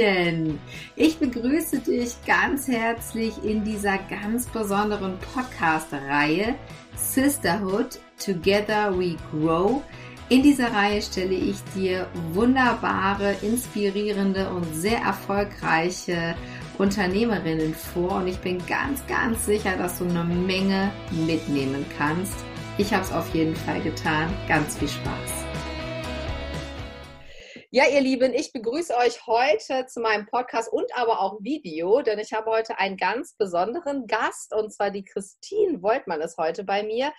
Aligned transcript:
Hallöchen! 0.00 0.58
Ich 0.96 1.18
begrüße 1.18 1.80
dich 1.80 2.14
ganz 2.26 2.68
herzlich 2.68 3.32
in 3.44 3.64
dieser 3.64 3.98
ganz 3.98 4.46
besonderen 4.46 5.18
Podcast-Reihe 5.34 6.54
Sisterhood 6.96 7.98
Together 8.22 8.98
We 8.98 9.16
Grow. 9.30 9.82
In 10.28 10.42
dieser 10.42 10.72
Reihe 10.72 11.02
stelle 11.02 11.34
ich 11.34 11.56
dir 11.74 12.06
wunderbare, 12.32 13.34
inspirierende 13.42 14.48
und 14.50 14.64
sehr 14.74 15.00
erfolgreiche 15.00 16.36
Unternehmerinnen 16.78 17.74
vor 17.74 18.16
und 18.16 18.28
ich 18.28 18.38
bin 18.38 18.58
ganz, 18.66 19.04
ganz 19.06 19.44
sicher, 19.44 19.76
dass 19.76 19.98
du 19.98 20.04
eine 20.04 20.24
Menge 20.24 20.92
mitnehmen 21.26 21.84
kannst. 21.98 22.36
Ich 22.78 22.92
habe 22.94 23.04
es 23.04 23.12
auf 23.12 23.34
jeden 23.34 23.56
Fall 23.56 23.80
getan. 23.82 24.32
Ganz 24.48 24.78
viel 24.78 24.88
Spaß! 24.88 25.49
Ja, 27.72 27.84
ihr 27.86 28.00
Lieben, 28.00 28.34
ich 28.34 28.52
begrüße 28.52 28.96
euch 28.96 29.28
heute 29.28 29.86
zu 29.86 30.00
meinem 30.00 30.26
Podcast 30.26 30.72
und 30.72 30.92
aber 30.96 31.20
auch 31.20 31.38
Video, 31.40 32.02
denn 32.02 32.18
ich 32.18 32.32
habe 32.32 32.50
heute 32.50 32.80
einen 32.80 32.96
ganz 32.96 33.36
besonderen 33.36 34.08
Gast 34.08 34.52
und 34.52 34.72
zwar 34.74 34.90
die 34.90 35.04
Christine 35.04 35.80
Woltmann 35.80 36.20
ist 36.20 36.36
heute 36.36 36.64
bei 36.64 36.82
mir. 36.82 37.12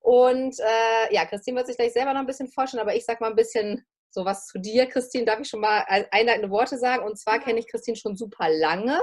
Und 0.00 0.60
äh, 0.60 1.14
ja, 1.14 1.24
Christine 1.24 1.56
wird 1.56 1.68
sich 1.68 1.78
gleich 1.78 1.94
selber 1.94 2.12
noch 2.12 2.20
ein 2.20 2.26
bisschen 2.26 2.52
vorstellen, 2.52 2.82
aber 2.82 2.94
ich 2.94 3.06
sag 3.06 3.22
mal 3.22 3.30
ein 3.30 3.34
bisschen 3.34 3.82
sowas 4.10 4.46
zu 4.46 4.58
dir, 4.58 4.86
Christine. 4.90 5.24
Darf 5.24 5.40
ich 5.40 5.48
schon 5.48 5.60
mal 5.60 5.82
einleitende 6.10 6.50
Worte 6.50 6.76
sagen? 6.76 7.02
Und 7.02 7.18
zwar 7.18 7.40
kenne 7.40 7.58
ich 7.58 7.66
Christine 7.66 7.96
schon 7.96 8.14
super 8.14 8.50
lange, 8.50 9.00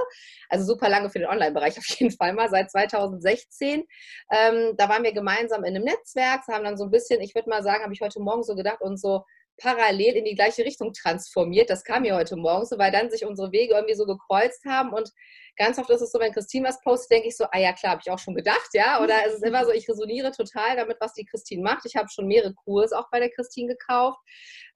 also 0.50 0.64
super 0.64 0.88
lange 0.88 1.10
für 1.10 1.18
den 1.18 1.28
Online-Bereich 1.28 1.78
auf 1.78 1.86
jeden 1.86 2.12
Fall 2.12 2.32
mal, 2.32 2.48
seit 2.48 2.70
2016. 2.70 3.82
Ähm, 4.30 4.74
da 4.76 4.88
waren 4.88 5.02
wir 5.02 5.12
gemeinsam 5.12 5.64
in 5.64 5.74
einem 5.74 5.84
Netzwerk, 5.84 6.46
haben 6.46 6.62
dann 6.64 6.78
so 6.78 6.84
ein 6.84 6.92
bisschen, 6.92 7.20
ich 7.20 7.34
würde 7.34 7.50
mal 7.50 7.64
sagen, 7.64 7.82
habe 7.82 7.92
ich 7.92 8.00
heute 8.00 8.20
Morgen 8.20 8.44
so 8.44 8.54
gedacht 8.54 8.80
und 8.80 9.00
so 9.00 9.24
parallel 9.62 10.16
in 10.16 10.24
die 10.24 10.34
gleiche 10.34 10.64
Richtung 10.64 10.92
transformiert. 10.92 11.70
Das 11.70 11.84
kam 11.84 12.02
mir 12.02 12.16
heute 12.16 12.36
Morgen 12.36 12.66
so, 12.66 12.78
weil 12.78 12.90
dann 12.90 13.10
sich 13.10 13.24
unsere 13.24 13.52
Wege 13.52 13.74
irgendwie 13.74 13.94
so 13.94 14.06
gekreuzt 14.06 14.64
haben 14.64 14.92
und 14.92 15.10
ganz 15.56 15.78
oft 15.78 15.90
ist 15.90 16.00
es 16.00 16.12
so, 16.12 16.18
wenn 16.18 16.32
Christine 16.32 16.68
was 16.68 16.80
postet, 16.80 17.10
denke 17.10 17.28
ich 17.28 17.36
so, 17.36 17.44
ah 17.50 17.58
ja 17.58 17.72
klar, 17.72 17.92
habe 17.92 18.02
ich 18.04 18.10
auch 18.10 18.18
schon 18.18 18.34
gedacht, 18.34 18.68
ja. 18.72 19.02
Oder 19.02 19.14
es 19.26 19.34
ist 19.34 19.44
immer 19.44 19.64
so, 19.64 19.72
ich 19.72 19.88
resoniere 19.88 20.30
total 20.30 20.76
damit, 20.76 20.96
was 21.00 21.14
die 21.14 21.24
Christine 21.24 21.62
macht. 21.62 21.84
Ich 21.84 21.96
habe 21.96 22.08
schon 22.08 22.26
mehrere 22.26 22.54
Kurse 22.54 22.98
auch 22.98 23.10
bei 23.10 23.20
der 23.20 23.30
Christine 23.30 23.68
gekauft, 23.68 24.18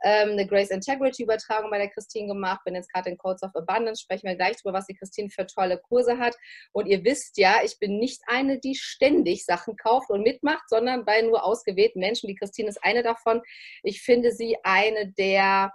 ähm, 0.04 0.30
eine 0.30 0.46
Grace 0.46 0.70
Integrity 0.70 1.22
Übertragung 1.22 1.70
bei 1.70 1.78
der 1.78 1.90
Christine 1.90 2.28
gemacht, 2.28 2.60
bin 2.64 2.74
jetzt 2.74 2.92
gerade 2.92 3.10
in 3.10 3.16
Codes 3.16 3.42
of 3.42 3.54
Abundance, 3.54 4.02
sprechen 4.02 4.28
wir 4.28 4.36
gleich 4.36 4.56
drüber, 4.56 4.74
was 4.74 4.86
die 4.86 4.94
Christine 4.94 5.30
für 5.30 5.46
tolle 5.46 5.78
Kurse 5.78 6.18
hat. 6.18 6.36
Und 6.72 6.86
ihr 6.86 7.02
wisst 7.04 7.38
ja, 7.38 7.60
ich 7.64 7.78
bin 7.78 7.98
nicht 7.98 8.22
eine, 8.26 8.58
die 8.58 8.74
ständig 8.74 9.44
Sachen 9.44 9.76
kauft 9.76 10.10
und 10.10 10.22
mitmacht, 10.22 10.68
sondern 10.68 11.04
bei 11.04 11.22
nur 11.22 11.44
ausgewählten 11.44 12.00
Menschen. 12.00 12.28
Die 12.28 12.34
Christine 12.34 12.68
ist 12.68 12.82
eine 12.82 13.02
davon. 13.02 13.42
Ich 13.82 14.02
finde 14.02 14.32
sie 14.32 14.56
eine 14.62 15.12
der 15.12 15.72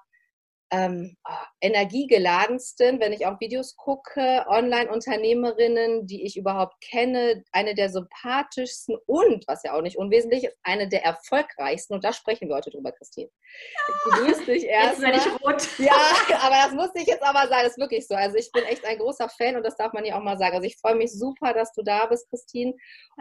ähm, 0.72 1.18
ah, 1.24 1.46
energiegeladensten, 1.60 3.00
wenn 3.00 3.12
ich 3.12 3.26
auch 3.26 3.40
Videos 3.40 3.76
gucke, 3.76 4.46
Online-Unternehmerinnen, 4.48 6.08
die 6.08 6.26
ich 6.26 6.38
überhaupt 6.38 6.80
kenne, 6.82 7.44
eine 7.52 7.76
der 7.76 7.90
sympathischsten 7.90 8.98
und, 9.06 9.46
was 9.48 9.64
ja 9.64 9.74
auch 9.74 9.82
nicht 9.82 9.98
unwesentlich 9.98 10.46
ist, 10.46 10.58
eine 10.64 10.88
der 10.88 11.04
erfolgreichsten. 11.04 11.94
Und 11.94 12.06
da 12.06 12.14
sprechen 12.14 12.48
wir 12.48 12.56
heute 12.56 12.72
drüber, 12.72 12.94
Christine. 12.94 13.30
Ich 13.30 14.12
begrüße 14.12 14.46
dich 14.46 14.64
erst. 14.64 15.00
Jetzt 15.00 15.02
werde 15.02 15.18
ich 15.18 15.42
rot. 15.42 15.68
Ja, 15.78 16.38
aber 16.42 16.56
das 16.64 16.74
muss 16.74 16.90
ich 16.96 17.08
jetzt 17.08 17.24
aber 17.24 17.48
sagen, 17.48 17.64
das 17.64 17.74
ist 17.74 17.80
wirklich 17.80 18.08
so. 18.08 18.16
Also 18.16 18.38
ich 18.38 18.52
bin 18.52 18.64
echt 18.64 18.86
ein 18.86 18.98
großer 18.98 19.28
Fan 19.30 19.58
und 19.58 19.64
das 19.64 19.76
darf 19.76 19.94
man 19.94 20.06
ja 20.06 20.18
auch 20.18 20.24
mal 20.24 20.38
sagen. 20.38 20.56
Also 20.56 20.68
ich 20.68 20.78
freue 20.78 20.96
mich 20.96 21.12
super, 21.12 21.54
dass 21.54 21.74
du 21.74 21.82
da 21.82 22.06
bist, 22.06 22.30
Christine. 22.30 22.74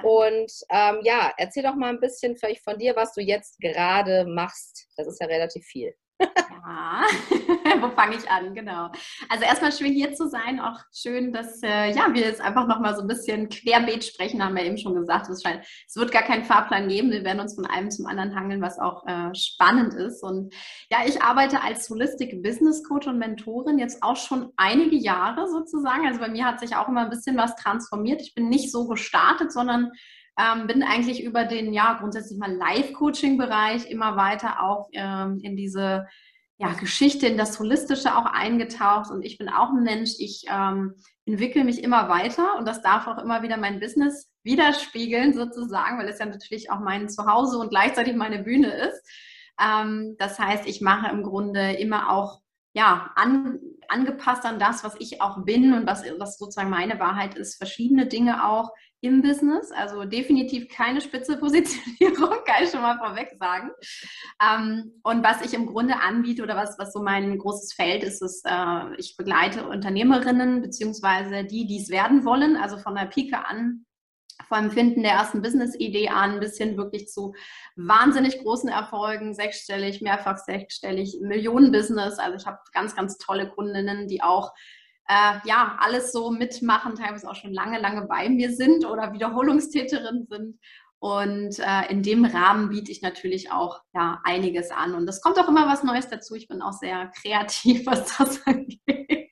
Und 0.03 0.53
ähm, 0.71 1.01
ja, 1.03 1.33
erzähl 1.37 1.63
doch 1.63 1.75
mal 1.75 1.91
ein 1.91 2.01
bisschen 2.01 2.37
vielleicht 2.37 2.63
von 2.63 2.79
dir, 2.79 2.95
was 2.95 3.13
du 3.13 3.21
jetzt 3.21 3.59
gerade 3.59 4.25
machst. 4.27 4.87
Das 4.97 5.07
ist 5.07 5.21
ja 5.21 5.27
relativ 5.27 5.65
viel. 5.65 5.95
Ja, 6.21 7.03
wo 7.81 7.91
fange 7.91 8.17
ich 8.17 8.31
an? 8.31 8.55
Genau. 8.55 8.91
Also 9.29 9.45
erstmal 9.45 9.73
schön 9.73 9.93
hier 9.93 10.15
zu 10.15 10.29
sein. 10.29 10.61
Auch 10.61 10.79
schön, 10.95 11.33
dass 11.33 11.63
äh, 11.63 11.91
ja, 11.93 12.13
wir 12.13 12.23
jetzt 12.23 12.41
einfach 12.41 12.67
nochmal 12.67 12.95
so 12.95 13.03
ein 13.03 13.09
bisschen 13.09 13.49
querbeet 13.49 14.05
sprechen, 14.05 14.45
haben 14.45 14.55
wir 14.55 14.65
eben 14.65 14.79
schon 14.79 14.95
gesagt. 14.95 15.29
Es, 15.29 15.43
scheint, 15.43 15.65
es 15.87 15.97
wird 15.97 16.13
gar 16.13 16.23
keinen 16.23 16.45
Fahrplan 16.45 16.89
geben. 16.89 17.11
Wir 17.11 17.25
werden 17.25 17.41
uns 17.41 17.55
von 17.55 17.67
einem 17.67 17.91
zum 17.91 18.07
anderen 18.07 18.35
hangeln, 18.35 18.61
was 18.61 18.79
auch 18.79 19.07
äh, 19.07 19.35
spannend 19.35 19.95
ist. 19.95 20.23
Und 20.23 20.55
ja, 20.91 20.99
ich 21.07 21.23
arbeite 21.23 21.63
als 21.63 21.89
Holistic 21.89 22.43
Business 22.43 22.85
Coach 22.85 23.07
und 23.07 23.19
Mentorin 23.19 23.79
jetzt 23.79 24.03
auch 24.03 24.17
schon 24.17 24.53
einige 24.57 24.97
Jahre 24.97 25.49
sozusagen. 25.49 26.07
Also 26.07 26.21
bei 26.21 26.29
mir 26.29 26.45
hat 26.45 26.61
sich 26.61 26.77
auch 26.77 26.89
immer 26.89 27.05
ein 27.05 27.11
bisschen 27.11 27.37
was 27.37 27.57
transformiert. 27.57 28.21
Ich 28.21 28.35
bin 28.35 28.49
nicht 28.49 28.71
so 28.71 28.87
gestartet, 28.87 29.53
sondern 29.53 29.93
ähm, 30.41 30.67
bin 30.67 30.83
eigentlich 30.83 31.23
über 31.23 31.45
den, 31.45 31.73
ja, 31.73 31.99
grundsätzlich 32.01 32.39
mal 32.39 32.53
Live-Coaching-Bereich 32.53 33.91
immer 33.91 34.17
weiter 34.17 34.63
auch 34.63 34.89
ähm, 34.93 35.41
in 35.43 35.57
diese 35.57 36.07
ja, 36.57 36.73
Geschichte, 36.75 37.27
in 37.27 37.39
das 37.39 37.59
Holistische 37.59 38.17
auch 38.17 38.27
eingetaucht. 38.27 39.11
Und 39.11 39.23
ich 39.25 39.39
bin 39.39 39.49
auch 39.49 39.71
ein 39.71 39.83
Mensch, 39.83 40.13
ich 40.19 40.45
ähm, 40.51 40.95
entwickle 41.25 41.65
mich 41.65 41.83
immer 41.83 42.09
weiter 42.09 42.57
und 42.59 42.67
das 42.67 42.83
darf 42.83 43.07
auch 43.07 43.19
immer 43.19 43.43
wieder 43.43 43.57
mein 43.57 43.81
Business 43.81 44.31
widerspiegeln 44.43 45.33
sozusagen, 45.33 45.99
weil 45.99 46.09
es 46.09 46.19
ja 46.19 46.27
natürlich 46.27 46.71
auch 46.71 46.81
mein 46.81 47.09
Zuhause 47.09 47.59
und 47.59 47.71
gleichzeitig 47.71 48.15
meine 48.15 48.43
Bühne 48.43 48.73
ist. 48.73 49.03
Ähm, 49.61 50.17
das 50.19 50.39
heißt, 50.39 50.67
ich 50.67 50.81
mache 50.81 51.11
im 51.11 51.23
Grunde 51.23 51.73
immer 51.73 52.11
auch 52.11 52.41
ja, 52.73 53.11
an, 53.17 53.59
angepasst 53.89 54.45
an 54.45 54.59
das, 54.59 54.85
was 54.85 54.95
ich 55.01 55.21
auch 55.21 55.45
bin 55.45 55.75
und 55.75 55.87
was, 55.87 56.05
was 56.19 56.39
sozusagen 56.39 56.71
meine 56.71 57.01
Wahrheit 57.01 57.35
ist, 57.37 57.57
verschiedene 57.57 58.07
Dinge 58.07 58.47
auch 58.47 58.71
im 59.01 59.23
Business. 59.23 59.73
Also 59.73 60.05
definitiv 60.05 60.69
keine 60.69 61.01
spitze 61.01 61.37
Positionierung, 61.37 62.39
kann 62.47 62.65
ich 62.65 62.71
schon 62.71 62.83
mal 62.83 62.99
vorweg 62.99 63.37
sagen. 63.39 63.71
Ähm, 64.43 65.01
und 65.03 65.25
was 65.25 65.45
ich 65.45 65.55
im 65.55 65.67
Grunde 65.67 66.01
anbiete 66.01 66.43
oder 66.43 66.57
was, 66.57 66.79
was 66.79 66.93
so 66.93 67.03
mein 67.03 67.39
großes 67.39 67.73
Feld 67.73 68.05
ist, 68.05 68.23
ist, 68.23 68.45
äh, 68.47 68.95
ich 68.97 69.17
begleite 69.17 69.67
Unternehmerinnen 69.67 70.63
beziehungsweise 70.63 71.45
die, 71.45 71.67
die 71.67 71.79
es 71.81 71.89
werden 71.89 72.25
wollen, 72.25 72.57
also 72.57 72.79
von 72.79 72.95
der 72.95 73.07
Pike 73.07 73.47
an 73.47 73.87
vom 74.49 74.71
Finden 74.71 75.03
der 75.03 75.13
ersten 75.13 75.43
Business-Idee 75.43 76.09
an 76.09 76.41
bis 76.41 76.57
hin 76.57 76.77
wirklich 76.77 77.09
zu 77.09 77.35
wahnsinnig 77.77 78.41
großen 78.41 78.69
Erfolgen, 78.69 79.35
sechsstellig, 79.35 80.01
mehrfach 80.01 80.39
sechsstellig, 80.39 81.19
Millionen-Business. 81.21 82.19
Also 82.19 82.37
ich 82.37 82.47
habe 82.47 82.59
ganz, 82.73 82.97
ganz 82.97 83.19
tolle 83.19 83.49
Kundinnen, 83.49 84.09
die 84.09 84.23
auch 84.23 84.53
äh, 85.09 85.39
ja 85.45 85.77
alles 85.81 86.13
so 86.13 86.31
mitmachen, 86.31 86.95
teilweise 86.95 87.29
auch 87.29 87.35
schon 87.35 87.53
lange, 87.53 87.79
lange 87.79 88.07
bei 88.07 88.29
mir 88.29 88.53
sind 88.53 88.85
oder 88.85 89.13
Wiederholungstäterin 89.13 90.27
sind. 90.29 90.59
Und 91.01 91.59
äh, 91.59 91.91
in 91.91 92.03
dem 92.03 92.27
Rahmen 92.27 92.69
biete 92.69 92.93
ich 92.93 93.01
natürlich 93.01 93.51
auch 93.51 93.81
ja, 93.95 94.21
einiges 94.25 94.71
an. 94.71 94.95
Und 94.95 95.09
es 95.09 95.23
kommt 95.23 95.39
auch 95.39 95.49
immer 95.49 95.67
was 95.67 95.83
Neues 95.83 96.09
dazu. 96.09 96.35
Ich 96.35 96.47
bin 96.47 96.61
auch 96.61 96.75
sehr 96.75 97.11
kreativ, 97.23 97.87
was 97.87 98.17
das 98.17 98.47
angeht. 98.47 99.31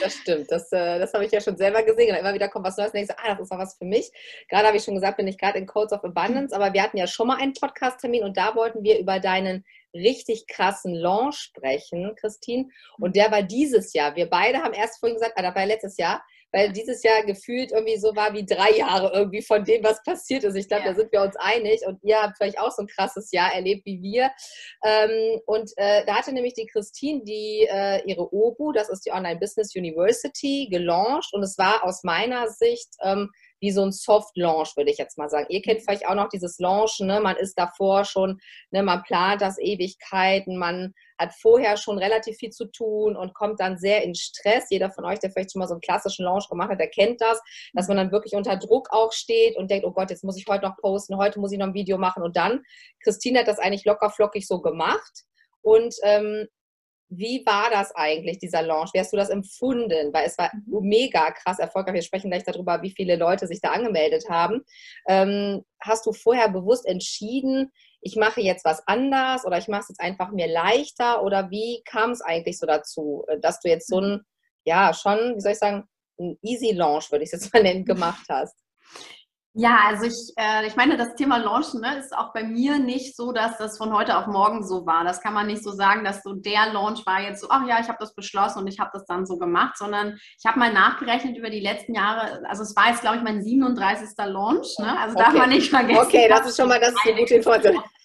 Das 0.00 0.14
stimmt, 0.14 0.50
das, 0.50 0.70
äh, 0.72 0.98
das 0.98 1.12
habe 1.14 1.24
ich 1.24 1.32
ja 1.32 1.40
schon 1.40 1.56
selber 1.56 1.82
gesehen. 1.82 2.12
Und 2.12 2.20
immer 2.20 2.34
wieder 2.34 2.48
kommt 2.48 2.66
was 2.66 2.76
Neues 2.76 2.90
und 2.90 2.96
denkst, 2.96 3.14
ah, 3.16 3.28
das 3.30 3.40
ist 3.40 3.52
doch 3.52 3.58
was 3.58 3.76
für 3.76 3.84
mich. 3.84 4.10
Gerade 4.48 4.66
habe 4.66 4.76
ich 4.76 4.84
schon 4.84 4.94
gesagt, 4.94 5.18
bin 5.18 5.28
ich 5.28 5.38
gerade 5.38 5.58
in 5.58 5.66
Codes 5.66 5.92
of 5.92 6.04
Abundance, 6.04 6.54
aber 6.54 6.72
wir 6.72 6.82
hatten 6.82 6.96
ja 6.96 7.06
schon 7.06 7.28
mal 7.28 7.36
einen 7.36 7.54
Podcast-Termin 7.54 8.24
und 8.24 8.36
da 8.36 8.54
wollten 8.54 8.82
wir 8.82 8.98
über 8.98 9.20
deinen 9.20 9.64
richtig 9.94 10.46
krassen 10.46 10.94
Launch 10.94 11.36
sprechen, 11.36 12.14
Christine. 12.16 12.68
Und 12.98 13.16
der 13.16 13.30
war 13.30 13.42
dieses 13.42 13.92
Jahr. 13.92 14.16
Wir 14.16 14.28
beide 14.28 14.58
haben 14.58 14.74
erst 14.74 15.00
vorhin 15.00 15.16
gesagt, 15.16 15.34
ah, 15.36 15.42
das 15.42 15.54
war 15.54 15.66
letztes 15.66 15.96
Jahr 15.96 16.22
weil 16.52 16.72
dieses 16.72 17.02
Jahr 17.02 17.22
gefühlt 17.24 17.72
irgendwie 17.72 17.96
so 17.96 18.14
war 18.16 18.32
wie 18.34 18.44
drei 18.44 18.72
Jahre 18.72 19.12
irgendwie 19.14 19.42
von 19.42 19.64
dem, 19.64 19.84
was 19.84 20.02
passiert 20.02 20.44
ist. 20.44 20.56
Ich 20.56 20.68
glaube, 20.68 20.84
ja. 20.84 20.90
da 20.90 20.96
sind 20.96 21.12
wir 21.12 21.22
uns 21.22 21.36
einig 21.36 21.82
und 21.86 22.02
ihr 22.02 22.20
habt 22.20 22.36
vielleicht 22.36 22.58
auch 22.58 22.72
so 22.72 22.82
ein 22.82 22.88
krasses 22.88 23.30
Jahr 23.32 23.54
erlebt 23.54 23.86
wie 23.86 24.02
wir. 24.02 24.30
Ähm, 24.84 25.40
und 25.46 25.70
äh, 25.76 26.04
da 26.06 26.16
hatte 26.16 26.32
nämlich 26.32 26.54
die 26.54 26.66
Christine 26.66 27.22
die 27.24 27.68
äh, 27.70 28.02
ihre 28.04 28.32
OBU, 28.32 28.72
das 28.72 28.88
ist 28.88 29.06
die 29.06 29.12
Online 29.12 29.38
Business 29.38 29.74
University, 29.74 30.68
gelauncht 30.70 31.32
und 31.32 31.42
es 31.42 31.56
war 31.58 31.84
aus 31.84 32.02
meiner 32.02 32.48
Sicht 32.48 32.88
ähm, 33.02 33.30
wie 33.60 33.70
so 33.70 33.82
ein 33.82 33.92
Soft-Launch, 33.92 34.76
würde 34.76 34.90
ich 34.90 34.98
jetzt 34.98 35.18
mal 35.18 35.28
sagen. 35.28 35.46
Ihr 35.50 35.62
kennt 35.62 35.80
mhm. 35.80 35.84
vielleicht 35.84 36.06
auch 36.06 36.14
noch 36.14 36.28
dieses 36.28 36.58
Launch, 36.58 37.00
ne? 37.00 37.20
man 37.20 37.36
ist 37.36 37.58
davor 37.58 38.04
schon, 38.04 38.40
ne? 38.70 38.82
man 38.82 39.02
plant 39.02 39.42
das 39.42 39.58
Ewigkeiten, 39.58 40.56
man 40.56 40.94
hat 41.18 41.34
vorher 41.34 41.76
schon 41.76 41.98
relativ 41.98 42.38
viel 42.38 42.50
zu 42.50 42.64
tun 42.66 43.14
und 43.14 43.34
kommt 43.34 43.60
dann 43.60 43.76
sehr 43.76 44.02
in 44.02 44.14
Stress. 44.14 44.66
Jeder 44.70 44.90
von 44.90 45.04
euch, 45.04 45.18
der 45.18 45.30
vielleicht 45.30 45.52
schon 45.52 45.60
mal 45.60 45.68
so 45.68 45.74
einen 45.74 45.82
klassischen 45.82 46.24
Launch 46.24 46.48
gemacht 46.48 46.70
hat, 46.70 46.80
der 46.80 46.88
kennt 46.88 47.20
das, 47.20 47.40
dass 47.74 47.88
man 47.88 47.98
dann 47.98 48.12
wirklich 48.12 48.34
unter 48.34 48.56
Druck 48.56 48.88
auch 48.90 49.12
steht 49.12 49.56
und 49.56 49.70
denkt, 49.70 49.86
oh 49.86 49.92
Gott, 49.92 50.10
jetzt 50.10 50.24
muss 50.24 50.38
ich 50.38 50.46
heute 50.48 50.64
noch 50.64 50.76
posten, 50.78 51.18
heute 51.18 51.38
muss 51.38 51.52
ich 51.52 51.58
noch 51.58 51.66
ein 51.66 51.74
Video 51.74 51.98
machen 51.98 52.22
und 52.22 52.36
dann, 52.36 52.62
Christine 53.02 53.40
hat 53.40 53.48
das 53.48 53.58
eigentlich 53.58 53.84
locker 53.84 54.10
flockig 54.10 54.46
so 54.46 54.60
gemacht 54.62 55.24
und 55.62 55.94
ähm, 56.02 56.46
wie 57.10 57.44
war 57.44 57.70
das 57.70 57.94
eigentlich, 57.94 58.38
dieser 58.38 58.62
Launch? 58.62 58.90
Wie 58.94 59.00
hast 59.00 59.12
du 59.12 59.16
das 59.16 59.30
empfunden? 59.30 60.12
Weil 60.12 60.26
es 60.26 60.38
war 60.38 60.50
mhm. 60.54 60.88
mega 60.88 61.32
krass 61.32 61.58
erfolgreich. 61.58 61.94
Wir 61.94 62.02
sprechen 62.02 62.30
gleich 62.30 62.44
darüber, 62.44 62.82
wie 62.82 62.92
viele 62.92 63.16
Leute 63.16 63.46
sich 63.48 63.60
da 63.60 63.70
angemeldet 63.70 64.26
haben. 64.30 64.62
Ähm, 65.08 65.64
hast 65.80 66.06
du 66.06 66.12
vorher 66.12 66.48
bewusst 66.48 66.86
entschieden, 66.86 67.72
ich 68.00 68.16
mache 68.16 68.40
jetzt 68.40 68.64
was 68.64 68.86
anders 68.86 69.44
oder 69.44 69.58
ich 69.58 69.68
mache 69.68 69.82
es 69.82 69.88
jetzt 69.88 70.00
einfach 70.00 70.30
mir 70.30 70.46
leichter? 70.46 71.22
Oder 71.22 71.50
wie 71.50 71.82
kam 71.84 72.12
es 72.12 72.22
eigentlich 72.22 72.58
so 72.58 72.66
dazu, 72.66 73.26
dass 73.42 73.60
du 73.60 73.68
jetzt 73.68 73.88
so 73.88 74.00
ein, 74.00 74.20
ja, 74.64 74.94
schon, 74.94 75.34
wie 75.34 75.40
soll 75.40 75.52
ich 75.52 75.58
sagen, 75.58 75.84
ein 76.18 76.38
Easy 76.42 76.70
Launch, 76.70 77.10
würde 77.10 77.24
ich 77.24 77.32
es 77.32 77.42
jetzt 77.42 77.52
mal 77.52 77.62
nennen, 77.62 77.84
gemacht 77.84 78.26
hast? 78.28 78.56
Ja, 79.54 79.80
also 79.88 80.04
ich, 80.04 80.32
äh, 80.36 80.66
ich 80.66 80.76
meine, 80.76 80.96
das 80.96 81.16
Thema 81.16 81.38
Launchen 81.38 81.80
ne, 81.80 81.98
ist 81.98 82.16
auch 82.16 82.32
bei 82.32 82.44
mir 82.44 82.78
nicht 82.78 83.16
so, 83.16 83.32
dass 83.32 83.58
das 83.58 83.78
von 83.78 83.92
heute 83.92 84.16
auf 84.16 84.28
morgen 84.28 84.64
so 84.64 84.86
war. 84.86 85.02
Das 85.02 85.20
kann 85.20 85.34
man 85.34 85.48
nicht 85.48 85.64
so 85.64 85.72
sagen, 85.72 86.04
dass 86.04 86.22
so 86.22 86.34
der 86.34 86.72
Launch 86.72 87.04
war 87.04 87.20
jetzt 87.20 87.40
so, 87.40 87.48
ach 87.50 87.66
ja, 87.66 87.80
ich 87.80 87.88
habe 87.88 87.98
das 87.98 88.14
beschlossen 88.14 88.60
und 88.60 88.68
ich 88.68 88.78
habe 88.78 88.90
das 88.92 89.06
dann 89.06 89.26
so 89.26 89.38
gemacht, 89.38 89.76
sondern 89.76 90.20
ich 90.38 90.46
habe 90.46 90.58
mal 90.60 90.72
nachgerechnet 90.72 91.36
über 91.36 91.50
die 91.50 91.58
letzten 91.58 91.94
Jahre. 91.94 92.42
Also 92.48 92.62
es 92.62 92.76
war 92.76 92.90
jetzt, 92.90 93.00
glaube 93.00 93.16
ich, 93.16 93.22
mein 93.24 93.42
37. 93.42 94.10
Launch. 94.26 94.78
Ne? 94.78 94.96
Also 94.98 95.16
okay. 95.16 95.24
darf 95.24 95.34
man 95.34 95.48
nicht 95.48 95.68
vergessen. 95.68 96.06
Okay, 96.06 96.28
das 96.28 96.46
ist 96.46 96.56
schon 96.56 96.68
mal 96.68 96.78
das 96.78 96.90
ist 96.90 97.00
eine 97.04 97.16
gute 97.16 97.34
Information 97.34 97.82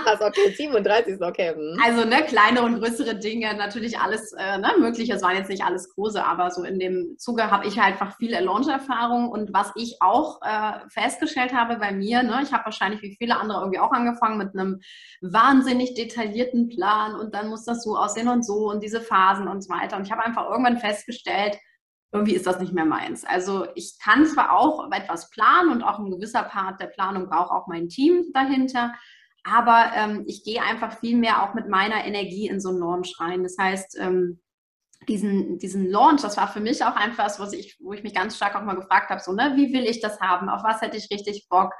krass, 0.00 0.20
okay, 0.20 0.52
37 0.54 1.14
ist 1.14 1.22
okay. 1.22 1.54
Hm. 1.54 1.78
Also 1.84 2.04
ne, 2.04 2.22
kleine 2.22 2.62
und 2.62 2.80
größere 2.80 3.16
Dinge, 3.16 3.54
natürlich 3.54 3.98
alles 3.98 4.32
äh, 4.32 4.58
ne, 4.58 4.72
möglich. 4.78 5.10
Es 5.10 5.22
waren 5.22 5.36
jetzt 5.36 5.48
nicht 5.48 5.64
alles 5.64 5.94
große, 5.94 6.24
aber 6.24 6.50
so 6.50 6.64
in 6.64 6.78
dem 6.78 7.16
Zuge 7.18 7.50
habe 7.50 7.66
ich 7.66 7.78
halt 7.78 7.94
einfach 7.94 8.16
viele 8.16 8.40
Launch-Erfahrung 8.40 9.28
und 9.28 9.52
was 9.52 9.72
ich 9.76 9.96
auch 10.00 10.40
äh, 10.42 10.80
festgestellt 10.88 11.54
habe 11.54 11.76
bei 11.76 11.92
mir, 11.92 12.22
ne, 12.22 12.40
ich 12.42 12.52
habe 12.52 12.64
wahrscheinlich 12.64 13.02
wie 13.02 13.16
viele 13.16 13.36
andere 13.36 13.60
irgendwie 13.60 13.78
auch 13.78 13.92
angefangen 13.92 14.38
mit 14.38 14.54
einem 14.54 14.80
wahnsinnig 15.20 15.94
detaillierten 15.94 16.68
Plan 16.68 17.14
und 17.14 17.34
dann 17.34 17.48
muss 17.48 17.64
das 17.64 17.84
so 17.84 17.96
aussehen 17.96 18.28
und 18.28 18.44
so 18.44 18.70
und 18.70 18.82
diese 18.82 19.00
Phasen 19.00 19.48
und 19.48 19.62
so 19.62 19.72
weiter. 19.72 19.96
Und 19.96 20.04
ich 20.04 20.12
habe 20.12 20.24
einfach 20.24 20.48
irgendwann 20.50 20.78
festgestellt, 20.78 21.56
irgendwie 22.12 22.34
ist 22.34 22.46
das 22.46 22.60
nicht 22.60 22.72
mehr 22.72 22.84
meins. 22.84 23.24
Also 23.24 23.66
ich 23.74 23.98
kann 24.02 24.24
zwar 24.26 24.52
auch 24.52 24.90
etwas 24.92 25.30
planen 25.30 25.70
und 25.70 25.82
auch 25.82 25.98
ein 25.98 26.10
gewisser 26.10 26.44
Part 26.44 26.80
der 26.80 26.86
Planung 26.86 27.28
braucht 27.28 27.50
auch 27.50 27.66
mein 27.66 27.88
Team 27.88 28.30
dahinter, 28.32 28.94
aber 29.44 29.92
ähm, 29.94 30.24
ich 30.26 30.42
gehe 30.42 30.62
einfach 30.62 30.98
viel 30.98 31.16
mehr 31.16 31.42
auch 31.42 31.54
mit 31.54 31.68
meiner 31.68 32.04
Energie 32.04 32.48
in 32.48 32.60
so 32.60 32.70
einen 32.70 32.78
Launch 32.78 33.14
rein. 33.20 33.42
Das 33.42 33.56
heißt, 33.58 33.98
ähm, 34.00 34.40
diesen, 35.06 35.58
diesen 35.58 35.90
Launch, 35.90 36.22
das 36.22 36.36
war 36.36 36.48
für 36.48 36.60
mich 36.60 36.82
auch 36.84 36.96
einfach 36.96 37.38
was, 37.38 37.52
ich, 37.52 37.76
wo 37.80 37.92
ich 37.92 38.02
mich 38.02 38.14
ganz 38.14 38.36
stark 38.36 38.56
auch 38.56 38.62
mal 38.62 38.76
gefragt 38.76 39.10
habe, 39.10 39.20
so, 39.20 39.32
ne, 39.32 39.52
wie 39.56 39.72
will 39.72 39.84
ich 39.84 40.00
das 40.00 40.20
haben? 40.20 40.48
Auf 40.48 40.64
was 40.64 40.80
hätte 40.80 40.96
ich 40.96 41.10
richtig 41.10 41.46
Bock? 41.48 41.72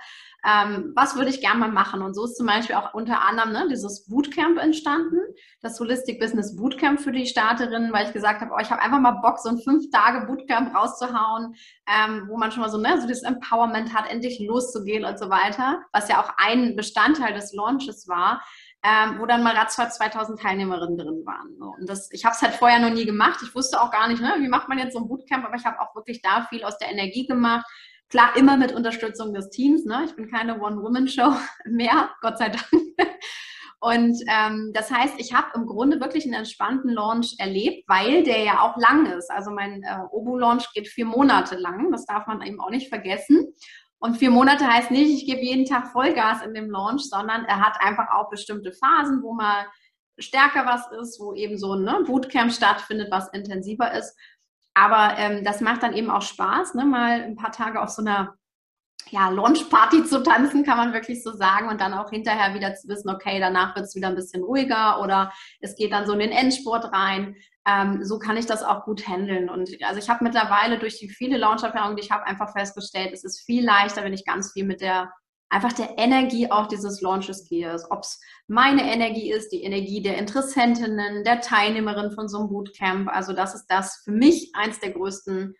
Ähm, 0.46 0.92
was 0.94 1.16
würde 1.16 1.30
ich 1.30 1.40
gerne 1.40 1.60
mal 1.60 1.70
machen? 1.70 2.02
Und 2.02 2.14
so 2.14 2.24
ist 2.24 2.36
zum 2.36 2.46
Beispiel 2.46 2.76
auch 2.76 2.92
unter 2.92 3.22
anderem 3.22 3.52
ne, 3.52 3.66
dieses 3.70 4.06
Bootcamp 4.06 4.58
entstanden, 4.58 5.18
das 5.62 5.80
Holistic 5.80 6.20
Business 6.20 6.54
Bootcamp 6.54 7.00
für 7.00 7.12
die 7.12 7.26
Starterinnen, 7.26 7.92
weil 7.92 8.06
ich 8.06 8.12
gesagt 8.12 8.42
habe, 8.42 8.52
oh, 8.54 8.60
ich 8.60 8.70
habe 8.70 8.82
einfach 8.82 9.00
mal 9.00 9.20
Bock, 9.22 9.38
so 9.38 9.48
ein 9.48 9.58
fünf 9.58 9.90
Tage 9.90 10.26
Bootcamp 10.26 10.74
rauszuhauen, 10.74 11.54
ähm, 11.88 12.26
wo 12.28 12.36
man 12.36 12.52
schon 12.52 12.60
mal 12.60 12.68
so, 12.68 12.76
ne, 12.78 13.00
so 13.00 13.06
dieses 13.06 13.22
Empowerment 13.22 13.94
hat, 13.94 14.10
endlich 14.10 14.38
loszugehen 14.38 15.06
und 15.06 15.18
so 15.18 15.30
weiter, 15.30 15.80
was 15.92 16.08
ja 16.08 16.22
auch 16.22 16.30
ein 16.36 16.76
Bestandteil 16.76 17.32
des 17.32 17.54
Launches 17.54 18.06
war. 18.06 18.42
Ähm, 18.86 19.18
wo 19.18 19.24
dann 19.24 19.42
mal 19.42 19.56
ratzfatz 19.56 19.96
2000 19.96 20.38
Teilnehmerinnen 20.38 20.98
drin 20.98 21.22
waren. 21.24 21.56
So. 21.58 21.74
Und 21.80 21.88
das, 21.88 22.10
ich 22.12 22.26
habe 22.26 22.34
es 22.34 22.42
halt 22.42 22.52
vorher 22.52 22.80
noch 22.80 22.90
nie 22.90 23.06
gemacht. 23.06 23.40
Ich 23.42 23.54
wusste 23.54 23.80
auch 23.80 23.90
gar 23.90 24.08
nicht, 24.08 24.20
ne, 24.20 24.34
wie 24.40 24.48
macht 24.48 24.68
man 24.68 24.78
jetzt 24.78 24.92
so 24.92 24.98
ein 24.98 25.08
Bootcamp, 25.08 25.42
aber 25.42 25.56
ich 25.56 25.64
habe 25.64 25.80
auch 25.80 25.94
wirklich 25.94 26.20
da 26.20 26.46
viel 26.50 26.62
aus 26.64 26.76
der 26.76 26.90
Energie 26.90 27.26
gemacht, 27.26 27.64
Klar, 28.10 28.36
immer 28.36 28.56
mit 28.56 28.72
Unterstützung 28.72 29.34
des 29.34 29.50
Teams. 29.50 29.84
Ne? 29.84 30.04
Ich 30.06 30.14
bin 30.14 30.30
keine 30.30 30.60
One-Woman-Show 30.60 31.32
mehr, 31.66 32.10
Gott 32.20 32.38
sei 32.38 32.50
Dank. 32.50 32.64
Und 33.80 34.16
ähm, 34.28 34.70
das 34.72 34.90
heißt, 34.90 35.16
ich 35.18 35.34
habe 35.34 35.48
im 35.54 35.66
Grunde 35.66 36.00
wirklich 36.00 36.24
einen 36.24 36.32
entspannten 36.32 36.90
Launch 36.90 37.34
erlebt, 37.38 37.86
weil 37.86 38.22
der 38.22 38.42
ja 38.42 38.60
auch 38.62 38.78
lang 38.78 39.04
ist. 39.04 39.30
Also 39.30 39.50
mein 39.50 39.82
äh, 39.82 39.98
Obo-Launch 40.10 40.72
geht 40.72 40.88
vier 40.88 41.04
Monate 41.04 41.56
lang. 41.56 41.92
Das 41.92 42.06
darf 42.06 42.26
man 42.26 42.40
eben 42.40 42.60
auch 42.60 42.70
nicht 42.70 42.88
vergessen. 42.88 43.52
Und 43.98 44.16
vier 44.16 44.30
Monate 44.30 44.66
heißt 44.66 44.90
nicht, 44.90 45.10
ich 45.10 45.26
gebe 45.26 45.42
jeden 45.42 45.66
Tag 45.66 45.88
Vollgas 45.92 46.42
in 46.42 46.54
dem 46.54 46.70
Launch, 46.70 47.02
sondern 47.02 47.44
er 47.44 47.60
hat 47.60 47.78
einfach 47.80 48.08
auch 48.10 48.30
bestimmte 48.30 48.72
Phasen, 48.72 49.22
wo 49.22 49.34
mal 49.34 49.66
stärker 50.18 50.64
was 50.64 50.90
ist, 51.00 51.20
wo 51.20 51.34
eben 51.34 51.58
so 51.58 51.74
ein 51.74 51.84
ne, 51.84 52.04
Bootcamp 52.06 52.52
stattfindet, 52.52 53.10
was 53.10 53.28
intensiver 53.34 53.92
ist. 53.92 54.16
Aber 54.74 55.16
ähm, 55.18 55.44
das 55.44 55.60
macht 55.60 55.82
dann 55.82 55.94
eben 55.94 56.10
auch 56.10 56.22
Spaß, 56.22 56.74
ne? 56.74 56.84
mal 56.84 57.22
ein 57.22 57.36
paar 57.36 57.52
Tage 57.52 57.80
auf 57.80 57.90
so 57.90 58.02
einer 58.02 58.34
ja, 59.10 59.28
Launch-Party 59.28 60.04
zu 60.04 60.22
tanzen, 60.22 60.64
kann 60.64 60.76
man 60.76 60.92
wirklich 60.92 61.22
so 61.22 61.32
sagen. 61.32 61.68
Und 61.68 61.80
dann 61.80 61.94
auch 61.94 62.10
hinterher 62.10 62.54
wieder 62.54 62.74
zu 62.74 62.88
wissen, 62.88 63.10
okay, 63.10 63.38
danach 63.38 63.76
wird 63.76 63.86
es 63.86 63.94
wieder 63.94 64.08
ein 64.08 64.14
bisschen 64.14 64.42
ruhiger 64.42 65.00
oder 65.00 65.32
es 65.60 65.76
geht 65.76 65.92
dann 65.92 66.06
so 66.06 66.12
in 66.12 66.18
den 66.20 66.32
Endsport 66.32 66.92
rein. 66.92 67.36
Ähm, 67.66 68.04
so 68.04 68.18
kann 68.18 68.36
ich 68.36 68.46
das 68.46 68.62
auch 68.62 68.84
gut 68.84 69.06
handeln. 69.06 69.48
Und 69.48 69.70
also 69.82 69.98
ich 69.98 70.08
habe 70.08 70.24
mittlerweile 70.24 70.78
durch 70.78 70.98
die 70.98 71.08
viele 71.08 71.38
Launch-Erfahrungen, 71.38 71.96
die 71.96 72.02
ich 72.02 72.10
habe, 72.10 72.26
einfach 72.26 72.52
festgestellt, 72.52 73.12
es 73.12 73.24
ist 73.24 73.44
viel 73.44 73.64
leichter, 73.64 74.04
wenn 74.04 74.12
ich 74.12 74.24
ganz 74.24 74.52
viel 74.52 74.64
mit 74.64 74.80
der 74.80 75.12
einfach 75.54 75.72
der 75.72 75.96
Energie 75.98 76.50
auch 76.50 76.66
dieses 76.66 77.00
Launches 77.00 77.48
gehe. 77.48 77.76
Ob 77.90 78.00
es 78.00 78.20
meine 78.48 78.92
Energie 78.92 79.30
ist, 79.30 79.50
die 79.50 79.62
Energie 79.62 80.02
der 80.02 80.18
Interessentinnen, 80.18 81.22
der 81.22 81.40
Teilnehmerin 81.40 82.10
von 82.10 82.28
so 82.28 82.38
einem 82.38 82.48
Bootcamp. 82.48 83.08
Also 83.08 83.32
das 83.32 83.54
ist 83.54 83.66
das 83.68 84.02
für 84.04 84.10
mich 84.10 84.50
eins 84.54 84.80
der 84.80 84.90
größten 84.90 85.54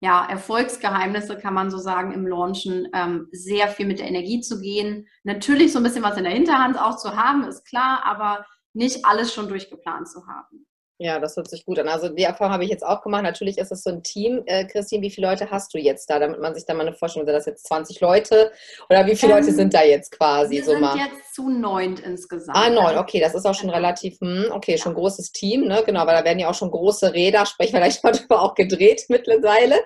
ja, 0.00 0.26
Erfolgsgeheimnisse, 0.26 1.38
kann 1.38 1.54
man 1.54 1.70
so 1.70 1.78
sagen, 1.78 2.12
im 2.12 2.26
Launchen, 2.26 2.88
ähm, 2.92 3.28
sehr 3.32 3.68
viel 3.68 3.86
mit 3.86 4.00
der 4.00 4.06
Energie 4.06 4.42
zu 4.42 4.60
gehen. 4.60 5.08
Natürlich 5.24 5.72
so 5.72 5.78
ein 5.78 5.82
bisschen 5.82 6.04
was 6.04 6.18
in 6.18 6.24
der 6.24 6.32
Hinterhand 6.34 6.78
auch 6.78 6.98
zu 6.98 7.16
haben, 7.16 7.42
ist 7.44 7.64
klar, 7.66 8.02
aber 8.04 8.44
nicht 8.74 9.06
alles 9.06 9.32
schon 9.32 9.48
durchgeplant 9.48 10.08
zu 10.08 10.26
haben. 10.26 10.67
Ja, 11.00 11.20
das 11.20 11.36
hört 11.36 11.48
sich 11.48 11.64
gut 11.64 11.78
an. 11.78 11.86
Also 11.88 12.08
die 12.08 12.24
Erfahrung 12.24 12.52
habe 12.52 12.64
ich 12.64 12.70
jetzt 12.70 12.84
auch 12.84 13.02
gemacht. 13.02 13.22
Natürlich 13.22 13.56
ist 13.58 13.70
es 13.70 13.84
so 13.84 13.90
ein 13.90 14.02
Team. 14.02 14.42
Äh, 14.46 14.66
Christine, 14.66 15.00
wie 15.02 15.10
viele 15.10 15.28
Leute 15.28 15.48
hast 15.48 15.72
du 15.72 15.78
jetzt 15.78 16.10
da, 16.10 16.18
damit 16.18 16.40
man 16.40 16.56
sich 16.56 16.66
da 16.66 16.74
mal 16.74 16.86
eine 16.86 16.92
Vorstellung 16.92 17.24
sind 17.24 17.36
das 17.36 17.46
jetzt 17.46 17.68
20 17.68 18.00
Leute? 18.00 18.50
Oder 18.90 19.06
wie 19.06 19.14
viele 19.14 19.32
ähm, 19.32 19.38
Leute 19.38 19.52
sind 19.52 19.72
da 19.72 19.84
jetzt 19.84 20.10
quasi? 20.18 20.56
Wir 20.56 20.64
so 20.64 20.72
sind 20.72 20.80
mal? 20.80 20.96
jetzt 20.96 21.34
zu 21.34 21.48
neunt 21.50 22.00
insgesamt. 22.00 22.58
Ah, 22.58 22.68
neun, 22.68 22.98
okay, 22.98 23.20
das 23.20 23.36
ist 23.36 23.46
auch 23.46 23.54
schon 23.54 23.70
relativ, 23.70 24.18
hm, 24.20 24.46
okay, 24.50 24.72
ja. 24.72 24.78
schon 24.78 24.94
großes 24.94 25.30
Team, 25.30 25.68
ne? 25.68 25.84
Genau, 25.86 26.04
weil 26.04 26.16
da 26.16 26.24
werden 26.24 26.40
ja 26.40 26.50
auch 26.50 26.54
schon 26.54 26.72
große 26.72 27.14
Räder, 27.14 27.46
sprechen 27.46 27.76
vielleicht 27.76 28.04
darüber 28.04 28.42
auch 28.42 28.56
gedreht 28.56 29.04
mittlerweile. 29.08 29.76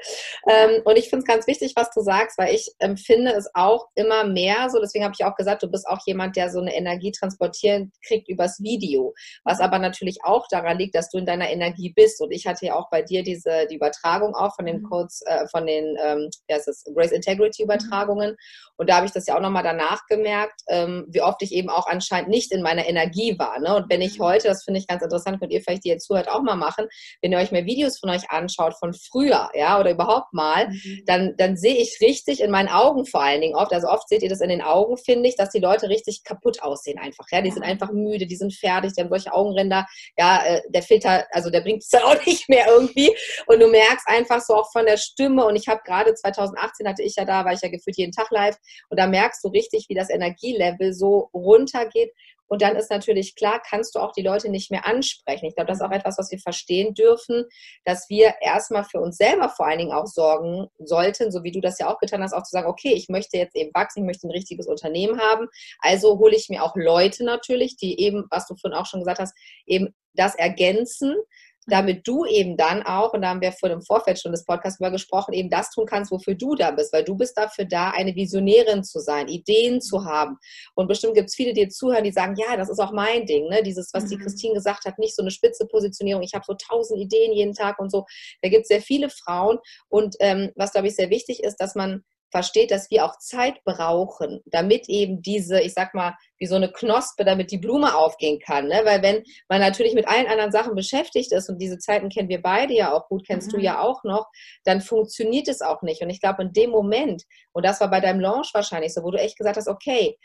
Ähm, 0.49 0.81
und 0.87 0.97
ich 0.97 1.11
finde 1.11 1.25
es 1.25 1.27
ganz 1.27 1.47
wichtig, 1.47 1.75
was 1.77 1.91
du 1.91 2.01
sagst, 2.01 2.39
weil 2.39 2.55
ich 2.55 2.73
empfinde 2.79 3.35
es 3.35 3.51
auch 3.53 3.89
immer 3.97 4.25
mehr 4.25 4.71
so, 4.71 4.81
deswegen 4.81 5.05
habe 5.05 5.15
ich 5.19 5.27
auch 5.27 5.37
gesagt, 5.37 5.63
du 5.63 5.69
bist 5.69 5.87
auch 5.87 6.01
jemand, 6.07 6.37
der 6.37 6.51
so 6.51 6.61
eine 6.61 6.75
Energie 6.75 7.13
transportieren 7.13 7.93
kriegt 8.07 8.31
übers 8.31 8.61
Video. 8.63 9.13
Was 9.45 9.61
aber 9.61 9.79
natürlich 9.79 10.25
auch 10.25 10.47
daran 10.49 10.79
liegt, 10.79 10.95
dass 10.95 11.02
dass 11.03 11.11
du 11.11 11.19
in 11.19 11.27
deiner 11.27 11.51
Energie 11.51 11.93
bist. 11.95 12.21
Und 12.21 12.31
ich 12.31 12.47
hatte 12.47 12.67
ja 12.67 12.75
auch 12.77 12.89
bei 12.91 13.03
dir 13.03 13.23
diese 13.23 13.67
die 13.69 13.77
Übertragung 13.77 14.35
auch 14.35 14.55
von 14.55 14.67
den 14.67 14.81
mhm. 14.81 14.85
Codes, 14.85 15.23
äh, 15.27 15.47
von 15.49 15.67
den 15.67 15.97
ähm, 16.03 16.31
ja, 16.49 16.57
es 16.57 16.85
Grace 16.95 17.13
Integrity 17.13 17.63
mhm. 17.63 17.71
Übertragungen. 17.71 18.37
Und 18.77 18.89
da 18.89 18.97
habe 18.97 19.07
ich 19.07 19.13
das 19.13 19.27
ja 19.27 19.37
auch 19.37 19.41
nochmal 19.41 19.63
danach 19.63 20.07
gemerkt, 20.07 20.63
ähm, 20.69 21.07
wie 21.09 21.23
oft 21.23 21.43
ich 21.43 21.53
eben 21.53 21.69
auch 21.69 21.87
anscheinend 21.87 22.31
nicht 22.31 22.53
in 22.53 22.63
meiner 22.63 22.87
Energie 22.87 23.39
war. 23.39 23.59
Ne? 23.61 23.75
Und 23.77 23.91
wenn 23.91 24.01
ich 24.01 24.19
mhm. 24.19 24.25
heute, 24.25 24.49
das 24.49 24.65
finde 24.65 24.81
ich 24.81 24.87
ganz 24.87 25.03
interessant, 25.03 25.41
könnt 25.41 25.53
ihr 25.53 25.61
vielleicht, 25.61 25.85
die 25.85 25.89
jetzt 25.89 26.07
zuhört, 26.07 26.29
auch 26.29 26.43
mal 26.43 26.57
machen, 26.57 26.87
wenn 27.21 27.33
ihr 27.33 27.39
euch 27.39 27.53
mehr 27.53 27.67
Videos 27.67 27.99
von 27.99 28.11
euch 28.11 28.31
anschaut, 28.31 28.75
von 28.79 28.93
früher, 28.95 29.51
ja, 29.55 29.79
oder 29.79 29.91
überhaupt 29.91 30.33
mal, 30.33 30.69
mhm. 30.69 31.03
dann, 31.07 31.35
dann 31.37 31.57
sehe 31.57 31.77
ich 31.77 31.99
richtig 32.01 32.41
in 32.41 32.51
meinen 32.51 32.69
Augen 32.69 33.05
vor 33.07 33.23
allen 33.23 33.41
Dingen 33.41 33.55
oft, 33.55 33.73
also 33.73 33.89
oft 33.89 34.09
seht 34.09 34.23
ihr 34.23 34.29
das 34.29 34.41
in 34.41 34.49
den 34.49 34.63
Augen, 34.63 34.97
finde 34.97 35.29
ich, 35.29 35.37
dass 35.37 35.51
die 35.51 35.61
Leute 35.61 35.89
richtig 35.89 36.25
kaputt 36.25 36.63
aussehen 36.63 36.99
einfach. 36.99 37.27
Ja, 37.31 37.43
die 37.43 37.51
sind 37.51 37.63
einfach 37.63 37.93
müde, 37.93 38.27
die 38.27 38.37
sind 38.37 38.55
fertig, 38.55 38.93
die 38.95 39.01
haben 39.01 39.09
solche 39.09 39.33
Augenränder, 39.33 39.87
ja, 40.19 40.43
äh, 40.45 40.61
der 40.69 40.83
Filter, 40.93 41.27
also 41.31 41.51
der 41.51 41.61
bringt 41.61 41.83
es 41.83 41.89
dann 41.91 42.03
auch 42.03 42.27
nicht 42.27 42.49
mehr 42.49 42.67
irgendwie. 42.69 43.15
Und 43.47 43.61
du 43.61 43.69
merkst 43.69 44.07
einfach 44.07 44.41
so 44.41 44.55
auch 44.55 44.71
von 44.73 44.87
der 44.87 44.97
Stimme. 44.97 45.45
Und 45.45 45.57
ich 45.57 45.69
habe 45.69 45.81
gerade 45.85 46.15
2018 46.15 46.89
hatte 46.89 47.03
ich 47.03 47.17
ja 47.17 47.25
da, 47.25 47.45
war 47.45 47.53
ich 47.53 47.63
ja 47.63 47.69
gefühlt 47.69 47.97
jeden 47.97 48.13
Tag 48.13 48.31
live. 48.31 48.57
Und 48.89 48.99
da 48.99 49.07
merkst 49.07 49.43
du 49.45 49.49
richtig, 49.49 49.87
wie 49.89 49.95
das 49.95 50.11
Energielevel 50.11 50.93
so 50.93 51.31
runtergeht. 51.35 52.13
Und 52.53 52.61
dann 52.61 52.77
ist 52.77 52.91
natürlich 52.91 53.35
klar, 53.35 53.63
kannst 53.67 53.95
du 53.95 53.99
auch 53.99 54.13
die 54.13 54.21
Leute 54.21 54.51
nicht 54.51 54.71
mehr 54.71 54.87
ansprechen. 54.87 55.47
Ich 55.47 55.55
glaube, 55.55 55.69
das 55.69 55.79
ist 55.79 55.85
auch 55.87 55.91
etwas, 55.91 56.19
was 56.19 56.31
wir 56.31 56.39
verstehen 56.39 56.93
dürfen, 56.93 57.47
dass 57.87 58.11
wir 58.11 58.35
erstmal 58.43 58.85
für 58.85 59.01
uns 59.01 59.17
selber 59.17 59.49
vor 59.49 59.67
allen 59.67 59.79
Dingen 59.79 59.93
auch 59.93 60.05
sorgen 60.05 60.67
sollten, 60.79 61.33
so 61.33 61.45
wie 61.45 61.51
du 61.51 61.63
das 61.63 61.79
ja 61.79 61.91
auch 61.91 61.99
getan 61.99 62.23
hast, 62.23 62.35
auch 62.35 62.43
zu 62.43 62.51
sagen, 62.51 62.69
okay, 62.69 62.93
ich 62.93 63.09
möchte 63.09 63.39
jetzt 63.39 63.57
eben 63.57 63.71
wachsen, 63.73 64.01
ich 64.01 64.07
möchte 64.07 64.29
ein 64.29 64.33
richtiges 64.33 64.67
Unternehmen 64.67 65.19
haben. 65.19 65.49
Also 65.79 66.19
hole 66.19 66.37
ich 66.37 66.51
mir 66.51 66.63
auch 66.63 66.77
Leute 66.77 67.25
natürlich, 67.25 67.79
die 67.79 67.99
eben, 67.99 68.27
was 68.29 68.47
du 68.47 68.55
vorhin 68.55 68.79
auch 68.79 68.85
schon 68.85 69.01
gesagt 69.01 69.21
hast, 69.21 69.35
eben 69.65 69.95
das 70.13 70.35
ergänzen, 70.35 71.17
damit 71.67 72.07
du 72.07 72.25
eben 72.25 72.57
dann 72.57 72.83
auch, 72.83 73.13
und 73.13 73.23
da 73.23 73.29
haben 73.29 73.41
wir 73.41 73.53
vor 73.53 73.69
dem 73.69 73.83
Vorfeld 73.83 74.19
schon 74.19 74.33
des 74.33 74.45
Podcasts 74.45 74.81
über 74.81 74.91
gesprochen, 74.91 75.33
eben 75.33 75.49
das 75.49 75.71
tun 75.71 75.87
kannst, 75.87 76.11
wofür 76.11 76.35
du 76.35 76.55
da 76.55 76.71
bist, 76.73 76.93
weil 76.93 77.05
du 77.05 77.17
bist 77.17 77.37
dafür 77.37 77.65
da, 77.65 77.91
eine 77.91 78.15
Visionärin 78.15 78.83
zu 78.85 79.01
sein, 79.01 79.29
Ideen 79.29 79.81
zu 79.81 80.05
haben. 80.05 80.39
Und 80.75 80.89
bestimmt 80.89 81.15
gibt 81.15 81.29
es 81.29 81.35
viele, 81.35 81.53
die 81.53 81.63
dir 81.63 81.69
zuhören, 81.69 82.05
die 82.05 82.13
sagen, 82.13 82.35
ja, 82.37 82.57
das 82.57 82.69
ist 82.69 82.81
auch 82.81 82.93
mein 82.93 83.27
Ding, 83.27 83.49
ne? 83.49 83.63
dieses, 83.63 83.93
was 83.93 84.07
die 84.07 84.17
mhm. 84.17 84.23
Christine 84.23 84.55
gesagt 84.55 84.85
hat, 84.85 84.99
nicht 84.99 85.15
so 85.15 85.23
eine 85.23 85.31
spitze 85.31 85.67
Positionierung, 85.67 86.23
ich 86.23 86.35
habe 86.35 86.45
so 86.47 86.55
tausend 86.55 87.01
Ideen 87.01 87.33
jeden 87.33 87.55
Tag 87.55 87.79
und 87.79 87.91
so. 87.91 88.07
Da 88.43 88.49
gibt 88.49 88.63
es 88.63 88.69
sehr 88.69 88.83
viele 88.83 89.09
Frauen 89.11 89.59
und 89.89 90.17
ähm, 90.21 90.51
was, 90.57 90.73
glaube 90.73 90.89
ich, 90.89 90.97
sehr 90.97 91.11
wichtig 91.11 91.43
ist, 91.43 91.57
dass 91.57 91.75
man 91.75 92.03
versteht, 92.33 92.71
dass 92.71 92.91
wir 92.91 93.05
auch 93.05 93.19
Zeit 93.19 93.63
brauchen, 93.65 94.41
damit 94.47 94.89
eben 94.89 95.23
diese, 95.23 95.61
ich 95.61 95.75
sag 95.75 95.95
mal, 95.95 96.17
wie 96.39 96.47
so 96.47 96.57
eine 96.57 96.73
Knospe, 96.73 97.25
damit 97.25 97.53
die 97.53 97.59
Blume 97.59 97.95
aufgehen 97.95 98.41
kann. 98.41 98.67
Ne? 98.67 98.81
Weil 98.85 99.03
wenn 99.03 99.23
man 99.49 99.61
natürlich 99.61 99.95
mit 99.95 100.09
allen 100.09 100.27
anderen 100.27 100.51
Sachen 100.51 100.75
beschäftigt 100.75 101.31
ist, 101.31 101.49
und 101.49 101.59
diese 101.59 101.79
Zeiten 101.79 102.09
kennen 102.09 102.29
wir 102.29 102.43
beide 102.43 102.75
ja 102.75 102.93
auch 102.93 103.09
gut, 103.09 103.25
kennst 103.27 103.53
mhm. 103.53 103.57
du 103.57 103.63
ja 103.63 103.81
auch 103.81 104.03
noch, 104.03 104.27
dann 104.65 104.81
funktioniert 104.81 105.47
es 105.47 105.61
auch 105.61 105.83
nicht. 105.83 106.03
Und 106.03 106.11
ich 106.11 106.21
glaube, 106.21 106.43
in 106.43 106.53
dem 106.53 106.71
Moment, 106.71 107.23
und 107.53 107.65
das 107.65 107.81
war 107.81 107.91
bei 107.91 108.01
deinem 108.01 108.21
Launch 108.21 108.51
wahrscheinlich 108.55 108.95
so, 108.95 109.03
wo 109.03 109.11
du 109.11 109.19
echt 109.19 109.37
gesagt 109.37 109.57
hast, 109.57 109.69
okay, 109.69 110.17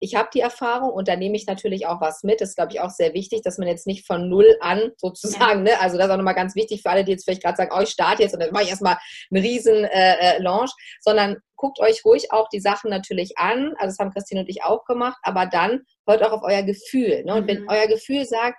ich 0.00 0.14
habe 0.14 0.28
die 0.32 0.40
Erfahrung 0.40 0.90
und 0.90 1.08
da 1.08 1.16
nehme 1.16 1.36
ich 1.36 1.46
natürlich 1.46 1.86
auch 1.86 2.00
was 2.00 2.22
mit. 2.22 2.40
Das 2.40 2.50
ist, 2.50 2.54
glaube 2.56 2.72
ich, 2.72 2.80
auch 2.80 2.90
sehr 2.90 3.14
wichtig, 3.14 3.42
dass 3.42 3.58
man 3.58 3.68
jetzt 3.68 3.86
nicht 3.86 4.06
von 4.06 4.28
null 4.28 4.56
an 4.60 4.92
sozusagen, 4.96 5.66
ja. 5.66 5.74
ne, 5.74 5.80
also 5.80 5.96
das 5.96 6.06
ist 6.06 6.12
auch 6.12 6.16
nochmal 6.16 6.34
ganz 6.34 6.54
wichtig 6.54 6.82
für 6.82 6.90
alle, 6.90 7.04
die 7.04 7.12
jetzt 7.12 7.24
vielleicht 7.24 7.42
gerade 7.42 7.56
sagen, 7.56 7.72
oh, 7.76 7.80
ich 7.80 7.90
starte 7.90 8.22
jetzt 8.22 8.34
und 8.34 8.40
dann 8.40 8.52
mache 8.52 8.64
ich 8.64 8.70
erstmal 8.70 8.98
einen 9.30 9.42
riesen 9.42 9.84
äh, 9.84 10.36
äh, 10.36 10.38
Launch, 10.42 10.72
sondern 11.00 11.36
guckt 11.56 11.80
euch 11.80 12.04
ruhig 12.04 12.32
auch 12.32 12.48
die 12.48 12.60
Sachen 12.60 12.90
natürlich 12.90 13.38
an. 13.38 13.74
Also 13.78 13.92
das 13.92 13.98
haben 13.98 14.12
Christine 14.12 14.40
und 14.40 14.48
ich 14.48 14.62
auch 14.62 14.84
gemacht, 14.84 15.18
aber 15.22 15.46
dann 15.46 15.82
hört 16.06 16.22
auch 16.22 16.32
auf 16.32 16.42
euer 16.42 16.62
Gefühl. 16.62 17.24
Ne? 17.24 17.34
Und 17.34 17.42
mhm. 17.44 17.48
wenn 17.48 17.68
euer 17.68 17.86
Gefühl 17.86 18.24
sagt, 18.24 18.58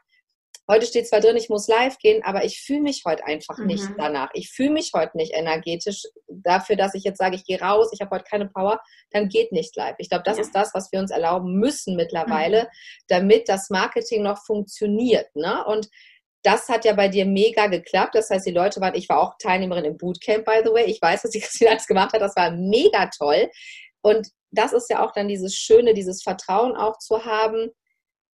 heute 0.68 0.86
steht 0.86 1.08
zwar 1.08 1.20
drin, 1.20 1.38
ich 1.38 1.50
muss 1.50 1.68
live 1.68 1.98
gehen, 1.98 2.24
aber 2.24 2.44
ich 2.44 2.62
fühle 2.62 2.82
mich 2.82 3.04
heute 3.06 3.26
einfach 3.26 3.58
mhm. 3.58 3.68
nicht 3.68 3.88
danach. 3.98 4.30
Ich 4.34 4.52
fühle 4.52 4.72
mich 4.72 4.92
heute 4.94 5.18
nicht 5.18 5.34
energetisch 5.34 6.04
dafür, 6.28 6.76
dass 6.76 6.94
ich 6.94 7.04
jetzt 7.04 7.18
sage, 7.18 7.36
ich 7.36 7.46
gehe 7.46 7.60
raus, 7.60 7.90
ich 7.94 8.02
habe 8.02 8.16
heute 8.16 8.26
keine 8.30 8.48
Power, 8.48 8.82
dann 9.12 9.30
geht 9.30 9.52
nicht 9.52 9.76
live. 9.76 9.96
Ich 9.98 10.10
glaube, 10.10 10.24
das 10.26 10.38
ja. 10.38 10.44
ist 10.44 10.54
das, 10.54 10.74
was 10.74 10.92
wir 10.92 11.00
uns 11.00 11.12
erlauben 11.12 11.54
müssen 11.56 11.96
mittlerweile, 11.96 12.64
mhm. 12.64 12.68
damit 13.08 13.50
das 13.50 13.70
Marketing 13.70 14.24
noch 14.24 14.44
funktioniert. 14.46 15.34
Ne? 15.36 15.64
Und 15.66 15.90
das 16.44 16.70
hat 16.70 16.86
ja 16.86 16.94
bei 16.94 17.08
dir 17.08 17.26
mega 17.26 17.68
geklappt. 17.68 18.16
Das 18.16 18.30
heißt, 18.30 18.46
die 18.46 18.52
Leute 18.52 18.80
waren, 18.80 18.96
ich 18.96 19.10
war 19.10 19.20
auch 19.20 19.34
Teilnehmerin 19.40 19.86
im 19.86 19.98
Bootcamp, 19.98 20.46
by 20.46 20.62
the 20.64 20.72
way. 20.72 20.86
Ich 20.86 21.02
weiß, 21.02 21.24
dass 21.24 21.32
die 21.32 21.40
Christine 21.42 21.72
alles 21.72 21.88
gemacht 21.88 22.14
hat. 22.14 22.22
Das 22.22 22.36
war 22.36 22.52
mega 22.52 23.10
toll. 23.18 23.50
Und 24.02 24.28
das 24.52 24.74
ist 24.74 24.90
ja 24.90 25.06
auch 25.06 25.12
dann 25.12 25.28
dieses 25.28 25.56
Schöne, 25.56 25.94
dieses 25.94 26.24
Vertrauen 26.24 26.76
auch 26.76 26.98
zu 27.00 27.26
haben, 27.26 27.72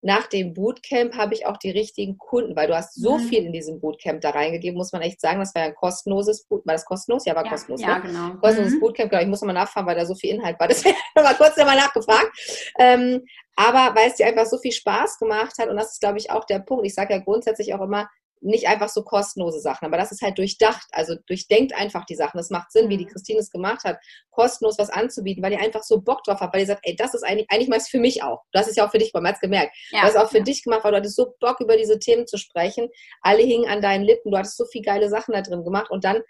nach 0.03 0.27
dem 0.27 0.53
Bootcamp 0.53 1.15
habe 1.15 1.33
ich 1.33 1.45
auch 1.45 1.55
die 1.55 1.71
richtigen 1.71 2.17
Kunden, 2.17 2.57
weil 2.57 2.67
du 2.67 2.75
hast 2.75 2.93
so 2.93 3.17
mhm. 3.17 3.21
viel 3.21 3.45
in 3.45 3.53
diesem 3.53 3.79
Bootcamp 3.79 4.19
da 4.19 4.31
reingegeben, 4.31 4.77
muss 4.77 4.91
man 4.91 5.01
echt 5.01 5.21
sagen. 5.21 5.39
Das 5.39 5.55
war 5.55 5.61
ja 5.61 5.69
ein 5.69 5.75
kostenloses 5.75 6.45
Bootcamp. 6.45 6.67
War 6.67 6.73
das 6.75 6.85
kostenlos? 6.85 7.25
Ja, 7.25 7.35
war 7.35 7.45
ja, 7.45 7.49
kostenlos. 7.49 7.81
Ja, 7.81 7.99
ne? 7.99 8.07
genau. 8.07 8.29
Kostenloses 8.41 8.75
mhm. 8.75 8.79
Bootcamp, 8.81 9.09
genau. 9.09 9.21
Ich 9.21 9.29
muss 9.29 9.41
nochmal 9.41 9.55
nachfragen, 9.55 9.87
weil 9.87 9.95
da 9.95 10.05
so 10.05 10.13
viel 10.15 10.35
Inhalt 10.35 10.59
war. 10.59 10.67
Deswegen 10.73 10.97
mal 11.15 11.33
kurz 11.35 11.55
nochmal 11.55 11.77
nachgefragt. 11.77 12.31
Ähm, 12.79 13.23
aber 13.55 13.95
weil 13.95 14.09
es 14.09 14.15
dir 14.15 14.25
einfach 14.25 14.45
so 14.45 14.57
viel 14.57 14.73
Spaß 14.73 15.19
gemacht 15.19 15.53
hat, 15.57 15.69
und 15.69 15.77
das 15.77 15.93
ist, 15.93 16.01
glaube 16.01 16.17
ich, 16.17 16.29
auch 16.31 16.43
der 16.43 16.59
Punkt. 16.59 16.85
Ich 16.85 16.95
sage 16.95 17.13
ja 17.13 17.19
grundsätzlich 17.19 17.73
auch 17.73 17.81
immer, 17.81 18.09
nicht 18.43 18.67
einfach 18.67 18.89
so 18.89 19.03
kostenlose 19.03 19.59
Sachen, 19.59 19.85
aber 19.85 19.97
das 19.97 20.11
ist 20.11 20.21
halt 20.21 20.37
durchdacht, 20.37 20.87
also 20.91 21.15
durchdenkt 21.27 21.73
einfach 21.73 22.05
die 22.05 22.15
Sachen. 22.15 22.39
Es 22.39 22.49
macht 22.49 22.71
Sinn, 22.71 22.89
wie 22.89 22.97
die 22.97 23.05
mhm. 23.05 23.09
Christine 23.09 23.39
es 23.39 23.49
gemacht 23.49 23.83
hat, 23.83 23.97
kostenlos 24.31 24.77
was 24.77 24.89
anzubieten, 24.89 25.43
weil 25.43 25.53
ihr 25.53 25.61
einfach 25.61 25.83
so 25.83 26.01
Bock 26.01 26.23
drauf 26.23 26.39
habt, 26.39 26.53
weil 26.53 26.61
ihr 26.61 26.67
sagt, 26.67 26.81
ey, 26.83 26.95
das 26.95 27.13
ist 27.13 27.23
eigentlich, 27.23 27.47
eigentlich 27.49 27.69
mal 27.69 27.79
für 27.79 27.99
mich 27.99 28.23
auch. 28.23 28.41
Du 28.51 28.59
hast 28.59 28.67
es 28.67 28.75
ja 28.75 28.85
auch 28.85 28.91
für 28.91 28.97
dich 28.97 29.13
man 29.13 29.27
hat 29.27 29.39
gemerkt. 29.39 29.75
Ja, 29.91 30.01
du 30.01 30.05
hast 30.05 30.15
es 30.15 30.21
auch 30.21 30.29
für 30.29 30.39
ja. 30.39 30.43
dich 30.43 30.63
gemacht, 30.63 30.83
weil 30.83 30.91
du 30.91 30.97
hattest 30.97 31.15
so 31.15 31.33
Bock, 31.39 31.59
über 31.59 31.77
diese 31.77 31.99
Themen 31.99 32.27
zu 32.27 32.37
sprechen. 32.37 32.89
Alle 33.21 33.43
hingen 33.43 33.69
an 33.69 33.81
deinen 33.81 34.03
Lippen, 34.03 34.31
du 34.31 34.37
hattest 34.37 34.57
so 34.57 34.65
viele 34.65 34.83
geile 34.83 35.09
Sachen 35.09 35.33
da 35.33 35.41
drin 35.41 35.63
gemacht 35.63 35.89
und 35.89 36.03
dann 36.03 36.21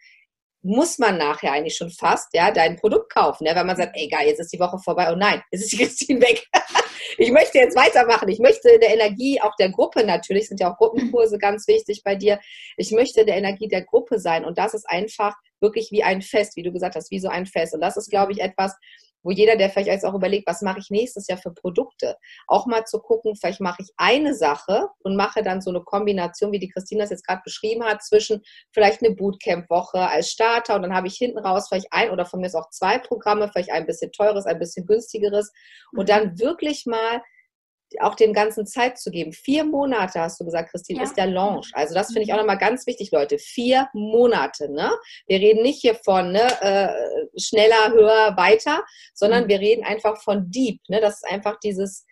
muss 0.64 0.98
man 0.98 1.18
nachher 1.18 1.52
eigentlich 1.52 1.76
schon 1.76 1.92
fast 1.92 2.30
ja 2.34 2.50
dein 2.50 2.78
Produkt 2.78 3.14
kaufen, 3.14 3.46
ja, 3.46 3.56
wenn 3.56 3.68
man 3.68 3.76
sagt, 3.76 3.96
ey 3.96 4.08
geil, 4.08 4.28
jetzt 4.28 4.40
ist 4.40 4.54
die 4.54 4.60
Woche 4.60 4.80
vorbei 4.80 5.12
und 5.12 5.20
nein, 5.20 5.42
jetzt 5.52 5.64
ist 5.64 5.74
die 5.74 5.78
Christine 5.84 6.22
weg. 6.22 6.48
ich 7.18 7.32
möchte 7.32 7.58
jetzt 7.58 7.76
weitermachen. 7.76 8.30
Ich 8.30 8.40
möchte 8.40 8.70
in 8.70 8.80
der 8.80 8.94
Energie 8.94 9.42
auch 9.42 9.56
der 9.58 9.70
Gruppe 9.70 10.06
natürlich, 10.06 10.48
sind 10.48 10.60
ja 10.60 10.72
auch 10.72 10.78
Gruppenkurse 10.78 11.38
ganz 11.38 11.68
wichtig 11.68 12.02
bei 12.04 12.16
dir. 12.16 12.40
Ich 12.78 12.92
möchte 12.92 13.22
in 13.22 13.28
der 13.28 13.38
Energie 13.38 13.68
der 13.68 13.84
Gruppe 13.84 14.20
sein 14.20 14.46
und 14.46 14.58
das 14.58 14.74
ist 14.74 14.90
einfach 14.90 15.36
wirklich 15.60 15.92
wie 15.92 16.04
ein 16.04 16.22
Fest, 16.22 16.56
wie 16.56 16.64
du 16.64 16.72
gesagt 16.72 16.96
hast, 16.96 17.12
wie 17.12 17.20
so 17.20 17.30
ein 17.30 17.46
Fest. 17.46 17.74
Und 17.74 17.82
das 17.82 17.98
ist, 17.98 18.10
glaube 18.10 18.32
ich, 18.32 18.42
etwas, 18.42 18.76
wo 19.24 19.32
jeder, 19.32 19.56
der 19.56 19.70
vielleicht 19.70 19.88
jetzt 19.88 20.06
auch 20.06 20.14
überlegt, 20.14 20.48
was 20.48 20.62
mache 20.62 20.80
ich 20.80 20.90
nächstes 20.90 21.28
Jahr 21.28 21.38
für 21.38 21.54
Produkte, 21.54 22.18
auch 22.48 22.66
mal 22.66 22.86
zu 22.86 23.00
gucken, 23.00 23.36
vielleicht 23.36 23.62
mache 23.62 23.82
ich 23.82 23.90
eine 23.98 24.36
Sache 24.36 24.90
und 25.00 25.16
mache 25.16 25.42
dann 25.42 25.62
so 25.62 25.70
eine 25.70 25.82
Kombination, 25.82 26.52
wie 26.52 26.60
die 26.60 26.70
Christine 26.70 27.02
das 27.02 27.10
jetzt 27.10 27.26
gerade 27.26 27.42
beschrieben 27.44 27.84
hat, 27.84 28.04
zwischen 28.04 28.42
vielleicht 28.72 29.04
eine 29.04 29.16
Bootcamp-Woche 29.16 30.00
als 30.00 30.30
Starter 30.30 30.76
und 30.76 30.84
dann 30.84 30.94
habe 30.94 31.08
ich 31.08 31.16
hinten 31.16 31.40
raus 31.40 31.68
vielleicht 31.68 31.88
ein 31.92 32.12
oder 32.12 32.26
von 32.26 32.40
mir 32.40 32.48
ist 32.48 32.56
auch 32.56 32.70
zwei 32.70 32.98
Programme, 33.00 33.50
vielleicht 33.52 33.72
ein 33.72 33.86
bisschen 33.86 34.12
teures, 34.12 34.46
ein 34.46 34.60
bisschen 34.60 34.86
günstigeres 34.86 35.52
und 35.94 36.10
dann 36.10 36.40
wirklich 36.40 36.86
mal 36.86 37.22
auch 38.02 38.16
dem 38.16 38.34
ganzen 38.34 38.66
Zeit 38.66 38.98
zu 38.98 39.12
geben. 39.12 39.34
Vier 39.34 39.64
Monate, 39.64 40.20
hast 40.20 40.40
du 40.40 40.46
gesagt, 40.46 40.72
Christine, 40.72 41.00
ja. 41.00 41.04
ist 41.06 41.18
der 41.18 41.28
Launch. 41.28 41.72
Also 41.74 41.94
das 41.94 42.08
finde 42.08 42.24
ich 42.24 42.34
auch 42.34 42.38
nochmal 42.38 42.58
ganz 42.58 42.88
wichtig, 42.88 43.12
Leute. 43.12 43.38
Vier 43.38 43.90
Monate. 43.94 44.72
Ne? 44.72 44.92
Wir 45.28 45.40
reden 45.40 45.64
nicht 45.64 45.82
hier 45.82 45.96
von 45.96 46.32
ne, 46.32 46.48
äh, 46.62 47.40
schneller, 47.40 47.92
höher, 47.92 48.38
weiter, 48.38 48.84
sondern 49.14 49.46
mhm. 49.46 49.50
wir 49.50 49.60
reden 49.60 49.84
einfach 49.84 50.22
von 50.22 50.50
deep. 50.50 50.82
Ne? 50.88 51.02
Das 51.02 51.16
ist 51.16 51.26
einfach 51.26 51.60
dieses, 51.60 52.06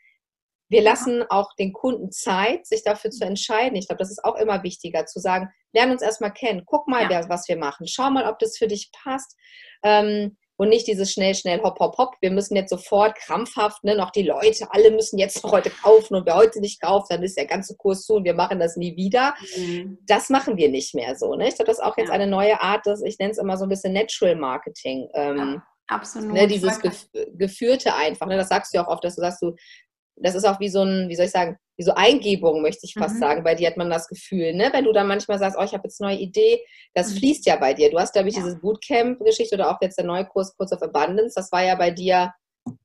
wir 0.70 0.82
lassen 0.82 1.24
auch 1.30 1.54
den 1.56 1.74
Kunden 1.74 2.12
Zeit, 2.12 2.66
sich 2.66 2.84
dafür 2.84 3.12
zu 3.12 3.26
entscheiden. 3.26 3.76
Ich 3.76 3.88
glaube, 3.88 4.00
das 4.00 4.10
ist 4.10 4.24
auch 4.24 4.36
immer 4.36 4.64
wichtiger, 4.64 5.06
zu 5.06 5.20
sagen, 5.20 5.50
lern 5.74 5.92
uns 5.92 6.02
erstmal 6.02 6.34
kennen, 6.34 6.64
guck 6.66 6.88
mal, 6.88 7.04
ja. 7.04 7.10
wer, 7.10 7.30
was 7.30 7.48
wir 7.50 7.58
machen, 7.58 7.88
schau 7.88 8.10
mal, 8.10 8.26
ob 8.26 8.40
das 8.40 8.58
für 8.58 8.68
dich 8.68 8.90
passt. 8.92 9.36
Ähm, 9.84 10.38
und 10.62 10.70
nicht 10.70 10.86
dieses 10.86 11.12
schnell, 11.12 11.34
schnell, 11.34 11.60
hopp, 11.64 11.80
hopp, 11.80 11.98
hopp. 11.98 12.16
Wir 12.22 12.30
müssen 12.30 12.56
jetzt 12.56 12.70
sofort 12.70 13.16
krampfhaft, 13.16 13.84
ne, 13.84 13.96
noch 13.96 14.12
die 14.12 14.22
Leute, 14.22 14.68
alle 14.70 14.92
müssen 14.92 15.18
jetzt 15.18 15.44
noch 15.44 15.54
heute 15.54 15.72
kaufen 15.72 16.14
und 16.14 16.28
wer 16.28 16.36
heute 16.36 16.60
nicht 16.60 16.80
kauft, 16.80 17.10
dann 17.10 17.24
ist 17.24 17.36
der 17.36 17.48
ganze 17.48 17.76
Kurs 17.76 18.06
zu 18.06 18.14
und 18.14 18.26
wir 18.26 18.36
machen 18.36 18.60
das 18.60 18.78
nie 18.78 18.96
wieder. 18.96 19.34
Mhm. 19.58 19.98
Das 20.06 20.30
machen 20.30 20.58
wir 20.58 20.70
nicht 20.70 20.94
mehr 20.94 21.16
so. 21.16 21.34
Ne? 21.34 21.48
Ich 21.48 21.56
glaube, 21.56 21.66
das 21.72 21.80
ist 21.80 21.84
auch 21.84 21.98
jetzt 21.98 22.10
ja. 22.10 22.14
eine 22.14 22.28
neue 22.28 22.62
Art, 22.62 22.82
das, 22.86 23.02
ich 23.02 23.18
nenne 23.18 23.32
es 23.32 23.40
immer 23.40 23.58
so 23.58 23.66
ein 23.66 23.70
bisschen 23.70 23.94
Natural 23.94 24.36
Marketing. 24.36 25.10
Ähm, 25.16 25.38
ja. 25.38 25.64
Absolut. 25.88 26.32
Ne, 26.32 26.46
dieses 26.46 26.80
Gef 26.80 27.08
Geführte 27.34 27.96
einfach. 27.96 28.28
Ne, 28.28 28.38
das 28.38 28.50
sagst 28.50 28.72
du 28.72 28.78
ja 28.78 28.86
auch 28.86 28.92
oft, 28.92 29.04
dass 29.04 29.16
du 29.16 29.22
sagst, 29.22 29.42
du, 29.42 29.56
das 30.16 30.36
ist 30.36 30.46
auch 30.46 30.60
wie 30.60 30.70
so 30.70 30.84
ein, 30.84 31.10
wie 31.10 31.16
soll 31.16 31.26
ich 31.26 31.32
sagen, 31.32 31.58
wie 31.78 31.84
so 31.84 31.94
Eingebung, 31.96 32.62
möchte 32.62 32.86
ich 32.86 32.94
fast 32.94 33.16
mhm. 33.16 33.20
sagen. 33.20 33.44
Bei 33.44 33.56
dir 33.56 33.68
hat 33.68 33.78
man 33.78 33.90
das 33.90 34.08
Gefühl, 34.08 34.54
ne? 34.54 34.70
Wenn 34.72 34.86
du 34.86 34.92
dann 34.92 35.08
manchmal 35.08 35.40
sagst, 35.40 35.58
oh, 35.60 35.64
ich 35.64 35.74
habe 35.74 35.84
jetzt 35.86 36.02
eine 36.02 36.12
neue 36.12 36.22
Idee, 36.22 36.62
das 36.94 37.12
mhm. 37.12 37.18
fließt 37.18 37.46
ja 37.46 37.56
bei 37.56 37.74
dir. 37.74 37.90
Du 37.90 37.98
hast, 37.98 38.14
glaube 38.14 38.30
ich, 38.30 38.36
ja. 38.36 38.44
dieses 38.44 38.60
Bootcamp-Geschichte 38.60 39.56
oder 39.56 39.72
auch 39.72 39.78
jetzt 39.82 39.98
der 39.98 40.06
neue 40.06 40.26
Kurs 40.26 40.56
Kurz 40.56 40.72
of 40.72 40.82
Abundance, 40.82 41.34
das 41.36 41.52
war 41.52 41.64
ja 41.64 41.76
bei 41.76 41.92
dir 41.92 42.32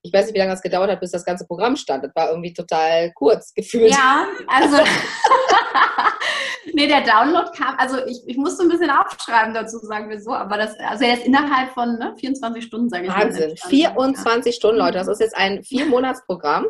ich 0.03 0.13
weiß 0.13 0.27
nicht, 0.27 0.35
wie 0.35 0.39
lange 0.39 0.53
das 0.53 0.63
gedauert 0.63 0.91
hat, 0.91 1.01
bis 1.01 1.11
das 1.11 1.25
ganze 1.25 1.47
Programm 1.47 1.77
stand. 1.77 2.05
Das 2.05 2.15
war 2.15 2.31
irgendwie 2.31 2.53
total 2.53 3.13
kurz 3.13 3.53
gefühlt. 3.53 3.91
Ja, 3.91 4.27
also. 4.47 4.79
nee, 6.73 6.87
der 6.87 7.03
Download 7.03 7.51
kam, 7.57 7.77
also 7.79 7.99
ich, 8.07 8.23
ich 8.27 8.37
musste 8.37 8.63
ein 8.63 8.69
bisschen 8.69 8.91
aufschreiben 8.91 9.53
dazu, 9.53 9.79
sagen 9.79 10.09
wir 10.09 10.21
so, 10.21 10.33
aber 10.33 10.57
das, 10.57 10.79
also 10.79 11.05
er 11.05 11.15
ist 11.15 11.27
innerhalb 11.27 11.73
von 11.73 11.99
ne, 11.99 12.15
24 12.19 12.65
Stunden, 12.65 12.89
sage 12.89 13.07
ich 13.07 13.13
Wahnsinn, 13.13 13.57
24 13.57 14.55
Stunden, 14.55 14.79
Leute. 14.79 14.99
Das 14.99 15.09
ist 15.09 15.21
jetzt 15.21 15.37
ein 15.37 15.63
Vier-Monats-Programm. 15.63 16.67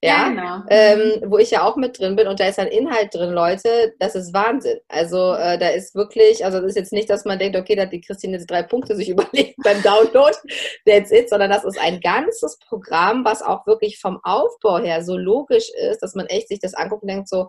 Ja, 0.00 0.28
genau. 0.28 0.62
ähm, 0.68 1.24
wo 1.26 1.38
ich 1.38 1.50
ja 1.50 1.64
auch 1.64 1.74
mit 1.74 1.98
drin 1.98 2.14
bin 2.14 2.28
und 2.28 2.38
da 2.38 2.46
ist 2.46 2.60
ein 2.60 2.68
Inhalt 2.68 3.12
drin, 3.12 3.32
Leute, 3.32 3.94
das 3.98 4.14
ist 4.14 4.32
Wahnsinn. 4.32 4.78
Also 4.86 5.34
äh, 5.34 5.58
da 5.58 5.70
ist 5.70 5.96
wirklich, 5.96 6.44
also 6.44 6.60
das 6.60 6.70
ist 6.70 6.76
jetzt 6.76 6.92
nicht, 6.92 7.10
dass 7.10 7.24
man 7.24 7.40
denkt, 7.40 7.56
okay, 7.56 7.74
da 7.74 7.82
hat 7.82 7.92
die 7.92 8.00
Christine 8.00 8.36
jetzt 8.36 8.48
drei 8.48 8.62
Punkte 8.62 8.94
sich 8.94 9.08
überlegt 9.08 9.56
beim 9.64 9.82
Download, 9.82 10.36
that's 10.86 11.10
it, 11.10 11.28
sondern 11.28 11.50
das 11.50 11.64
ist 11.64 11.80
ein 11.80 11.98
ganzes 11.98 12.58
Programm, 12.60 13.24
was 13.24 13.42
auch 13.42 13.66
wirklich 13.66 13.98
vom 13.98 14.20
Aufbau 14.22 14.78
her 14.78 15.02
so 15.02 15.16
logisch 15.16 15.68
ist, 15.90 16.00
dass 16.00 16.14
man 16.14 16.26
echt 16.26 16.46
sich 16.46 16.60
das 16.60 16.74
anguckt 16.74 17.02
und 17.02 17.08
denkt 17.08 17.28
so, 17.28 17.48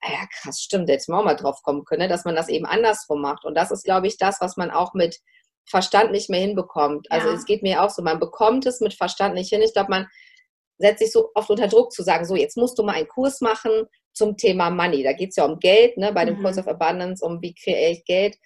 ah 0.00 0.10
ja 0.10 0.26
krass, 0.40 0.60
stimmt, 0.60 0.88
jetzt 0.88 1.08
mal 1.08 1.22
mal 1.22 1.36
drauf 1.36 1.62
kommen 1.62 1.84
können, 1.84 2.08
dass 2.08 2.24
man 2.24 2.34
das 2.34 2.48
eben 2.48 2.66
andersrum 2.66 3.20
macht. 3.20 3.44
Und 3.44 3.54
das 3.54 3.70
ist, 3.70 3.84
glaube 3.84 4.08
ich, 4.08 4.18
das, 4.18 4.40
was 4.40 4.56
man 4.56 4.72
auch 4.72 4.94
mit 4.94 5.20
Verstand 5.64 6.10
nicht 6.10 6.28
mehr 6.28 6.40
hinbekommt. 6.40 7.06
Also 7.10 7.28
ja. 7.28 7.34
es 7.34 7.44
geht 7.44 7.62
mir 7.62 7.84
auch 7.84 7.90
so, 7.90 8.02
man 8.02 8.18
bekommt 8.18 8.66
es 8.66 8.80
mit 8.80 8.94
Verstand 8.94 9.34
nicht 9.34 9.50
hin. 9.50 9.62
Ich 9.62 9.72
glaube, 9.72 9.90
man 9.90 10.08
setzt 10.78 11.00
sich 11.00 11.12
so 11.12 11.30
oft 11.34 11.50
unter 11.50 11.68
Druck 11.68 11.92
zu 11.92 12.02
sagen, 12.02 12.24
so 12.24 12.34
jetzt 12.34 12.56
musst 12.56 12.78
du 12.78 12.82
mal 12.82 12.94
einen 12.94 13.08
Kurs 13.08 13.40
machen 13.40 13.86
zum 14.12 14.36
Thema 14.36 14.70
Money. 14.70 15.02
Da 15.02 15.12
geht 15.12 15.30
es 15.30 15.36
ja 15.36 15.44
um 15.44 15.58
Geld, 15.58 15.96
ne, 15.96 16.12
bei 16.12 16.24
dem 16.24 16.38
mhm. 16.38 16.42
Kurs 16.42 16.58
of 16.58 16.68
Abundance, 16.68 17.24
um 17.24 17.40
wie 17.42 17.54
kreiere 17.54 17.92
ich 17.92 18.04
Geld. 18.04 18.36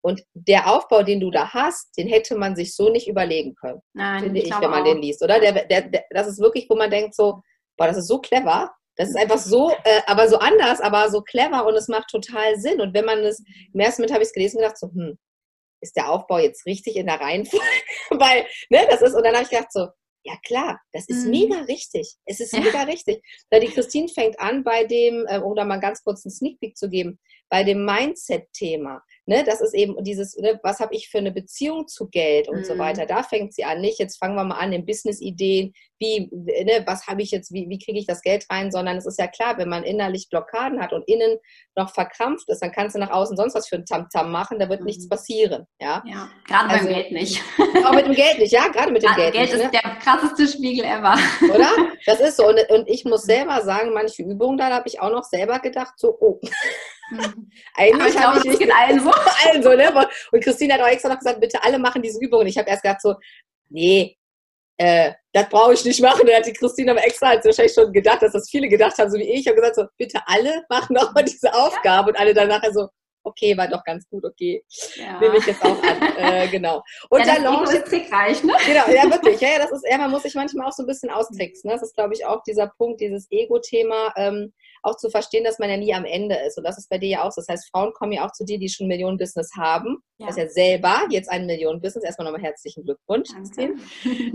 Und 0.00 0.22
der 0.32 0.72
Aufbau, 0.72 1.02
den 1.02 1.20
du 1.20 1.30
da 1.30 1.52
hast, 1.52 1.96
den 1.98 2.08
hätte 2.08 2.36
man 2.36 2.54
sich 2.54 2.74
so 2.74 2.88
nicht 2.88 3.08
überlegen 3.08 3.54
können, 3.56 3.80
Nein, 3.94 4.24
finde 4.24 4.40
ich, 4.40 4.46
ich 4.46 4.60
wenn 4.60 4.70
man 4.70 4.82
auch. 4.82 4.86
den 4.86 5.02
liest, 5.02 5.22
oder? 5.22 5.40
Der, 5.40 5.52
der, 5.64 5.82
der, 5.82 6.04
das 6.10 6.28
ist 6.28 6.40
wirklich, 6.40 6.70
wo 6.70 6.76
man 6.76 6.90
denkt 6.90 7.14
so, 7.14 7.42
boah, 7.76 7.88
das 7.88 7.98
ist 7.98 8.08
so 8.08 8.20
clever. 8.20 8.70
Das 8.96 9.08
ist 9.08 9.16
einfach 9.16 9.38
so, 9.38 9.70
äh, 9.84 10.02
aber 10.06 10.28
so 10.28 10.38
anders, 10.38 10.80
aber 10.80 11.08
so 11.08 11.22
clever 11.22 11.66
und 11.66 11.74
es 11.74 11.88
macht 11.88 12.08
total 12.08 12.56
Sinn. 12.56 12.80
Und 12.80 12.94
wenn 12.94 13.04
man 13.04 13.20
es, 13.20 13.42
im 13.72 13.80
ersten 13.80 14.02
Moment 14.02 14.14
habe 14.14 14.22
ich 14.22 14.28
es 14.28 14.34
gelesen 14.34 14.56
und 14.56 14.62
gedacht 14.62 14.78
so, 14.78 14.88
hm, 14.88 15.18
ist 15.80 15.96
der 15.96 16.10
Aufbau 16.10 16.38
jetzt 16.38 16.66
richtig 16.66 16.96
in 16.96 17.06
der 17.06 17.20
Reihenfolge? 17.20 17.64
Weil, 18.10 18.46
ne, 18.70 18.86
das 18.90 19.02
ist, 19.02 19.14
und 19.14 19.24
dann 19.24 19.34
habe 19.34 19.44
ich 19.44 19.50
gedacht 19.50 19.72
so, 19.72 19.88
ja 20.28 20.36
klar, 20.44 20.78
das 20.92 21.08
ist 21.08 21.24
mhm. 21.24 21.30
mega 21.30 21.60
richtig. 21.62 22.16
Es 22.26 22.40
ist 22.40 22.52
ja. 22.52 22.60
mega 22.60 22.82
richtig. 22.82 23.22
Da 23.50 23.58
die 23.58 23.68
Christine 23.68 24.08
fängt 24.08 24.38
an 24.38 24.62
bei 24.62 24.84
dem, 24.84 25.24
äh, 25.26 25.38
um 25.38 25.54
da 25.54 25.64
mal 25.64 25.80
ganz 25.80 26.04
kurz 26.04 26.24
einen 26.24 26.32
Sneak 26.32 26.60
Peek 26.60 26.76
zu 26.76 26.90
geben, 26.90 27.18
bei 27.48 27.64
dem 27.64 27.84
Mindset-Thema. 27.86 29.02
Ne, 29.24 29.42
das 29.44 29.60
ist 29.60 29.74
eben 29.74 30.02
dieses, 30.04 30.36
ne, 30.36 30.60
was 30.62 30.80
habe 30.80 30.94
ich 30.94 31.08
für 31.08 31.18
eine 31.18 31.32
Beziehung 31.32 31.86
zu 31.86 32.08
Geld 32.08 32.48
und 32.48 32.58
mhm. 32.58 32.64
so 32.64 32.78
weiter. 32.78 33.06
Da 33.06 33.22
fängt 33.22 33.54
sie 33.54 33.64
an, 33.64 33.80
nicht 33.80 33.98
jetzt 33.98 34.18
fangen 34.18 34.36
wir 34.36 34.44
mal 34.44 34.58
an 34.58 34.72
in 34.72 34.84
Business-Ideen, 34.84 35.72
wie, 35.98 36.28
ne, 36.32 36.82
was 36.86 37.06
habe 37.06 37.22
ich 37.22 37.30
jetzt, 37.30 37.52
wie, 37.52 37.68
wie 37.68 37.78
kriege 37.78 37.98
ich 37.98 38.06
das 38.06 38.22
Geld 38.22 38.46
rein, 38.50 38.70
sondern 38.70 38.96
es 38.96 39.06
ist 39.06 39.18
ja 39.18 39.26
klar, 39.26 39.58
wenn 39.58 39.68
man 39.68 39.84
innerlich 39.84 40.28
Blockaden 40.30 40.80
hat 40.80 40.92
und 40.92 41.06
innen 41.08 41.38
noch 41.76 41.92
verkrampft 41.92 42.48
ist, 42.48 42.60
dann 42.62 42.72
kannst 42.72 42.94
du 42.94 43.00
nach 43.00 43.10
außen 43.10 43.36
sonst 43.36 43.54
was 43.54 43.68
für 43.68 43.76
ein 43.76 43.84
Tamtam 43.84 44.26
-Tam 44.26 44.30
machen, 44.30 44.58
da 44.58 44.68
wird 44.68 44.80
mhm. 44.80 44.86
nichts 44.86 45.08
passieren. 45.08 45.66
Ja, 45.80 46.02
ja 46.06 46.28
gerade 46.46 46.70
also, 46.70 46.84
beim 46.84 46.94
Geld 46.94 47.12
nicht. 47.12 47.42
Auch 47.84 47.92
mit 47.92 48.06
dem 48.06 48.14
Geld 48.14 48.38
nicht, 48.38 48.52
ja, 48.52 48.68
gerade 48.68 48.92
mit 48.92 49.02
dem 49.02 49.14
Geld, 49.14 49.32
Geld 49.32 49.50
nicht. 49.50 49.52
Geld 49.52 49.72
ist 49.72 49.72
ne? 49.72 49.80
der 49.82 49.96
krasseste 49.96 50.46
Spiegel 50.46 50.84
ever. 50.84 51.16
Oder? 51.54 51.70
Das 52.06 52.20
ist 52.20 52.36
so. 52.36 52.48
Und, 52.48 52.58
und 52.70 52.88
ich 52.88 53.04
muss 53.04 53.22
selber 53.22 53.60
sagen, 53.62 53.92
manche 53.92 54.22
Übungen, 54.22 54.56
da 54.56 54.70
habe 54.70 54.88
ich 54.88 55.00
auch 55.00 55.10
noch 55.10 55.24
selber 55.24 55.58
gedacht, 55.58 55.94
so, 55.96 56.16
oh. 56.20 56.40
Mhm. 57.10 57.50
Eigentlich 57.74 58.18
habe 58.18 58.38
ich, 58.38 58.44
nicht 58.44 58.72
allen 58.72 59.00
so. 59.00 59.10
allen 59.10 59.62
so, 59.62 59.70
ne? 59.74 60.08
Und 60.32 60.42
Christine 60.42 60.74
hat 60.74 60.80
auch 60.80 60.86
extra 60.86 61.08
noch 61.08 61.18
gesagt, 61.18 61.40
bitte 61.40 61.62
alle 61.62 61.78
machen 61.78 62.00
diese 62.00 62.20
Übungen. 62.20 62.46
Ich 62.46 62.56
habe 62.56 62.70
erst 62.70 62.82
gedacht 62.82 63.02
so, 63.02 63.14
nee, 63.68 64.16
äh, 64.78 65.12
das 65.42 65.48
brauche 65.48 65.74
ich 65.74 65.84
nicht 65.84 66.00
machen. 66.00 66.22
Und 66.22 66.28
dann 66.28 66.36
hat 66.36 66.46
die 66.46 66.52
Christine 66.52 66.92
aber 66.92 67.04
extra 67.04 67.28
halt 67.28 67.44
wahrscheinlich 67.44 67.74
schon 67.74 67.92
gedacht, 67.92 68.22
dass 68.22 68.32
das 68.32 68.48
viele 68.50 68.68
gedacht 68.68 68.98
haben, 68.98 69.10
so 69.10 69.18
wie 69.18 69.30
ich. 69.30 69.40
Ich 69.40 69.46
habe 69.46 69.56
gesagt, 69.56 69.76
so, 69.76 69.84
bitte 69.96 70.20
alle 70.26 70.64
machen 70.68 70.94
nochmal 70.94 71.24
diese 71.24 71.52
Aufgabe. 71.54 72.10
Und 72.10 72.18
alle 72.18 72.34
dann 72.34 72.48
nachher 72.48 72.72
so, 72.72 72.88
okay, 73.24 73.56
war 73.56 73.68
doch 73.68 73.84
ganz 73.84 74.08
gut, 74.08 74.24
okay. 74.24 74.64
Ja. 74.96 75.20
Nehme 75.20 75.38
ich 75.38 75.46
jetzt 75.46 75.62
auch 75.62 75.82
an. 75.82 75.98
Äh, 76.18 76.48
genau. 76.48 76.82
Und 77.10 77.20
ja, 77.20 77.34
der 77.34 77.42
Launch 77.42 77.70
ist 77.70 77.86
trickreich, 77.86 78.42
ne? 78.42 78.52
Genau, 78.66 78.88
ja, 78.88 79.08
wirklich. 79.08 79.40
Ja, 79.40 79.50
ja, 79.50 79.58
das 79.58 79.70
ist, 79.72 79.86
ja, 79.88 79.96
man 79.98 80.10
muss 80.10 80.24
sich 80.24 80.34
manchmal 80.34 80.66
auch 80.66 80.72
so 80.72 80.82
ein 80.82 80.86
bisschen 80.86 81.10
austricksen. 81.10 81.68
Ne? 81.68 81.74
Das 81.74 81.82
ist, 81.82 81.94
glaube 81.94 82.12
ich, 82.14 82.26
auch 82.26 82.42
dieser 82.42 82.66
Punkt, 82.76 83.00
dieses 83.00 83.30
Ego-Thema. 83.30 84.12
Ähm, 84.16 84.52
auch 84.82 84.96
zu 84.96 85.10
verstehen, 85.10 85.44
dass 85.44 85.58
man 85.58 85.70
ja 85.70 85.76
nie 85.76 85.94
am 85.94 86.04
Ende 86.04 86.36
ist. 86.46 86.58
Und 86.58 86.64
das 86.64 86.78
ist 86.78 86.88
bei 86.88 86.98
dir 86.98 87.08
ja 87.08 87.22
auch 87.24 87.32
so. 87.32 87.40
Das 87.40 87.48
heißt, 87.48 87.70
Frauen 87.70 87.92
kommen 87.92 88.12
ja 88.12 88.26
auch 88.26 88.32
zu 88.32 88.44
dir, 88.44 88.58
die 88.58 88.68
schon 88.68 88.86
Millionen-Business 88.86 89.50
haben. 89.56 89.98
Ja. 90.18 90.26
Das 90.26 90.36
ist 90.36 90.42
ja 90.42 90.48
selber 90.48 91.06
jetzt 91.10 91.30
ein 91.30 91.46
Millionen-Business. 91.46 92.04
Erstmal 92.04 92.26
nochmal 92.26 92.42
herzlichen 92.42 92.84
Glückwunsch. 92.84 93.28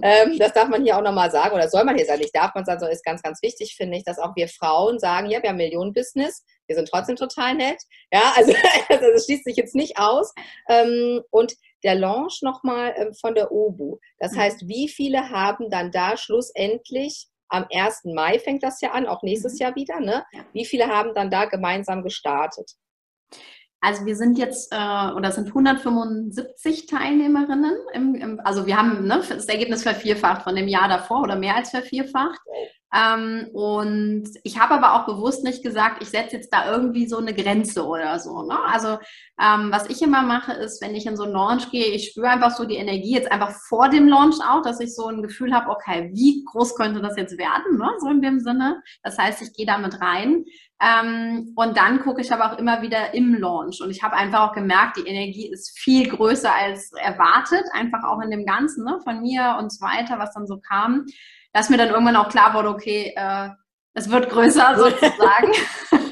Ähm, 0.02 0.38
das 0.38 0.54
darf 0.54 0.70
man 0.70 0.84
hier 0.84 0.98
auch 0.98 1.02
nochmal 1.02 1.32
sagen, 1.32 1.56
oder 1.56 1.70
soll 1.70 1.84
man 1.84 1.96
hier 1.96 2.06
sagen, 2.06 2.20
nicht 2.20 2.36
darf 2.36 2.54
man 2.56 2.66
sagen, 2.66 2.80
sondern 2.80 2.94
ist 2.94 3.06
ganz, 3.06 3.22
ganz 3.22 3.42
wichtig, 3.42 3.76
finde 3.76 3.98
ich, 3.98 4.04
dass 4.04 4.20
auch 4.20 4.36
wir 4.36 4.48
Frauen 4.48 5.00
sagen, 5.00 5.30
ja, 5.30 5.42
wir 5.42 5.50
haben 5.50 5.58
Millionen-Business, 5.58 6.44
wir 6.68 6.76
sind 6.76 6.90
trotzdem 6.90 7.16
total 7.16 7.56
nett. 7.56 7.82
Ja, 8.12 8.34
also, 8.36 8.54
also 8.90 9.06
das 9.14 9.26
schließt 9.26 9.46
sich 9.46 9.56
jetzt 9.56 9.76
nicht 9.76 9.98
aus. 9.98 10.34
Ähm, 10.70 11.22
und 11.32 11.54
der 11.84 11.96
Launch 11.96 12.42
nochmal 12.42 12.94
ähm, 12.98 13.14
von 13.14 13.36
der 13.36 13.52
OBU. 13.52 14.00
Das 14.20 14.32
mhm. 14.34 14.38
heißt, 14.38 14.68
wie 14.68 14.88
viele 14.88 15.30
haben 15.30 15.70
dann 15.70 15.92
da 15.92 16.18
schlussendlich 16.18 17.28
am 17.50 17.66
1. 17.72 18.06
Mai 18.06 18.40
fängt 18.40 18.64
das 18.64 18.82
ja 18.82 18.92
an, 18.92 19.06
auch 19.06 19.24
nächstes 19.24 19.54
mhm. 19.54 19.60
Jahr 19.60 19.76
wieder. 19.76 20.00
Ne? 20.00 20.26
Wie 20.54 20.66
viele 20.66 20.88
haben 20.88 21.14
dann 21.14 21.30
da 21.30 21.46
gemeinsam 21.46 22.04
gestartet? 22.04 22.72
Also 23.84 24.06
wir 24.06 24.16
sind 24.16 24.38
jetzt, 24.38 24.72
äh, 24.72 25.12
oder 25.14 25.34
sind 25.34 25.50
175 25.50 26.88
Teilnehmerinnen. 26.88 27.76
Im, 27.94 28.16
im, 28.16 28.40
also 28.46 28.66
wir 28.66 28.78
haben 28.78 29.06
ne, 29.06 29.22
das 29.28 29.46
Ergebnis 29.48 29.84
vervierfacht 29.84 30.44
von 30.44 30.56
dem 30.56 30.70
Jahr 30.70 30.88
davor 30.88 31.22
oder 31.22 31.36
mehr 31.36 31.58
als 31.58 31.72
vervierfacht. 31.72 32.40
Ähm, 32.96 33.50
und 33.52 34.30
ich 34.44 34.58
habe 34.58 34.76
aber 34.76 34.94
auch 34.94 35.06
bewusst 35.06 35.44
nicht 35.44 35.64
gesagt, 35.64 36.02
ich 36.02 36.10
setze 36.10 36.38
jetzt 36.38 36.54
da 36.54 36.72
irgendwie 36.72 37.08
so 37.08 37.18
eine 37.18 37.34
Grenze 37.34 37.86
oder 37.86 38.20
so. 38.20 38.44
Ne? 38.44 38.58
Also 38.66 39.00
ähm, 39.42 39.70
was 39.72 39.90
ich 39.90 40.02
immer 40.02 40.22
mache, 40.22 40.54
ist, 40.54 40.82
wenn 40.82 40.96
ich 40.96 41.06
in 41.06 41.18
so 41.18 41.24
einen 41.24 41.34
Launch 41.34 41.70
gehe, 41.72 41.88
ich 41.88 42.12
spüre 42.12 42.30
einfach 42.30 42.52
so 42.52 42.64
die 42.64 42.76
Energie 42.76 43.16
jetzt 43.16 43.32
einfach 43.34 43.52
vor 43.68 43.90
dem 43.90 44.08
Launch 44.08 44.38
auch, 44.48 44.62
dass 44.62 44.80
ich 44.80 44.96
so 44.96 45.08
ein 45.08 45.24
Gefühl 45.24 45.54
habe, 45.54 45.72
okay, 45.72 46.10
wie 46.14 46.46
groß 46.46 46.76
könnte 46.76 47.02
das 47.02 47.18
jetzt 47.18 47.38
werden, 47.38 47.80
ne? 47.80 47.90
so 48.00 48.08
in 48.08 48.22
dem 48.22 48.40
Sinne. 48.40 48.82
Das 49.02 49.18
heißt, 49.18 49.42
ich 49.42 49.54
gehe 49.54 49.66
damit 49.66 50.00
rein. 50.00 50.46
Ähm, 50.84 51.54
und 51.56 51.78
dann 51.78 52.02
gucke 52.02 52.22
ich 52.22 52.34
aber 52.34 52.52
auch 52.52 52.58
immer 52.58 52.82
wieder 52.82 53.14
im 53.14 53.36
Launch. 53.36 53.82
Und 53.82 53.90
ich 53.90 54.04
habe 54.04 54.16
einfach 54.16 54.50
auch 54.50 54.54
gemerkt, 54.54 54.98
die 54.98 55.08
Energie 55.08 55.50
ist 55.50 55.78
viel 55.80 56.10
größer 56.10 56.54
als 56.54 56.92
erwartet, 56.94 57.64
einfach 57.72 58.04
auch 58.04 58.20
in 58.22 58.32
dem 58.32 58.46
Ganzen, 58.46 58.84
ne? 58.84 59.00
von 59.04 59.22
mir 59.22 59.58
und 59.60 59.72
so 59.72 59.86
weiter, 59.86 60.20
was 60.20 60.34
dann 60.34 60.48
so 60.48 60.60
kam 60.60 61.06
dass 61.54 61.70
mir 61.70 61.78
dann 61.78 61.90
irgendwann 61.90 62.16
auch 62.16 62.30
klar 62.30 62.54
wurde, 62.54 62.70
okay, 62.70 63.14
äh, 63.16 63.50
es 63.94 64.10
wird 64.10 64.30
größer 64.30 64.76
sozusagen. 64.78 65.52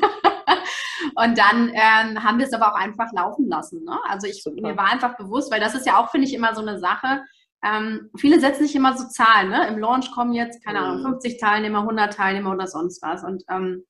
Und 1.16 1.38
dann 1.38 1.70
ähm, 1.74 2.24
haben 2.24 2.38
wir 2.38 2.46
es 2.46 2.54
aber 2.54 2.72
auch 2.72 2.80
einfach 2.80 3.12
laufen 3.12 3.50
lassen. 3.50 3.84
Ne? 3.84 4.00
Also 4.08 4.28
ich, 4.28 4.44
mir 4.62 4.78
war 4.78 4.92
einfach 4.92 5.18
bewusst, 5.18 5.51
weil 5.51 5.60
das 5.60 5.75
ist 5.75 5.86
ja 5.86 5.98
auch, 5.98 6.10
finde 6.10 6.28
ich, 6.28 6.34
immer 6.34 6.56
so 6.56 6.62
eine 6.62 6.80
Sache. 6.80 7.22
Ähm, 7.63 8.10
viele 8.18 8.40
setzen 8.40 8.66
sich 8.66 8.75
immer 8.75 8.96
so 8.98 9.08
Zahlen. 9.08 9.50
Ne? 9.50 9.68
Im 9.68 9.78
Launch 9.78 10.12
kommen 10.12 10.34
jetzt, 10.34 10.63
keine 10.63 10.80
Ahnung, 10.80 11.04
50 11.04 11.34
mhm. 11.34 11.38
Teilnehmer, 11.46 11.80
100 11.80 12.13
Teilnehmer 12.13 12.51
oder 12.51 12.68
sonst 12.68 13.01
was. 13.01 13.24
Und 13.24 13.44
ähm, 13.50 13.84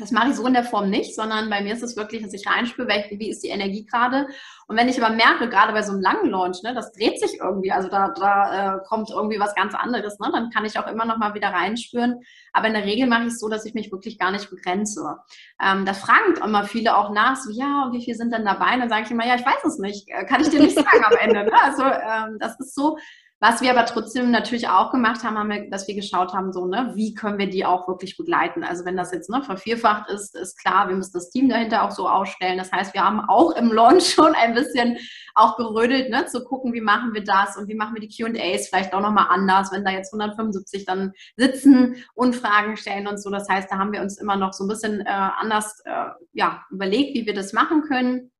das 0.00 0.10
mache 0.10 0.30
ich 0.30 0.36
so 0.36 0.46
in 0.46 0.52
der 0.52 0.64
Form 0.64 0.90
nicht, 0.90 1.14
sondern 1.14 1.50
bei 1.50 1.60
mir 1.62 1.72
ist 1.72 1.82
es 1.82 1.96
wirklich, 1.96 2.22
dass 2.22 2.32
ich 2.32 2.46
reinspüre, 2.46 2.88
wie 2.88 3.30
ist 3.30 3.42
die 3.42 3.48
Energie 3.48 3.84
gerade. 3.86 4.26
Und 4.66 4.76
wenn 4.76 4.88
ich 4.88 5.02
aber 5.02 5.14
merke, 5.14 5.48
gerade 5.48 5.72
bei 5.72 5.82
so 5.82 5.92
einem 5.92 6.02
langen 6.02 6.30
Launch, 6.30 6.62
ne, 6.62 6.74
das 6.74 6.92
dreht 6.92 7.18
sich 7.20 7.38
irgendwie, 7.40 7.72
also 7.72 7.88
da, 7.88 8.08
da 8.08 8.76
äh, 8.76 8.78
kommt 8.86 9.10
irgendwie 9.10 9.40
was 9.40 9.54
ganz 9.54 9.74
anderes, 9.74 10.18
ne, 10.18 10.28
dann 10.32 10.50
kann 10.50 10.64
ich 10.64 10.78
auch 10.78 10.86
immer 10.86 11.04
noch 11.04 11.18
mal 11.18 11.34
wieder 11.34 11.48
reinspüren. 11.48 12.20
Aber 12.52 12.68
in 12.68 12.74
der 12.74 12.84
Regel 12.84 13.06
mache 13.06 13.22
ich 13.22 13.28
es 13.28 13.40
so, 13.40 13.48
dass 13.48 13.64
ich 13.64 13.74
mich 13.74 13.90
wirklich 13.92 14.18
gar 14.18 14.30
nicht 14.30 14.50
begrenze. 14.50 15.18
Ähm, 15.62 15.84
da 15.84 15.94
fragen 15.94 16.36
immer 16.44 16.64
viele 16.64 16.96
auch 16.96 17.10
nach, 17.10 17.36
so 17.36 17.50
ja, 17.50 17.88
wie 17.92 18.04
viel 18.04 18.14
sind 18.14 18.32
denn 18.32 18.44
dabei? 18.44 18.74
Und 18.74 18.80
dann 18.80 18.88
sage 18.88 19.04
ich 19.04 19.10
immer, 19.10 19.26
ja, 19.26 19.36
ich 19.36 19.46
weiß 19.46 19.64
es 19.64 19.78
nicht, 19.78 20.08
äh, 20.08 20.24
kann 20.24 20.40
ich 20.40 20.50
dir 20.50 20.60
nicht 20.60 20.76
sagen 20.76 21.04
am 21.04 21.16
Ende. 21.16 21.44
Ne? 21.44 21.52
Also 21.62 21.82
ähm, 21.84 22.38
das 22.38 22.58
ist 22.60 22.74
so, 22.74 22.98
was 23.40 23.60
wir 23.60 23.70
aber 23.70 23.86
trotzdem 23.86 24.32
natürlich 24.32 24.68
auch 24.68 24.90
gemacht 24.90 25.22
haben, 25.22 25.38
haben 25.38 25.50
wir, 25.50 25.70
dass 25.70 25.86
wir 25.86 25.94
geschaut 25.94 26.32
haben, 26.32 26.52
so, 26.52 26.66
ne, 26.66 26.90
wie 26.96 27.14
können 27.14 27.38
wir 27.38 27.48
die 27.48 27.64
auch 27.64 27.86
wirklich 27.86 28.16
begleiten? 28.16 28.64
Also 28.64 28.84
wenn 28.84 28.96
das 28.96 29.12
jetzt 29.12 29.30
ne, 29.30 29.42
vervierfacht 29.42 30.10
ist, 30.10 30.34
ist 30.34 30.58
klar, 30.58 30.88
wir 30.88 30.96
müssen 30.96 31.12
das 31.12 31.30
Team 31.30 31.48
dahinter 31.48 31.84
auch 31.84 31.92
so 31.92 32.08
ausstellen. 32.08 32.58
Das 32.58 32.72
heißt, 32.72 32.94
wir 32.94 33.04
haben 33.04 33.20
auch 33.20 33.52
im 33.52 33.72
Launch 33.72 34.10
schon 34.14 34.34
ein 34.34 34.54
bisschen 34.54 34.98
auch 35.36 35.56
gerödelt, 35.56 36.10
ne, 36.10 36.26
zu 36.26 36.42
gucken, 36.42 36.72
wie 36.72 36.80
machen 36.80 37.14
wir 37.14 37.22
das 37.22 37.56
und 37.56 37.68
wie 37.68 37.76
machen 37.76 37.94
wir 37.94 38.06
die 38.06 38.14
Q&As 38.14 38.68
vielleicht 38.68 38.92
auch 38.92 39.00
nochmal 39.00 39.26
anders, 39.30 39.70
wenn 39.70 39.84
da 39.84 39.92
jetzt 39.92 40.12
175 40.12 40.84
dann 40.84 41.12
sitzen 41.36 42.04
und 42.14 42.34
Fragen 42.34 42.76
stellen 42.76 43.06
und 43.06 43.22
so. 43.22 43.30
Das 43.30 43.48
heißt, 43.48 43.70
da 43.70 43.78
haben 43.78 43.92
wir 43.92 44.02
uns 44.02 44.18
immer 44.20 44.36
noch 44.36 44.52
so 44.52 44.64
ein 44.64 44.68
bisschen 44.68 45.00
äh, 45.00 45.04
anders 45.06 45.80
äh, 45.84 46.06
ja, 46.32 46.64
überlegt, 46.70 47.14
wie 47.14 47.26
wir 47.26 47.34
das 47.34 47.52
machen 47.52 47.82
können 47.82 48.32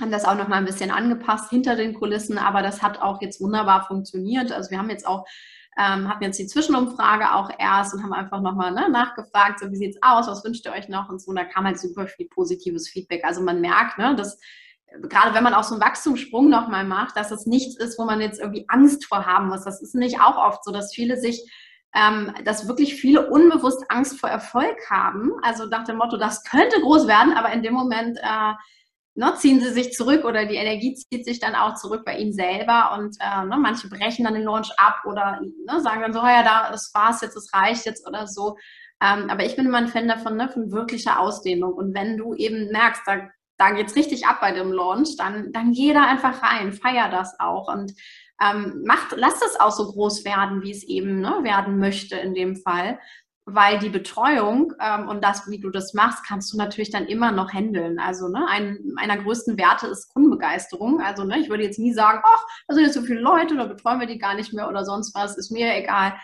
haben 0.00 0.10
das 0.10 0.24
auch 0.24 0.34
noch 0.34 0.48
mal 0.48 0.56
ein 0.56 0.64
bisschen 0.64 0.90
angepasst 0.90 1.50
hinter 1.50 1.76
den 1.76 1.94
Kulissen, 1.94 2.38
aber 2.38 2.62
das 2.62 2.82
hat 2.82 3.00
auch 3.00 3.22
jetzt 3.22 3.40
wunderbar 3.40 3.86
funktioniert. 3.86 4.50
Also 4.50 4.70
wir 4.70 4.78
haben 4.78 4.90
jetzt 4.90 5.06
auch 5.06 5.24
ähm, 5.76 6.08
hatten 6.08 6.22
jetzt 6.22 6.38
die 6.38 6.46
Zwischenumfrage 6.46 7.34
auch 7.34 7.50
erst 7.58 7.94
und 7.94 8.02
haben 8.02 8.12
einfach 8.12 8.40
nochmal 8.40 8.70
ne, 8.70 8.88
nachgefragt, 8.88 9.58
so 9.58 9.70
wie 9.70 9.76
sieht 9.76 9.96
es 9.96 10.02
aus, 10.02 10.28
was 10.28 10.44
wünscht 10.44 10.64
ihr 10.66 10.72
euch 10.72 10.88
noch 10.88 11.08
und 11.08 11.20
so. 11.20 11.30
Und 11.30 11.36
da 11.36 11.44
kam 11.44 11.64
halt 11.64 11.80
super 11.80 12.06
viel 12.06 12.28
positives 12.28 12.88
Feedback. 12.88 13.24
Also 13.24 13.42
man 13.42 13.60
merkt, 13.60 13.98
ne, 13.98 14.14
dass 14.14 14.38
gerade 15.02 15.34
wenn 15.34 15.42
man 15.42 15.54
auch 15.54 15.64
so 15.64 15.74
einen 15.74 15.82
Wachstumssprung 15.82 16.48
nochmal 16.48 16.84
macht, 16.84 17.16
dass 17.16 17.32
es 17.32 17.46
nichts 17.46 17.76
ist, 17.76 17.98
wo 17.98 18.04
man 18.04 18.20
jetzt 18.20 18.38
irgendwie 18.38 18.66
Angst 18.68 19.06
vor 19.06 19.26
haben 19.26 19.48
muss. 19.48 19.64
Das 19.64 19.82
ist 19.82 19.96
nicht 19.96 20.20
auch 20.20 20.36
oft 20.36 20.62
so, 20.64 20.70
dass 20.70 20.94
viele 20.94 21.16
sich 21.16 21.44
ähm, 21.96 22.34
dass 22.44 22.66
wirklich 22.66 22.94
viele 22.96 23.30
unbewusst 23.30 23.84
Angst 23.88 24.18
vor 24.18 24.28
Erfolg 24.28 24.76
haben. 24.90 25.30
Also 25.42 25.66
nach 25.66 25.84
dem 25.84 25.96
Motto, 25.96 26.16
das 26.16 26.42
könnte 26.42 26.80
groß 26.80 27.06
werden, 27.06 27.32
aber 27.34 27.52
in 27.52 27.62
dem 27.62 27.72
Moment 27.72 28.18
äh, 28.18 28.52
ne, 29.14 29.34
ziehen 29.36 29.60
sie 29.60 29.72
sich 29.72 29.92
zurück 29.92 30.24
oder 30.24 30.46
die 30.46 30.56
Energie 30.56 30.94
zieht 30.94 31.24
sich 31.24 31.40
dann 31.40 31.54
auch 31.54 31.74
zurück 31.74 32.04
bei 32.04 32.18
ihnen 32.18 32.32
selber 32.32 32.96
und 32.98 33.16
äh, 33.20 33.44
ne, 33.44 33.56
manche 33.58 33.88
brechen 33.88 34.24
dann 34.24 34.34
den 34.34 34.44
Launch 34.44 34.70
ab 34.76 35.02
oder 35.06 35.40
ne, 35.40 35.80
sagen 35.80 36.02
dann 36.02 36.12
so, 36.12 36.20
oh 36.20 36.26
ja, 36.26 36.42
da, 36.42 36.70
das 36.70 36.90
war's 36.94 37.20
jetzt, 37.20 37.36
das 37.36 37.50
reicht 37.52 37.86
jetzt 37.86 38.06
oder 38.06 38.26
so. 38.26 38.56
Ähm, 39.02 39.28
aber 39.30 39.44
ich 39.44 39.56
bin 39.56 39.66
immer 39.66 39.78
ein 39.78 39.88
Fan 39.88 40.08
davon, 40.08 40.36
ne, 40.36 40.48
von 40.48 40.72
wirklicher 40.72 41.20
Ausdehnung. 41.20 41.74
Und 41.74 41.94
wenn 41.94 42.16
du 42.16 42.34
eben 42.34 42.70
merkst, 42.70 43.02
da, 43.06 43.28
da 43.58 43.70
geht's 43.70 43.96
richtig 43.96 44.26
ab 44.26 44.38
bei 44.40 44.52
dem 44.52 44.72
Launch, 44.72 45.16
dann, 45.16 45.52
dann 45.52 45.72
geh 45.72 45.92
da 45.92 46.04
einfach 46.06 46.42
rein, 46.42 46.72
feier 46.72 47.10
das 47.10 47.38
auch 47.38 47.72
und 47.72 47.92
ähm, 48.42 48.82
macht, 48.84 49.14
lass 49.16 49.42
es 49.42 49.60
auch 49.60 49.70
so 49.70 49.92
groß 49.92 50.24
werden, 50.24 50.62
wie 50.62 50.72
es 50.72 50.82
eben 50.82 51.20
ne, 51.20 51.40
werden 51.42 51.78
möchte 51.78 52.16
in 52.16 52.34
dem 52.34 52.56
Fall 52.56 52.98
weil 53.46 53.78
die 53.78 53.90
Betreuung 53.90 54.72
ähm, 54.80 55.08
und 55.08 55.22
das, 55.22 55.48
wie 55.50 55.58
du 55.58 55.70
das 55.70 55.92
machst, 55.92 56.26
kannst 56.26 56.52
du 56.52 56.56
natürlich 56.56 56.90
dann 56.90 57.06
immer 57.06 57.30
noch 57.30 57.52
handeln. 57.52 57.98
Also 57.98 58.28
ne, 58.28 58.46
ein 58.48 58.78
meiner 58.94 59.18
größten 59.18 59.58
Werte 59.58 59.86
ist 59.86 60.12
Kundenbegeisterung. 60.14 61.00
Also 61.00 61.24
ne, 61.24 61.38
ich 61.38 61.50
würde 61.50 61.64
jetzt 61.64 61.78
nie 61.78 61.92
sagen, 61.92 62.20
ach, 62.24 62.42
da 62.66 62.74
sind 62.74 62.84
jetzt 62.84 62.94
so 62.94 63.02
viele 63.02 63.20
Leute, 63.20 63.56
da 63.56 63.66
betreuen 63.66 64.00
wir 64.00 64.06
die 64.06 64.18
gar 64.18 64.34
nicht 64.34 64.54
mehr 64.54 64.68
oder 64.68 64.84
sonst 64.84 65.14
was, 65.14 65.36
ist 65.36 65.50
mir 65.50 65.76
egal. 65.76 66.14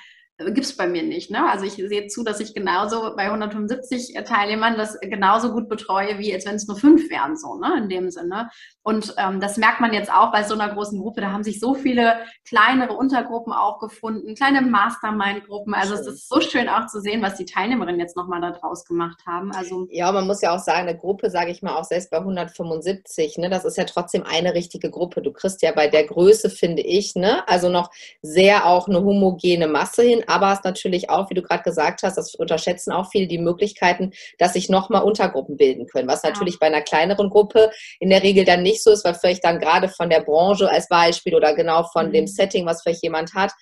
Äh, 0.41 0.53
gibt 0.53 0.67
es 0.67 0.77
bei 0.77 0.87
mir 0.87 1.03
nicht. 1.03 1.31
Ne? 1.31 1.49
Also 1.49 1.65
ich 1.65 1.75
sehe 1.75 2.07
zu, 2.09 2.25
dass 2.25 2.41
ich 2.41 2.55
genauso 2.55 3.15
bei 3.17 3.25
175 3.25 4.15
Teilnehmern 4.25 4.77
das 4.77 4.99
genauso 5.01 5.53
gut 5.53 5.69
betreue, 5.69 6.19
wie 6.19 6.33
als 6.33 6.47
wenn 6.47 6.57
es 6.57 6.67
nur 6.67 6.77
fünf 6.77 7.11
wären, 7.11 7.37
so 7.37 7.59
ne? 7.59 7.77
in 7.79 7.89
dem 7.89 8.11
Sinne. 8.11 8.51
Und 8.83 9.15
ähm, 9.19 9.41
das 9.41 9.57
merkt 9.57 9.81
man 9.81 9.93
jetzt 9.93 10.11
auch 10.11 10.33
bei 10.33 10.43
so 10.43 10.55
einer 10.55 10.73
großen 10.73 10.99
Gruppe. 10.99 11.21
Da 11.21 11.33
haben 11.33 11.45
sich 11.45 11.61
so 11.61 11.75
viele 11.75 12.17
kleinere 12.49 12.95
Untergruppen 12.95 13.53
auch 13.53 13.79
gefunden, 13.79 14.35
kleine 14.35 14.63
Mastermind-Gruppen. 14.63 15.75
Also 15.75 15.95
schön. 15.95 16.01
es 16.01 16.07
ist 16.09 16.29
so 16.29 16.41
schön 16.41 16.69
auch 16.69 16.87
zu 16.87 17.01
sehen, 17.01 17.23
was 17.23 17.37
die 17.37 17.45
Teilnehmerinnen 17.45 18.01
jetzt 18.01 18.17
nochmal 18.17 18.41
da 18.41 18.51
draus 18.53 18.85
gemacht 18.85 19.21
haben. 19.27 19.53
Also 19.53 19.87
ja, 19.91 20.11
man 20.13 20.27
muss 20.27 20.41
ja 20.41 20.55
auch 20.55 20.59
sagen, 20.59 20.89
eine 20.89 20.97
Gruppe, 20.97 21.31
sage 21.31 21.51
ich 21.51 21.63
mal, 21.63 21.77
auch 21.77 21.85
selbst 21.85 22.11
bei 22.11 22.19
175, 22.19 23.39
ne, 23.39 23.51
das 23.51 23.65
ist 23.65 23.77
ja 23.77 23.85
trotzdem 23.85 24.25
eine 24.25 24.55
richtige 24.55 24.91
Gruppe. 24.91 25.21
Du 25.21 25.33
kriegst 25.33 25.63
ja 25.63 25.73
bei 25.73 25.89
der 25.89 26.05
Größe, 26.05 26.49
finde 26.49 26.83
ich, 26.83 27.15
ne, 27.15 27.47
also 27.49 27.69
noch 27.69 27.91
sehr 28.23 28.67
auch 28.67 28.89
eine 28.89 29.03
homogene 29.03 29.69
Masse 29.69 30.03
hin, 30.03 30.25
aber 30.31 30.49
hast 30.49 30.65
natürlich 30.65 31.11
auch, 31.11 31.31
wie 31.31 31.35
du 31.35 31.43
gerade 31.43 31.63
gesagt 31.63 32.03
hast, 32.03 32.17
das 32.17 32.35
unterschätzen 32.35 32.93
auch 32.93 33.11
viele 33.11 33.27
die 33.27 33.39
Möglichkeiten, 33.39 34.13
dass 34.39 34.55
sich 34.55 34.69
nochmal 34.69 35.03
Untergruppen 35.03 35.57
bilden 35.57 35.87
können, 35.87 36.09
was 36.09 36.23
natürlich 36.23 36.55
ja. 36.55 36.59
bei 36.61 36.67
einer 36.67 36.83
kleineren 36.83 37.31
Gruppe 37.31 37.71
in 37.99 38.11
der 38.11 38.23
Regel 38.23 38.45
dann 38.45 38.63
nicht 38.63 38.83
so 38.83 38.91
ist, 38.91 39.05
weil 39.05 39.15
vielleicht 39.15 39.45
dann 39.45 39.59
gerade 39.59 39.89
von 39.89 40.11
der 40.11 40.21
Branche 40.21 40.71
als 40.71 40.89
Beispiel 40.89 41.35
oder 41.35 41.55
genau 41.55 41.85
von 41.85 42.09
mhm. 42.09 42.13
dem 42.13 42.27
Setting, 42.27 42.67
was 42.67 42.83
vielleicht 42.83 43.03
jemand 43.03 43.35
hat, 43.35 43.53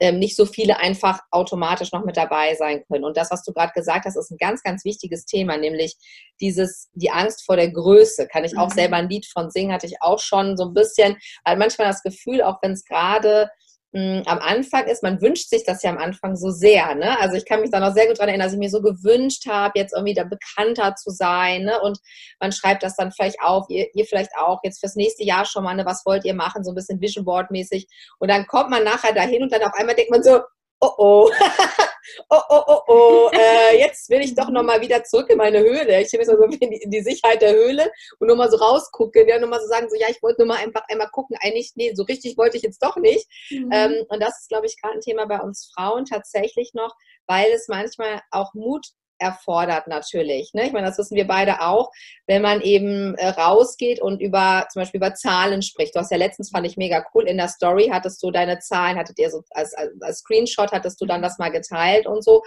ähm, 0.00 0.18
nicht 0.18 0.36
so 0.36 0.44
viele 0.44 0.80
einfach 0.80 1.20
automatisch 1.30 1.92
noch 1.92 2.04
mit 2.04 2.16
dabei 2.16 2.54
sein 2.56 2.82
können. 2.86 3.04
Und 3.04 3.16
das, 3.16 3.30
was 3.30 3.44
du 3.44 3.52
gerade 3.52 3.72
gesagt 3.74 4.06
hast, 4.06 4.16
ist 4.16 4.30
ein 4.30 4.38
ganz, 4.38 4.62
ganz 4.62 4.84
wichtiges 4.84 5.24
Thema, 5.24 5.56
nämlich 5.56 5.96
dieses, 6.40 6.90
die 6.94 7.10
Angst 7.10 7.44
vor 7.44 7.56
der 7.56 7.70
Größe. 7.70 8.26
Kann 8.26 8.44
ich 8.44 8.58
auch 8.58 8.70
mhm. 8.70 8.74
selber 8.74 8.96
ein 8.96 9.08
Lied 9.08 9.26
von 9.26 9.50
singen, 9.50 9.72
hatte 9.72 9.86
ich 9.86 10.02
auch 10.02 10.18
schon 10.18 10.56
so 10.56 10.64
ein 10.64 10.74
bisschen, 10.74 11.16
weil 11.44 11.56
manchmal 11.56 11.88
das 11.88 12.02
Gefühl, 12.02 12.42
auch 12.42 12.58
wenn 12.62 12.72
es 12.72 12.84
gerade 12.84 13.48
am 13.94 14.38
Anfang 14.40 14.86
ist, 14.88 15.04
man 15.04 15.20
wünscht 15.20 15.50
sich 15.50 15.62
das 15.62 15.84
ja 15.84 15.90
am 15.90 15.98
Anfang 15.98 16.34
so 16.34 16.50
sehr. 16.50 16.96
Ne? 16.96 17.16
Also 17.20 17.36
ich 17.36 17.44
kann 17.44 17.60
mich 17.60 17.70
da 17.70 17.78
noch 17.78 17.94
sehr 17.94 18.08
gut 18.08 18.18
daran 18.18 18.30
erinnern, 18.30 18.46
dass 18.46 18.52
ich 18.52 18.58
mir 18.58 18.70
so 18.70 18.82
gewünscht 18.82 19.46
habe, 19.46 19.78
jetzt 19.78 19.94
irgendwie 19.94 20.14
da 20.14 20.24
bekannter 20.24 20.96
zu 20.96 21.10
sein. 21.10 21.62
Ne? 21.62 21.80
Und 21.80 21.98
man 22.40 22.50
schreibt 22.50 22.82
das 22.82 22.96
dann 22.96 23.12
vielleicht 23.12 23.40
auf, 23.40 23.66
ihr, 23.68 23.86
ihr 23.94 24.04
vielleicht 24.04 24.32
auch, 24.36 24.58
jetzt 24.64 24.80
fürs 24.80 24.96
nächste 24.96 25.22
Jahr 25.22 25.44
schon 25.44 25.62
mal, 25.62 25.76
ne, 25.76 25.86
was 25.86 26.04
wollt 26.04 26.24
ihr 26.24 26.34
machen, 26.34 26.64
so 26.64 26.72
ein 26.72 26.74
bisschen 26.74 27.00
Vision 27.00 27.24
Board 27.24 27.52
mäßig. 27.52 27.86
Und 28.18 28.30
dann 28.30 28.46
kommt 28.48 28.70
man 28.70 28.82
nachher 28.82 29.14
dahin 29.14 29.44
und 29.44 29.52
dann 29.52 29.62
auf 29.62 29.74
einmal 29.74 29.94
denkt 29.94 30.10
man 30.10 30.24
so, 30.24 30.40
oh 30.84 30.94
oh, 30.98 31.30
oh 32.30 32.40
oh 32.48 32.64
oh 32.66 32.82
oh, 32.88 33.30
äh, 33.32 33.78
jetzt 33.78 34.08
will 34.10 34.20
ich 34.20 34.34
doch 34.34 34.50
nochmal 34.50 34.80
wieder 34.80 35.02
zurück 35.04 35.30
in 35.30 35.38
meine 35.38 35.60
Höhle. 35.60 36.02
Ich 36.02 36.12
will 36.12 36.24
so 36.24 36.36
in 36.60 36.70
die, 36.70 36.76
in 36.76 36.90
die, 36.90 37.02
Sicherheit 37.02 37.42
der 37.42 37.54
Höhle 37.54 37.90
und 38.18 38.28
nur 38.28 38.36
mal 38.36 38.50
so 38.50 38.56
rausgucken, 38.56 39.26
ja, 39.26 39.38
nur 39.38 39.48
mal 39.48 39.60
so 39.60 39.66
sagen, 39.66 39.88
so 39.88 39.96
ja, 39.96 40.08
ich 40.10 40.22
wollte 40.22 40.42
nur 40.42 40.54
mal 40.54 40.62
einfach 40.62 40.82
einmal 40.88 41.08
gucken, 41.10 41.36
eigentlich, 41.40 41.72
nee, 41.76 41.92
so 41.94 42.02
richtig 42.04 42.36
wollte 42.36 42.56
ich 42.56 42.62
jetzt 42.62 42.82
doch 42.82 42.96
nicht. 42.96 43.26
Mhm. 43.50 43.70
Ähm, 43.72 44.04
und 44.08 44.22
das 44.22 44.40
ist, 44.40 44.48
glaube 44.48 44.66
ich, 44.66 44.80
gerade 44.80 44.94
ein 44.94 45.00
Thema 45.00 45.26
bei 45.26 45.40
uns 45.40 45.70
Frauen 45.74 46.04
tatsächlich 46.04 46.72
noch, 46.74 46.94
weil 47.26 47.50
es 47.52 47.68
manchmal 47.68 48.20
auch 48.30 48.52
Mut 48.54 48.86
erfordert 49.18 49.86
natürlich. 49.86 50.52
Ne? 50.54 50.66
Ich 50.66 50.72
meine, 50.72 50.86
das 50.86 50.98
wissen 50.98 51.16
wir 51.16 51.26
beide 51.26 51.60
auch, 51.60 51.90
wenn 52.26 52.42
man 52.42 52.60
eben 52.60 53.14
äh, 53.16 53.28
rausgeht 53.28 54.00
und 54.00 54.20
über 54.20 54.66
zum 54.72 54.82
Beispiel 54.82 54.98
über 54.98 55.14
Zahlen 55.14 55.62
spricht. 55.62 55.94
Du 55.94 56.00
hast 56.00 56.10
ja 56.10 56.16
letztens, 56.16 56.50
fand 56.50 56.66
ich 56.66 56.76
mega 56.76 57.04
cool, 57.14 57.26
in 57.28 57.36
der 57.36 57.48
Story 57.48 57.90
hattest 57.92 58.22
du 58.22 58.30
deine 58.30 58.58
Zahlen, 58.58 58.98
hattet 58.98 59.18
ihr 59.18 59.30
so 59.30 59.42
als, 59.50 59.74
als, 59.74 59.90
als 60.00 60.18
Screenshot, 60.18 60.72
hattest 60.72 61.00
du 61.00 61.06
dann 61.06 61.22
das 61.22 61.38
mal 61.38 61.50
geteilt 61.50 62.06
und 62.06 62.24
so. 62.24 62.42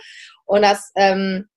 Und 0.46 0.62
das 0.62 0.92
ähm, 0.96 1.48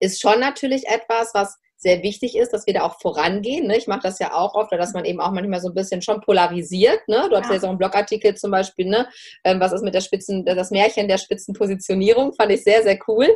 ist 0.00 0.20
schon 0.20 0.40
natürlich 0.40 0.86
etwas, 0.86 1.30
was 1.34 1.58
sehr 1.80 2.02
wichtig 2.02 2.36
ist, 2.36 2.52
dass 2.52 2.66
wir 2.66 2.74
da 2.74 2.82
auch 2.82 3.00
vorangehen. 3.00 3.68
Ne? 3.68 3.76
Ich 3.76 3.86
mache 3.86 4.00
das 4.02 4.18
ja 4.18 4.34
auch 4.34 4.54
oft, 4.54 4.72
dass 4.72 4.92
man 4.92 5.04
eben 5.04 5.20
auch 5.20 5.30
manchmal 5.30 5.60
so 5.60 5.68
ein 5.68 5.74
bisschen 5.74 6.02
schon 6.02 6.20
polarisiert. 6.20 7.06
Ne? 7.06 7.28
Du 7.30 7.36
hast 7.36 7.46
ja 7.46 7.54
jetzt 7.54 7.64
auch 7.64 7.68
einen 7.68 7.78
Blogartikel 7.78 8.34
zum 8.34 8.50
Beispiel, 8.50 8.86
ne? 8.86 9.08
Ähm, 9.44 9.60
was 9.60 9.72
ist 9.72 9.84
mit 9.84 9.94
der 9.94 10.00
Spitzen, 10.00 10.44
das 10.44 10.70
Märchen 10.72 11.06
der 11.06 11.18
Spitzenpositionierung, 11.18 12.32
fand 12.34 12.50
ich 12.50 12.64
sehr, 12.64 12.82
sehr 12.82 12.98
cool. 13.06 13.28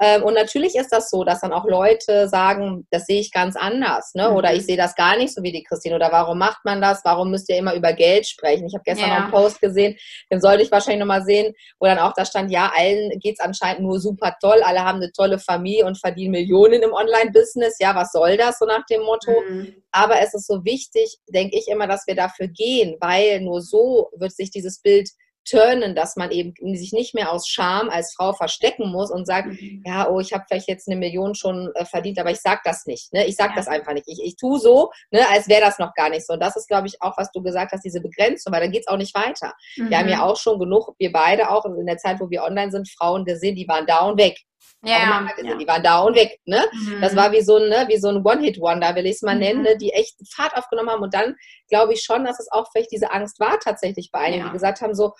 Ähm, 0.00 0.22
und 0.22 0.34
natürlich 0.34 0.74
ist 0.76 0.90
das 0.90 1.10
so, 1.10 1.24
dass 1.24 1.40
dann 1.40 1.52
auch 1.52 1.66
Leute 1.66 2.28
sagen, 2.28 2.86
das 2.90 3.04
sehe 3.04 3.20
ich 3.20 3.30
ganz 3.32 3.54
anders, 3.54 4.14
ne? 4.14 4.30
oder 4.30 4.54
ich 4.54 4.62
mhm. 4.62 4.66
sehe 4.66 4.76
das 4.78 4.94
gar 4.94 5.16
nicht 5.16 5.34
so 5.34 5.42
wie 5.42 5.52
die 5.52 5.62
Christine, 5.62 5.96
oder 5.96 6.10
warum 6.10 6.38
macht 6.38 6.64
man 6.64 6.80
das, 6.80 7.02
warum 7.04 7.30
müsst 7.30 7.50
ihr 7.50 7.58
immer 7.58 7.74
über 7.74 7.92
Geld 7.92 8.26
sprechen? 8.26 8.66
Ich 8.66 8.74
habe 8.74 8.84
gestern 8.84 9.08
ja. 9.10 9.14
noch 9.16 9.22
einen 9.24 9.32
Post 9.32 9.60
gesehen, 9.60 9.96
den 10.32 10.40
sollte 10.40 10.62
ich 10.62 10.72
wahrscheinlich 10.72 11.00
nochmal 11.00 11.24
sehen, 11.24 11.52
wo 11.78 11.86
dann 11.86 11.98
auch 11.98 12.14
da 12.14 12.24
stand, 12.24 12.50
ja, 12.50 12.72
allen 12.74 13.10
geht 13.18 13.36
es 13.38 13.44
anscheinend 13.44 13.82
nur 13.82 14.00
super 14.00 14.36
toll, 14.40 14.62
alle 14.64 14.80
haben 14.80 14.96
eine 14.96 15.12
tolle 15.12 15.38
Familie 15.38 15.84
und 15.84 15.98
verdienen 15.98 16.32
Millionen 16.32 16.82
im 16.82 16.92
Online-Business, 16.92 17.76
ja, 17.78 17.89
was 17.94 18.12
soll 18.12 18.36
das, 18.36 18.58
so 18.58 18.66
nach 18.66 18.84
dem 18.86 19.02
Motto. 19.02 19.32
Mhm. 19.48 19.82
Aber 19.90 20.20
es 20.20 20.34
ist 20.34 20.46
so 20.46 20.64
wichtig, 20.64 21.18
denke 21.28 21.58
ich 21.58 21.68
immer, 21.68 21.86
dass 21.86 22.06
wir 22.06 22.14
dafür 22.14 22.48
gehen, 22.48 22.96
weil 23.00 23.40
nur 23.40 23.60
so 23.60 24.10
wird 24.16 24.32
sich 24.32 24.50
dieses 24.50 24.80
Bild 24.80 25.08
turnen, 25.48 25.94
dass 25.94 26.16
man 26.16 26.30
eben 26.30 26.54
sich 26.76 26.92
nicht 26.92 27.14
mehr 27.14 27.32
aus 27.32 27.48
Scham 27.48 27.88
als 27.88 28.14
Frau 28.14 28.32
verstecken 28.32 28.90
muss 28.90 29.10
und 29.10 29.26
sagt, 29.26 29.48
mhm. 29.48 29.82
ja, 29.84 30.08
oh, 30.08 30.20
ich 30.20 30.32
habe 30.32 30.44
vielleicht 30.48 30.68
jetzt 30.68 30.88
eine 30.88 30.96
Million 30.96 31.34
schon 31.34 31.70
äh, 31.74 31.84
verdient, 31.84 32.18
aber 32.18 32.30
ich 32.30 32.40
sage 32.40 32.60
das 32.64 32.86
nicht. 32.86 33.12
Ne? 33.12 33.26
Ich 33.26 33.36
sage 33.36 33.50
ja. 33.50 33.56
das 33.56 33.68
einfach 33.68 33.92
nicht. 33.92 34.06
Ich, 34.06 34.20
ich 34.22 34.36
tue 34.36 34.58
so, 34.58 34.90
ne, 35.10 35.20
als 35.30 35.48
wäre 35.48 35.62
das 35.62 35.78
noch 35.78 35.94
gar 35.94 36.10
nicht 36.10 36.26
so. 36.26 36.34
Und 36.34 36.40
das 36.40 36.56
ist, 36.56 36.68
glaube 36.68 36.86
ich, 36.86 37.00
auch, 37.00 37.16
was 37.16 37.30
du 37.32 37.42
gesagt 37.42 37.72
hast, 37.72 37.84
diese 37.84 38.00
Begrenzung, 38.00 38.52
weil 38.52 38.60
dann 38.60 38.70
geht 38.70 38.82
es 38.82 38.88
auch 38.88 38.96
nicht 38.96 39.14
weiter. 39.14 39.52
Mhm. 39.76 39.90
Wir 39.90 39.98
haben 39.98 40.08
ja 40.08 40.16
mhm. 40.16 40.22
auch 40.22 40.36
schon 40.36 40.58
genug, 40.58 40.94
wir 40.98 41.12
beide 41.12 41.50
auch 41.50 41.64
in 41.64 41.86
der 41.86 41.98
Zeit, 41.98 42.20
wo 42.20 42.30
wir 42.30 42.42
online 42.42 42.70
sind, 42.70 42.88
Frauen 42.90 43.24
gesehen, 43.24 43.56
die 43.56 43.68
waren 43.68 43.86
da 43.86 44.00
und 44.00 44.18
weg. 44.18 44.38
Ja, 44.82 45.28
ja. 45.42 45.56
Die 45.56 45.66
waren 45.66 45.82
da 45.82 46.00
und 46.00 46.14
weg. 46.16 46.40
Ne? 46.46 46.64
Mhm. 46.72 47.00
Das 47.00 47.14
war 47.14 47.32
wie 47.32 47.42
so 47.42 47.56
ein, 47.56 47.68
ne, 47.68 47.84
wie 47.88 47.98
so 47.98 48.08
ein 48.08 48.24
One-Hit-Wonder, 48.24 48.94
will 48.94 49.06
ich 49.06 49.16
es 49.16 49.22
mal 49.22 49.34
mhm. 49.34 49.40
nennen, 49.40 49.62
ne? 49.62 49.76
die 49.76 49.92
echt 49.92 50.16
Fahrt 50.34 50.56
aufgenommen 50.56 50.90
haben. 50.90 51.02
Und 51.02 51.14
dann 51.14 51.36
glaube 51.68 51.92
ich 51.92 52.02
schon, 52.02 52.24
dass 52.24 52.40
es 52.40 52.50
auch 52.50 52.70
vielleicht 52.72 52.92
diese 52.92 53.10
Angst 53.12 53.40
war 53.40 53.58
tatsächlich 53.60 54.10
bei 54.10 54.20
einigen, 54.20 54.42
ja. 54.42 54.46
die 54.48 54.54
gesagt 54.54 54.80
haben 54.80 54.94
so, 54.94 55.14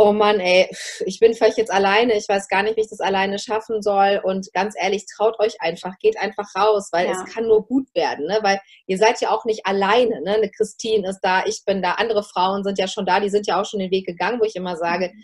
oh 0.00 0.12
Mann, 0.12 0.38
ey, 0.38 0.70
ich 1.06 1.18
bin 1.18 1.34
vielleicht 1.34 1.58
jetzt 1.58 1.72
alleine, 1.72 2.16
ich 2.16 2.28
weiß 2.28 2.46
gar 2.46 2.62
nicht, 2.62 2.76
wie 2.76 2.82
ich 2.82 2.88
das 2.88 3.00
alleine 3.00 3.38
schaffen 3.40 3.82
soll. 3.82 4.20
Und 4.22 4.46
ganz 4.52 4.74
ehrlich, 4.78 5.06
traut 5.06 5.38
euch 5.40 5.60
einfach, 5.60 5.98
geht 5.98 6.16
einfach 6.18 6.46
raus, 6.56 6.90
weil 6.92 7.06
ja. 7.06 7.12
es 7.12 7.34
kann 7.34 7.46
nur 7.46 7.66
gut 7.66 7.92
werden, 7.94 8.26
ne? 8.26 8.38
Weil 8.42 8.60
ihr 8.86 8.96
seid 8.96 9.20
ja 9.20 9.30
auch 9.30 9.44
nicht 9.44 9.66
alleine, 9.66 10.22
ne? 10.22 10.34
Eine 10.36 10.50
Christine 10.50 11.08
ist 11.08 11.20
da, 11.20 11.44
ich 11.46 11.64
bin 11.66 11.82
da, 11.82 11.92
andere 11.92 12.22
Frauen 12.22 12.62
sind 12.62 12.78
ja 12.78 12.86
schon 12.86 13.06
da, 13.06 13.18
die 13.18 13.28
sind 13.28 13.48
ja 13.48 13.60
auch 13.60 13.64
schon 13.64 13.80
den 13.80 13.90
Weg 13.90 14.06
gegangen, 14.06 14.38
wo 14.40 14.44
ich 14.44 14.54
immer 14.54 14.76
sage, 14.76 15.10
mhm 15.12 15.22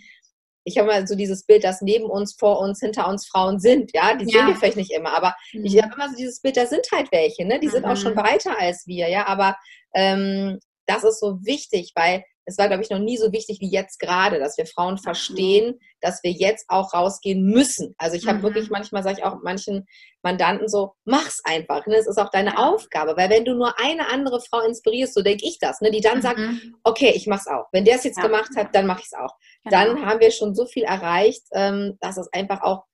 ich 0.65 0.79
habe 0.79 0.89
mal 0.89 1.07
so 1.07 1.15
dieses 1.15 1.45
Bild, 1.45 1.63
dass 1.63 1.83
neben 1.83 2.07
uns, 2.07 2.35
vor 2.35 2.61
uns, 2.61 2.81
hinter 2.81 3.09
uns 3.09 3.27
Frauen 3.27 3.61
sind. 3.61 3.91
Ja, 3.95 4.15
die 4.15 4.25
ja. 4.25 4.39
sehen 4.39 4.47
wir 4.49 4.57
vielleicht 4.57 4.77
nicht 4.77 4.93
immer, 4.93 5.17
aber 5.17 5.35
mhm. 5.53 5.65
ich 5.65 5.83
habe 5.83 5.95
immer 5.95 6.09
so 6.09 6.17
dieses 6.17 6.41
Bild, 6.41 6.57
da 6.57 6.67
sind 6.67 6.87
halt 6.91 7.13
welche, 7.13 7.45
ne? 7.45 7.61
Die 7.61 7.67
mhm. 7.67 7.73
sind 7.73 7.85
auch 7.85 7.97
schon 7.97 8.15
mhm. 8.15 8.19
weiter 8.19 8.59
als 8.59 8.87
wir, 8.87 9.09
ja. 9.09 9.27
Aber 9.27 9.57
ähm, 9.95 10.59
das 10.87 11.05
ist 11.05 11.21
so 11.21 11.39
wichtig, 11.45 11.93
weil 11.95 12.25
es 12.47 12.59
war, 12.59 12.69
glaube 12.69 12.83
ich, 12.83 12.91
noch 12.91 12.99
nie 12.99 13.17
so 13.17 13.33
wichtig 13.33 13.61
wie 13.61 13.71
jetzt 13.71 13.99
gerade, 13.99 14.39
dass 14.39 14.59
wir 14.59 14.67
Frauen 14.67 14.99
verstehen, 14.99 15.81
dass 16.01 16.23
wir 16.23 16.31
jetzt 16.31 16.67
auch 16.69 16.93
rausgehen 16.93 17.43
müssen. 17.45 17.95
Also 17.99 18.17
ich 18.17 18.27
habe 18.27 18.39
mhm. 18.39 18.43
wirklich 18.43 18.71
manchmal, 18.71 19.03
sage 19.03 19.19
ich 19.19 19.25
auch 19.25 19.39
manchen 19.43 19.87
Mandanten 20.23 20.69
so, 20.69 20.93
mach's 21.05 21.41
einfach. 21.45 21.87
Ne? 21.87 21.97
Es 21.97 22.07
ist 22.07 22.19
auch 22.19 22.31
deine 22.31 22.59
Aufgabe, 22.59 23.17
weil 23.17 23.31
wenn 23.31 23.45
du 23.45 23.55
nur 23.55 23.79
eine 23.79 24.09
andere 24.09 24.41
Frau 24.41 24.61
inspirierst, 24.61 25.15
so 25.15 25.23
denke 25.23 25.47
ich 25.47 25.59
das, 25.59 25.81
ne? 25.81 25.91
die 25.91 26.01
dann 26.01 26.19
mhm. 26.19 26.23
sagt, 26.23 26.41
okay, 26.83 27.13
ich 27.15 27.27
mach's 27.27 27.47
auch. 27.47 27.67
Wenn 27.73 27.85
der 27.85 27.97
es 27.97 28.05
jetzt 28.05 28.19
ja. 28.19 28.25
gemacht 28.25 28.51
hat, 28.57 28.75
dann 28.75 28.87
mache 28.87 29.01
ich 29.01 29.07
es 29.07 29.19
auch. 29.19 29.35
Genau. 29.65 29.77
Dann 29.77 30.07
haben 30.07 30.21
wir 30.21 30.31
schon 30.31 30.55
so 30.55 30.67
viel 30.67 30.85
erreicht, 30.85 31.43
ähm, 31.53 31.97
dass 32.01 32.19
es 32.19 32.31
einfach 32.33 32.63
auch 32.63 32.85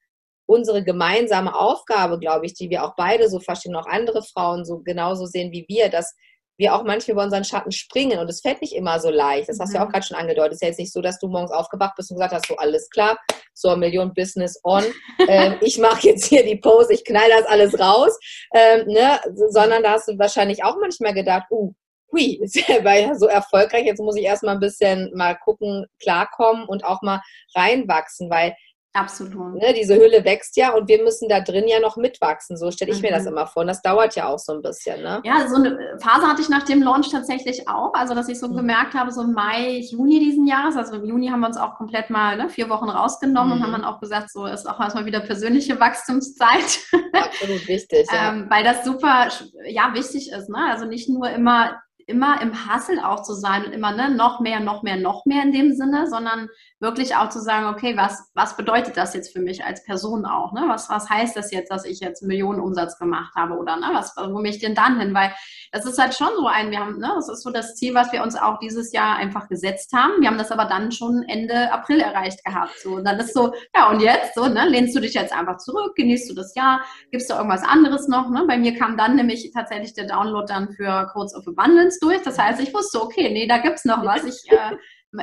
unsere 0.46 0.82
gemeinsame 0.82 1.54
Aufgabe, 1.54 2.18
glaube 2.18 2.46
ich, 2.46 2.54
die 2.54 2.70
wir 2.70 2.84
auch 2.84 2.94
beide 2.96 3.28
so 3.28 3.38
verstehen, 3.38 3.76
auch 3.76 3.86
andere 3.86 4.22
Frauen 4.22 4.64
so 4.64 4.80
genauso 4.80 5.26
sehen 5.26 5.52
wie 5.52 5.64
wir, 5.68 5.88
dass 5.88 6.14
wir 6.60 6.74
auch 6.74 6.84
manchmal 6.84 7.14
über 7.14 7.24
unseren 7.24 7.44
Schatten 7.44 7.72
springen 7.72 8.18
und 8.18 8.28
es 8.28 8.42
fällt 8.42 8.60
nicht 8.60 8.76
immer 8.76 9.00
so 9.00 9.10
leicht. 9.10 9.48
Das 9.48 9.58
hast 9.58 9.72
du 9.72 9.78
ja 9.78 9.82
auch 9.82 9.88
mhm. 9.88 9.92
gerade 9.92 10.06
schon 10.06 10.16
angedeutet. 10.16 10.52
Es 10.52 10.56
ist 10.56 10.62
ja 10.62 10.68
jetzt 10.68 10.78
nicht 10.78 10.92
so, 10.92 11.00
dass 11.00 11.18
du 11.18 11.28
morgens 11.28 11.50
aufgewacht 11.50 11.96
bist 11.96 12.10
und 12.10 12.18
gesagt 12.18 12.34
hast, 12.34 12.46
so 12.46 12.56
alles 12.56 12.88
klar, 12.90 13.18
so 13.54 13.70
ein 13.70 13.80
Million 13.80 14.12
Business 14.14 14.60
on. 14.62 14.84
ähm, 15.28 15.56
ich 15.62 15.78
mache 15.78 16.06
jetzt 16.06 16.26
hier 16.26 16.44
die 16.44 16.56
Pose, 16.56 16.92
ich 16.92 17.04
knall 17.04 17.28
das 17.30 17.46
alles 17.46 17.80
raus, 17.80 18.16
ähm, 18.54 18.86
ne? 18.86 19.18
sondern 19.48 19.82
da 19.82 19.92
hast 19.92 20.08
du 20.08 20.18
wahrscheinlich 20.18 20.62
auch 20.62 20.76
manchmal 20.78 21.14
gedacht, 21.14 21.46
uh, 21.50 21.72
hui, 22.12 22.38
ist 22.42 22.56
ja 22.56 23.14
so 23.14 23.26
erfolgreich, 23.26 23.86
jetzt 23.86 24.00
muss 24.00 24.16
ich 24.16 24.24
erstmal 24.24 24.54
ein 24.54 24.60
bisschen 24.60 25.10
mal 25.14 25.34
gucken, 25.36 25.86
klarkommen 26.00 26.66
und 26.66 26.84
auch 26.84 27.00
mal 27.02 27.22
reinwachsen, 27.54 28.30
weil 28.30 28.54
Absolut. 28.92 29.54
Ne, 29.54 29.72
diese 29.72 29.94
Hülle 29.94 30.24
wächst 30.24 30.56
ja 30.56 30.74
und 30.74 30.88
wir 30.88 31.00
müssen 31.04 31.28
da 31.28 31.40
drin 31.40 31.68
ja 31.68 31.78
noch 31.78 31.96
mitwachsen. 31.96 32.56
So 32.56 32.72
stelle 32.72 32.90
ich 32.90 32.98
mhm. 32.98 33.02
mir 33.02 33.10
das 33.12 33.22
mhm. 33.22 33.28
immer 33.28 33.46
vor. 33.46 33.60
Und 33.62 33.68
das 33.68 33.82
dauert 33.82 34.16
ja 34.16 34.26
auch 34.26 34.38
so 34.38 34.52
ein 34.52 34.62
bisschen. 34.62 35.00
Ne? 35.02 35.20
Ja, 35.24 35.46
so 35.46 35.56
eine 35.56 35.96
Phase 36.02 36.26
hatte 36.26 36.42
ich 36.42 36.48
nach 36.48 36.64
dem 36.64 36.82
Launch 36.82 37.08
tatsächlich 37.08 37.68
auch. 37.68 37.94
Also, 37.94 38.14
dass 38.14 38.28
ich 38.28 38.40
so 38.40 38.48
mhm. 38.48 38.56
gemerkt 38.56 38.94
habe, 38.94 39.12
so 39.12 39.22
Mai, 39.22 39.78
Juni 39.78 40.18
diesen 40.18 40.44
Jahres. 40.46 40.76
Also 40.76 40.96
im 40.96 41.04
Juni 41.04 41.28
haben 41.28 41.40
wir 41.40 41.46
uns 41.46 41.56
auch 41.56 41.76
komplett 41.76 42.10
mal 42.10 42.36
ne, 42.36 42.48
vier 42.48 42.68
Wochen 42.68 42.88
rausgenommen 42.88 43.50
mhm. 43.50 43.56
und 43.58 43.62
haben 43.62 43.72
dann 43.72 43.84
auch 43.84 44.00
gesagt, 44.00 44.32
so 44.32 44.46
ist 44.46 44.68
auch 44.68 44.80
erstmal 44.80 45.06
wieder 45.06 45.20
persönliche 45.20 45.78
Wachstumszeit. 45.78 46.80
Absolut 47.12 47.68
wichtig. 47.68 48.08
Ja. 48.12 48.30
ähm, 48.30 48.46
weil 48.50 48.64
das 48.64 48.84
super 48.84 49.28
ja, 49.66 49.94
wichtig 49.94 50.32
ist. 50.32 50.48
Ne? 50.48 50.66
Also 50.68 50.86
nicht 50.86 51.08
nur 51.08 51.30
immer 51.30 51.80
immer 52.10 52.42
im 52.42 52.52
Hustle 52.52 53.06
auch 53.06 53.22
zu 53.22 53.34
sein 53.34 53.64
und 53.64 53.72
immer 53.72 53.92
ne, 53.92 54.10
noch 54.10 54.40
mehr, 54.40 54.60
noch 54.60 54.82
mehr, 54.82 54.96
noch 54.96 55.24
mehr 55.24 55.44
in 55.44 55.52
dem 55.52 55.72
Sinne, 55.72 56.08
sondern 56.08 56.48
wirklich 56.80 57.14
auch 57.14 57.28
zu 57.28 57.40
sagen, 57.40 57.66
okay, 57.66 57.96
was, 57.96 58.30
was 58.34 58.56
bedeutet 58.56 58.96
das 58.96 59.12
jetzt 59.12 59.34
für 59.34 59.40
mich 59.40 59.64
als 59.64 59.84
Person 59.84 60.24
auch? 60.24 60.52
Ne? 60.52 60.64
Was, 60.66 60.88
was 60.88 61.10
heißt 61.10 61.36
das 61.36 61.52
jetzt, 61.52 61.70
dass 61.70 61.84
ich 61.84 62.00
jetzt 62.00 62.22
Millionen 62.22 62.58
Umsatz 62.58 62.98
gemacht 62.98 63.34
habe 63.36 63.58
oder 63.58 63.76
ne, 63.76 63.90
was, 63.92 64.14
wo 64.16 64.40
mich 64.40 64.60
denn 64.60 64.74
dann 64.74 64.98
hin? 64.98 65.12
Weil 65.12 65.32
das 65.72 65.84
ist 65.84 65.98
halt 65.98 66.14
schon 66.14 66.30
so 66.36 66.46
ein, 66.46 66.70
wir 66.70 66.80
haben, 66.80 66.98
ne, 66.98 67.12
das 67.14 67.28
ist 67.28 67.42
so 67.42 67.50
das 67.50 67.74
Ziel, 67.74 67.94
was 67.94 68.12
wir 68.12 68.22
uns 68.22 68.34
auch 68.34 68.58
dieses 68.60 68.92
Jahr 68.92 69.16
einfach 69.16 69.48
gesetzt 69.48 69.92
haben. 69.92 70.22
Wir 70.22 70.28
haben 70.28 70.38
das 70.38 70.50
aber 70.50 70.64
dann 70.64 70.90
schon 70.90 71.22
Ende 71.28 71.70
April 71.70 72.00
erreicht 72.00 72.42
gehabt. 72.44 72.78
So, 72.80 72.94
und 72.94 73.04
dann 73.04 73.20
ist 73.20 73.34
so, 73.34 73.52
ja, 73.74 73.90
und 73.90 74.00
jetzt, 74.00 74.34
so, 74.34 74.48
ne, 74.48 74.66
lehnst 74.66 74.96
du 74.96 75.00
dich 75.00 75.12
jetzt 75.12 75.34
einfach 75.34 75.58
zurück, 75.58 75.94
genießt 75.96 76.30
du 76.30 76.34
das 76.34 76.54
Jahr, 76.54 76.80
gibst 77.10 77.28
du 77.28 77.34
irgendwas 77.34 77.62
anderes 77.62 78.08
noch? 78.08 78.30
Ne? 78.30 78.44
Bei 78.48 78.56
mir 78.56 78.74
kam 78.74 78.96
dann 78.96 79.16
nämlich 79.16 79.50
tatsächlich 79.52 79.92
der 79.92 80.06
Download 80.06 80.46
dann 80.50 80.72
für 80.72 81.10
Codes 81.12 81.34
of 81.34 81.46
Abundance 81.46 81.98
durch. 82.00 82.22
Das 82.22 82.38
heißt, 82.38 82.58
ich 82.58 82.72
wusste, 82.72 83.02
okay, 83.02 83.30
nee, 83.30 83.46
da 83.46 83.58
gibt's 83.58 83.84
noch 83.84 84.02
was. 84.02 84.24
Ich 84.24 84.50
äh, 84.50 84.76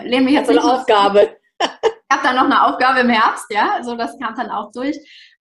lehne 0.08 0.26
mich 0.26 0.36
jetzt 0.36 0.52
so 0.52 0.52
eine 0.52 0.64
Aufgabe 0.64 1.36
ich 1.60 2.12
habe 2.12 2.24
dann 2.24 2.36
noch 2.36 2.46
eine 2.46 2.66
Aufgabe 2.66 3.00
im 3.00 3.10
Herbst, 3.10 3.46
ja, 3.50 3.72
also 3.76 3.96
das 3.96 4.18
kam 4.20 4.36
dann 4.36 4.52
auch 4.52 4.72
durch. 4.72 4.98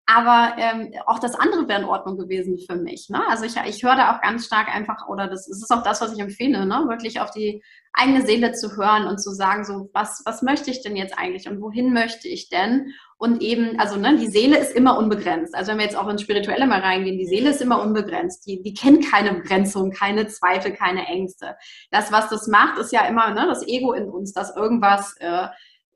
Aber 0.08 0.56
ähm, 0.60 0.94
auch 1.08 1.18
das 1.18 1.34
andere 1.34 1.68
wäre 1.68 1.82
in 1.82 1.88
Ordnung 1.88 2.16
gewesen 2.16 2.60
für 2.60 2.76
mich. 2.76 3.10
Ne? 3.10 3.28
Also 3.28 3.44
ich, 3.46 3.56
ich 3.66 3.84
höre 3.84 3.96
da 3.96 4.16
auch 4.16 4.22
ganz 4.22 4.46
stark 4.46 4.68
einfach, 4.74 5.08
oder 5.08 5.28
das, 5.28 5.48
das 5.48 5.58
ist 5.58 5.72
auch 5.72 5.82
das, 5.82 6.00
was 6.00 6.14
ich 6.14 6.20
empfehle, 6.20 6.68
ne? 6.68 6.86
wirklich 6.88 7.20
auf 7.20 7.32
die 7.32 7.64
eigene 7.92 8.24
Seele 8.24 8.52
zu 8.52 8.76
hören 8.78 9.08
und 9.08 9.20
zu 9.20 9.32
sagen, 9.32 9.66
so, 9.66 9.90
was, 9.94 10.22
was 10.26 10.44
möchte 10.44 10.70
ich 10.70 10.84
denn 10.84 10.96
jetzt 10.96 11.18
eigentlich 11.18 11.50
und 11.50 11.60
wohin 11.60 11.92
möchte 11.92 12.28
ich 12.28 12.50
denn? 12.50 12.94
Und 13.18 13.42
eben, 13.42 13.80
also 13.80 13.96
ne, 13.96 14.18
die 14.18 14.28
Seele 14.28 14.60
ist 14.60 14.76
immer 14.76 14.98
unbegrenzt. 14.98 15.56
Also 15.56 15.72
wenn 15.72 15.80
wir 15.80 15.86
jetzt 15.86 15.98
auch 15.98 16.10
ins 16.10 16.22
Spirituelle 16.22 16.68
mal 16.68 16.82
reingehen, 16.82 17.18
die 17.18 17.26
Seele 17.26 17.50
ist 17.50 17.62
immer 17.62 17.82
unbegrenzt. 17.82 18.46
Die, 18.46 18.62
die 18.62 18.74
kennt 18.74 19.10
keine 19.10 19.34
Begrenzung, 19.34 19.92
keine 19.92 20.28
Zweifel, 20.28 20.74
keine 20.74 21.08
Ängste. 21.08 21.56
Das, 21.90 22.12
was 22.12 22.30
das 22.30 22.48
macht, 22.48 22.78
ist 22.78 22.92
ja 22.92 23.08
immer 23.08 23.32
ne, 23.32 23.48
das 23.48 23.66
Ego 23.66 23.94
in 23.94 24.08
uns, 24.08 24.34
dass 24.34 24.56
irgendwas... 24.56 25.16
Äh, 25.20 25.48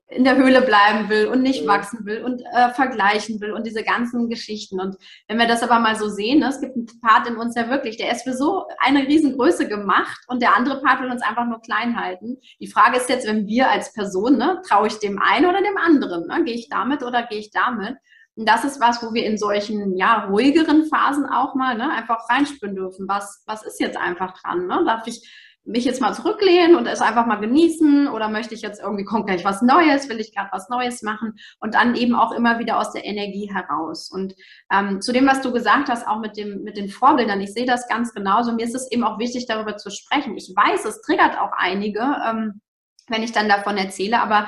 in 0.09 0.23
der 0.23 0.37
Höhle 0.37 0.61
bleiben 0.61 1.07
will 1.09 1.27
und 1.27 1.43
nicht 1.43 1.67
wachsen 1.67 2.05
will 2.05 2.23
und 2.23 2.41
äh, 2.41 2.71
vergleichen 2.73 3.39
will 3.41 3.51
und 3.51 3.65
diese 3.65 3.83
ganzen 3.83 4.27
Geschichten. 4.29 4.79
Und 4.79 4.95
wenn 5.27 5.37
wir 5.37 5.47
das 5.47 5.61
aber 5.61 5.79
mal 5.79 5.95
so 5.95 6.09
sehen, 6.09 6.39
ne, 6.39 6.47
es 6.47 6.59
gibt 6.59 6.75
einen 6.75 6.87
Part 7.01 7.27
in 7.27 7.37
uns, 7.37 7.53
der 7.53 7.69
wirklich, 7.69 7.97
der 7.97 8.11
ist 8.11 8.23
für 8.23 8.33
so 8.33 8.65
eine 8.79 9.07
Riesengröße 9.07 9.67
gemacht 9.67 10.19
und 10.27 10.41
der 10.41 10.55
andere 10.55 10.81
Part 10.81 11.01
will 11.01 11.11
uns 11.11 11.21
einfach 11.21 11.45
nur 11.45 11.61
klein 11.61 11.99
halten. 11.99 12.37
Die 12.59 12.67
Frage 12.67 12.97
ist 12.97 13.09
jetzt, 13.09 13.27
wenn 13.27 13.45
wir 13.45 13.69
als 13.69 13.93
Person, 13.93 14.37
ne, 14.37 14.61
traue 14.67 14.87
ich 14.87 14.97
dem 14.99 15.21
einen 15.21 15.45
oder 15.45 15.61
dem 15.61 15.77
anderen? 15.77 16.27
Ne? 16.27 16.43
Gehe 16.43 16.55
ich 16.55 16.69
damit 16.69 17.03
oder 17.03 17.23
gehe 17.23 17.39
ich 17.39 17.51
damit? 17.51 17.95
Und 18.35 18.47
das 18.47 18.63
ist 18.63 18.79
was, 18.79 19.03
wo 19.03 19.13
wir 19.13 19.25
in 19.25 19.37
solchen 19.37 19.97
ja, 19.97 20.25
ruhigeren 20.25 20.85
Phasen 20.85 21.25
auch 21.25 21.55
mal 21.55 21.75
ne, 21.75 21.91
einfach 21.91 22.29
reinspüren 22.29 22.75
dürfen. 22.75 23.07
Was, 23.07 23.43
was 23.45 23.63
ist 23.63 23.79
jetzt 23.79 23.97
einfach 23.97 24.33
dran? 24.41 24.65
Ne? 24.65 24.83
Darf 24.85 25.05
ich 25.05 25.29
mich 25.65 25.85
jetzt 25.85 26.01
mal 26.01 26.13
zurücklehnen 26.13 26.75
und 26.75 26.87
es 26.87 27.01
einfach 27.01 27.25
mal 27.25 27.35
genießen 27.35 28.07
oder 28.07 28.29
möchte 28.29 28.55
ich 28.55 28.61
jetzt 28.61 28.81
irgendwie, 28.81 29.03
kommt 29.03 29.27
gleich 29.27 29.45
was 29.45 29.61
Neues, 29.61 30.09
will 30.09 30.19
ich 30.19 30.33
gerade 30.33 30.49
was 30.51 30.69
Neues 30.69 31.03
machen 31.03 31.35
und 31.59 31.75
dann 31.75 31.95
eben 31.95 32.15
auch 32.15 32.31
immer 32.31 32.59
wieder 32.59 32.79
aus 32.79 32.91
der 32.91 33.05
Energie 33.05 33.51
heraus. 33.53 34.09
Und 34.09 34.35
ähm, 34.71 35.01
zu 35.01 35.11
dem, 35.11 35.27
was 35.27 35.41
du 35.41 35.51
gesagt 35.51 35.89
hast, 35.89 36.07
auch 36.07 36.19
mit, 36.19 36.37
dem, 36.37 36.63
mit 36.63 36.77
den 36.77 36.89
Vorbildern, 36.89 37.41
ich 37.41 37.53
sehe 37.53 37.65
das 37.65 37.87
ganz 37.87 38.13
genauso. 38.13 38.53
Mir 38.53 38.65
ist 38.65 38.75
es 38.75 38.91
eben 38.91 39.03
auch 39.03 39.19
wichtig, 39.19 39.45
darüber 39.47 39.77
zu 39.77 39.91
sprechen. 39.91 40.35
Ich 40.37 40.51
weiß, 40.55 40.85
es 40.85 41.01
triggert 41.01 41.37
auch 41.37 41.51
einige, 41.55 42.01
ähm, 42.27 42.61
wenn 43.07 43.23
ich 43.23 43.31
dann 43.31 43.49
davon 43.49 43.77
erzähle, 43.77 44.21
aber 44.21 44.47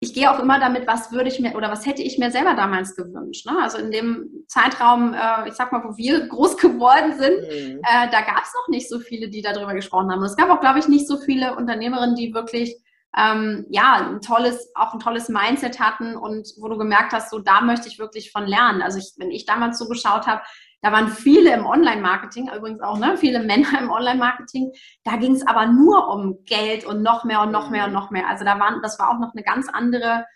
ich 0.00 0.14
gehe 0.14 0.30
auch 0.30 0.38
immer 0.38 0.60
damit, 0.60 0.86
was 0.86 1.10
würde 1.10 1.28
ich 1.28 1.40
mir 1.40 1.56
oder 1.56 1.70
was 1.70 1.84
hätte 1.84 2.02
ich 2.02 2.18
mir 2.18 2.30
selber 2.30 2.54
damals 2.54 2.94
gewünscht. 2.94 3.46
Ne? 3.46 3.58
Also 3.60 3.78
in 3.78 3.90
dem 3.90 4.44
Zeitraum, 4.46 5.12
äh, 5.12 5.48
ich 5.48 5.54
sag 5.54 5.72
mal, 5.72 5.82
wo 5.84 5.96
wir 5.96 6.26
groß 6.28 6.56
geworden 6.56 7.18
sind, 7.18 7.40
mhm. 7.40 7.80
äh, 7.80 8.08
da 8.10 8.20
gab 8.20 8.42
es 8.44 8.54
noch 8.54 8.68
nicht 8.68 8.88
so 8.88 9.00
viele, 9.00 9.28
die 9.28 9.42
darüber 9.42 9.74
gesprochen 9.74 10.10
haben. 10.10 10.20
Und 10.20 10.26
es 10.26 10.36
gab 10.36 10.50
auch, 10.50 10.60
glaube 10.60 10.78
ich, 10.78 10.88
nicht 10.88 11.08
so 11.08 11.18
viele 11.18 11.56
Unternehmerinnen, 11.56 12.14
die 12.14 12.32
wirklich 12.32 12.76
ähm, 13.16 13.66
ja 13.70 13.94
ein 13.94 14.20
tolles, 14.20 14.70
auch 14.74 14.92
ein 14.92 15.00
tolles 15.00 15.28
Mindset 15.28 15.80
hatten 15.80 16.16
und 16.16 16.48
wo 16.58 16.68
du 16.68 16.76
gemerkt 16.76 17.12
hast, 17.12 17.30
so 17.30 17.38
da 17.38 17.60
möchte 17.60 17.88
ich 17.88 17.98
wirklich 17.98 18.30
von 18.32 18.46
lernen. 18.46 18.82
Also 18.82 18.98
ich, 18.98 19.14
wenn 19.16 19.30
ich 19.30 19.46
damals 19.46 19.78
so 19.78 19.88
geschaut 19.88 20.26
habe, 20.26 20.42
da 20.80 20.92
waren 20.92 21.08
viele 21.08 21.52
im 21.52 21.66
Online-Marketing, 21.66 22.50
übrigens 22.56 22.80
auch 22.80 22.98
ne, 22.98 23.16
viele 23.16 23.40
Männer 23.40 23.78
im 23.80 23.90
Online-Marketing. 23.90 24.72
Da 25.04 25.16
ging 25.16 25.34
es 25.34 25.46
aber 25.46 25.66
nur 25.66 26.08
um 26.08 26.44
Geld 26.44 26.84
und 26.84 27.02
noch 27.02 27.24
mehr 27.24 27.42
und 27.42 27.50
noch 27.50 27.70
mehr 27.70 27.86
und 27.86 27.92
noch 27.92 28.10
mehr. 28.10 28.28
Also 28.28 28.44
da 28.44 28.58
waren, 28.58 28.80
das 28.82 28.98
war 28.98 29.10
auch 29.10 29.18
noch 29.18 29.32
eine 29.34 29.42
ganz 29.42 29.68
andere 29.68 30.26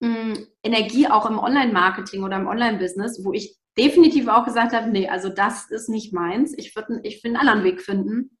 mh, 0.00 0.08
hm, 0.08 0.46
Energie 0.62 1.08
auch 1.08 1.28
im 1.28 1.38
Online-Marketing 1.38 2.24
oder 2.24 2.36
im 2.36 2.48
Online-Business, 2.48 3.24
wo 3.24 3.32
ich 3.32 3.56
definitiv 3.78 4.28
auch 4.28 4.44
gesagt 4.44 4.72
habe, 4.72 4.90
nee, 4.90 5.08
also 5.08 5.28
das 5.28 5.70
ist 5.70 5.88
nicht 5.88 6.12
meins. 6.12 6.56
Ich 6.56 6.74
würde 6.74 7.00
ich 7.04 7.22
will 7.22 7.30
einen 7.30 7.48
anderen 7.48 7.64
Weg 7.64 7.80
finden. 7.80 8.36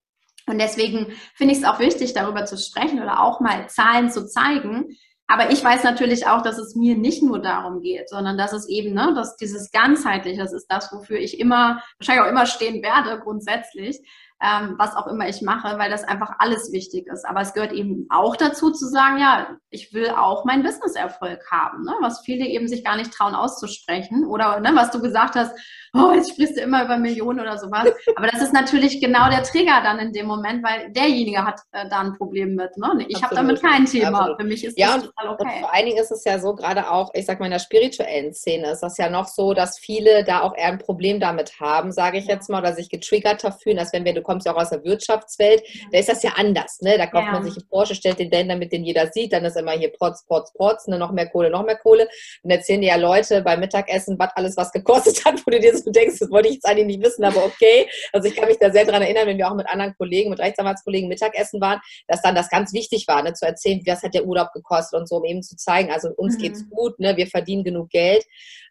Und 0.52 0.60
deswegen 0.60 1.12
finde 1.34 1.54
ich 1.54 1.60
es 1.60 1.64
auch 1.64 1.78
wichtig, 1.80 2.12
darüber 2.12 2.44
zu 2.44 2.56
sprechen 2.56 3.02
oder 3.02 3.20
auch 3.22 3.40
mal 3.40 3.68
Zahlen 3.68 4.10
zu 4.10 4.26
zeigen, 4.26 4.96
aber 5.32 5.50
ich 5.50 5.64
weiß 5.64 5.82
natürlich 5.84 6.26
auch, 6.26 6.42
dass 6.42 6.58
es 6.58 6.74
mir 6.74 6.94
nicht 6.94 7.22
nur 7.22 7.40
darum 7.40 7.80
geht, 7.80 8.10
sondern 8.10 8.36
dass 8.36 8.52
es 8.52 8.68
eben, 8.68 8.92
ne, 8.92 9.14
dass 9.14 9.36
dieses 9.36 9.70
ganzheitliche, 9.70 10.38
das 10.38 10.52
ist 10.52 10.66
das, 10.66 10.92
wofür 10.92 11.18
ich 11.18 11.40
immer, 11.40 11.82
wahrscheinlich 11.98 12.24
auch 12.26 12.30
immer 12.30 12.44
stehen 12.44 12.82
werde, 12.82 13.18
grundsätzlich, 13.18 13.98
ähm, 14.42 14.74
was 14.76 14.94
auch 14.94 15.06
immer 15.06 15.26
ich 15.28 15.40
mache, 15.40 15.78
weil 15.78 15.90
das 15.90 16.04
einfach 16.04 16.32
alles 16.38 16.70
wichtig 16.72 17.06
ist. 17.06 17.24
Aber 17.24 17.40
es 17.40 17.54
gehört 17.54 17.72
eben 17.72 18.06
auch 18.10 18.36
dazu 18.36 18.72
zu 18.72 18.86
sagen, 18.88 19.18
ja, 19.18 19.56
ich 19.70 19.94
will 19.94 20.10
auch 20.10 20.44
meinen 20.44 20.64
Business-Erfolg 20.64 21.40
haben, 21.50 21.84
ne? 21.84 21.94
was 22.00 22.20
viele 22.20 22.44
eben 22.44 22.68
sich 22.68 22.84
gar 22.84 22.96
nicht 22.96 23.12
trauen 23.14 23.34
auszusprechen. 23.34 24.26
Oder 24.26 24.60
ne, 24.60 24.72
was 24.74 24.90
du 24.90 25.00
gesagt 25.00 25.34
hast, 25.34 25.56
oh, 25.94 26.12
jetzt 26.14 26.30
sprichst 26.30 26.56
du 26.56 26.62
immer 26.62 26.84
über 26.84 26.96
Millionen 26.96 27.40
oder 27.40 27.58
sowas. 27.58 27.86
Aber 28.16 28.26
das 28.26 28.40
ist 28.40 28.52
natürlich 28.52 29.00
genau 29.00 29.28
der 29.28 29.42
Trigger 29.42 29.82
dann 29.82 29.98
in 29.98 30.12
dem 30.12 30.26
Moment, 30.26 30.64
weil 30.64 30.90
derjenige 30.90 31.44
hat 31.44 31.60
äh, 31.72 31.88
da 31.88 32.00
ein 32.00 32.14
Problem 32.14 32.54
mit. 32.54 32.76
Ne? 32.78 33.04
Ich 33.08 33.22
habe 33.22 33.34
damit 33.34 33.60
kein 33.60 33.84
Thema. 33.84 34.20
Absolut. 34.20 34.40
Für 34.40 34.46
mich 34.46 34.64
ist 34.64 34.78
ja, 34.78 34.96
das 34.96 35.04
total 35.04 35.28
okay. 35.28 35.44
Und 35.44 35.60
vor 35.60 35.74
allen 35.74 35.86
Dingen 35.86 35.98
ist 35.98 36.10
es 36.10 36.24
ja 36.24 36.38
so, 36.38 36.54
gerade 36.54 36.90
auch, 36.90 37.10
ich 37.14 37.26
sag 37.26 37.40
mal, 37.40 37.46
in 37.46 37.52
der 37.52 37.58
spirituellen 37.58 38.32
Szene 38.32 38.70
ist 38.70 38.80
das 38.80 38.96
ja 38.96 39.10
noch 39.10 39.28
so, 39.28 39.52
dass 39.52 39.78
viele 39.78 40.24
da 40.24 40.40
auch 40.40 40.56
eher 40.56 40.68
ein 40.68 40.78
Problem 40.78 41.20
damit 41.20 41.60
haben, 41.60 41.92
sage 41.92 42.18
ich 42.18 42.26
jetzt 42.26 42.48
mal, 42.48 42.60
oder 42.60 42.72
sich 42.72 42.88
getriggerter 42.88 43.52
fühlen, 43.52 43.78
als 43.78 43.92
wenn 43.92 44.04
wir, 44.04 44.14
du 44.14 44.22
kommst 44.22 44.46
ja 44.46 44.54
auch 44.54 44.60
aus 44.60 44.70
der 44.70 44.82
Wirtschaftswelt, 44.84 45.62
da 45.92 45.98
ist 45.98 46.08
das 46.08 46.22
ja 46.22 46.32
anders. 46.36 46.80
Ne? 46.80 46.96
Da 46.96 47.06
kauft 47.06 47.26
ja. 47.26 47.32
man 47.32 47.44
sich 47.44 47.56
einen 47.56 47.68
Porsche, 47.68 47.94
stellt 47.94 48.18
den 48.18 48.30
Länder, 48.30 48.56
mit 48.56 48.72
den 48.72 48.84
jeder 48.84 49.08
sieht, 49.08 49.32
dann 49.32 49.44
ist 49.44 49.56
immer 49.56 49.72
hier 49.72 49.92
Protz, 49.92 50.24
Protz, 50.24 50.52
Protz, 50.54 50.86
ne? 50.86 50.98
noch 50.98 51.12
mehr 51.12 51.28
Kohle, 51.28 51.50
noch 51.50 51.64
mehr 51.64 51.76
Kohle. 51.76 52.08
Und 52.42 52.50
erzählen 52.50 52.80
dir 52.80 52.88
ja 52.88 52.96
Leute 52.96 53.42
beim 53.42 53.60
Mittagessen, 53.60 54.18
was 54.18 54.30
alles 54.36 54.56
was 54.56 54.72
gekostet 54.72 55.22
hat, 55.24 55.46
wo 55.46 55.50
du 55.50 55.60
dir 55.60 55.76
so 55.76 55.81
denkst, 55.90 56.18
das 56.18 56.30
wollte 56.30 56.48
ich 56.48 56.54
jetzt 56.54 56.66
eigentlich 56.66 56.86
nicht 56.86 57.02
wissen, 57.02 57.24
aber 57.24 57.44
okay. 57.44 57.88
Also 58.12 58.28
ich 58.28 58.36
kann 58.36 58.48
mich 58.48 58.58
da 58.58 58.70
sehr 58.70 58.84
daran 58.84 59.02
erinnern, 59.02 59.26
wenn 59.26 59.38
wir 59.38 59.50
auch 59.50 59.54
mit 59.54 59.68
anderen 59.68 59.94
Kollegen, 59.96 60.30
mit 60.30 60.38
Rechtsanwaltskollegen 60.38 61.08
Mittagessen 61.08 61.60
waren, 61.60 61.80
dass 62.08 62.22
dann 62.22 62.34
das 62.34 62.48
ganz 62.48 62.72
wichtig 62.72 63.06
war, 63.08 63.22
ne? 63.22 63.32
zu 63.32 63.46
erzählen, 63.46 63.80
was 63.86 64.02
hat 64.02 64.14
der 64.14 64.24
Urlaub 64.24 64.52
gekostet 64.52 64.98
und 64.98 65.08
so, 65.08 65.16
um 65.16 65.24
eben 65.24 65.42
zu 65.42 65.56
zeigen, 65.56 65.90
also 65.90 66.10
uns 66.16 66.36
mhm. 66.36 66.42
geht's 66.42 66.68
gut, 66.70 66.98
ne? 66.98 67.16
wir 67.16 67.26
verdienen 67.26 67.64
genug 67.64 67.90
Geld. 67.90 68.24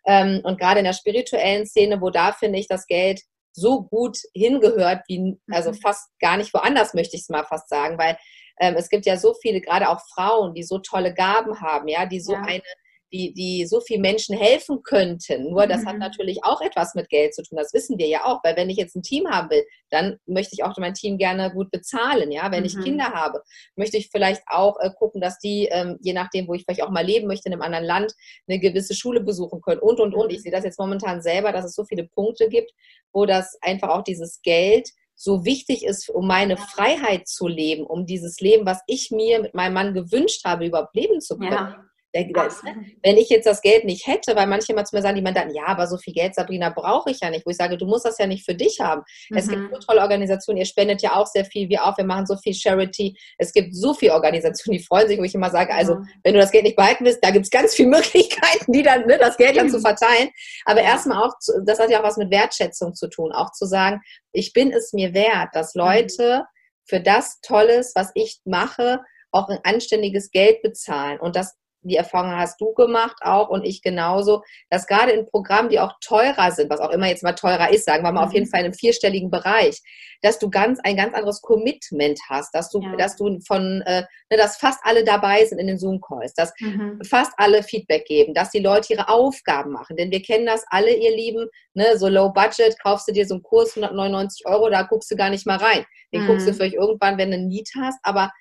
Ähm, 0.06 0.42
und 0.44 0.60
gerade 0.60 0.80
in 0.80 0.86
der 0.86 0.94
spirituellen 0.94 1.66
Szene, 1.66 2.02
wo 2.02 2.10
da 2.10 2.32
finde 2.32 2.60
ich 2.60 2.68
das 2.68 2.88
Geld 2.88 3.22
so 3.54 3.84
gut 3.84 4.18
hingehört, 4.34 5.04
wie 5.08 5.38
also 5.52 5.72
mhm. 5.72 5.76
fast 5.76 6.10
gar 6.20 6.38
nicht 6.38 6.54
woanders, 6.54 6.94
möchte 6.94 7.16
ich 7.16 7.24
es 7.24 7.30
mal 7.30 7.44
fast 7.44 7.70
sagen, 7.70 7.98
weil 7.98 8.18
ähm, 8.60 8.76
es 8.78 8.90
gibt 8.90 9.06
ja 9.06 9.18
so 9.18 9.34
viele, 9.34 9.62
gerade 9.62 9.90
auch 9.90 10.02
Frauen, 10.14 10.54
die 10.54 10.64
so 10.64 10.80
tolle 10.80 11.14
Gaben 11.14 11.60
haben, 11.62 11.88
ja, 11.88 12.06
die 12.06 12.20
so 12.20 12.34
ja. 12.34 12.42
eine 12.42 12.64
die, 13.12 13.34
die 13.34 13.66
so 13.66 13.82
viel 13.82 14.00
Menschen 14.00 14.38
helfen 14.38 14.84
könnten. 14.84 15.50
Nur 15.50 15.68
das 15.68 15.82
mhm. 15.82 15.88
hat 15.88 15.98
natürlich 15.98 16.44
auch 16.44 16.62
etwas 16.62 16.96
mit 16.96 17.10
Geld 17.10 17.36
zu 17.36 17.44
tun. 17.44 17.58
Das 17.58 17.74
wissen 17.74 17.98
wir 17.98 18.08
ja 18.08 18.26
auch. 18.26 18.44
Weil 18.44 18.56
wenn 18.56 18.70
ich 18.70 18.78
jetzt 18.78 18.96
ein 18.96 19.04
Team 19.04 19.28
haben 19.28 19.50
will, 19.50 19.64
dann 19.90 20.18
möchte 20.26 20.54
ich 20.54 20.64
auch 20.64 20.78
mein 20.78 20.94
Team 20.94 21.18
gerne 21.18 21.52
gut 21.52 21.72
bezahlen. 21.72 22.32
Ja, 22.32 22.52
wenn 22.52 22.62
mhm. 22.62 22.66
ich 22.66 22.80
Kinder 22.80 23.12
habe, 23.12 23.42
möchte 23.76 23.98
ich 23.98 24.10
vielleicht 24.10 24.44
auch 24.48 24.80
äh, 24.80 24.90
gucken, 24.98 25.22
dass 25.22 25.38
die, 25.40 25.68
ähm, 25.72 25.98
je 26.02 26.14
nachdem, 26.14 26.48
wo 26.48 26.54
ich 26.54 26.64
vielleicht 26.64 26.84
auch 26.84 26.90
mal 26.90 27.06
leben 27.06 27.28
möchte, 27.28 27.50
in 27.50 27.54
einem 27.54 27.62
anderen 27.62 27.86
Land, 27.86 28.14
eine 28.48 28.60
gewisse 28.60 28.96
Schule 28.96 29.22
besuchen 29.22 29.62
können 29.62 29.82
und, 29.82 30.00
und, 30.00 30.14
und. 30.14 30.32
Ich 30.32 30.42
sehe 30.42 30.52
das 30.52 30.64
jetzt 30.64 30.80
momentan 30.80 31.22
selber, 31.22 31.52
dass 31.52 31.66
es 31.66 31.76
so 31.76 31.84
viele 31.84 32.06
Punkte 32.06 32.48
gibt, 32.50 32.72
wo 33.12 33.26
das 33.26 33.58
einfach 33.62 33.90
auch 33.90 34.04
dieses 34.04 34.42
Geld 34.42 34.90
so 35.16 35.46
wichtig 35.46 35.86
ist, 35.86 36.10
um 36.10 36.26
meine 36.26 36.58
Freiheit 36.58 37.28
zu 37.28 37.48
leben, 37.48 37.86
um 37.86 38.08
dieses 38.08 38.40
Leben, 38.40 38.66
was 38.66 38.82
ich 38.88 39.12
mir 39.12 39.40
mit 39.40 39.54
meinem 39.54 39.74
Mann 39.74 39.94
gewünscht 39.94 40.46
habe, 40.46 40.66
überhaupt 40.66 40.96
leben 40.96 41.22
zu 41.22 41.38
können. 41.38 41.52
Ja. 41.52 41.86
Das, 42.14 42.62
ne? 42.64 42.76
Wenn 43.04 43.16
ich 43.16 43.30
jetzt 43.30 43.46
das 43.46 43.62
Geld 43.62 43.86
nicht 43.86 44.06
hätte, 44.06 44.36
weil 44.36 44.46
manche 44.46 44.74
mal 44.74 44.86
zu 44.86 44.96
mir 44.96 45.02
sagen, 45.02 45.16
die 45.16 45.22
Mandanten, 45.22 45.56
ja, 45.56 45.68
aber 45.68 45.88
so 45.88 45.98
viel 45.98 46.14
Geld, 46.14 46.36
Sabrina, 46.36 46.70
brauche 46.70 47.10
ich 47.10 47.22
ja 47.22 47.30
nicht. 47.30 47.46
Wo 47.46 47.52
ich 47.52 47.58
sage, 47.58 47.78
du 47.78 47.86
musst 47.86 48.06
das 48.06 48.18
ja 48.18 48.28
nicht 48.28 48.44
für 48.44 48.54
dich 48.54 48.80
haben. 48.82 49.04
Mhm. 49.30 49.38
Es 49.38 49.48
gibt 49.48 49.62
mhm. 49.62 49.70
so 49.72 49.80
tolle 49.80 50.02
Organisationen, 50.02 50.58
ihr 50.58 50.66
spendet 50.66 51.02
ja 51.02 51.16
auch 51.16 51.26
sehr 51.26 51.46
viel, 51.46 51.70
wir 51.70 51.86
auch, 51.86 51.98
wir 51.98 52.04
machen 52.04 52.26
so 52.26 52.36
viel 52.36 52.54
Charity. 52.54 53.18
Es 53.38 53.54
gibt 53.54 53.74
so 53.74 53.94
viele 53.94 54.14
Organisationen, 54.14 54.78
die 54.78 54.84
freuen 54.84 55.08
sich, 55.08 55.20
wo 55.20 55.24
ich 55.24 55.36
immer 55.36 55.50
sage, 55.52 55.74
also 55.74 55.96
mhm. 55.96 56.08
wenn 56.24 56.34
du 56.34 56.40
das 56.42 56.52
Geld 56.52 56.66
nicht 56.66 56.76
behalten 56.76 57.06
willst, 57.06 57.24
da 57.24 57.32
gibt 57.32 57.46
es 57.46 57.52
ganz 57.52 57.76
viele 57.76 57.90
Möglichkeiten, 57.96 58.74
die 58.74 58.84
dann, 58.84 59.08
ne, 59.08 59.18
das 59.18 59.38
Geld 59.38 59.56
dann 59.56 59.70
zu 59.70 59.80
verteilen. 59.80 60.30
Aber 60.66 60.82
erstmal 60.82 61.26
auch, 61.26 61.34
das 61.66 61.80
hat 61.80 61.90
ja 61.90 62.02
auch 62.02 62.06
was 62.06 62.18
mit 62.18 62.30
Wertschätzung 62.30 62.94
zu 62.94 63.08
tun, 63.08 63.32
auch 63.32 63.52
zu 63.54 63.66
sagen, 63.66 64.02
ich 64.34 64.52
bin 64.52 64.74
es 64.74 64.92
mir 64.92 65.14
wert, 65.14 65.50
dass 65.54 65.76
mhm. 65.76 65.82
Leute 65.82 66.46
für 66.84 67.00
das 67.00 67.40
Tolles, 67.42 67.94
was 67.96 68.12
ich 68.16 68.42
mache, 68.44 69.00
auch 69.32 69.48
ein 69.48 69.60
anständiges 69.64 70.32
Geld 70.32 70.62
bezahlen 70.62 71.18
und 71.20 71.38
das 71.38 71.56
die 71.84 71.96
Erfahrung 71.96 72.32
hast 72.32 72.60
du 72.62 72.74
gemacht 72.74 73.18
auch 73.22 73.50
und 73.50 73.64
ich 73.64 73.82
genauso, 73.82 74.44
dass 74.70 74.88
gerade 74.88 75.12
in 75.12 75.26
Programmen, 75.26 75.70
die 75.70 75.80
auch 75.80 75.94
teurer 76.02 76.52
sind, 76.52 76.70
was 76.70 76.80
auch 76.80 76.92
immer 76.92 77.08
jetzt 77.08 77.24
mal 77.24 77.34
teurer 77.34 77.72
ist, 77.72 77.86
sagen 77.86 78.04
wir 78.04 78.12
mal 78.12 78.22
mhm. 78.22 78.28
auf 78.28 78.34
jeden 78.34 78.46
mhm. 78.46 78.52
Fall 78.52 78.60
in 78.62 78.66
einem 78.66 78.74
vierstelligen 78.74 79.32
Bereich, 79.32 79.82
dass 80.22 80.40
du 80.40 80.50
ganz 80.50 80.80
ein 80.84 80.96
ganz 80.96 81.14
anderes 81.16 81.42
Commitment 81.42 82.20
hast, 82.30 82.54
dass 82.54 82.70
du, 82.70 82.82
ja. 82.82 82.96
dass 82.96 83.16
du 83.16 83.40
von, 83.46 83.82
äh, 83.86 84.04
ne, 84.30 84.38
dass 84.38 84.58
fast 84.58 84.80
alle 84.84 85.04
dabei 85.04 85.44
sind 85.46 85.60
in 85.60 85.68
den 85.68 85.80
Zoom-Calls, 85.80 86.34
dass 86.34 86.54
mhm. 86.60 87.00
fast 87.04 87.34
alle 87.38 87.64
Feedback 87.64 88.06
geben, 88.06 88.34
dass 88.34 88.52
die 88.52 88.60
Leute 88.60 88.94
ihre 88.94 89.10
Aufgaben 89.10 89.72
machen, 89.72 89.98
denn 89.98 90.12
wir 90.12 90.22
kennen 90.22 90.46
das 90.46 90.64
alle, 90.68 90.94
ihr 90.94 91.16
Lieben, 91.16 91.48
ne, 91.74 91.98
so 91.98 92.08
Low 92.08 92.32
Budget, 92.32 92.76
kaufst 92.82 93.08
du 93.08 93.12
dir 93.12 93.26
so 93.26 93.36
einen 93.36 93.44
Kurs 93.44 93.76
199 93.76 94.46
Euro, 94.46 94.70
da 94.70 94.84
guckst 94.84 95.10
du 95.10 95.16
gar 95.16 95.30
nicht 95.30 95.48
mal 95.48 95.58
rein, 95.58 95.86
den 96.14 96.24
mhm. 96.24 96.28
guckst 96.28 96.48
du 96.48 96.52
mhm. 96.52 96.56
vielleicht 96.56 96.76
irgendwann, 96.76 97.18
wenn 97.18 97.32
du 97.32 97.38
einen 97.38 97.48
Need 97.48 97.70
hast, 97.76 98.00
aber 98.04 98.32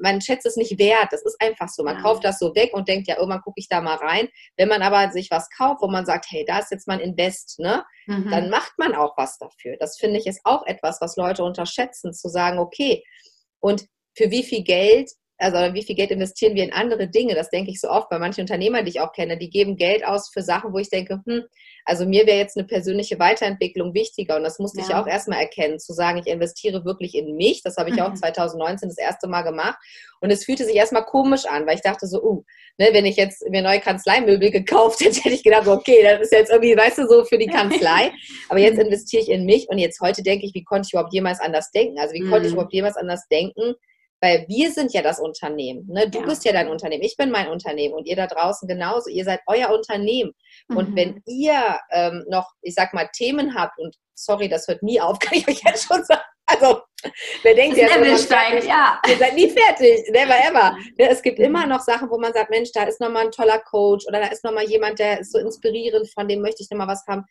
man 0.00 0.20
schätzt 0.20 0.46
es 0.46 0.56
nicht 0.56 0.78
wert. 0.78 1.08
Das 1.10 1.22
ist 1.22 1.40
einfach 1.40 1.68
so. 1.68 1.84
Man 1.84 1.96
ja. 1.96 2.02
kauft 2.02 2.24
das 2.24 2.38
so 2.38 2.54
weg 2.54 2.72
und 2.72 2.88
denkt, 2.88 3.06
ja, 3.06 3.16
irgendwann 3.16 3.42
gucke 3.42 3.60
ich 3.60 3.68
da 3.68 3.80
mal 3.80 3.96
rein. 3.96 4.28
Wenn 4.56 4.68
man 4.68 4.82
aber 4.82 5.12
sich 5.12 5.30
was 5.30 5.48
kauft, 5.50 5.82
wo 5.82 5.88
man 5.88 6.06
sagt, 6.06 6.26
hey, 6.30 6.44
da 6.46 6.58
ist 6.58 6.70
jetzt 6.70 6.88
mein 6.88 7.00
Invest, 7.00 7.58
ne? 7.58 7.84
Mhm. 8.06 8.30
Dann 8.30 8.50
macht 8.50 8.72
man 8.78 8.94
auch 8.94 9.16
was 9.16 9.38
dafür. 9.38 9.76
Das 9.78 9.98
finde 9.98 10.18
ich 10.18 10.26
ist 10.26 10.40
auch 10.44 10.66
etwas, 10.66 11.00
was 11.00 11.16
Leute 11.16 11.44
unterschätzen, 11.44 12.12
zu 12.12 12.28
sagen, 12.28 12.58
okay, 12.58 13.04
und 13.60 13.86
für 14.16 14.30
wie 14.30 14.42
viel 14.42 14.62
Geld 14.62 15.10
also 15.38 15.74
wie 15.74 15.82
viel 15.82 15.96
Geld 15.96 16.10
investieren 16.10 16.54
wir 16.54 16.62
in 16.62 16.72
andere 16.72 17.08
Dinge? 17.08 17.34
Das 17.34 17.50
denke 17.50 17.70
ich 17.70 17.80
so 17.80 17.88
oft 17.88 18.08
bei 18.08 18.18
manchen 18.18 18.42
Unternehmern, 18.42 18.84
die 18.84 18.90
ich 18.90 19.00
auch 19.00 19.12
kenne, 19.12 19.36
die 19.36 19.50
geben 19.50 19.76
Geld 19.76 20.06
aus 20.06 20.30
für 20.32 20.42
Sachen, 20.42 20.72
wo 20.72 20.78
ich 20.78 20.90
denke, 20.90 21.20
hm, 21.26 21.42
also 21.84 22.06
mir 22.06 22.26
wäre 22.26 22.38
jetzt 22.38 22.56
eine 22.56 22.66
persönliche 22.66 23.18
Weiterentwicklung 23.18 23.94
wichtiger 23.94 24.36
und 24.36 24.44
das 24.44 24.58
musste 24.58 24.80
ja. 24.80 24.86
ich 24.86 24.94
auch 24.94 25.06
erstmal 25.06 25.40
erkennen, 25.40 25.78
zu 25.78 25.92
sagen, 25.92 26.18
ich 26.18 26.28
investiere 26.28 26.84
wirklich 26.84 27.14
in 27.14 27.34
mich. 27.34 27.62
Das 27.62 27.76
habe 27.76 27.90
ich 27.90 27.96
mhm. 27.96 28.02
auch 28.02 28.14
2019 28.14 28.88
das 28.88 28.98
erste 28.98 29.26
Mal 29.26 29.42
gemacht 29.42 29.76
und 30.20 30.30
es 30.30 30.44
fühlte 30.44 30.64
sich 30.64 30.76
erstmal 30.76 31.04
komisch 31.04 31.46
an, 31.46 31.66
weil 31.66 31.74
ich 31.74 31.82
dachte 31.82 32.06
so, 32.06 32.22
uh, 32.22 32.44
ne, 32.78 32.88
wenn 32.92 33.04
ich 33.04 33.16
jetzt 33.16 33.46
mir 33.50 33.60
neue 33.60 33.80
Kanzleimöbel 33.80 34.50
gekauft 34.50 35.00
hätte, 35.00 35.20
hätte 35.24 35.34
ich 35.34 35.42
gedacht, 35.42 35.66
okay, 35.66 36.02
das 36.02 36.22
ist 36.22 36.32
jetzt 36.32 36.50
irgendwie, 36.50 36.76
weißt 36.76 36.98
du, 36.98 37.08
so 37.08 37.24
für 37.24 37.38
die 37.38 37.48
Kanzlei. 37.48 38.12
Aber 38.48 38.60
jetzt 38.60 38.76
mhm. 38.76 38.86
investiere 38.86 39.22
ich 39.22 39.30
in 39.30 39.44
mich 39.44 39.68
und 39.68 39.78
jetzt 39.78 40.00
heute 40.00 40.22
denke 40.22 40.46
ich, 40.46 40.54
wie 40.54 40.64
konnte 40.64 40.86
ich 40.86 40.92
überhaupt 40.92 41.12
jemals 41.12 41.40
anders 41.40 41.70
denken? 41.72 41.98
Also 41.98 42.14
wie 42.14 42.22
mhm. 42.22 42.30
konnte 42.30 42.46
ich 42.46 42.52
mhm. 42.52 42.58
überhaupt 42.58 42.72
jemals 42.72 42.96
anders 42.96 43.26
denken? 43.28 43.74
Weil 44.24 44.46
wir 44.48 44.72
sind 44.72 44.94
ja 44.94 45.02
das 45.02 45.20
Unternehmen. 45.20 45.86
Ne? 45.86 46.08
Du 46.08 46.20
ja. 46.20 46.24
bist 46.24 46.46
ja 46.46 46.52
dein 46.54 46.68
Unternehmen, 46.68 47.02
ich 47.02 47.18
bin 47.18 47.30
mein 47.30 47.48
Unternehmen 47.48 47.92
und 47.92 48.06
ihr 48.06 48.16
da 48.16 48.26
draußen 48.26 48.66
genauso. 48.66 49.10
Ihr 49.10 49.22
seid 49.22 49.40
euer 49.46 49.68
Unternehmen. 49.68 50.32
Mhm. 50.68 50.76
Und 50.78 50.96
wenn 50.96 51.22
ihr 51.26 51.78
ähm, 51.90 52.24
noch, 52.30 52.48
ich 52.62 52.72
sag 52.72 52.94
mal, 52.94 53.06
Themen 53.14 53.54
habt 53.54 53.78
und 53.78 53.94
sorry, 54.14 54.48
das 54.48 54.66
hört 54.66 54.82
nie 54.82 54.98
auf, 54.98 55.18
kann 55.20 55.36
ich 55.36 55.46
euch 55.46 55.60
jetzt 55.62 55.86
schon 55.86 56.02
sagen. 56.04 56.22
Also, 56.46 56.80
wer 57.42 57.54
denkt 57.54 57.76
ja, 57.76 57.86
steigt, 58.16 58.64
ja. 58.64 58.98
Ihr 59.06 59.18
seid 59.18 59.34
nie 59.34 59.50
fertig, 59.50 60.10
never 60.10 60.36
ever. 60.48 60.74
Ne, 60.98 61.10
es 61.10 61.20
gibt 61.20 61.38
immer 61.38 61.66
noch 61.66 61.80
Sachen, 61.80 62.08
wo 62.08 62.18
man 62.18 62.32
sagt, 62.32 62.48
Mensch, 62.48 62.70
da 62.72 62.84
ist 62.84 63.02
nochmal 63.02 63.26
ein 63.26 63.30
toller 63.30 63.58
Coach 63.58 64.06
oder 64.06 64.20
da 64.20 64.28
ist 64.28 64.42
nochmal 64.42 64.64
jemand, 64.64 65.00
der 65.00 65.20
ist 65.20 65.32
so 65.32 65.38
inspirierend, 65.38 66.10
von 66.14 66.28
dem 66.28 66.40
möchte 66.40 66.62
ich 66.62 66.70
nochmal 66.70 66.88
was 66.88 67.04
haben 67.06 67.26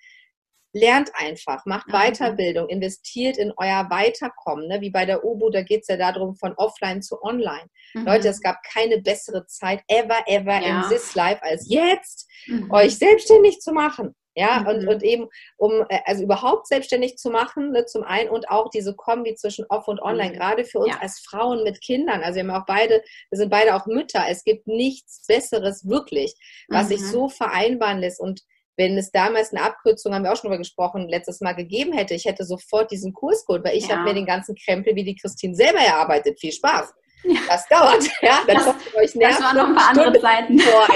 lernt 0.74 1.12
einfach, 1.14 1.66
macht 1.66 1.88
mhm. 1.88 1.94
Weiterbildung, 1.94 2.68
investiert 2.68 3.38
in 3.38 3.54
euer 3.58 3.90
Weiterkommen. 3.90 4.68
Ne? 4.68 4.82
Wie 4.82 4.90
bei 4.90 5.06
der 5.06 5.24
UBU, 5.24 5.52
da 5.52 5.62
geht 5.62 5.82
es 5.82 5.88
ja 5.88 5.98
darum, 5.98 6.36
von 6.36 6.54
offline 6.58 7.02
zu 7.02 7.22
online. 7.22 7.70
Mhm. 7.94 8.06
Leute, 8.06 8.28
es 8.30 8.42
gab 8.42 8.58
keine 8.64 9.00
bessere 9.02 9.46
Zeit 9.46 9.84
ever, 9.88 10.24
ever 10.26 10.62
ja. 10.62 10.84
in 10.84 10.90
this 10.90 11.16
life 11.16 11.42
als 11.44 11.70
jetzt, 11.70 12.28
mhm. 12.48 12.72
euch 12.72 12.98
selbstständig 12.98 13.60
zu 13.60 13.72
machen. 13.72 14.16
Ja, 14.36 14.62
mhm. 14.62 14.68
und, 14.68 14.88
und 14.88 15.04
eben, 15.04 15.28
um 15.58 15.86
äh, 15.90 16.00
also 16.06 16.24
überhaupt 16.24 16.68
selbstständig 16.68 17.18
zu 17.18 17.30
machen, 17.30 17.72
ne, 17.72 17.86
zum 17.86 18.04
einen 18.04 18.32
und 18.32 18.50
auch 18.50 18.70
diese 18.72 18.96
Kombi 18.96 19.36
zwischen 19.36 19.66
Off 19.70 19.88
und 19.88 20.02
Online, 20.02 20.32
mhm. 20.32 20.38
gerade 20.38 20.66
für 20.66 20.80
uns 20.80 20.96
ja. 20.96 21.02
als 21.02 21.20
Frauen 21.20 21.64
mit 21.64 21.82
Kindern. 21.82 22.24
Also 22.24 22.38
wir 22.38 22.44
haben 22.44 22.62
auch 22.62 22.66
beide, 22.66 23.04
wir 23.30 23.38
sind 23.38 23.50
beide 23.50 23.76
auch 23.76 23.86
Mütter. 23.86 24.24
Es 24.28 24.44
gibt 24.44 24.66
nichts 24.66 25.24
Besseres 25.28 25.88
wirklich, 25.88 26.34
was 26.68 26.86
mhm. 26.86 26.88
sich 26.90 27.06
so 27.06 27.30
vereinbaren 27.30 28.00
lässt. 28.00 28.20
Und 28.20 28.42
wenn 28.76 28.98
es 28.98 29.12
damals 29.12 29.52
eine 29.52 29.64
Abkürzung, 29.64 30.14
haben 30.14 30.24
wir 30.24 30.32
auch 30.32 30.36
schon 30.36 30.50
drüber 30.50 30.58
gesprochen, 30.58 31.08
letztes 31.08 31.42
Mal 31.42 31.54
gegeben 31.54 31.94
hätte, 31.94 32.14
ich 32.14 32.26
hätte 32.26 32.44
sofort 32.44 32.92
diesen 32.92 33.14
Kurs 33.14 33.46
geholt, 33.46 33.64
weil 33.64 33.78
ich 33.78 33.88
ja. 33.88 33.96
habe 33.96 34.04
mir 34.04 34.14
den 34.14 34.26
ganzen 34.26 34.56
Krempel 34.56 34.96
wie 34.96 35.04
die 35.04 35.16
Christine 35.16 35.56
selber 35.56 35.80
erarbeitet. 35.80 36.40
Viel 36.40 36.52
Spaß. 36.52 36.94
Ja. 37.24 37.40
Das 37.48 37.68
dauert, 37.68 38.04
ja. 38.22 38.40
Dann 38.48 38.58
das, 38.58 38.68
euch 38.96 39.14
das 39.14 39.42
waren 39.42 39.58
noch 39.58 39.68
ein 39.68 39.76
paar 39.76 39.90
andere 39.90 40.20
Seiten. 40.20 40.60
Vor. 40.60 40.88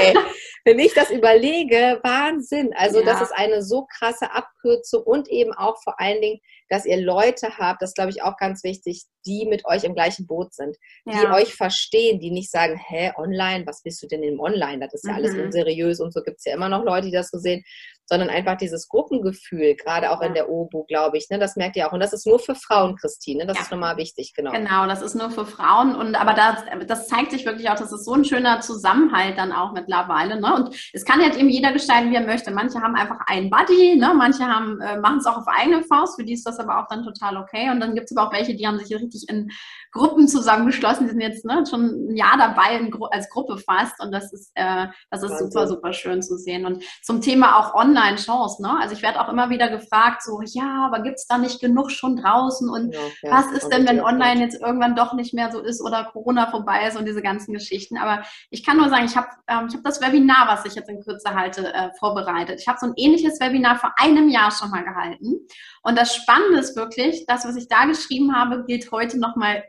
Wenn 0.65 0.79
ich 0.79 0.93
das 0.93 1.09
überlege, 1.11 1.99
Wahnsinn. 2.03 2.73
Also 2.75 2.99
ja. 2.99 3.05
das 3.05 3.21
ist 3.21 3.31
eine 3.31 3.63
so 3.63 3.85
krasse 3.85 4.31
Abkürzung 4.31 5.03
und 5.03 5.29
eben 5.29 5.53
auch 5.53 5.81
vor 5.81 5.99
allen 5.99 6.21
Dingen, 6.21 6.41
dass 6.69 6.85
ihr 6.85 7.01
Leute 7.01 7.57
habt, 7.57 7.81
das 7.81 7.93
glaube 7.93 8.11
ich 8.11 8.23
auch 8.23 8.37
ganz 8.37 8.63
wichtig, 8.63 9.03
die 9.25 9.45
mit 9.45 9.65
euch 9.65 9.83
im 9.83 9.93
gleichen 9.93 10.25
Boot 10.25 10.53
sind, 10.53 10.77
die 11.05 11.11
ja. 11.11 11.33
euch 11.33 11.53
verstehen, 11.53 12.19
die 12.19 12.31
nicht 12.31 12.49
sagen, 12.49 12.77
hä, 12.77 13.11
online, 13.17 13.65
was 13.67 13.83
bist 13.83 14.01
du 14.01 14.07
denn 14.07 14.23
im 14.23 14.39
Online? 14.39 14.79
Das 14.79 14.93
ist 14.93 15.05
ja 15.05 15.11
mhm. 15.11 15.17
alles 15.17 15.35
unseriös 15.35 15.99
und 15.99 16.13
so 16.13 16.21
gibt 16.21 16.37
es 16.37 16.45
ja 16.45 16.53
immer 16.53 16.69
noch 16.69 16.83
Leute, 16.83 17.07
die 17.07 17.13
das 17.13 17.29
so 17.29 17.37
sehen, 17.37 17.63
sondern 18.09 18.29
einfach 18.29 18.55
dieses 18.55 18.87
Gruppengefühl, 18.87 19.75
gerade 19.75 20.11
auch 20.11 20.21
ja. 20.21 20.27
in 20.27 20.33
der 20.33 20.49
OBU, 20.49 20.85
glaube 20.85 21.17
ich, 21.17 21.29
ne, 21.29 21.39
das 21.39 21.57
merkt 21.57 21.75
ihr 21.75 21.87
auch. 21.87 21.91
Und 21.91 21.99
das 21.99 22.13
ist 22.13 22.25
nur 22.25 22.39
für 22.39 22.55
Frauen, 22.55 22.95
Christine, 22.95 23.45
das 23.45 23.57
ja. 23.57 23.63
ist 23.63 23.71
nochmal 23.71 23.97
wichtig, 23.97 24.33
genau. 24.33 24.51
Genau, 24.51 24.87
das 24.87 25.01
ist 25.01 25.15
nur 25.15 25.29
für 25.29 25.45
Frauen 25.45 25.93
und 25.93 26.15
aber 26.15 26.33
das, 26.33 26.63
das 26.87 27.07
zeigt 27.07 27.31
sich 27.31 27.45
wirklich 27.45 27.69
auch, 27.69 27.75
das 27.75 27.91
ist 27.91 28.05
so 28.05 28.13
ein 28.13 28.23
schöner 28.23 28.61
Zusammenhalt 28.61 29.37
dann 29.37 29.51
auch 29.51 29.73
mittlerweile. 29.73 30.39
Ne? 30.39 30.55
Und 30.55 30.75
es 30.93 31.03
kann 31.03 31.21
jetzt 31.21 31.37
eben 31.37 31.49
jeder 31.49 31.73
gestalten, 31.73 32.11
wie 32.11 32.15
er 32.15 32.25
möchte. 32.25 32.51
Manche 32.51 32.79
haben 32.79 32.95
einfach 32.95 33.19
einen 33.27 33.49
Buddy, 33.49 33.97
ne? 33.97 34.13
manche 34.15 34.45
haben, 34.45 34.79
äh, 34.79 34.97
machen 34.99 35.17
es 35.19 35.25
auch 35.25 35.37
auf 35.37 35.47
eigene 35.47 35.83
Faust, 35.83 36.15
für 36.15 36.23
die 36.23 36.33
ist 36.33 36.45
das 36.45 36.56
aber 36.59 36.79
auch 36.79 36.87
dann 36.87 37.03
total 37.03 37.37
okay. 37.37 37.69
Und 37.69 37.79
dann 37.79 37.95
gibt 37.95 38.09
es 38.09 38.17
aber 38.17 38.27
auch 38.27 38.33
welche, 38.33 38.55
die 38.55 38.67
haben 38.67 38.79
sich 38.79 38.93
richtig 38.93 39.25
in 39.27 39.49
Gruppen 39.91 40.27
zusammengeschlossen, 40.27 41.05
die 41.05 41.11
sind 41.11 41.21
jetzt 41.21 41.45
ne, 41.45 41.63
schon 41.69 42.11
ein 42.11 42.15
Jahr 42.15 42.37
dabei 42.37 42.89
als 43.11 43.29
Gruppe 43.29 43.57
fast 43.57 44.01
und 44.01 44.11
das 44.11 44.31
ist, 44.33 44.51
äh, 44.55 44.87
das 45.09 45.23
ist 45.23 45.39
super, 45.39 45.67
super 45.67 45.93
schön 45.93 46.21
zu 46.21 46.37
sehen. 46.37 46.65
Und 46.65 46.83
zum 47.01 47.21
Thema 47.21 47.57
auch 47.57 47.73
online 47.73 47.97
Online-Shows. 47.97 48.59
Ne? 48.59 48.77
Also 48.79 48.95
ich 48.95 49.01
werde 49.01 49.19
auch 49.19 49.29
immer 49.29 49.49
wieder 49.49 49.69
gefragt, 49.69 50.23
so, 50.23 50.41
ja, 50.43 50.85
aber 50.85 51.01
gibt 51.01 51.17
es 51.17 51.27
da 51.27 51.37
nicht 51.37 51.59
genug 51.59 51.91
schon 51.91 52.17
draußen? 52.17 52.69
Und 52.69 52.93
ja, 52.93 52.99
ja, 53.23 53.31
was 53.31 53.51
ist 53.51 53.69
denn, 53.69 53.87
wenn 53.87 53.99
online 53.99 54.41
jetzt 54.41 54.59
irgendwann 54.59 54.95
doch 54.95 55.13
nicht 55.13 55.33
mehr 55.33 55.51
so 55.51 55.59
ist 55.59 55.81
oder 55.81 56.09
Corona 56.11 56.49
vorbei 56.49 56.87
ist 56.87 56.97
und 56.97 57.05
diese 57.05 57.21
ganzen 57.21 57.53
Geschichten? 57.53 57.97
Aber 57.97 58.23
ich 58.49 58.65
kann 58.65 58.77
nur 58.77 58.89
sagen, 58.89 59.05
ich 59.05 59.15
habe 59.15 59.27
ähm, 59.47 59.69
hab 59.73 59.83
das 59.83 60.01
Webinar, 60.01 60.47
was 60.47 60.65
ich 60.65 60.75
jetzt 60.75 60.89
in 60.89 61.01
Kürze 61.01 61.33
halte, 61.33 61.73
äh, 61.73 61.89
vorbereitet. 61.99 62.59
Ich 62.59 62.67
habe 62.67 62.77
so 62.79 62.87
ein 62.87 62.93
ähnliches 62.95 63.39
Webinar 63.39 63.77
vor 63.77 63.93
einem 63.97 64.29
Jahr 64.29 64.51
schon 64.51 64.69
mal 64.69 64.83
gehalten. 64.83 65.47
Und 65.87 65.97
das 65.97 66.13
Spannende 66.13 66.59
ist 66.59 66.75
wirklich, 66.75 67.25
das, 67.27 67.45
was 67.45 67.55
ich 67.55 67.69
da 67.69 67.85
geschrieben 67.85 68.35
habe, 68.35 68.65
gilt 68.65 68.91
heute 68.91 69.17
nochmal, 69.17 69.63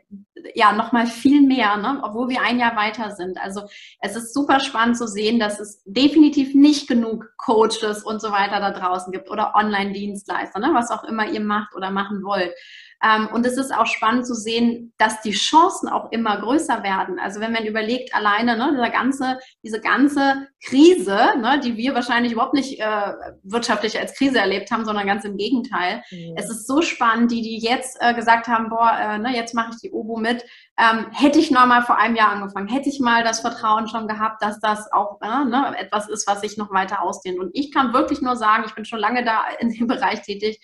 ja, 0.53 0.73
noch 0.73 0.91
mal 0.91 1.07
viel 1.07 1.39
mehr, 1.39 1.77
ne? 1.77 2.01
obwohl 2.03 2.27
wir 2.27 2.41
ein 2.41 2.59
Jahr 2.59 2.75
weiter 2.75 3.11
sind. 3.11 3.37
Also 3.41 3.61
es 4.01 4.17
ist 4.17 4.33
super 4.33 4.59
spannend 4.59 4.97
zu 4.97 5.07
sehen, 5.07 5.39
dass 5.39 5.61
es 5.61 5.81
definitiv 5.85 6.53
nicht 6.53 6.89
genug 6.89 7.31
Coaches 7.37 8.03
und 8.03 8.19
so 8.19 8.31
weiter 8.31 8.59
da 8.59 8.71
draußen 8.71 9.13
gibt 9.13 9.31
oder 9.31 9.55
Online-Dienstleister, 9.55 10.59
ne? 10.59 10.71
was 10.73 10.91
auch 10.91 11.05
immer 11.05 11.25
ihr 11.25 11.39
macht 11.39 11.73
oder 11.73 11.89
machen 11.89 12.21
wollt. 12.25 12.53
Ähm, 13.01 13.29
und 13.31 13.45
es 13.45 13.57
ist 13.57 13.73
auch 13.73 13.85
spannend 13.85 14.27
zu 14.27 14.33
sehen, 14.33 14.93
dass 14.97 15.21
die 15.21 15.31
Chancen 15.31 15.87
auch 15.87 16.11
immer 16.11 16.39
größer 16.39 16.83
werden. 16.83 17.17
Also 17.19 17.39
wenn 17.39 17.53
man 17.53 17.65
überlegt, 17.65 18.13
alleine 18.13 18.57
ne, 18.57 18.71
dieser 18.73 18.89
ganze, 18.89 19.39
diese 19.63 19.79
ganze 19.79 20.47
Krise, 20.63 21.17
ne, 21.39 21.61
die 21.63 21.77
wir 21.77 21.95
wahrscheinlich 21.95 22.33
überhaupt 22.33 22.53
nicht 22.53 22.79
äh, 22.79 23.13
wirtschaftlich 23.43 23.97
als 23.97 24.15
Krise 24.15 24.39
erlebt 24.39 24.71
haben, 24.71 24.83
sondern 24.83 25.07
ganz 25.07 25.23
im 25.23 25.37
Gegenteil. 25.37 26.03
Mhm. 26.11 26.33
Es 26.35 26.49
ist 26.49 26.67
so 26.67 26.81
spannend, 26.81 27.31
die, 27.31 27.41
die 27.41 27.59
jetzt 27.59 27.97
äh, 28.01 28.13
gesagt 28.13 28.47
haben, 28.47 28.69
boah, 28.69 28.91
äh, 28.99 29.17
ne, 29.17 29.33
jetzt 29.33 29.53
mache 29.53 29.71
ich 29.73 29.77
die 29.77 29.91
Obo 29.91 30.17
mit. 30.17 30.43
Ähm, 30.77 31.07
hätte 31.11 31.39
ich 31.39 31.51
noch 31.51 31.65
mal 31.65 31.81
vor 31.83 31.97
einem 31.97 32.15
Jahr 32.15 32.31
angefangen, 32.31 32.67
hätte 32.67 32.89
ich 32.89 32.99
mal 32.99 33.23
das 33.23 33.39
Vertrauen 33.39 33.87
schon 33.87 34.07
gehabt, 34.07 34.41
dass 34.41 34.59
das 34.59 34.91
auch 34.91 35.19
äh, 35.21 35.45
ne, 35.45 35.73
etwas 35.77 36.09
ist, 36.09 36.27
was 36.27 36.41
sich 36.41 36.57
noch 36.57 36.71
weiter 36.71 37.01
ausdehnt. 37.01 37.39
Und 37.39 37.51
ich 37.53 37.73
kann 37.73 37.93
wirklich 37.93 38.21
nur 38.21 38.35
sagen, 38.35 38.63
ich 38.65 38.75
bin 38.75 38.83
schon 38.83 38.99
lange 38.99 39.23
da 39.23 39.43
in 39.59 39.69
dem 39.69 39.87
Bereich 39.87 40.21
tätig, 40.21 40.59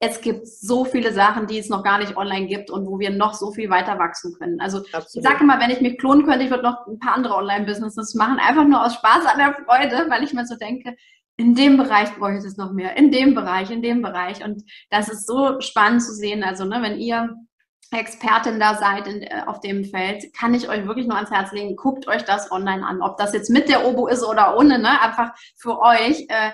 es 0.00 0.20
gibt 0.20 0.46
so 0.46 0.84
viele 0.84 1.12
Sachen, 1.12 1.46
die 1.46 1.58
es 1.58 1.68
noch 1.68 1.82
gar 1.82 1.98
nicht 1.98 2.16
online 2.16 2.46
gibt 2.46 2.70
und 2.70 2.86
wo 2.86 3.00
wir 3.00 3.10
noch 3.10 3.34
so 3.34 3.50
viel 3.50 3.68
weiter 3.68 3.98
wachsen 3.98 4.32
können. 4.38 4.60
Also 4.60 4.78
Absolut. 4.78 5.08
ich 5.14 5.22
sage 5.22 5.42
immer, 5.42 5.58
wenn 5.60 5.70
ich 5.70 5.80
mich 5.80 5.98
klonen 5.98 6.24
könnte, 6.24 6.44
ich 6.44 6.50
würde 6.50 6.62
noch 6.62 6.86
ein 6.86 7.00
paar 7.00 7.14
andere 7.14 7.34
Online-Businesses 7.34 8.14
machen, 8.14 8.38
einfach 8.38 8.64
nur 8.64 8.84
aus 8.84 8.94
Spaß 8.94 9.26
an 9.26 9.38
der 9.38 9.54
Freude, 9.54 10.08
weil 10.08 10.22
ich 10.22 10.32
mir 10.32 10.46
so 10.46 10.56
denke, 10.56 10.96
in 11.36 11.54
dem 11.54 11.76
Bereich 11.76 12.14
brauche 12.16 12.36
ich 12.36 12.44
das 12.44 12.56
noch 12.56 12.72
mehr, 12.72 12.96
in 12.96 13.10
dem 13.10 13.34
Bereich, 13.34 13.70
in 13.70 13.82
dem 13.82 14.02
Bereich. 14.02 14.44
Und 14.44 14.62
das 14.90 15.08
ist 15.08 15.26
so 15.26 15.60
spannend 15.60 16.02
zu 16.02 16.12
sehen. 16.12 16.42
Also, 16.42 16.64
ne, 16.64 16.82
wenn 16.82 16.98
ihr 16.98 17.34
Expertin 17.92 18.60
da 18.60 18.74
seid 18.74 19.06
in, 19.06 19.22
äh, 19.22 19.42
auf 19.46 19.60
dem 19.60 19.84
Feld, 19.84 20.32
kann 20.34 20.52
ich 20.54 20.68
euch 20.68 20.86
wirklich 20.86 21.06
nur 21.06 21.16
ans 21.16 21.30
Herz 21.30 21.52
legen, 21.52 21.76
guckt 21.76 22.08
euch 22.08 22.24
das 22.24 22.50
online 22.50 22.84
an. 22.84 23.02
Ob 23.02 23.16
das 23.18 23.32
jetzt 23.32 23.50
mit 23.50 23.68
der 23.68 23.86
Obo 23.86 24.08
ist 24.08 24.24
oder 24.24 24.56
ohne, 24.56 24.78
ne? 24.78 25.00
einfach 25.00 25.30
für 25.56 25.80
euch. 25.80 26.26
Äh, 26.28 26.50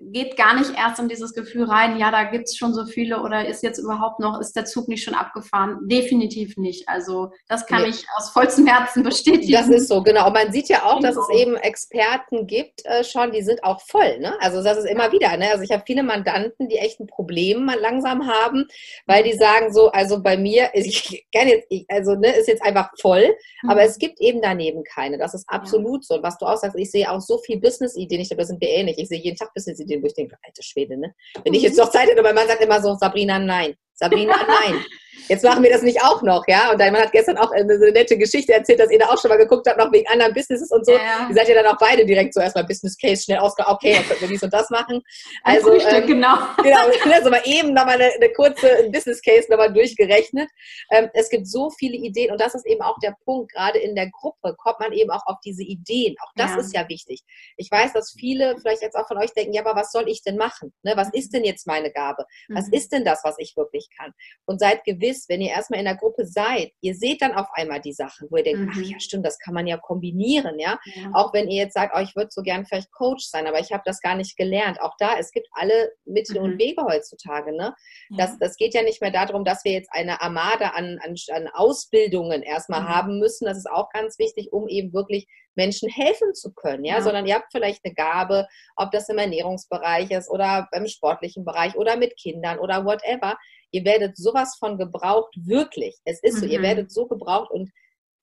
geht 0.00 0.36
gar 0.36 0.54
nicht 0.58 0.72
erst 0.76 1.00
in 1.00 1.08
dieses 1.08 1.34
Gefühl 1.34 1.64
rein, 1.64 1.98
ja, 1.98 2.10
da 2.10 2.24
gibt 2.24 2.48
es 2.48 2.56
schon 2.56 2.72
so 2.72 2.86
viele 2.86 3.20
oder 3.20 3.46
ist 3.46 3.64
jetzt 3.64 3.78
überhaupt 3.78 4.20
noch, 4.20 4.40
ist 4.40 4.54
der 4.54 4.64
Zug 4.64 4.86
nicht 4.86 5.02
schon 5.02 5.14
abgefahren? 5.14 5.80
Definitiv 5.88 6.56
nicht. 6.56 6.88
Also 6.88 7.32
das 7.48 7.66
kann 7.66 7.82
nee. 7.82 7.88
ich 7.88 8.06
aus 8.16 8.30
vollstem 8.30 8.66
Herzen 8.66 9.02
bestätigen. 9.02 9.52
Das 9.52 9.68
ist 9.68 9.88
so, 9.88 10.02
genau. 10.02 10.28
Und 10.28 10.34
man 10.34 10.52
sieht 10.52 10.68
ja 10.68 10.84
auch, 10.84 11.00
dass 11.00 11.16
es 11.16 11.26
genau. 11.26 11.40
eben 11.40 11.56
Experten 11.56 12.46
gibt 12.46 12.84
äh, 12.86 13.02
schon, 13.02 13.32
die 13.32 13.42
sind 13.42 13.64
auch 13.64 13.80
voll. 13.80 14.18
Ne? 14.20 14.34
Also 14.40 14.62
das 14.62 14.78
ist 14.78 14.88
immer 14.88 15.10
wieder. 15.10 15.36
Ne? 15.36 15.50
Also 15.50 15.64
ich 15.64 15.72
habe 15.72 15.82
viele 15.84 16.04
Mandanten, 16.04 16.68
die 16.68 16.76
echt 16.76 17.00
ein 17.00 17.08
Problem 17.08 17.68
langsam 17.80 18.26
haben, 18.28 18.66
weil 19.06 19.24
die 19.24 19.34
sagen 19.34 19.72
so, 19.72 19.90
also 19.90 20.22
bei 20.22 20.36
mir, 20.36 20.70
ich 20.74 21.26
kann 21.34 21.48
jetzt, 21.48 21.66
ich, 21.70 21.86
also 21.88 22.14
ne, 22.14 22.30
ist 22.36 22.46
jetzt 22.46 22.62
einfach 22.62 22.90
voll, 23.00 23.34
mhm. 23.62 23.70
aber 23.70 23.82
es 23.82 23.98
gibt 23.98 24.20
eben 24.20 24.40
daneben 24.40 24.84
keine. 24.84 25.18
Das 25.18 25.34
ist 25.34 25.48
absolut 25.48 26.02
ja. 26.02 26.06
so. 26.06 26.14
Und 26.14 26.22
was 26.22 26.38
du 26.38 26.46
auch 26.46 26.56
sagst, 26.56 26.78
ich 26.78 26.90
sehe 26.90 27.10
auch 27.10 27.20
so 27.20 27.38
viel 27.38 27.58
Business-Ideen, 27.58 28.20
ich 28.20 28.28
glaube, 28.28 28.42
das 28.42 28.48
sind 28.48 28.60
wir 28.60 28.68
ähnlich. 28.68 28.96
Ich 28.98 29.08
sehe 29.08 29.18
jeden 29.18 29.36
Tag 29.36 29.52
Business-Ideen 29.54 29.87
den, 29.88 30.02
wo 30.02 30.06
ich 30.06 30.14
denke, 30.14 30.36
alte 30.42 30.62
Schwede, 30.62 30.96
ne? 30.96 31.14
Wenn 31.44 31.54
ich 31.54 31.62
jetzt 31.62 31.78
noch 31.78 31.90
Zeit 31.90 32.08
hätte, 32.08 32.22
mein 32.22 32.34
Mann 32.34 32.46
sagt 32.46 32.62
immer 32.62 32.80
so, 32.80 32.94
Sabrina, 32.94 33.38
nein. 33.38 33.74
Sabrina, 33.98 34.34
nein. 34.46 34.84
Jetzt 35.28 35.44
machen 35.44 35.62
wir 35.62 35.70
das 35.70 35.82
nicht 35.82 36.02
auch 36.02 36.22
noch, 36.22 36.44
ja? 36.48 36.70
Und 36.72 36.80
dein 36.80 36.92
Mann 36.92 37.02
hat 37.02 37.12
gestern 37.12 37.36
auch 37.36 37.50
eine, 37.50 37.74
eine 37.74 37.92
nette 37.92 38.16
Geschichte 38.16 38.54
erzählt, 38.54 38.80
dass 38.80 38.90
ihr 38.90 38.98
da 38.98 39.06
auch 39.08 39.20
schon 39.20 39.28
mal 39.28 39.36
geguckt 39.36 39.66
habt, 39.66 39.78
noch 39.78 39.92
wegen 39.92 40.08
anderen 40.08 40.32
Businesses 40.32 40.70
und 40.70 40.86
so. 40.86 40.92
Ja. 40.92 41.26
Ihr 41.28 41.34
seid 41.34 41.48
ja 41.48 41.54
dann 41.54 41.66
auch 41.66 41.78
beide 41.78 42.06
direkt 42.06 42.32
so 42.32 42.40
erstmal 42.40 42.64
Business 42.64 42.96
Case 42.96 43.24
schnell 43.24 43.38
ausge, 43.38 43.62
okay, 43.66 43.94
dann 43.94 44.04
könnten 44.06 44.22
wir 44.22 44.28
dies 44.28 44.42
und 44.42 44.52
das 44.52 44.70
machen. 44.70 45.02
Also, 45.42 45.72
ähm, 45.72 46.06
genau. 46.06 46.38
Genau, 46.62 46.78
also 47.12 47.30
mal 47.30 47.42
eben 47.44 47.72
nochmal 47.72 47.94
eine, 47.94 48.10
eine 48.14 48.32
kurze 48.32 48.88
Business 48.90 49.20
Case 49.22 49.46
nochmal 49.50 49.72
durchgerechnet. 49.72 50.48
Ähm, 50.90 51.08
es 51.14 51.28
gibt 51.28 51.46
so 51.46 51.70
viele 51.70 51.96
Ideen 51.96 52.30
und 52.30 52.40
das 52.40 52.54
ist 52.54 52.66
eben 52.66 52.82
auch 52.82 52.96
der 53.02 53.14
Punkt. 53.24 53.52
Gerade 53.52 53.78
in 53.78 53.94
der 53.94 54.10
Gruppe 54.10 54.54
kommt 54.56 54.80
man 54.80 54.92
eben 54.92 55.10
auch 55.10 55.26
auf 55.26 55.36
diese 55.44 55.62
Ideen. 55.62 56.14
Auch 56.22 56.32
das 56.36 56.52
ja. 56.52 56.58
ist 56.58 56.74
ja 56.74 56.88
wichtig. 56.88 57.22
Ich 57.56 57.70
weiß, 57.70 57.92
dass 57.92 58.14
viele 58.18 58.56
vielleicht 58.58 58.82
jetzt 58.82 58.96
auch 58.96 59.06
von 59.06 59.18
euch 59.18 59.32
denken, 59.32 59.52
ja, 59.52 59.64
aber 59.64 59.78
was 59.78 59.92
soll 59.92 60.08
ich 60.08 60.22
denn 60.22 60.36
machen? 60.36 60.72
Ne? 60.82 60.92
Was 60.96 61.08
ist 61.12 61.32
denn 61.32 61.44
jetzt 61.44 61.66
meine 61.66 61.90
Gabe? 61.90 62.24
Was 62.48 62.66
mhm. 62.68 62.72
ist 62.74 62.92
denn 62.92 63.04
das, 63.04 63.20
was 63.24 63.36
ich 63.38 63.56
wirklich 63.56 63.87
kann? 63.96 64.12
Und 64.46 64.60
seid 64.60 64.84
gewiss, 64.84 65.28
wenn 65.28 65.40
ihr 65.40 65.50
erstmal 65.50 65.80
in 65.80 65.86
der 65.86 65.96
Gruppe 65.96 66.26
seid, 66.26 66.72
ihr 66.80 66.94
seht 66.94 67.22
dann 67.22 67.34
auf 67.34 67.46
einmal 67.54 67.80
die 67.80 67.92
Sachen, 67.92 68.28
wo 68.30 68.36
ihr 68.36 68.44
denkt, 68.44 68.60
mhm. 68.60 68.72
ach 68.72 68.82
ja, 68.82 69.00
stimmt, 69.00 69.26
das 69.26 69.38
kann 69.38 69.54
man 69.54 69.66
ja 69.66 69.76
kombinieren, 69.76 70.58
ja? 70.58 70.78
ja. 70.94 71.10
Auch 71.14 71.32
wenn 71.32 71.48
ihr 71.48 71.62
jetzt 71.64 71.74
sagt, 71.74 71.94
oh, 71.96 72.00
ich 72.00 72.16
würde 72.16 72.30
so 72.30 72.42
gern 72.42 72.64
vielleicht 72.64 72.90
Coach 72.92 73.24
sein, 73.24 73.46
aber 73.46 73.60
ich 73.60 73.72
habe 73.72 73.82
das 73.84 74.00
gar 74.00 74.14
nicht 74.14 74.36
gelernt. 74.36 74.80
Auch 74.80 74.94
da, 74.98 75.18
es 75.18 75.32
gibt 75.32 75.48
alle 75.52 75.92
Mittel 76.04 76.38
mhm. 76.38 76.44
und 76.44 76.58
Wege 76.58 76.82
heutzutage, 76.82 77.54
ne? 77.56 77.74
Ja. 78.10 78.16
Das, 78.16 78.38
das 78.38 78.56
geht 78.56 78.74
ja 78.74 78.82
nicht 78.82 79.00
mehr 79.00 79.10
darum, 79.10 79.44
dass 79.44 79.64
wir 79.64 79.72
jetzt 79.72 79.90
eine 79.92 80.20
Armada 80.20 80.70
an, 80.70 80.98
an, 81.02 81.14
an 81.32 81.48
Ausbildungen 81.48 82.42
erstmal 82.42 82.82
mhm. 82.82 82.88
haben 82.88 83.18
müssen. 83.18 83.44
Das 83.44 83.58
ist 83.58 83.70
auch 83.70 83.90
ganz 83.90 84.18
wichtig, 84.18 84.52
um 84.52 84.68
eben 84.68 84.92
wirklich 84.92 85.26
Menschen 85.58 85.90
helfen 85.90 86.34
zu 86.34 86.54
können, 86.54 86.84
ja? 86.84 86.96
ja? 86.96 87.02
sondern 87.02 87.26
ihr 87.26 87.34
habt 87.34 87.52
vielleicht 87.52 87.84
eine 87.84 87.94
Gabe, 87.94 88.46
ob 88.76 88.90
das 88.92 89.08
im 89.10 89.18
Ernährungsbereich 89.18 90.10
ist 90.10 90.30
oder 90.30 90.68
im 90.72 90.86
sportlichen 90.86 91.44
Bereich 91.44 91.76
oder 91.76 91.96
mit 91.96 92.16
Kindern 92.16 92.58
oder 92.58 92.86
whatever. 92.86 93.36
Ihr 93.70 93.84
werdet 93.84 94.16
sowas 94.16 94.56
von 94.58 94.78
gebraucht, 94.78 95.34
wirklich. 95.36 95.96
Es 96.04 96.22
ist 96.22 96.38
so, 96.38 96.46
ihr 96.46 96.60
mhm. 96.60 96.64
werdet 96.64 96.92
so 96.92 97.06
gebraucht 97.06 97.50
und 97.50 97.70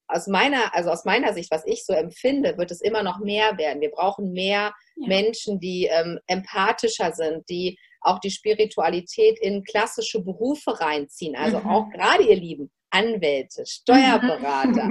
aus 0.08 0.26
meiner, 0.26 0.74
also 0.74 0.90
aus 0.90 1.04
meiner 1.04 1.32
Sicht, 1.32 1.50
was 1.50 1.66
ich 1.66 1.84
so 1.84 1.92
empfinde, 1.92 2.56
wird 2.58 2.70
es 2.70 2.80
immer 2.80 3.02
noch 3.02 3.18
mehr 3.18 3.58
werden. 3.58 3.80
Wir 3.80 3.90
brauchen 3.90 4.32
mehr 4.32 4.72
ja. 4.96 5.08
Menschen, 5.08 5.58
die 5.58 5.86
ähm, 5.86 6.20
empathischer 6.26 7.12
sind, 7.12 7.48
die 7.48 7.78
auch 8.00 8.20
die 8.20 8.30
Spiritualität 8.30 9.38
in 9.40 9.64
klassische 9.64 10.22
Berufe 10.22 10.80
reinziehen. 10.80 11.34
Also 11.34 11.58
mhm. 11.58 11.66
auch 11.66 11.90
gerade 11.90 12.22
ihr 12.22 12.36
Lieben, 12.36 12.70
Anwälte, 12.96 13.66
Steuerberater, 13.66 14.90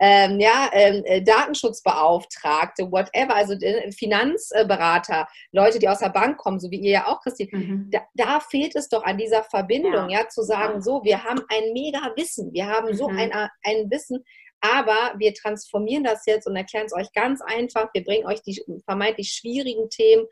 ähm, 0.00 0.38
ja, 0.40 0.68
ähm, 0.72 1.02
äh, 1.04 1.22
Datenschutzbeauftragte, 1.22 2.90
whatever, 2.90 3.34
also 3.34 3.54
äh, 3.54 3.90
Finanzberater, 3.92 5.26
Leute, 5.52 5.78
die 5.78 5.88
aus 5.88 6.00
der 6.00 6.10
Bank 6.10 6.36
kommen, 6.36 6.60
so 6.60 6.70
wie 6.70 6.80
ihr 6.80 6.90
ja 6.90 7.06
auch, 7.06 7.20
Christine, 7.22 7.50
mhm. 7.52 7.90
da, 7.90 8.00
da, 8.14 8.40
fehlt 8.40 8.76
es 8.76 8.88
doch 8.88 9.04
an 9.04 9.16
dieser 9.16 9.42
Verbindung, 9.44 10.10
ja, 10.10 10.20
ja 10.20 10.28
zu 10.28 10.42
sagen, 10.42 10.82
so, 10.82 11.02
wir 11.04 11.24
haben 11.24 11.40
ein 11.48 11.72
mega 11.72 12.12
Wissen, 12.16 12.52
wir 12.52 12.66
haben 12.66 12.94
so 12.94 13.08
mhm. 13.08 13.18
ein, 13.18 13.30
äh, 13.30 13.48
ein 13.62 13.90
Wissen, 13.90 14.22
aber 14.60 15.14
wir 15.18 15.32
transformieren 15.34 16.04
das 16.04 16.26
jetzt 16.26 16.46
und 16.46 16.56
erklären 16.56 16.86
es 16.86 16.94
euch 16.94 17.12
ganz 17.12 17.40
einfach. 17.42 17.88
Wir 17.92 18.04
bringen 18.04 18.26
euch 18.26 18.42
die 18.42 18.62
vermeintlich 18.84 19.32
schwierigen 19.32 19.88
Themen, 19.90 20.26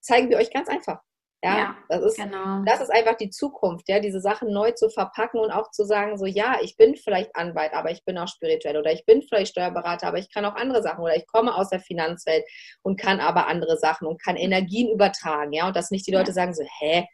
zeigen 0.00 0.30
wir 0.30 0.36
euch 0.36 0.52
ganz 0.52 0.68
einfach. 0.68 1.00
Ja, 1.44 1.58
ja, 1.58 1.76
das, 1.90 2.02
ist, 2.02 2.16
genau. 2.16 2.62
das 2.64 2.80
ist 2.80 2.90
einfach 2.90 3.18
die 3.18 3.28
Zukunft, 3.28 3.86
ja, 3.90 4.00
diese 4.00 4.18
Sachen 4.18 4.50
neu 4.50 4.70
zu 4.70 4.88
verpacken 4.88 5.38
und 5.38 5.50
auch 5.50 5.70
zu 5.72 5.84
sagen, 5.84 6.16
so 6.16 6.24
ja, 6.24 6.56
ich 6.62 6.78
bin 6.78 6.96
vielleicht 6.96 7.36
Anwalt, 7.36 7.74
aber 7.74 7.90
ich 7.90 8.02
bin 8.06 8.16
auch 8.16 8.28
spirituell 8.28 8.78
oder 8.78 8.90
ich 8.92 9.04
bin 9.04 9.20
vielleicht 9.20 9.50
Steuerberater, 9.50 10.06
aber 10.06 10.16
ich 10.16 10.32
kann 10.32 10.46
auch 10.46 10.54
andere 10.54 10.82
Sachen 10.82 11.04
oder 11.04 11.14
ich 11.14 11.26
komme 11.26 11.54
aus 11.54 11.68
der 11.68 11.80
Finanzwelt 11.80 12.46
und 12.80 12.98
kann 12.98 13.20
aber 13.20 13.46
andere 13.46 13.76
Sachen 13.76 14.08
und 14.08 14.22
kann 14.22 14.36
Energien 14.36 14.90
übertragen, 14.90 15.52
ja, 15.52 15.66
und 15.66 15.76
dass 15.76 15.90
nicht 15.90 16.06
die 16.06 16.12
Leute 16.12 16.30
ja. 16.30 16.32
sagen 16.32 16.54
so, 16.54 16.64
hä, 16.78 17.06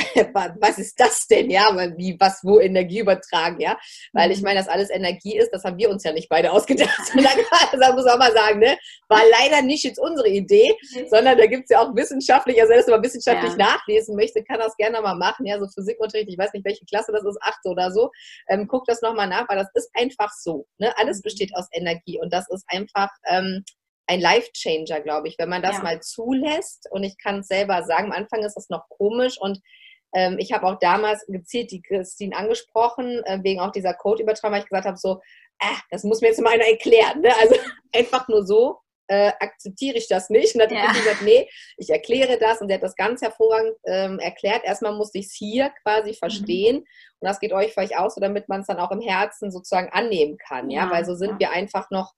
was 0.60 0.78
ist 0.78 0.98
das 0.98 1.26
denn, 1.26 1.50
ja, 1.50 1.74
wie, 1.96 2.16
was, 2.18 2.40
wo 2.42 2.60
Energie 2.60 3.00
übertragen, 3.00 3.60
ja, 3.60 3.78
weil 4.12 4.30
ich 4.30 4.38
mhm. 4.38 4.44
meine, 4.44 4.60
dass 4.60 4.68
alles 4.68 4.90
Energie 4.90 5.36
ist, 5.36 5.50
das 5.50 5.64
haben 5.64 5.78
wir 5.78 5.90
uns 5.90 6.04
ja 6.04 6.12
nicht 6.12 6.28
beide 6.28 6.52
ausgedacht, 6.52 6.98
da 7.14 7.92
muss 7.92 8.04
man 8.04 8.18
mal 8.18 8.32
sagen, 8.32 8.58
ne, 8.58 8.78
war 9.08 9.22
leider 9.40 9.62
nicht 9.62 9.84
jetzt 9.84 9.98
unsere 9.98 10.28
Idee, 10.28 10.74
sondern 11.08 11.38
da 11.38 11.46
gibt 11.46 11.64
es 11.64 11.70
ja 11.70 11.80
auch 11.80 11.94
wissenschaftlich, 11.94 12.60
also 12.60 12.74
das 12.74 12.86
mal 12.86 13.02
wissenschaftlich 13.02 13.52
ja. 13.52 13.58
nachlesen 13.58 14.16
möchte, 14.16 14.42
kann 14.44 14.58
das 14.58 14.76
gerne 14.76 15.00
mal 15.00 15.14
machen, 15.14 15.46
ja, 15.46 15.58
so 15.58 15.66
Physikunterricht, 15.68 16.28
ich 16.28 16.38
weiß 16.38 16.52
nicht, 16.52 16.64
welche 16.64 16.84
Klasse 16.84 17.12
das 17.12 17.24
ist, 17.24 17.38
achte 17.42 17.68
oder 17.68 17.90
so, 17.90 18.10
ähm, 18.48 18.66
guckt 18.66 18.88
das 18.88 19.02
nochmal 19.02 19.28
nach, 19.28 19.48
weil 19.48 19.58
das 19.58 19.68
ist 19.74 19.90
einfach 19.94 20.32
so, 20.32 20.66
ne, 20.78 20.92
alles 20.96 21.18
mhm. 21.18 21.22
besteht 21.22 21.54
aus 21.54 21.66
Energie 21.72 22.20
und 22.20 22.32
das 22.32 22.48
ist 22.50 22.64
einfach, 22.68 23.10
ähm, 23.28 23.64
ein 24.10 24.20
Life-Changer, 24.20 25.02
glaube 25.02 25.28
ich, 25.28 25.38
wenn 25.38 25.48
man 25.48 25.62
das 25.62 25.76
ja. 25.76 25.82
mal 25.84 26.00
zulässt. 26.02 26.88
Und 26.90 27.04
ich 27.04 27.16
kann 27.16 27.40
es 27.40 27.46
selber 27.46 27.84
sagen, 27.84 28.06
am 28.06 28.12
Anfang 28.12 28.42
ist 28.42 28.54
das 28.54 28.68
noch 28.68 28.88
komisch 28.88 29.38
und 29.40 29.60
ähm, 30.12 30.36
ich 30.38 30.52
habe 30.52 30.66
auch 30.66 30.78
damals 30.78 31.24
gezielt 31.26 31.70
die 31.70 31.82
Christine 31.82 32.36
angesprochen, 32.36 33.22
äh, 33.24 33.38
wegen 33.42 33.60
auch 33.60 33.72
dieser 33.72 33.94
Code-Übertragung, 33.94 34.54
weil 34.54 34.62
ich 34.62 34.68
gesagt 34.68 34.86
habe, 34.86 34.96
so, 34.96 35.20
äh, 35.60 35.76
das 35.90 36.04
muss 36.04 36.20
mir 36.20 36.28
jetzt 36.28 36.40
mal 36.40 36.52
einer 36.52 36.68
erklären. 36.68 37.20
Ne? 37.20 37.32
Also 37.40 37.54
einfach 37.94 38.28
nur 38.28 38.44
so 38.44 38.78
äh, 39.10 39.32
akzeptiere 39.40 39.98
ich 39.98 40.08
das 40.08 40.30
nicht. 40.30 40.54
Und 40.54 40.60
dann 40.60 40.70
hat 40.70 40.96
ja. 40.96 41.02
gesagt, 41.02 41.22
nee, 41.22 41.48
ich 41.76 41.90
erkläre 41.90 42.38
das. 42.38 42.60
Und 42.60 42.68
sie 42.68 42.74
hat 42.74 42.82
das 42.82 42.94
ganz 42.94 43.20
hervorragend 43.20 43.74
ähm, 43.84 44.18
erklärt. 44.20 44.64
Erstmal 44.64 44.94
musste 44.94 45.18
ich 45.18 45.26
es 45.26 45.34
hier 45.34 45.70
quasi 45.82 46.10
mhm. 46.10 46.14
verstehen. 46.14 46.76
Mhm. 46.76 46.84
Und 47.20 47.28
das 47.28 47.40
geht 47.40 47.52
euch 47.52 47.72
vielleicht 47.72 47.98
auch 47.98 48.10
so, 48.10 48.20
damit 48.20 48.48
man 48.48 48.60
es 48.60 48.68
dann 48.68 48.78
auch 48.78 48.92
im 48.92 49.00
Herzen 49.00 49.50
sozusagen 49.50 49.90
annehmen 49.92 50.38
kann. 50.38 50.70
Ja, 50.70 50.84
ja 50.84 50.90
weil 50.90 51.04
so 51.04 51.14
sind 51.14 51.32
ja. 51.32 51.38
wir 51.40 51.50
einfach 51.50 51.90
noch 51.90 52.12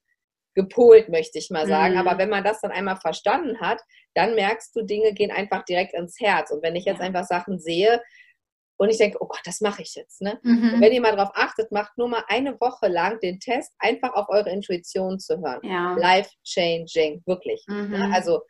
gepolt, 0.55 1.09
möchte 1.09 1.39
ich 1.39 1.51
mal 1.51 1.67
sagen. 1.67 1.95
Mhm. 1.95 2.01
Aber 2.01 2.19
wenn 2.19 2.29
man 2.29 2.45
das 2.45 2.61
dann 2.61 2.71
einmal 2.71 2.97
verstanden 2.97 3.61
hat, 3.61 3.81
dann 4.15 4.35
merkst 4.35 4.75
du, 4.77 4.83
Dinge 4.83 5.13
gehen 5.13 5.31
einfach 5.31 5.65
direkt 5.65 5.95
ins 5.95 6.21
Herz. 6.21 6.51
Und 6.51 6.63
wenn 6.63 6.77
ich 6.77 6.85
jetzt 6.85 7.01
ja. 7.01 7.07
einfach 7.07 7.25
Sachen 7.25 7.59
sehe 7.59 8.03
und 8.77 8.91
ich 8.91 8.99
denke, 8.99 9.19
oh 9.21 9.27
Gott, 9.27 9.41
das 9.45 9.61
mache 9.61 9.83
ich 9.83 9.95
jetzt. 9.95 10.21
Ne? 10.21 10.39
Mhm. 10.43 10.81
wenn 10.81 10.93
ihr 10.93 11.01
mal 11.01 11.17
darauf 11.17 11.33
achtet, 11.35 11.73
macht 11.73 11.97
nur 11.97 12.09
mal 12.09 12.25
eine 12.29 12.61
Woche 12.61 12.89
lang 12.89 13.21
den 13.21 13.39
Test, 13.41 13.73
einfach 13.79 14.13
auf 14.15 14.29
eure 14.29 14.51
Intuition 14.51 15.19
zu 15.19 15.39
hören. 15.39 15.61
Ja. 15.63 15.95
Life 15.95 16.31
changing, 16.45 17.23
wirklich. 17.27 17.65
Ne? 17.69 17.89
Mhm. 17.89 18.13
Also 18.13 18.43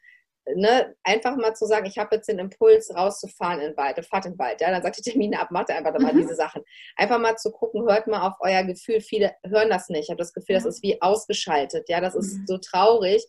ne, 0.54 0.94
einfach 1.02 1.36
mal 1.36 1.54
zu 1.54 1.66
sagen, 1.66 1.86
ich 1.86 1.98
habe 1.98 2.16
jetzt 2.16 2.28
den 2.28 2.38
Impuls, 2.38 2.94
rauszufahren 2.94 3.60
in 3.60 3.70
den 3.70 3.76
Wald, 3.76 4.04
fahrt 4.06 4.26
in 4.26 4.32
den 4.32 4.38
Wald. 4.38 4.60
Ja, 4.60 4.70
dann 4.70 4.82
sagt 4.82 4.98
die 4.98 5.10
Termine 5.10 5.40
ab, 5.40 5.50
macht 5.50 5.70
einfach 5.70 5.98
mal 5.98 6.12
mhm. 6.12 6.18
diese 6.18 6.34
Sachen. 6.34 6.62
Einfach 6.96 7.18
mal 7.18 7.36
zu 7.36 7.50
gucken, 7.50 7.82
hört 7.82 8.06
mal 8.06 8.26
auf 8.26 8.34
euer 8.40 8.64
Gefühl. 8.64 9.00
Viele 9.00 9.34
hören 9.44 9.70
das 9.70 9.88
nicht. 9.88 10.04
Ich 10.04 10.10
habe 10.10 10.18
das 10.18 10.32
Gefühl, 10.32 10.56
das 10.56 10.64
ist 10.64 10.82
wie 10.82 11.00
ausgeschaltet. 11.00 11.88
Ja, 11.88 12.00
das 12.00 12.14
ist 12.14 12.38
mhm. 12.38 12.46
so 12.46 12.58
traurig. 12.58 13.24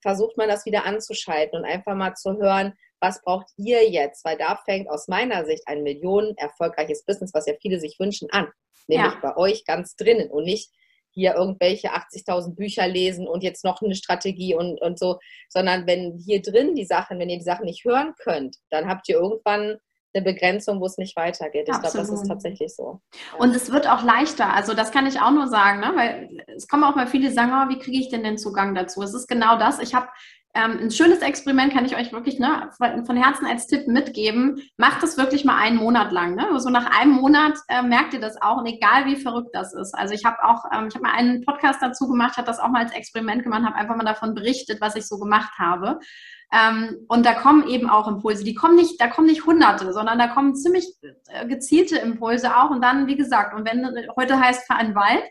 Versucht 0.00 0.36
man 0.36 0.48
das 0.48 0.66
wieder 0.66 0.84
anzuschalten 0.84 1.58
und 1.58 1.64
einfach 1.64 1.94
mal 1.94 2.14
zu 2.14 2.36
hören, 2.38 2.74
was 3.00 3.22
braucht 3.22 3.48
ihr 3.56 3.88
jetzt? 3.88 4.24
Weil 4.24 4.36
da 4.36 4.56
fängt 4.64 4.88
aus 4.88 5.08
meiner 5.08 5.44
Sicht 5.44 5.62
ein 5.66 5.82
Millionen 5.82 6.36
erfolgreiches 6.36 7.04
Business, 7.04 7.34
was 7.34 7.46
ja 7.46 7.54
viele 7.60 7.80
sich 7.80 7.98
wünschen, 7.98 8.28
an. 8.30 8.48
Nämlich 8.86 9.12
ja. 9.12 9.18
bei 9.20 9.36
euch 9.36 9.64
ganz 9.64 9.96
drinnen 9.96 10.30
und 10.30 10.44
nicht 10.44 10.70
hier 11.12 11.34
irgendwelche 11.34 11.92
80.000 11.92 12.54
Bücher 12.54 12.88
lesen 12.88 13.28
und 13.28 13.42
jetzt 13.42 13.64
noch 13.64 13.82
eine 13.82 13.94
Strategie 13.94 14.54
und, 14.54 14.80
und 14.80 14.98
so, 14.98 15.18
sondern 15.48 15.86
wenn 15.86 16.18
hier 16.18 16.42
drin 16.42 16.74
die 16.74 16.84
Sachen, 16.84 17.18
wenn 17.18 17.28
ihr 17.28 17.38
die 17.38 17.44
Sachen 17.44 17.66
nicht 17.66 17.84
hören 17.84 18.14
könnt, 18.18 18.56
dann 18.70 18.88
habt 18.88 19.08
ihr 19.08 19.16
irgendwann 19.16 19.78
eine 20.14 20.24
Begrenzung, 20.24 20.80
wo 20.80 20.86
es 20.86 20.98
nicht 20.98 21.16
weitergeht. 21.16 21.68
Ich 21.68 21.80
glaube, 21.80 21.96
das 21.96 22.10
ist 22.10 22.26
tatsächlich 22.26 22.74
so. 22.74 23.00
Ja. 23.12 23.38
Und 23.38 23.56
es 23.56 23.72
wird 23.72 23.88
auch 23.88 24.02
leichter. 24.02 24.52
Also 24.52 24.74
das 24.74 24.90
kann 24.90 25.06
ich 25.06 25.20
auch 25.20 25.30
nur 25.30 25.48
sagen, 25.48 25.80
ne? 25.80 25.92
weil 25.94 26.44
es 26.54 26.68
kommen 26.68 26.84
auch 26.84 26.94
mal 26.94 27.06
viele, 27.06 27.28
die 27.28 27.34
sagen, 27.34 27.52
oh, 27.52 27.72
wie 27.72 27.78
kriege 27.78 27.98
ich 27.98 28.10
denn 28.10 28.22
den 28.22 28.38
Zugang 28.38 28.74
dazu? 28.74 29.02
Es 29.02 29.14
ist 29.14 29.26
genau 29.26 29.58
das. 29.58 29.78
Ich 29.78 29.94
habe 29.94 30.08
ähm, 30.54 30.78
ein 30.82 30.90
schönes 30.90 31.20
Experiment 31.20 31.72
kann 31.72 31.86
ich 31.86 31.96
euch 31.96 32.12
wirklich 32.12 32.38
ne, 32.38 32.70
von 32.78 33.16
Herzen 33.16 33.46
als 33.46 33.66
Tipp 33.66 33.88
mitgeben. 33.88 34.60
Macht 34.76 35.02
das 35.02 35.16
wirklich 35.16 35.46
mal 35.46 35.56
einen 35.56 35.76
Monat 35.76 36.12
lang. 36.12 36.34
Ne? 36.34 36.46
So 36.60 36.68
nach 36.68 36.98
einem 36.98 37.12
Monat 37.12 37.54
äh, 37.68 37.82
merkt 37.82 38.12
ihr 38.12 38.20
das 38.20 38.40
auch 38.42 38.58
und 38.58 38.66
egal 38.66 39.06
wie 39.06 39.16
verrückt 39.16 39.50
das 39.54 39.72
ist. 39.72 39.94
Also 39.94 40.12
ich 40.12 40.26
habe 40.26 40.44
auch, 40.44 40.64
ähm, 40.70 40.88
ich 40.88 40.94
habe 40.94 41.04
mal 41.04 41.14
einen 41.14 41.42
Podcast 41.42 41.80
dazu 41.80 42.06
gemacht, 42.06 42.36
habe 42.36 42.46
das 42.46 42.60
auch 42.60 42.68
mal 42.68 42.82
als 42.82 42.92
Experiment 42.92 43.44
gemacht, 43.44 43.64
habe 43.64 43.76
einfach 43.76 43.96
mal 43.96 44.04
davon 44.04 44.34
berichtet, 44.34 44.82
was 44.82 44.94
ich 44.94 45.06
so 45.06 45.18
gemacht 45.18 45.52
habe. 45.58 46.00
Ähm, 46.52 47.06
und 47.08 47.24
da 47.24 47.32
kommen 47.32 47.66
eben 47.66 47.88
auch 47.88 48.06
Impulse. 48.06 48.44
Die 48.44 48.54
kommen 48.54 48.76
nicht, 48.76 49.00
da 49.00 49.08
kommen 49.08 49.28
nicht 49.28 49.46
Hunderte, 49.46 49.90
sondern 49.94 50.18
da 50.18 50.28
kommen 50.28 50.54
ziemlich 50.54 50.86
äh, 51.28 51.46
gezielte 51.46 51.96
Impulse 51.96 52.54
auch. 52.54 52.68
Und 52.68 52.82
dann, 52.82 53.06
wie 53.06 53.16
gesagt, 53.16 53.54
und 53.54 53.66
wenn 53.66 53.86
heute 54.16 54.38
heißt 54.38 54.66
fahr 54.66 54.82
in 54.82 54.94
Wald, 54.94 55.24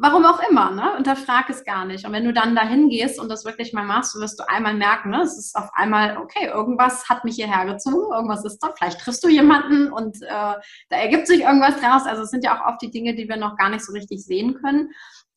warum 0.00 0.24
auch 0.24 0.40
immer, 0.48 0.70
ne? 0.70 0.96
Unterfrag 0.96 1.50
es 1.50 1.64
gar 1.64 1.84
nicht. 1.84 2.06
Und 2.06 2.12
wenn 2.12 2.24
du 2.24 2.32
dann 2.32 2.54
dahin 2.54 2.88
gehst 2.88 3.20
und 3.20 3.28
das 3.28 3.44
wirklich 3.44 3.72
mal 3.72 3.84
machst, 3.84 4.14
wirst 4.14 4.38
du 4.38 4.48
einmal 4.48 4.74
merken, 4.74 5.10
ne? 5.10 5.22
Es 5.22 5.36
ist 5.36 5.56
auf 5.56 5.70
einmal, 5.74 6.16
okay, 6.18 6.46
irgendwas 6.46 7.08
hat 7.08 7.24
mich 7.24 7.34
hierher 7.34 7.66
gezogen, 7.66 8.12
irgendwas 8.12 8.44
ist 8.44 8.60
da, 8.60 8.72
vielleicht 8.76 9.00
triffst 9.00 9.24
du 9.24 9.28
jemanden 9.28 9.92
und 9.92 10.22
äh, 10.22 10.54
da 10.88 10.96
ergibt 10.96 11.26
sich 11.26 11.40
irgendwas 11.42 11.80
draus. 11.80 12.06
Also 12.06 12.22
es 12.22 12.30
sind 12.30 12.44
ja 12.44 12.56
auch 12.56 12.66
oft 12.66 12.80
die 12.80 12.90
Dinge, 12.90 13.14
die 13.14 13.28
wir 13.28 13.36
noch 13.36 13.56
gar 13.56 13.70
nicht 13.70 13.84
so 13.84 13.92
richtig 13.92 14.24
sehen 14.24 14.54
können. 14.54 14.90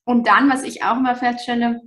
Und 0.05 0.27
dann, 0.27 0.49
was 0.49 0.63
ich 0.63 0.83
auch 0.83 0.97
immer 0.97 1.15
feststelle, 1.15 1.81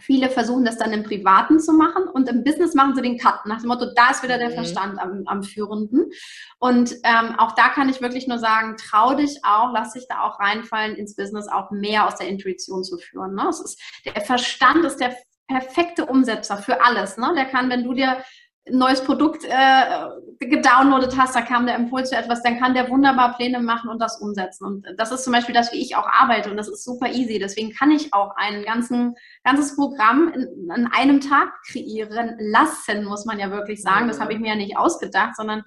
Viele 0.00 0.28
versuchen 0.28 0.64
das 0.64 0.76
dann 0.76 0.92
im 0.92 1.04
Privaten 1.04 1.60
zu 1.60 1.72
machen 1.72 2.08
und 2.08 2.28
im 2.28 2.42
Business 2.42 2.74
machen 2.74 2.96
sie 2.96 3.02
den 3.02 3.16
Cut 3.16 3.46
nach 3.46 3.60
dem 3.60 3.68
Motto, 3.68 3.86
da 3.94 4.10
ist 4.10 4.24
wieder 4.24 4.38
der 4.38 4.50
mhm. 4.50 4.54
Verstand 4.54 4.98
am, 4.98 5.22
am 5.26 5.42
Führenden. 5.44 6.10
Und 6.58 6.94
ähm, 7.04 7.38
auch 7.38 7.52
da 7.52 7.68
kann 7.68 7.88
ich 7.88 8.00
wirklich 8.00 8.26
nur 8.26 8.38
sagen, 8.38 8.76
trau 8.76 9.14
dich 9.14 9.40
auch, 9.44 9.72
lass 9.72 9.92
dich 9.92 10.06
da 10.08 10.22
auch 10.22 10.40
reinfallen 10.40 10.96
ins 10.96 11.14
Business, 11.14 11.46
auch 11.48 11.70
mehr 11.70 12.06
aus 12.06 12.16
der 12.16 12.28
Intuition 12.28 12.82
zu 12.82 12.98
führen. 12.98 13.34
Ne? 13.34 13.46
Es 13.48 13.60
ist, 13.60 13.80
der 14.04 14.20
Verstand 14.20 14.84
ist 14.84 14.98
der 14.98 15.16
perfekte 15.46 16.06
Umsetzer 16.06 16.56
für 16.56 16.84
alles. 16.84 17.16
Ne? 17.16 17.32
Der 17.36 17.44
kann, 17.44 17.70
wenn 17.70 17.84
du 17.84 17.94
dir 17.94 18.24
neues 18.70 19.04
Produkt 19.04 19.44
äh, 19.44 20.46
gedownloadet 20.46 21.16
hast, 21.18 21.36
da 21.36 21.42
kam 21.42 21.66
der 21.66 21.76
Impuls 21.76 22.10
für 22.10 22.16
etwas, 22.16 22.42
dann 22.42 22.58
kann 22.58 22.74
der 22.74 22.88
wunderbar 22.88 23.36
Pläne 23.36 23.60
machen 23.60 23.90
und 23.90 24.00
das 24.00 24.20
umsetzen. 24.20 24.64
Und 24.64 24.86
das 24.96 25.12
ist 25.12 25.24
zum 25.24 25.32
Beispiel 25.32 25.54
das, 25.54 25.72
wie 25.72 25.82
ich 25.82 25.96
auch 25.96 26.06
arbeite 26.06 26.50
und 26.50 26.56
das 26.56 26.68
ist 26.68 26.84
super 26.84 27.08
easy. 27.08 27.38
Deswegen 27.38 27.72
kann 27.72 27.90
ich 27.90 28.14
auch 28.14 28.34
ein 28.36 28.64
ganzen, 28.64 29.16
ganzes 29.44 29.76
Programm 29.76 30.32
in, 30.34 30.70
in 30.74 30.86
einem 30.86 31.20
Tag 31.20 31.52
kreieren 31.66 32.36
lassen, 32.38 33.04
muss 33.04 33.26
man 33.26 33.38
ja 33.38 33.50
wirklich 33.50 33.82
sagen. 33.82 34.08
Das 34.08 34.20
habe 34.20 34.32
ich 34.32 34.38
mir 34.38 34.48
ja 34.48 34.56
nicht 34.56 34.78
ausgedacht, 34.78 35.36
sondern 35.36 35.64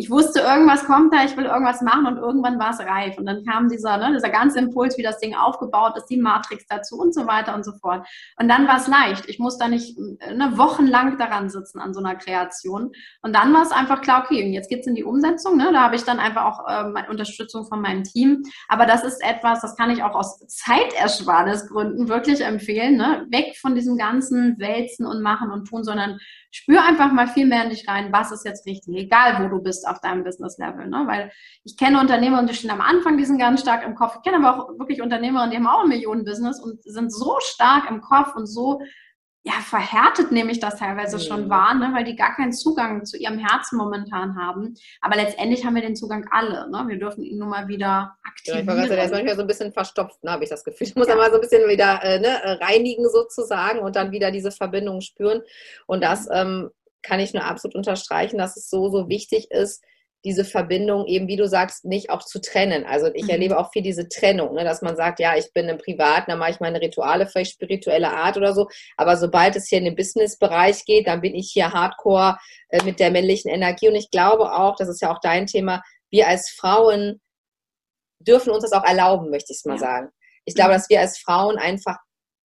ich 0.00 0.10
wusste, 0.10 0.38
irgendwas 0.38 0.84
kommt 0.84 1.12
da, 1.12 1.24
ich 1.24 1.36
will 1.36 1.46
irgendwas 1.46 1.82
machen 1.82 2.06
und 2.06 2.18
irgendwann 2.18 2.60
war 2.60 2.70
es 2.70 2.78
reif. 2.78 3.18
Und 3.18 3.26
dann 3.26 3.44
kam 3.44 3.68
dieser, 3.68 3.96
ne, 3.96 4.12
dieser 4.14 4.30
ganze 4.30 4.60
Impuls, 4.60 4.96
wie 4.96 5.02
das 5.02 5.18
Ding 5.18 5.34
aufgebaut 5.34 5.96
ist, 5.96 6.06
die 6.06 6.16
Matrix 6.16 6.66
dazu 6.68 6.96
und 6.96 7.12
so 7.12 7.26
weiter 7.26 7.52
und 7.56 7.64
so 7.64 7.72
fort. 7.72 8.06
Und 8.38 8.48
dann 8.48 8.68
war 8.68 8.76
es 8.76 8.86
leicht. 8.86 9.28
Ich 9.28 9.40
musste 9.40 9.64
da 9.64 9.68
nicht 9.68 9.98
ne, 9.98 10.52
wochenlang 10.54 11.18
daran 11.18 11.50
sitzen 11.50 11.80
an 11.80 11.92
so 11.94 11.98
einer 11.98 12.14
Kreation. 12.14 12.92
Und 13.22 13.34
dann 13.34 13.52
war 13.52 13.62
es 13.62 13.72
einfach 13.72 14.00
klar, 14.00 14.22
okay, 14.24 14.46
und 14.46 14.52
jetzt 14.52 14.68
geht's 14.68 14.86
in 14.86 14.94
die 14.94 15.02
Umsetzung. 15.02 15.56
Ne? 15.56 15.70
Da 15.72 15.82
habe 15.82 15.96
ich 15.96 16.04
dann 16.04 16.20
einfach 16.20 16.44
auch 16.44 16.68
äh, 16.68 17.10
Unterstützung 17.10 17.66
von 17.66 17.80
meinem 17.80 18.04
Team. 18.04 18.44
Aber 18.68 18.86
das 18.86 19.02
ist 19.02 19.20
etwas, 19.20 19.62
das 19.62 19.74
kann 19.74 19.90
ich 19.90 20.04
auch 20.04 20.14
aus 20.14 20.38
Zeitersparnisgründen 20.46 22.08
wirklich 22.08 22.42
empfehlen. 22.42 22.96
Ne? 22.96 23.26
Weg 23.30 23.56
von 23.56 23.74
diesem 23.74 23.98
ganzen 23.98 24.60
Wälzen 24.60 25.06
und 25.06 25.22
Machen 25.22 25.50
und 25.50 25.66
Tun, 25.66 25.82
sondern 25.82 26.20
spür 26.50 26.84
einfach 26.84 27.12
mal 27.12 27.26
viel 27.26 27.46
mehr 27.46 27.64
in 27.64 27.70
dich 27.70 27.86
rein, 27.88 28.12
was 28.12 28.32
ist 28.32 28.44
jetzt 28.44 28.66
richtig, 28.66 28.96
egal 28.96 29.42
wo 29.42 29.48
du 29.48 29.62
bist 29.62 29.86
auf 29.88 30.00
deinem 30.00 30.24
Business-Level. 30.24 30.86
Ne? 30.86 31.04
Weil 31.06 31.32
ich 31.64 31.76
kenne 31.76 32.00
Unternehmer 32.00 32.38
und 32.38 32.48
die 32.48 32.54
stehen 32.54 32.70
am 32.70 32.80
Anfang, 32.80 33.16
die 33.18 33.24
sind 33.24 33.38
ganz 33.38 33.60
stark 33.60 33.84
im 33.84 33.94
Kopf. 33.94 34.16
Ich 34.16 34.22
kenne 34.22 34.44
aber 34.44 34.62
auch 34.62 34.78
wirklich 34.78 35.02
Unternehmerinnen, 35.02 35.50
die 35.50 35.56
haben 35.56 35.66
auch 35.66 35.82
ein 35.82 35.88
Millionen-Business 35.88 36.60
und 36.60 36.82
sind 36.82 37.12
so 37.12 37.36
stark 37.40 37.90
im 37.90 38.00
Kopf 38.00 38.34
und 38.34 38.46
so 38.46 38.80
ja, 39.48 39.54
verhärtet 39.62 40.30
nehme 40.30 40.52
ich 40.52 40.60
das 40.60 40.76
teilweise 40.76 41.16
mhm. 41.16 41.20
schon 41.20 41.50
wahr, 41.50 41.74
ne? 41.74 41.90
weil 41.94 42.04
die 42.04 42.16
gar 42.16 42.34
keinen 42.34 42.52
Zugang 42.52 43.04
zu 43.06 43.16
ihrem 43.16 43.38
Herzen 43.38 43.78
momentan 43.78 44.36
haben. 44.36 44.74
Aber 45.00 45.16
letztendlich 45.16 45.64
haben 45.64 45.74
wir 45.74 45.82
den 45.82 45.96
Zugang 45.96 46.26
alle. 46.30 46.70
Ne? 46.70 46.84
Wir 46.88 46.98
dürfen 46.98 47.22
ihn 47.22 47.38
nur 47.38 47.48
mal 47.48 47.66
wieder 47.66 48.16
aktivieren. 48.24 48.66
Ja, 48.66 48.82
ich 48.82 48.88
der 48.88 49.04
ist 49.04 49.12
manchmal 49.12 49.36
so 49.36 49.42
ein 49.42 49.46
bisschen 49.46 49.72
verstopft, 49.72 50.22
ne, 50.22 50.32
habe 50.32 50.44
ich 50.44 50.50
das 50.50 50.64
Gefühl. 50.64 50.86
Ich 50.86 50.96
muss 50.96 51.08
ja. 51.08 51.16
mal 51.16 51.30
so 51.30 51.36
ein 51.36 51.40
bisschen 51.40 51.66
wieder 51.68 52.02
äh, 52.02 52.20
ne, 52.20 52.60
reinigen 52.60 53.08
sozusagen 53.08 53.78
und 53.78 53.96
dann 53.96 54.12
wieder 54.12 54.30
diese 54.30 54.50
Verbindung 54.50 55.00
spüren. 55.00 55.40
Und 55.86 56.02
das 56.02 56.28
ähm, 56.30 56.70
kann 57.02 57.20
ich 57.20 57.34
nur 57.34 57.44
absolut 57.44 57.76
unterstreichen, 57.76 58.38
dass 58.38 58.56
es 58.56 58.68
so, 58.68 58.88
so 58.90 59.08
wichtig 59.08 59.50
ist, 59.50 59.82
diese 60.24 60.44
Verbindung 60.44 61.06
eben, 61.06 61.28
wie 61.28 61.36
du 61.36 61.46
sagst, 61.46 61.84
nicht 61.84 62.10
auch 62.10 62.24
zu 62.24 62.40
trennen. 62.40 62.84
Also 62.84 63.06
ich 63.14 63.24
mhm. 63.24 63.30
erlebe 63.30 63.58
auch 63.58 63.70
viel 63.72 63.82
diese 63.82 64.08
Trennung, 64.08 64.54
ne, 64.54 64.64
dass 64.64 64.82
man 64.82 64.96
sagt, 64.96 65.20
ja, 65.20 65.36
ich 65.36 65.52
bin 65.52 65.68
im 65.68 65.78
Privaten, 65.78 66.30
dann 66.30 66.40
mache 66.40 66.50
ich 66.50 66.60
meine 66.60 66.80
Rituale, 66.80 67.26
vielleicht 67.26 67.52
spirituelle 67.52 68.10
Art 68.10 68.36
oder 68.36 68.52
so. 68.52 68.68
Aber 68.96 69.16
sobald 69.16 69.54
es 69.54 69.68
hier 69.68 69.78
in 69.78 69.84
den 69.84 69.94
Business-Bereich 69.94 70.84
geht, 70.84 71.06
dann 71.06 71.20
bin 71.20 71.34
ich 71.34 71.50
hier 71.52 71.72
hardcore 71.72 72.36
äh, 72.70 72.82
mit 72.84 72.98
der 72.98 73.12
männlichen 73.12 73.50
Energie. 73.50 73.88
Und 73.88 73.94
ich 73.94 74.10
glaube 74.10 74.52
auch, 74.52 74.74
das 74.76 74.88
ist 74.88 75.00
ja 75.00 75.14
auch 75.14 75.20
dein 75.20 75.46
Thema, 75.46 75.82
wir 76.10 76.26
als 76.26 76.50
Frauen 76.50 77.20
dürfen 78.18 78.50
uns 78.50 78.64
das 78.64 78.72
auch 78.72 78.84
erlauben, 78.84 79.30
möchte 79.30 79.52
ich 79.52 79.58
es 79.58 79.64
mal 79.64 79.74
ja. 79.74 79.80
sagen. 79.80 80.08
Ich 80.44 80.54
glaube, 80.54 80.72
dass 80.72 80.88
wir 80.88 81.00
als 81.00 81.18
Frauen 81.18 81.58
einfach 81.58 81.96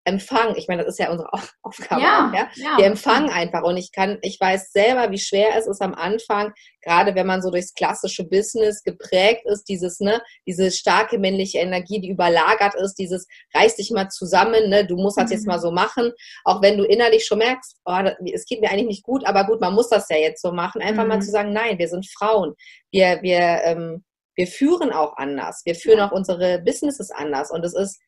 empfangen. 0.06 0.56
Ich 0.58 0.68
meine, 0.68 0.84
das 0.84 0.94
ist 0.94 1.00
ja 1.00 1.12
unsere 1.12 1.30
Aufgabe. 1.62 2.02
Ja, 2.02 2.30
auch, 2.30 2.34
ja? 2.36 2.50
ja. 2.56 2.78
Wir 2.78 2.86
empfangen 2.86 3.30
einfach 3.30 3.64
und 3.64 3.78
ich 3.78 3.92
kann, 3.92 4.18
ich 4.22 4.40
weiß 4.40 4.72
selber, 4.72 5.12
wie 5.12 5.20
schwer 5.20 5.58
es 5.58 5.68
ist 5.68 5.82
am 5.82 5.94
Anfang, 5.94 6.54
gerade 6.82 7.16
wenn 7.16 7.28
man 7.28 7.42
so 7.42 7.50
durchs 7.50 7.74
klassische 7.74 8.26
Business 8.26 8.84
geprägt 8.84 9.44
ist, 9.46 9.64
dieses, 9.70 10.00
ne, 10.00 10.22
diese 10.46 10.72
starke 10.72 11.18
männliche 11.18 11.60
Energie, 11.60 12.02
die 12.02 12.10
überlagert 12.10 12.76
ist, 12.76 12.96
dieses 12.96 13.28
reiß 13.56 13.78
dich 13.78 13.92
mal 13.92 14.10
zusammen, 14.10 14.70
ne, 14.70 14.86
du 14.86 14.98
musst 14.98 15.18
das 15.18 15.30
mhm. 15.30 15.36
jetzt 15.36 15.48
mal 15.48 15.60
so 15.60 15.72
machen, 15.72 16.12
auch 16.44 16.62
wenn 16.62 16.78
du 16.78 16.84
innerlich 16.84 17.26
schon 17.26 17.40
merkst, 17.40 17.78
oh, 17.86 18.00
es 18.34 18.46
geht 18.46 18.62
mir 18.62 18.70
eigentlich 18.70 18.88
nicht 18.88 19.04
gut, 19.04 19.26
aber 19.26 19.46
gut, 19.46 19.62
man 19.62 19.74
muss 19.74 19.90
das 19.90 20.10
ja 20.10 20.18
jetzt 20.18 20.42
so 20.42 20.52
machen, 20.52 20.82
einfach 20.82 21.04
mhm. 21.04 21.10
mal 21.10 21.22
zu 21.22 21.32
sagen, 21.32 21.54
nein, 21.54 21.80
wir 21.80 21.88
sind 21.88 22.06
Frauen, 22.10 22.54
wir, 22.92 23.20
wir, 23.22 23.62
ähm, 23.64 24.04
wir 24.36 24.48
führen 24.48 24.92
auch 24.92 25.16
anders, 25.18 25.62
wir 25.64 25.76
führen 25.76 26.00
ja. 26.00 26.10
auch 26.10 26.12
unsere 26.12 26.60
Businesses 26.60 27.12
anders 27.12 27.52
und 27.52 27.64
es 27.64 27.74
ist 27.74 28.00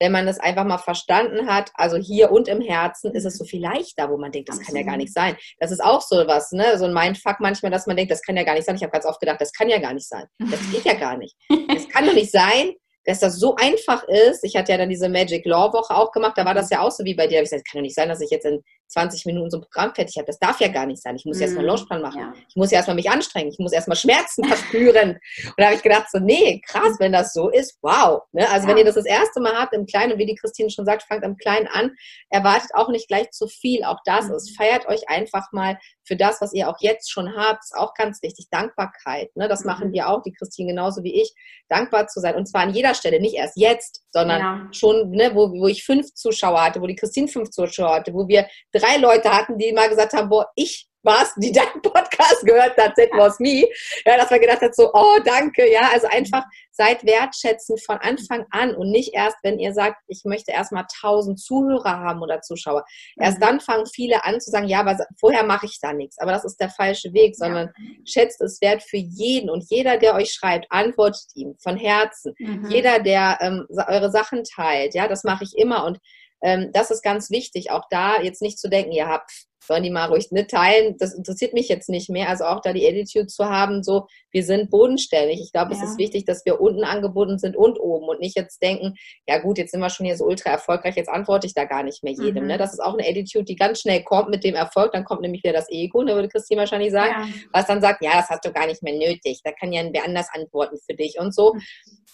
wenn 0.00 0.12
man 0.12 0.28
es 0.28 0.38
einfach 0.38 0.64
mal 0.64 0.78
verstanden 0.78 1.48
hat, 1.48 1.70
also 1.74 1.96
hier 1.96 2.30
und 2.30 2.48
im 2.48 2.60
Herzen, 2.60 3.12
ist 3.12 3.24
es 3.24 3.36
so 3.36 3.44
viel 3.44 3.62
leichter, 3.62 4.10
wo 4.10 4.16
man 4.16 4.32
denkt, 4.32 4.48
das 4.48 4.60
kann 4.60 4.76
ja 4.76 4.82
gar 4.82 4.96
nicht 4.96 5.12
sein. 5.12 5.36
Das 5.58 5.70
ist 5.70 5.82
auch 5.82 6.00
so 6.00 6.16
was, 6.26 6.52
ne? 6.52 6.78
so 6.78 6.84
ein 6.84 6.94
Mindfuck 6.94 7.36
manchmal, 7.40 7.70
dass 7.70 7.86
man 7.86 7.96
denkt, 7.96 8.12
das 8.12 8.22
kann 8.22 8.36
ja 8.36 8.44
gar 8.44 8.54
nicht 8.54 8.64
sein. 8.64 8.76
Ich 8.76 8.82
habe 8.82 8.92
ganz 8.92 9.06
oft 9.06 9.20
gedacht, 9.20 9.40
das 9.40 9.52
kann 9.52 9.68
ja 9.68 9.78
gar 9.78 9.94
nicht 9.94 10.08
sein. 10.08 10.24
Das 10.38 10.60
geht 10.70 10.84
ja 10.84 10.94
gar 10.94 11.16
nicht. 11.16 11.36
Das 11.68 11.88
kann 11.88 12.06
doch 12.06 12.14
nicht 12.14 12.30
sein, 12.30 12.72
dass 13.04 13.20
das 13.20 13.38
so 13.38 13.56
einfach 13.56 14.04
ist. 14.04 14.42
Ich 14.42 14.56
hatte 14.56 14.72
ja 14.72 14.78
dann 14.78 14.88
diese 14.88 15.08
Magic 15.08 15.44
Law 15.44 15.72
Woche 15.72 15.94
auch 15.94 16.12
gemacht, 16.12 16.36
da 16.36 16.44
war 16.44 16.54
das 16.54 16.70
ja 16.70 16.80
auch 16.80 16.90
so 16.90 17.04
wie 17.04 17.14
bei 17.14 17.26
dir. 17.26 17.32
Da 17.32 17.36
habe 17.36 17.44
ich 17.44 17.50
gesagt, 17.50 17.68
kann 17.70 17.78
doch 17.78 17.82
nicht 17.82 17.94
sein, 17.94 18.08
dass 18.08 18.20
ich 18.20 18.30
jetzt 18.30 18.46
in 18.46 18.62
20 18.88 19.26
Minuten 19.26 19.50
so 19.50 19.58
ein 19.58 19.62
Programm 19.62 19.94
fertig 19.94 20.16
habe. 20.16 20.26
Das 20.26 20.38
darf 20.38 20.60
ja 20.60 20.68
gar 20.68 20.86
nicht 20.86 21.02
sein. 21.02 21.16
Ich 21.16 21.24
muss 21.24 21.38
mm. 21.38 21.42
erstmal 21.42 21.60
einen 21.60 21.68
Launchplan 21.68 22.02
machen. 22.02 22.20
Ja. 22.20 22.32
Ich 22.48 22.56
muss 22.56 22.70
ja 22.70 22.76
erstmal 22.78 22.94
mich 22.94 23.10
anstrengen. 23.10 23.50
Ich 23.50 23.58
muss 23.58 23.72
erstmal 23.72 23.96
Schmerzen 23.96 24.44
verspüren. 24.48 25.10
Und 25.10 25.54
da 25.58 25.66
habe 25.66 25.76
ich 25.76 25.82
gedacht, 25.82 26.06
so, 26.10 26.18
nee, 26.18 26.60
krass, 26.66 26.96
wenn 26.98 27.12
das 27.12 27.32
so 27.32 27.50
ist, 27.50 27.78
wow. 27.82 28.22
Ne? 28.32 28.48
Also 28.50 28.66
ja. 28.66 28.70
wenn 28.70 28.78
ihr 28.78 28.84
das 28.84 28.94
das 28.94 29.06
erste 29.06 29.40
Mal 29.40 29.54
habt 29.54 29.74
im 29.74 29.86
Kleinen, 29.86 30.12
und 30.12 30.18
wie 30.18 30.26
die 30.26 30.34
Christine 30.34 30.70
schon 30.70 30.86
sagt, 30.86 31.02
fangt 31.02 31.24
am 31.24 31.36
Kleinen 31.36 31.68
an, 31.68 31.92
erwartet 32.30 32.70
auch 32.74 32.88
nicht 32.88 33.08
gleich 33.08 33.30
zu 33.30 33.46
viel. 33.46 33.84
Auch 33.84 33.98
das 34.04 34.28
mm. 34.28 34.34
ist, 34.34 34.56
feiert 34.56 34.88
euch 34.88 35.08
einfach 35.08 35.52
mal 35.52 35.78
für 36.04 36.16
das, 36.16 36.40
was 36.40 36.54
ihr 36.54 36.68
auch 36.68 36.78
jetzt 36.80 37.12
schon 37.12 37.36
habt, 37.36 37.62
ist 37.62 37.76
auch 37.76 37.92
ganz 37.94 38.22
wichtig. 38.22 38.46
Dankbarkeit. 38.50 39.34
Ne? 39.36 39.48
Das 39.48 39.64
mm. 39.64 39.66
machen 39.66 39.92
wir 39.92 40.08
auch, 40.08 40.22
die 40.22 40.32
Christine 40.32 40.72
genauso 40.72 41.02
wie 41.02 41.20
ich, 41.20 41.34
dankbar 41.68 42.08
zu 42.08 42.20
sein. 42.20 42.34
Und 42.34 42.46
zwar 42.46 42.62
an 42.62 42.72
jeder 42.72 42.94
Stelle, 42.94 43.20
nicht 43.20 43.34
erst 43.34 43.56
jetzt, 43.56 44.02
sondern 44.10 44.40
ja. 44.40 44.68
schon, 44.72 45.10
ne, 45.10 45.34
wo, 45.34 45.50
wo 45.50 45.66
ich 45.66 45.84
fünf 45.84 46.14
Zuschauer 46.14 46.64
hatte, 46.64 46.80
wo 46.80 46.86
die 46.86 46.96
Christine 46.96 47.28
fünf 47.28 47.50
Zuschauer 47.50 47.94
hatte, 47.96 48.14
wo 48.14 48.26
wir 48.26 48.46
drei 48.78 48.96
Leute 48.96 49.30
hatten, 49.30 49.58
die 49.58 49.72
mal 49.72 49.88
gesagt 49.88 50.12
haben, 50.12 50.28
boah, 50.28 50.46
ich 50.54 50.88
warst, 51.02 51.34
die 51.36 51.52
deinen 51.52 51.82
Podcast 51.82 52.44
gehört 52.44 52.76
hat, 52.76 52.94
That 52.96 53.10
was 53.12 53.38
me. 53.38 53.66
Ja, 54.04 54.16
dass 54.16 54.30
man 54.30 54.40
gedacht 54.40 54.60
hat, 54.60 54.74
so, 54.74 54.90
oh, 54.92 55.18
danke, 55.24 55.70
ja, 55.70 55.90
also 55.92 56.06
einfach 56.08 56.44
seid 56.72 57.04
wertschätzend 57.04 57.84
von 57.84 57.96
Anfang 57.98 58.46
an 58.50 58.74
und 58.74 58.90
nicht 58.90 59.12
erst, 59.14 59.36
wenn 59.42 59.58
ihr 59.58 59.72
sagt, 59.72 60.00
ich 60.06 60.22
möchte 60.24 60.52
erstmal 60.52 60.86
tausend 61.00 61.40
Zuhörer 61.40 61.98
haben 61.98 62.22
oder 62.22 62.40
Zuschauer. 62.40 62.84
Erst 63.16 63.38
mhm. 63.38 63.42
dann 63.42 63.60
fangen 63.60 63.86
viele 63.86 64.24
an 64.24 64.40
zu 64.40 64.50
sagen, 64.50 64.68
ja, 64.68 64.80
aber 64.80 64.96
vorher 65.18 65.44
mache 65.44 65.66
ich 65.66 65.78
da 65.80 65.92
nichts. 65.92 66.18
Aber 66.18 66.30
das 66.30 66.44
ist 66.44 66.60
der 66.60 66.70
falsche 66.70 67.12
Weg, 67.12 67.34
sondern 67.36 67.72
ja. 67.76 67.84
schätzt 68.04 68.40
es 68.40 68.60
wert 68.60 68.82
für 68.82 68.96
jeden 68.96 69.50
und 69.50 69.64
jeder, 69.68 69.98
der 69.98 70.14
euch 70.14 70.32
schreibt, 70.32 70.66
antwortet 70.70 71.26
ihm 71.34 71.56
von 71.58 71.76
Herzen. 71.76 72.34
Mhm. 72.38 72.70
Jeder, 72.70 73.00
der 73.00 73.38
ähm, 73.40 73.66
eure 73.88 74.10
Sachen 74.10 74.44
teilt, 74.44 74.94
ja, 74.94 75.08
das 75.08 75.24
mache 75.24 75.44
ich 75.44 75.56
immer 75.56 75.84
und 75.84 75.98
ähm, 76.42 76.70
das 76.72 76.90
ist 76.90 77.02
ganz 77.02 77.30
wichtig, 77.30 77.70
auch 77.70 77.84
da 77.90 78.20
jetzt 78.20 78.42
nicht 78.42 78.58
zu 78.58 78.68
denken, 78.68 78.92
ihr 78.92 79.08
habt 79.08 79.30
sollen 79.64 79.82
die 79.82 79.90
mal 79.90 80.06
ruhig 80.06 80.28
mitteilen. 80.30 80.96
Das 80.98 81.14
interessiert 81.14 81.52
mich 81.52 81.68
jetzt 81.68 81.88
nicht 81.88 82.10
mehr. 82.10 82.28
Also 82.28 82.44
auch 82.44 82.60
da 82.60 82.72
die 82.72 82.86
Attitude 82.86 83.26
zu 83.26 83.44
haben, 83.46 83.82
so, 83.82 84.06
wir 84.30 84.44
sind 84.44 84.70
bodenständig. 84.70 85.40
Ich 85.40 85.52
glaube, 85.52 85.74
ja. 85.74 85.78
es 85.78 85.90
ist 85.90 85.98
wichtig, 85.98 86.24
dass 86.24 86.44
wir 86.44 86.60
unten 86.60 86.84
angebunden 86.84 87.38
sind 87.38 87.56
und 87.56 87.78
oben 87.78 88.06
und 88.08 88.20
nicht 88.20 88.36
jetzt 88.36 88.62
denken, 88.62 88.94
ja 89.26 89.38
gut, 89.38 89.58
jetzt 89.58 89.72
sind 89.72 89.80
wir 89.80 89.90
schon 89.90 90.06
hier 90.06 90.16
so 90.16 90.24
ultra 90.24 90.50
erfolgreich, 90.50 90.96
jetzt 90.96 91.08
antworte 91.08 91.46
ich 91.46 91.54
da 91.54 91.64
gar 91.64 91.82
nicht 91.82 92.02
mehr 92.02 92.12
jedem. 92.12 92.44
Mhm. 92.44 92.50
Ne? 92.50 92.58
Das 92.58 92.72
ist 92.72 92.80
auch 92.80 92.94
eine 92.94 93.06
Attitude, 93.06 93.44
die 93.44 93.56
ganz 93.56 93.80
schnell 93.80 94.02
kommt 94.04 94.30
mit 94.30 94.44
dem 94.44 94.54
Erfolg. 94.54 94.92
Dann 94.92 95.04
kommt 95.04 95.22
nämlich 95.22 95.42
wieder 95.42 95.52
das 95.52 95.70
Ego, 95.70 96.02
ne, 96.02 96.14
würde 96.14 96.28
Christine 96.28 96.60
wahrscheinlich 96.60 96.92
sagen, 96.92 97.14
ja. 97.18 97.28
was 97.52 97.66
dann 97.66 97.80
sagt, 97.80 98.02
ja, 98.02 98.12
das 98.14 98.28
hast 98.28 98.44
du 98.44 98.52
gar 98.52 98.66
nicht 98.66 98.82
mehr 98.82 98.94
nötig. 98.94 99.40
Da 99.44 99.52
kann 99.52 99.72
ja 99.72 99.82
wer 99.92 100.04
anders 100.04 100.28
antworten 100.32 100.76
für 100.86 100.94
dich 100.94 101.16
und 101.18 101.34
so. 101.34 101.54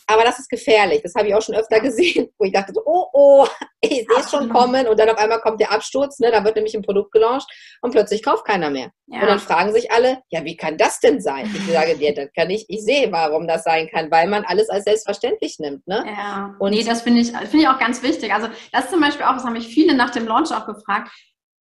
Aber 0.07 0.23
das 0.23 0.39
ist 0.39 0.51
gefährlich. 0.51 1.01
Das 1.03 1.15
habe 1.15 1.29
ich 1.29 1.35
auch 1.35 1.43
schon 1.43 1.55
öfter 1.55 1.81
gesehen, 1.81 2.29
wo 2.39 2.45
ich 2.45 2.53
dachte 2.53 2.73
so, 2.75 2.83
oh, 2.85 3.07
oh, 3.13 3.47
ich 3.81 3.91
sehe 3.91 4.07
es 4.19 4.31
schon 4.31 4.49
kommen. 4.51 4.87
Und 4.87 4.99
dann 4.99 5.09
auf 5.09 5.19
einmal 5.19 5.41
kommt 5.41 5.61
der 5.61 5.73
Absturz. 5.73 6.19
Ne? 6.19 6.31
Da 6.31 6.45
wird 6.45 6.57
nämlich 6.57 6.75
ein 6.75 6.83
Produkt 6.83 7.13
gelauncht 7.13 7.44
und 7.81 7.91
plötzlich 7.91 8.23
kauft 8.23 8.47
keiner 8.47 8.71
mehr. 8.71 8.91
Ja. 9.07 9.21
Und 9.21 9.29
dann 9.29 9.39
fragen 9.39 9.73
sich 9.73 9.93
alle, 9.93 10.19
ja, 10.31 10.45
wie 10.45 10.57
kann 10.57 10.79
das 10.79 11.01
denn 11.01 11.21
sein? 11.21 11.51
Ich 11.55 11.73
sage 11.73 11.97
dir, 11.97 12.15
das 12.15 12.29
kann 12.35 12.51
ich. 12.51 12.65
Ich 12.69 12.83
sehe, 12.83 13.13
warum 13.13 13.47
das 13.47 13.65
sein 13.65 13.89
kann, 13.89 14.11
weil 14.11 14.29
man 14.29 14.45
alles 14.45 14.71
als 14.71 14.85
selbstverständlich 14.85 15.59
nimmt. 15.59 15.87
Ne? 15.87 16.05
Ja. 16.07 16.55
Und 16.59 16.71
nee, 16.71 16.83
das 16.83 17.03
finde 17.03 17.21
ich, 17.21 17.33
find 17.33 17.63
ich 17.63 17.69
auch 17.69 17.79
ganz 17.79 18.03
wichtig. 18.03 18.33
Also 18.33 18.49
das 18.73 18.91
zum 18.91 19.01
Beispiel 19.01 19.27
auch, 19.27 19.35
das 19.35 19.45
haben 19.45 19.53
mich 19.53 19.69
viele 19.69 19.95
nach 19.95 20.11
dem 20.11 20.27
Launch 20.27 20.53
auch 20.53 20.67
gefragt. 20.67 21.11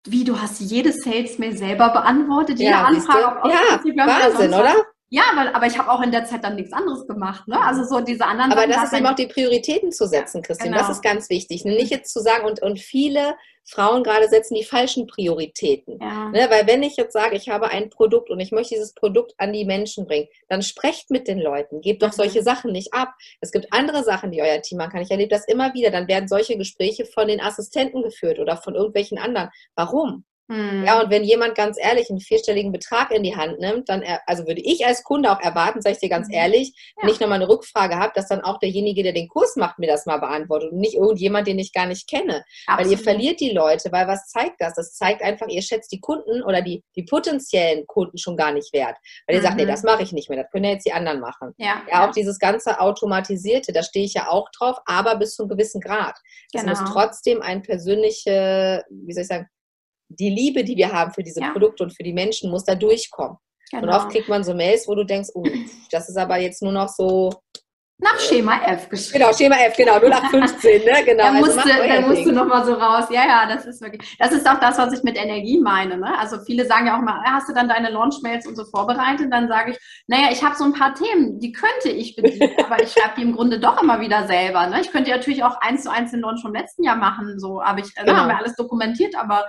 Wie, 0.07 0.23
du 0.23 0.39
hast 0.39 0.59
jede 0.59 0.91
Sales-Mail 0.91 1.55
selber 1.57 1.89
beantwortet, 1.89 2.59
jede 2.59 2.71
ja, 2.71 2.85
Anfrage 2.85 3.43
auf 3.43 3.51
Ja, 3.51 4.07
Wahnsinn, 4.07 4.53
oder? 4.53 4.75
Ja, 5.13 5.23
weil, 5.35 5.49
aber 5.49 5.65
ich 5.65 5.77
habe 5.77 5.91
auch 5.91 6.01
in 6.01 6.11
der 6.11 6.23
Zeit 6.23 6.41
dann 6.45 6.55
nichts 6.55 6.71
anderes 6.71 7.05
gemacht. 7.05 7.45
Ne? 7.45 7.59
Also 7.61 7.83
so 7.83 7.99
diese 7.99 8.25
anderen. 8.25 8.53
Aber 8.53 8.65
das 8.65 8.85
ist 8.85 8.93
eben 8.93 9.05
auch 9.05 9.15
die 9.15 9.27
Prioritäten 9.27 9.91
zu 9.91 10.07
setzen, 10.07 10.37
ja, 10.37 10.43
Christine. 10.43 10.71
Genau. 10.71 10.81
Das 10.81 10.89
ist 10.89 11.03
ganz 11.03 11.29
wichtig. 11.29 11.65
Nicht 11.65 11.91
jetzt 11.91 12.13
zu 12.13 12.21
sagen, 12.21 12.45
und, 12.45 12.61
und 12.61 12.79
viele 12.79 13.35
Frauen 13.65 14.03
gerade 14.03 14.29
setzen 14.29 14.55
die 14.55 14.63
falschen 14.63 15.07
Prioritäten. 15.07 15.99
Ja. 15.99 16.29
Ne? 16.29 16.47
Weil 16.49 16.65
wenn 16.65 16.81
ich 16.81 16.95
jetzt 16.95 17.11
sage, 17.11 17.35
ich 17.35 17.49
habe 17.49 17.67
ein 17.67 17.89
Produkt 17.89 18.29
und 18.29 18.39
ich 18.39 18.53
möchte 18.53 18.75
dieses 18.75 18.93
Produkt 18.93 19.33
an 19.37 19.51
die 19.51 19.65
Menschen 19.65 20.05
bringen, 20.07 20.29
dann 20.47 20.61
sprecht 20.61 21.11
mit 21.11 21.27
den 21.27 21.39
Leuten. 21.39 21.81
Gebt 21.81 22.01
doch 22.01 22.11
mhm. 22.11 22.15
solche 22.15 22.41
Sachen 22.41 22.71
nicht 22.71 22.93
ab. 22.93 23.13
Es 23.41 23.51
gibt 23.51 23.67
andere 23.71 24.05
Sachen, 24.05 24.31
die 24.31 24.41
euer 24.41 24.61
Team 24.61 24.77
machen 24.77 24.91
kann. 24.91 25.01
Ich 25.01 25.11
erlebe 25.11 25.29
das 25.29 25.45
immer 25.45 25.73
wieder. 25.73 25.91
Dann 25.91 26.07
werden 26.07 26.29
solche 26.29 26.57
Gespräche 26.57 27.05
von 27.05 27.27
den 27.27 27.41
Assistenten 27.41 28.01
geführt 28.01 28.39
oder 28.39 28.55
von 28.55 28.75
irgendwelchen 28.75 29.17
anderen. 29.17 29.49
Warum? 29.75 30.23
Hm. 30.51 30.83
Ja, 30.83 31.01
und 31.01 31.09
wenn 31.09 31.23
jemand 31.23 31.55
ganz 31.55 31.77
ehrlich 31.79 32.09
einen 32.09 32.19
vierstelligen 32.19 32.73
Betrag 32.73 33.11
in 33.11 33.23
die 33.23 33.37
Hand 33.37 33.59
nimmt, 33.59 33.87
dann, 33.87 34.03
also 34.25 34.45
würde 34.45 34.59
ich 34.59 34.85
als 34.85 35.01
Kunde 35.03 35.31
auch 35.31 35.39
erwarten, 35.39 35.81
sage 35.81 35.95
ich 35.95 36.01
dir 36.01 36.09
ganz 36.09 36.27
hm. 36.27 36.33
ehrlich, 36.33 36.73
ja. 36.97 37.03
wenn 37.03 37.09
ich 37.13 37.21
nochmal 37.21 37.41
eine 37.41 37.47
Rückfrage 37.47 37.97
habe, 37.97 38.11
dass 38.15 38.27
dann 38.27 38.41
auch 38.41 38.59
derjenige, 38.59 39.01
der 39.01 39.13
den 39.13 39.29
Kurs 39.29 39.55
macht, 39.55 39.79
mir 39.79 39.87
das 39.87 40.05
mal 40.05 40.17
beantwortet 40.17 40.73
und 40.73 40.79
nicht 40.79 40.95
irgendjemand, 40.95 41.47
den 41.47 41.57
ich 41.57 41.71
gar 41.71 41.85
nicht 41.85 42.09
kenne. 42.09 42.43
Absolut. 42.67 42.77
Weil 42.79 42.91
ihr 42.91 42.97
verliert 43.01 43.39
die 43.39 43.51
Leute, 43.51 43.93
weil 43.93 44.07
was 44.07 44.27
zeigt 44.27 44.59
das? 44.59 44.73
Das 44.73 44.93
zeigt 44.93 45.21
einfach, 45.21 45.47
ihr 45.47 45.61
schätzt 45.61 45.89
die 45.93 46.01
Kunden 46.01 46.43
oder 46.43 46.61
die, 46.61 46.83
die 46.97 47.03
potenziellen 47.03 47.87
Kunden 47.87 48.17
schon 48.17 48.35
gar 48.35 48.51
nicht 48.51 48.73
wert. 48.73 48.97
Weil 49.27 49.37
ihr 49.37 49.41
mhm. 49.41 49.45
sagt, 49.45 49.55
nee, 49.55 49.63
mhm. 49.63 49.69
das 49.69 49.83
mache 49.83 50.03
ich 50.03 50.11
nicht 50.11 50.29
mehr, 50.29 50.43
das 50.43 50.51
können 50.51 50.65
ja 50.65 50.71
jetzt 50.71 50.85
die 50.85 50.91
anderen 50.91 51.21
machen. 51.21 51.53
Ja, 51.57 51.81
ja, 51.89 52.05
auch 52.05 52.11
dieses 52.11 52.39
ganze 52.39 52.81
Automatisierte, 52.81 53.71
da 53.71 53.83
stehe 53.83 54.05
ich 54.05 54.15
ja 54.15 54.27
auch 54.27 54.49
drauf, 54.51 54.77
aber 54.85 55.15
bis 55.15 55.35
zu 55.35 55.43
einem 55.43 55.49
gewissen 55.49 55.79
Grad. 55.79 56.17
Es 56.51 56.61
genau. 56.61 56.77
muss 56.77 56.91
trotzdem 56.91 57.41
ein 57.41 57.61
persönliche, 57.61 58.83
wie 58.89 59.13
soll 59.13 59.21
ich 59.21 59.27
sagen, 59.29 59.47
die 60.19 60.29
Liebe, 60.29 60.63
die 60.63 60.75
wir 60.75 60.91
haben 60.91 61.11
für 61.11 61.23
diese 61.23 61.41
ja. 61.41 61.51
Produkte 61.51 61.83
und 61.83 61.95
für 61.95 62.03
die 62.03 62.13
Menschen, 62.13 62.51
muss 62.51 62.65
da 62.65 62.75
durchkommen. 62.75 63.37
Genau. 63.71 63.83
Und 63.83 63.89
oft 63.89 64.09
kriegt 64.09 64.27
man 64.27 64.43
so 64.43 64.53
Mails, 64.53 64.87
wo 64.87 64.95
du 64.95 65.05
denkst, 65.05 65.29
oh, 65.33 65.45
das 65.91 66.09
ist 66.09 66.17
aber 66.17 66.37
jetzt 66.37 66.61
nur 66.61 66.73
noch 66.73 66.89
so. 66.89 67.31
Nach 68.03 68.19
Schema 68.19 68.59
F 68.65 68.89
geschrieben. 68.89 69.19
Genau, 69.19 69.31
Schema 69.31 69.55
F, 69.57 69.77
genau, 69.77 69.99
nur 69.99 70.09
nach 70.09 70.27
15, 70.31 70.83
ne? 70.83 71.03
Genau. 71.05 71.23
da 71.23 71.29
also 71.29 71.39
musst, 71.39 71.57
also 71.59 71.69
du, 71.69 71.87
da 71.87 72.01
musst 72.01 72.25
du 72.25 72.31
nochmal 72.31 72.65
so 72.65 72.73
raus. 72.73 73.05
Ja, 73.11 73.27
ja, 73.27 73.45
das 73.47 73.67
ist 73.67 73.79
wirklich. 73.79 74.17
Das 74.17 74.31
ist 74.31 74.49
auch 74.49 74.59
das, 74.59 74.79
was 74.79 74.91
ich 74.91 75.03
mit 75.03 75.15
Energie 75.15 75.59
meine. 75.59 75.97
Ne? 75.97 76.17
Also 76.17 76.39
viele 76.43 76.65
sagen 76.65 76.87
ja 76.87 76.97
auch 76.97 77.01
mal, 77.03 77.21
hast 77.23 77.47
du 77.47 77.53
dann 77.53 77.69
deine 77.69 77.91
Launch-Mails 77.91 78.47
und 78.47 78.55
so 78.55 78.65
vorbereitet? 78.65 79.27
Dann 79.31 79.47
sage 79.47 79.71
ich, 79.71 79.77
naja, 80.07 80.29
ich 80.31 80.43
habe 80.43 80.55
so 80.55 80.63
ein 80.63 80.73
paar 80.73 80.95
Themen, 80.95 81.39
die 81.39 81.51
könnte 81.51 81.89
ich 81.89 82.15
bedienen, 82.15 82.49
aber 82.65 82.81
ich 82.81 82.91
schreibe 82.91 83.13
die 83.17 83.21
im 83.21 83.35
Grunde 83.35 83.59
doch 83.59 83.81
immer 83.81 83.99
wieder 83.99 84.25
selber. 84.25 84.65
Ne? 84.65 84.81
Ich 84.81 84.91
könnte 84.91 85.11
natürlich 85.11 85.43
auch 85.43 85.61
eins 85.61 85.83
zu 85.83 85.91
eins 85.91 86.09
den 86.09 86.21
Launch 86.21 86.41
vom 86.41 86.55
letzten 86.55 86.83
Jahr 86.83 86.95
machen, 86.95 87.39
so, 87.39 87.61
aber 87.61 87.81
ich 87.81 87.93
genau. 87.93 88.13
haben 88.13 88.29
wir 88.29 88.37
alles 88.37 88.55
dokumentiert, 88.55 89.15
aber 89.15 89.45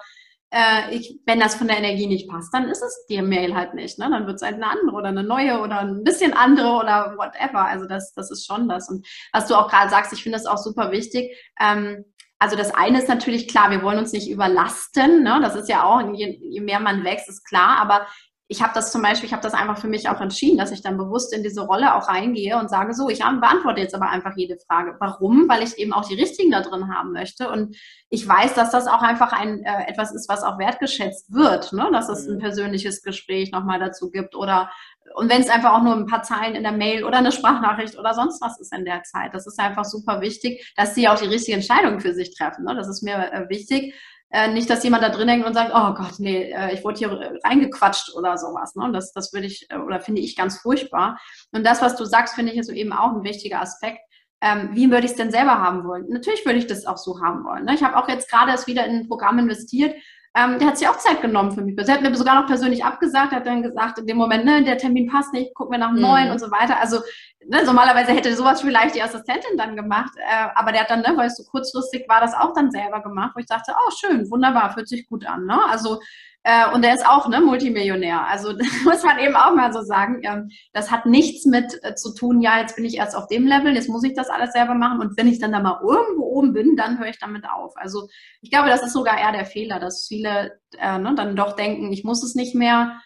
äh, 0.52 0.94
ich, 0.94 1.18
wenn 1.24 1.40
das 1.40 1.54
von 1.54 1.66
der 1.66 1.78
Energie 1.78 2.06
nicht 2.06 2.28
passt, 2.28 2.52
dann 2.52 2.68
ist 2.68 2.82
es 2.82 3.06
die 3.08 3.20
Mail 3.22 3.54
halt 3.54 3.74
nicht. 3.74 3.98
Ne? 3.98 4.08
Dann 4.10 4.26
wird 4.26 4.36
es 4.36 4.42
halt 4.42 4.54
eine 4.54 4.66
andere 4.66 4.94
oder 4.94 5.08
eine 5.08 5.24
neue 5.24 5.60
oder 5.60 5.80
ein 5.80 6.04
bisschen 6.04 6.34
andere 6.34 6.72
oder 6.72 7.14
whatever. 7.16 7.66
Also 7.66 7.86
das, 7.86 8.12
das 8.12 8.30
ist 8.30 8.46
schon 8.46 8.68
das. 8.68 8.88
Und 8.88 9.06
was 9.32 9.46
du 9.46 9.54
auch 9.54 9.68
gerade 9.68 9.90
sagst, 9.90 10.12
ich 10.12 10.22
finde 10.22 10.36
das 10.36 10.46
auch 10.46 10.58
super 10.58 10.92
wichtig. 10.92 11.34
Ähm, 11.58 12.04
also 12.38 12.56
das 12.56 12.74
eine 12.74 12.98
ist 12.98 13.08
natürlich 13.08 13.48
klar, 13.48 13.70
wir 13.70 13.82
wollen 13.82 13.98
uns 13.98 14.12
nicht 14.12 14.28
überlasten. 14.28 15.22
Ne? 15.22 15.38
Das 15.40 15.54
ist 15.54 15.68
ja 15.68 15.84
auch, 15.84 16.12
je, 16.12 16.38
je 16.42 16.60
mehr 16.60 16.80
man 16.80 17.02
wächst, 17.02 17.28
ist 17.28 17.44
klar. 17.44 17.78
Aber 17.80 18.06
ich 18.52 18.62
habe 18.62 18.74
das 18.74 18.92
zum 18.92 19.00
Beispiel, 19.00 19.26
ich 19.26 19.32
habe 19.32 19.42
das 19.42 19.54
einfach 19.54 19.78
für 19.78 19.88
mich 19.88 20.10
auch 20.10 20.20
entschieden, 20.20 20.58
dass 20.58 20.72
ich 20.72 20.82
dann 20.82 20.98
bewusst 20.98 21.32
in 21.32 21.42
diese 21.42 21.62
Rolle 21.62 21.94
auch 21.94 22.06
reingehe 22.06 22.58
und 22.58 22.68
sage, 22.68 22.92
so, 22.92 23.08
ich 23.08 23.20
beantworte 23.20 23.80
jetzt 23.80 23.94
aber 23.94 24.10
einfach 24.10 24.36
jede 24.36 24.58
Frage. 24.68 24.94
Warum? 25.00 25.48
Weil 25.48 25.62
ich 25.62 25.78
eben 25.78 25.94
auch 25.94 26.06
die 26.06 26.20
richtigen 26.20 26.50
da 26.50 26.60
drin 26.60 26.94
haben 26.94 27.12
möchte. 27.12 27.48
Und 27.48 27.74
ich 28.10 28.28
weiß, 28.28 28.52
dass 28.52 28.70
das 28.70 28.88
auch 28.88 29.00
einfach 29.00 29.32
ein 29.32 29.64
äh, 29.64 29.88
etwas 29.88 30.14
ist, 30.14 30.28
was 30.28 30.42
auch 30.42 30.58
wertgeschätzt 30.58 31.32
wird, 31.32 31.72
ne? 31.72 31.88
dass 31.92 32.10
es 32.10 32.28
ein 32.28 32.34
mhm. 32.34 32.40
persönliches 32.40 33.02
Gespräch 33.02 33.52
nochmal 33.52 33.78
dazu 33.78 34.10
gibt 34.10 34.36
oder 34.36 34.70
und 35.14 35.30
wenn 35.30 35.42
es 35.42 35.50
einfach 35.50 35.74
auch 35.74 35.82
nur 35.82 35.94
ein 35.94 36.06
paar 36.06 36.22
Zeilen 36.22 36.54
in 36.54 36.62
der 36.62 36.72
Mail 36.72 37.04
oder 37.04 37.18
eine 37.18 37.32
Sprachnachricht 37.32 37.98
oder 37.98 38.14
sonst 38.14 38.40
was 38.40 38.60
ist 38.60 38.72
in 38.72 38.84
der 38.84 39.02
Zeit, 39.02 39.34
das 39.34 39.46
ist 39.46 39.58
einfach 39.58 39.84
super 39.84 40.20
wichtig, 40.20 40.72
dass 40.76 40.94
sie 40.94 41.08
auch 41.08 41.18
die 41.18 41.26
richtige 41.26 41.56
Entscheidung 41.56 42.00
für 42.00 42.14
sich 42.14 42.34
treffen. 42.34 42.64
Ne? 42.64 42.74
Das 42.74 42.88
ist 42.88 43.02
mir 43.02 43.32
äh, 43.32 43.48
wichtig. 43.48 43.94
Äh, 44.32 44.48
nicht, 44.48 44.70
dass 44.70 44.82
jemand 44.82 45.02
da 45.02 45.10
drin 45.10 45.28
hängt 45.28 45.44
und 45.44 45.52
sagt, 45.52 45.72
oh 45.74 45.92
Gott, 45.92 46.18
nee, 46.18 46.50
äh, 46.50 46.72
ich 46.72 46.82
wurde 46.82 46.98
hier 46.98 47.38
reingequatscht 47.44 48.14
oder 48.14 48.38
sowas. 48.38 48.74
Ne? 48.74 48.90
Das, 48.90 49.12
das 49.12 49.32
würde 49.34 49.46
ich 49.46 49.66
äh, 49.68 49.76
oder 49.76 50.00
finde 50.00 50.22
ich 50.22 50.36
ganz 50.36 50.58
furchtbar. 50.58 51.20
Und 51.52 51.66
das, 51.66 51.82
was 51.82 51.96
du 51.96 52.06
sagst, 52.06 52.34
finde 52.34 52.52
ich 52.52 52.58
ist 52.58 52.70
eben 52.70 52.94
auch 52.94 53.12
ein 53.12 53.24
wichtiger 53.24 53.60
Aspekt. 53.60 53.98
Ähm, 54.40 54.70
wie 54.72 54.90
würde 54.90 55.04
ich 55.04 55.12
es 55.12 55.16
denn 55.16 55.30
selber 55.30 55.60
haben 55.60 55.84
wollen? 55.84 56.06
Natürlich 56.08 56.46
würde 56.46 56.58
ich 56.58 56.66
das 56.66 56.86
auch 56.86 56.96
so 56.96 57.20
haben 57.20 57.44
wollen. 57.44 57.66
Ne? 57.66 57.74
Ich 57.74 57.82
habe 57.82 57.96
auch 57.96 58.08
jetzt 58.08 58.30
gerade 58.30 58.50
erst 58.50 58.66
wieder 58.66 58.86
in 58.86 59.00
ein 59.00 59.08
Programm 59.08 59.38
investiert, 59.38 59.94
ähm, 60.34 60.58
der 60.58 60.68
hat 60.68 60.78
sich 60.78 60.88
auch 60.88 60.96
Zeit 60.96 61.20
genommen 61.20 61.52
für 61.52 61.60
mich. 61.60 61.76
Er 61.76 61.94
hat 61.94 62.00
mir 62.00 62.14
sogar 62.14 62.40
noch 62.40 62.46
persönlich 62.46 62.84
abgesagt, 62.84 63.32
hat 63.32 63.46
dann 63.46 63.62
gesagt, 63.62 63.98
in 63.98 64.06
dem 64.06 64.16
Moment, 64.16 64.46
ne, 64.46 64.64
der 64.64 64.78
Termin 64.78 65.06
passt 65.06 65.34
nicht, 65.34 65.54
gucken 65.54 65.72
wir 65.72 65.78
nach 65.78 65.88
einem 65.88 65.96
mhm. 65.96 66.02
neuen 66.02 66.30
und 66.30 66.38
so 66.38 66.50
weiter. 66.50 66.80
Also 66.80 67.00
ne, 67.48 67.64
normalerweise 67.64 68.12
hätte 68.12 68.34
sowas 68.36 68.60
vielleicht 68.60 68.94
die 68.94 69.02
Assistentin 69.02 69.56
dann 69.56 69.76
gemacht, 69.76 70.12
äh, 70.16 70.48
aber 70.54 70.72
der 70.72 70.82
hat 70.82 70.90
dann, 70.90 71.00
ne, 71.00 71.12
weil 71.16 71.26
es 71.26 71.36
so 71.36 71.44
kurzfristig 71.44 72.08
war, 72.08 72.20
das 72.20 72.34
auch 72.34 72.52
dann 72.54 72.70
selber 72.70 73.02
gemacht, 73.02 73.32
wo 73.34 73.40
ich 73.40 73.46
dachte, 73.46 73.72
oh 73.74 73.90
schön, 73.98 74.30
wunderbar, 74.30 74.72
fühlt 74.72 74.88
sich 74.88 75.08
gut 75.08 75.26
an. 75.26 75.46
Ne? 75.46 75.58
Also 75.70 75.98
äh, 76.44 76.72
und 76.74 76.82
der 76.82 76.94
ist 76.94 77.06
auch 77.06 77.28
ne, 77.28 77.40
Multimillionär. 77.40 78.26
Also 78.26 78.52
das 78.58 78.68
muss 78.84 79.02
man 79.04 79.18
eben 79.18 79.36
auch 79.36 79.54
mal 79.54 79.72
so 79.72 79.82
sagen. 79.82 80.20
Ähm, 80.24 80.50
das 80.72 80.90
hat 80.90 81.06
nichts 81.06 81.46
mit 81.46 81.78
äh, 81.82 81.94
zu 81.94 82.14
tun, 82.14 82.40
ja, 82.40 82.58
jetzt 82.58 82.76
bin 82.76 82.84
ich 82.84 82.96
erst 82.96 83.16
auf 83.16 83.28
dem 83.28 83.46
Level, 83.46 83.74
jetzt 83.74 83.88
muss 83.88 84.04
ich 84.04 84.14
das 84.14 84.28
alles 84.28 84.52
selber 84.52 84.74
machen. 84.74 85.00
Und 85.00 85.16
wenn 85.16 85.28
ich 85.28 85.38
dann 85.38 85.52
da 85.52 85.60
mal 85.60 85.80
irgendwo 85.82 86.24
oben 86.24 86.52
bin, 86.52 86.76
dann 86.76 86.98
höre 86.98 87.08
ich 87.08 87.18
damit 87.18 87.44
auf. 87.48 87.76
Also 87.76 88.08
ich 88.40 88.50
glaube, 88.50 88.68
das 88.68 88.82
ist 88.82 88.92
sogar 88.92 89.18
eher 89.18 89.32
der 89.32 89.46
Fehler, 89.46 89.78
dass 89.78 90.06
viele 90.08 90.58
äh, 90.78 90.98
ne, 90.98 91.14
dann 91.14 91.36
doch 91.36 91.54
denken, 91.54 91.92
ich 91.92 92.04
muss 92.04 92.22
es 92.24 92.34
nicht 92.34 92.54
mehr 92.54 93.00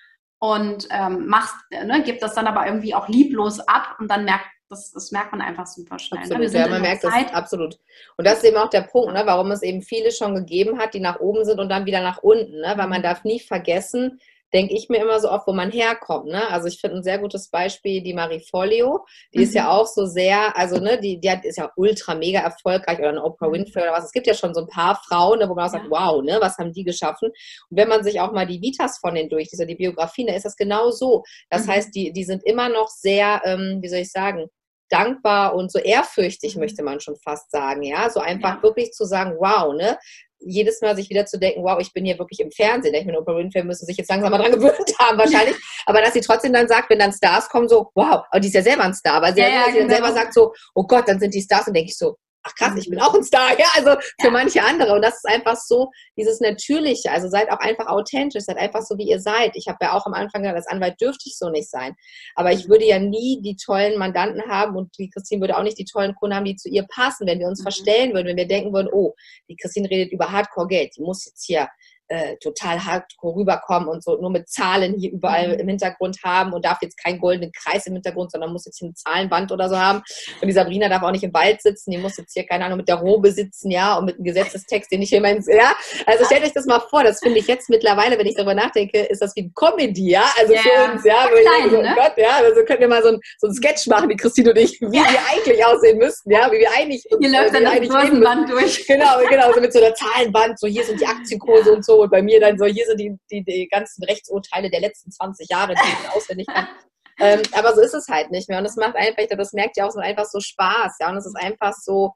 und 0.46 0.86
ähm, 0.90 1.26
machst, 1.26 1.54
äh, 1.70 1.84
ne, 1.84 2.02
gibt 2.02 2.22
das 2.22 2.34
dann 2.34 2.46
aber 2.46 2.66
irgendwie 2.66 2.94
auch 2.94 3.08
lieblos 3.08 3.58
ab 3.60 3.96
und 3.98 4.08
dann 4.10 4.24
merkt 4.24 4.46
das, 4.68 4.90
das, 4.90 5.12
merkt 5.12 5.30
man 5.30 5.40
einfach 5.40 5.66
super 5.66 5.96
schnell. 5.98 6.26
Ne? 6.26 6.34
Absolut, 6.34 6.52
ja, 6.52 6.66
man 6.68 6.82
merkt 6.82 7.02
Zeit. 7.02 7.26
das 7.26 7.34
absolut. 7.34 7.78
Und 8.16 8.26
das 8.26 8.38
ist 8.38 8.44
eben 8.44 8.56
auch 8.56 8.68
der 8.68 8.82
Punkt, 8.82 9.12
ne, 9.12 9.22
warum 9.24 9.52
es 9.52 9.62
eben 9.62 9.80
viele 9.80 10.10
schon 10.10 10.34
gegeben 10.34 10.78
hat, 10.78 10.94
die 10.94 11.00
nach 11.00 11.20
oben 11.20 11.44
sind 11.44 11.60
und 11.60 11.68
dann 11.68 11.86
wieder 11.86 12.00
nach 12.00 12.18
unten. 12.18 12.60
Ne? 12.60 12.74
Weil 12.76 12.88
man 12.88 12.98
mhm. 12.98 13.04
darf 13.04 13.22
nie 13.22 13.38
vergessen, 13.38 14.20
denke 14.52 14.74
ich 14.74 14.88
mir 14.88 14.98
immer 14.98 15.20
so 15.20 15.30
oft, 15.30 15.46
wo 15.46 15.52
man 15.52 15.70
herkommt. 15.70 16.26
Ne? 16.26 16.48
Also 16.50 16.68
ich 16.68 16.80
finde 16.80 16.96
ein 16.96 17.02
sehr 17.02 17.18
gutes 17.18 17.48
Beispiel 17.48 18.02
die 18.02 18.14
Marie 18.14 18.40
Folio. 18.40 19.04
Die 19.34 19.38
mhm. 19.38 19.44
ist 19.44 19.54
ja 19.54 19.64
mhm. 19.64 19.68
auch 19.70 19.86
so 19.86 20.06
sehr, 20.06 20.56
also 20.56 20.78
ne, 20.78 20.98
die, 21.00 21.20
die 21.20 21.30
hat, 21.30 21.44
ist 21.44 21.58
ja 21.58 21.70
ultra 21.76 22.14
mega 22.14 22.40
erfolgreich 22.40 22.98
oder 22.98 23.10
eine 23.10 23.24
Oprah 23.24 23.48
mhm. 23.48 23.54
Winfrey 23.54 23.82
oder 23.82 23.92
was. 23.92 24.04
Es 24.04 24.12
gibt 24.12 24.26
ja 24.26 24.34
schon 24.34 24.54
so 24.54 24.60
ein 24.60 24.68
paar 24.68 25.00
Frauen, 25.06 25.40
ne, 25.40 25.48
wo 25.48 25.54
man 25.54 25.68
auch 25.68 25.72
ja. 25.72 25.78
sagt, 25.80 25.90
wow, 25.90 26.22
ne, 26.22 26.38
was 26.40 26.58
haben 26.58 26.72
die 26.72 26.84
geschaffen? 26.84 27.28
Und 27.70 27.76
wenn 27.76 27.88
man 27.88 28.04
sich 28.04 28.20
auch 28.20 28.32
mal 28.32 28.46
die 28.46 28.60
Vitas 28.60 28.98
von 28.98 29.14
denen 29.14 29.28
durch, 29.28 29.48
diese 29.48 29.66
die 29.66 29.74
Biografien, 29.74 30.28
da 30.28 30.34
ist 30.34 30.44
das 30.44 30.56
genau 30.56 30.90
so. 30.90 31.22
Das 31.50 31.66
mhm. 31.66 31.72
heißt, 31.72 31.94
die, 31.94 32.12
die 32.12 32.24
sind 32.24 32.44
immer 32.44 32.68
noch 32.68 32.88
sehr, 32.88 33.42
ähm, 33.44 33.78
wie 33.82 33.88
soll 33.88 34.00
ich 34.00 34.12
sagen, 34.12 34.46
dankbar 34.88 35.54
und 35.54 35.72
so 35.72 35.78
ehrfürchtig, 35.78 36.54
mhm. 36.54 36.62
möchte 36.62 36.82
man 36.82 37.00
schon 37.00 37.16
fast 37.16 37.50
sagen, 37.50 37.82
ja, 37.82 38.08
so 38.10 38.20
einfach 38.20 38.56
ja. 38.56 38.62
wirklich 38.62 38.92
zu 38.92 39.04
sagen, 39.04 39.36
wow, 39.38 39.74
ne, 39.74 39.98
jedes 40.46 40.80
Mal 40.80 40.96
sich 40.96 41.10
wieder 41.10 41.26
zu 41.26 41.38
denken, 41.38 41.62
wow, 41.62 41.78
ich 41.80 41.92
bin 41.92 42.04
hier 42.04 42.18
wirklich 42.18 42.40
im 42.40 42.50
Fernsehen. 42.50 42.94
Ich 42.94 43.04
meine, 43.04 43.18
Oprah 43.18 43.36
Winfrey 43.36 43.64
müssen 43.64 43.86
sich 43.86 43.96
jetzt 43.96 44.10
langsam 44.10 44.30
mal 44.30 44.38
dran 44.38 44.52
gewöhnt 44.52 44.92
haben 44.98 45.18
wahrscheinlich. 45.18 45.56
aber 45.86 46.00
dass 46.00 46.14
sie 46.14 46.20
trotzdem 46.20 46.52
dann 46.52 46.68
sagt, 46.68 46.90
wenn 46.90 46.98
dann 46.98 47.12
Stars 47.12 47.48
kommen, 47.48 47.68
so, 47.68 47.90
wow, 47.94 48.24
aber 48.30 48.40
die 48.40 48.48
ist 48.48 48.54
ja 48.54 48.62
selber 48.62 48.84
ein 48.84 48.94
Star. 48.94 49.14
Aber 49.14 49.32
sie, 49.32 49.40
ja, 49.40 49.48
ja, 49.48 49.66
genau. 49.66 49.80
dann 49.80 49.90
selber 49.90 50.12
sagt 50.12 50.34
so, 50.34 50.52
oh 50.74 50.84
Gott, 50.84 51.08
dann 51.08 51.18
sind 51.18 51.34
die 51.34 51.42
Stars 51.42 51.66
und 51.66 51.74
denke 51.74 51.90
ich 51.90 51.98
so, 51.98 52.16
ach 52.46 52.54
krass, 52.54 52.74
ich 52.76 52.88
bin 52.88 53.00
auch 53.00 53.14
ein 53.14 53.24
Star, 53.24 53.58
ja, 53.58 53.66
also 53.74 53.96
für 54.20 54.30
manche 54.30 54.62
andere. 54.62 54.94
Und 54.94 55.02
das 55.02 55.16
ist 55.16 55.26
einfach 55.26 55.56
so, 55.56 55.90
dieses 56.16 56.40
Natürliche, 56.40 57.10
also 57.10 57.28
seid 57.28 57.50
auch 57.50 57.58
einfach 57.58 57.86
authentisch, 57.86 58.44
seid 58.44 58.58
einfach 58.58 58.82
so, 58.82 58.96
wie 58.98 59.08
ihr 59.08 59.20
seid. 59.20 59.52
Ich 59.54 59.66
habe 59.68 59.78
ja 59.82 59.92
auch 59.92 60.06
am 60.06 60.14
Anfang 60.14 60.42
gesagt, 60.42 60.56
als 60.56 60.68
Anwalt 60.68 61.00
dürfte 61.00 61.24
ich 61.26 61.36
so 61.36 61.50
nicht 61.50 61.70
sein. 61.70 61.94
Aber 62.34 62.52
ich 62.52 62.68
würde 62.68 62.84
ja 62.84 62.98
nie 62.98 63.40
die 63.42 63.56
tollen 63.56 63.98
Mandanten 63.98 64.42
haben 64.48 64.76
und 64.76 64.96
die 64.98 65.10
Christine 65.10 65.40
würde 65.40 65.56
auch 65.56 65.62
nicht 65.62 65.78
die 65.78 65.84
tollen 65.84 66.14
Kunden 66.14 66.36
haben, 66.36 66.44
die 66.44 66.56
zu 66.56 66.68
ihr 66.68 66.86
passen, 66.88 67.26
wenn 67.26 67.38
wir 67.38 67.48
uns 67.48 67.60
mhm. 67.60 67.64
verstellen 67.64 68.14
würden, 68.14 68.28
wenn 68.28 68.36
wir 68.36 68.48
denken 68.48 68.72
würden, 68.72 68.88
oh, 68.92 69.14
die 69.48 69.56
Christine 69.56 69.90
redet 69.90 70.12
über 70.12 70.30
Hardcore-Geld, 70.30 70.96
die 70.96 71.02
muss 71.02 71.26
jetzt 71.26 71.44
hier 71.44 71.68
äh, 72.08 72.36
total 72.36 72.84
hardcore 72.84 73.36
rüberkommen 73.36 73.88
und 73.88 74.02
so 74.02 74.16
nur 74.20 74.30
mit 74.30 74.48
Zahlen 74.48 74.94
hier 74.98 75.12
überall 75.12 75.48
mhm. 75.48 75.60
im 75.60 75.68
Hintergrund 75.68 76.18
haben 76.24 76.52
und 76.52 76.64
darf 76.64 76.78
jetzt 76.82 77.02
keinen 77.02 77.18
goldenen 77.18 77.52
Kreis 77.52 77.86
im 77.86 77.94
Hintergrund, 77.94 78.32
sondern 78.32 78.52
muss 78.52 78.66
jetzt 78.66 78.78
hier 78.78 78.88
ein 78.88 78.94
Zahlenband 78.94 79.52
oder 79.52 79.68
so 79.68 79.78
haben. 79.78 80.02
Und 80.40 80.48
die 80.48 80.52
Sabrina 80.52 80.88
darf 80.88 81.02
auch 81.02 81.10
nicht 81.10 81.24
im 81.24 81.34
Wald 81.34 81.62
sitzen, 81.62 81.90
die 81.90 81.98
muss 81.98 82.16
jetzt 82.16 82.32
hier, 82.32 82.46
keine 82.46 82.64
Ahnung, 82.64 82.78
mit 82.78 82.88
der 82.88 82.96
Robe 82.96 83.32
sitzen, 83.32 83.70
ja, 83.70 83.96
und 83.96 84.06
mit 84.06 84.16
einem 84.16 84.24
Gesetzestext, 84.24 84.90
den 84.92 85.02
ich 85.02 85.08
hier 85.08 85.20
mein, 85.20 85.42
ja. 85.48 85.74
Also 86.06 86.24
stellt 86.24 86.44
euch 86.44 86.52
das 86.52 86.66
mal 86.66 86.80
vor, 86.80 87.02
das 87.02 87.20
finde 87.20 87.38
ich 87.38 87.46
jetzt 87.46 87.68
mittlerweile, 87.68 88.18
wenn 88.18 88.26
ich 88.26 88.36
darüber 88.36 88.54
nachdenke, 88.54 89.00
ist 89.00 89.22
das 89.22 89.34
wie 89.36 89.42
ein 89.42 89.52
Comedy, 89.54 90.10
ja, 90.10 90.24
also 90.38 90.52
ja, 90.52 90.60
für 90.60 90.92
uns, 90.92 91.04
ja. 91.04 91.26
Klein, 91.26 91.70
so, 91.70 91.82
ne? 91.82 91.92
Gott, 91.96 92.12
ja, 92.16 92.36
also 92.36 92.64
können 92.64 92.80
wir 92.80 92.88
mal 92.88 93.02
so 93.02 93.08
ein, 93.08 93.20
so 93.38 93.48
ein 93.48 93.54
Sketch 93.54 93.86
machen, 93.88 94.08
die 94.08 94.16
Christine 94.16 94.50
und 94.50 94.58
ich, 94.58 94.80
wie 94.80 94.92
wir 94.92 95.02
eigentlich 95.32 95.64
aussehen 95.64 95.98
müssten, 95.98 96.30
ja, 96.30 96.50
wie 96.50 96.58
wir 96.58 96.70
eigentlich 96.76 97.04
Hier 97.18 97.30
läuft 97.30 97.54
dann 97.54 97.64
das 97.64 97.88
Börsenband 97.88 98.50
durch. 98.50 98.86
Genau, 98.86 99.18
genau, 99.28 99.52
so 99.52 99.60
mit 99.60 99.72
so 99.72 99.80
einer 99.80 99.94
Zahlenband, 99.94 100.58
so 100.58 100.66
hier 100.66 100.84
sind 100.84 101.00
die 101.00 101.06
Aktienkurse 101.06 101.72
und 101.72 101.84
so 101.84 101.95
und 102.02 102.10
bei 102.10 102.22
mir 102.22 102.40
dann 102.40 102.58
so, 102.58 102.66
hier 102.66 102.86
sind 102.86 103.00
die, 103.00 103.16
die, 103.30 103.44
die 103.44 103.68
ganzen 103.68 104.04
Rechtsurteile 104.04 104.70
der 104.70 104.80
letzten 104.80 105.10
20 105.10 105.48
Jahre, 105.48 105.74
die 105.74 105.80
ich 105.80 106.10
auswendig 106.10 106.46
kann. 106.46 106.66
Ähm, 107.18 107.40
aber 107.52 107.74
so 107.74 107.80
ist 107.80 107.94
es 107.94 108.08
halt 108.08 108.30
nicht 108.30 108.50
mehr. 108.50 108.58
Und 108.58 108.66
es 108.66 108.76
macht 108.76 108.94
einfach, 108.94 109.24
das 109.38 109.54
merkt 109.54 109.78
ihr 109.78 109.86
auch, 109.86 109.90
so 109.90 110.00
einfach 110.00 110.26
so 110.26 110.38
Spaß. 110.38 110.96
Ja, 111.00 111.08
und 111.08 111.16
es 111.16 111.24
ist 111.24 111.34
einfach 111.34 111.72
so, 111.72 112.12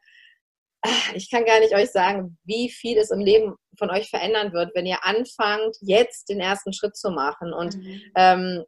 ah, 0.82 1.12
ich 1.14 1.30
kann 1.30 1.46
gar 1.46 1.58
nicht 1.60 1.74
euch 1.74 1.90
sagen, 1.90 2.36
wie 2.44 2.70
viel 2.70 2.98
es 2.98 3.10
im 3.10 3.20
Leben 3.20 3.54
von 3.78 3.90
euch 3.90 4.10
verändern 4.10 4.52
wird, 4.52 4.74
wenn 4.74 4.84
ihr 4.84 5.02
anfangt, 5.02 5.76
jetzt 5.80 6.28
den 6.28 6.40
ersten 6.40 6.74
Schritt 6.74 6.98
zu 6.98 7.10
machen. 7.10 7.54
Und 7.54 7.76
mhm. 7.76 8.02
ähm, 8.14 8.64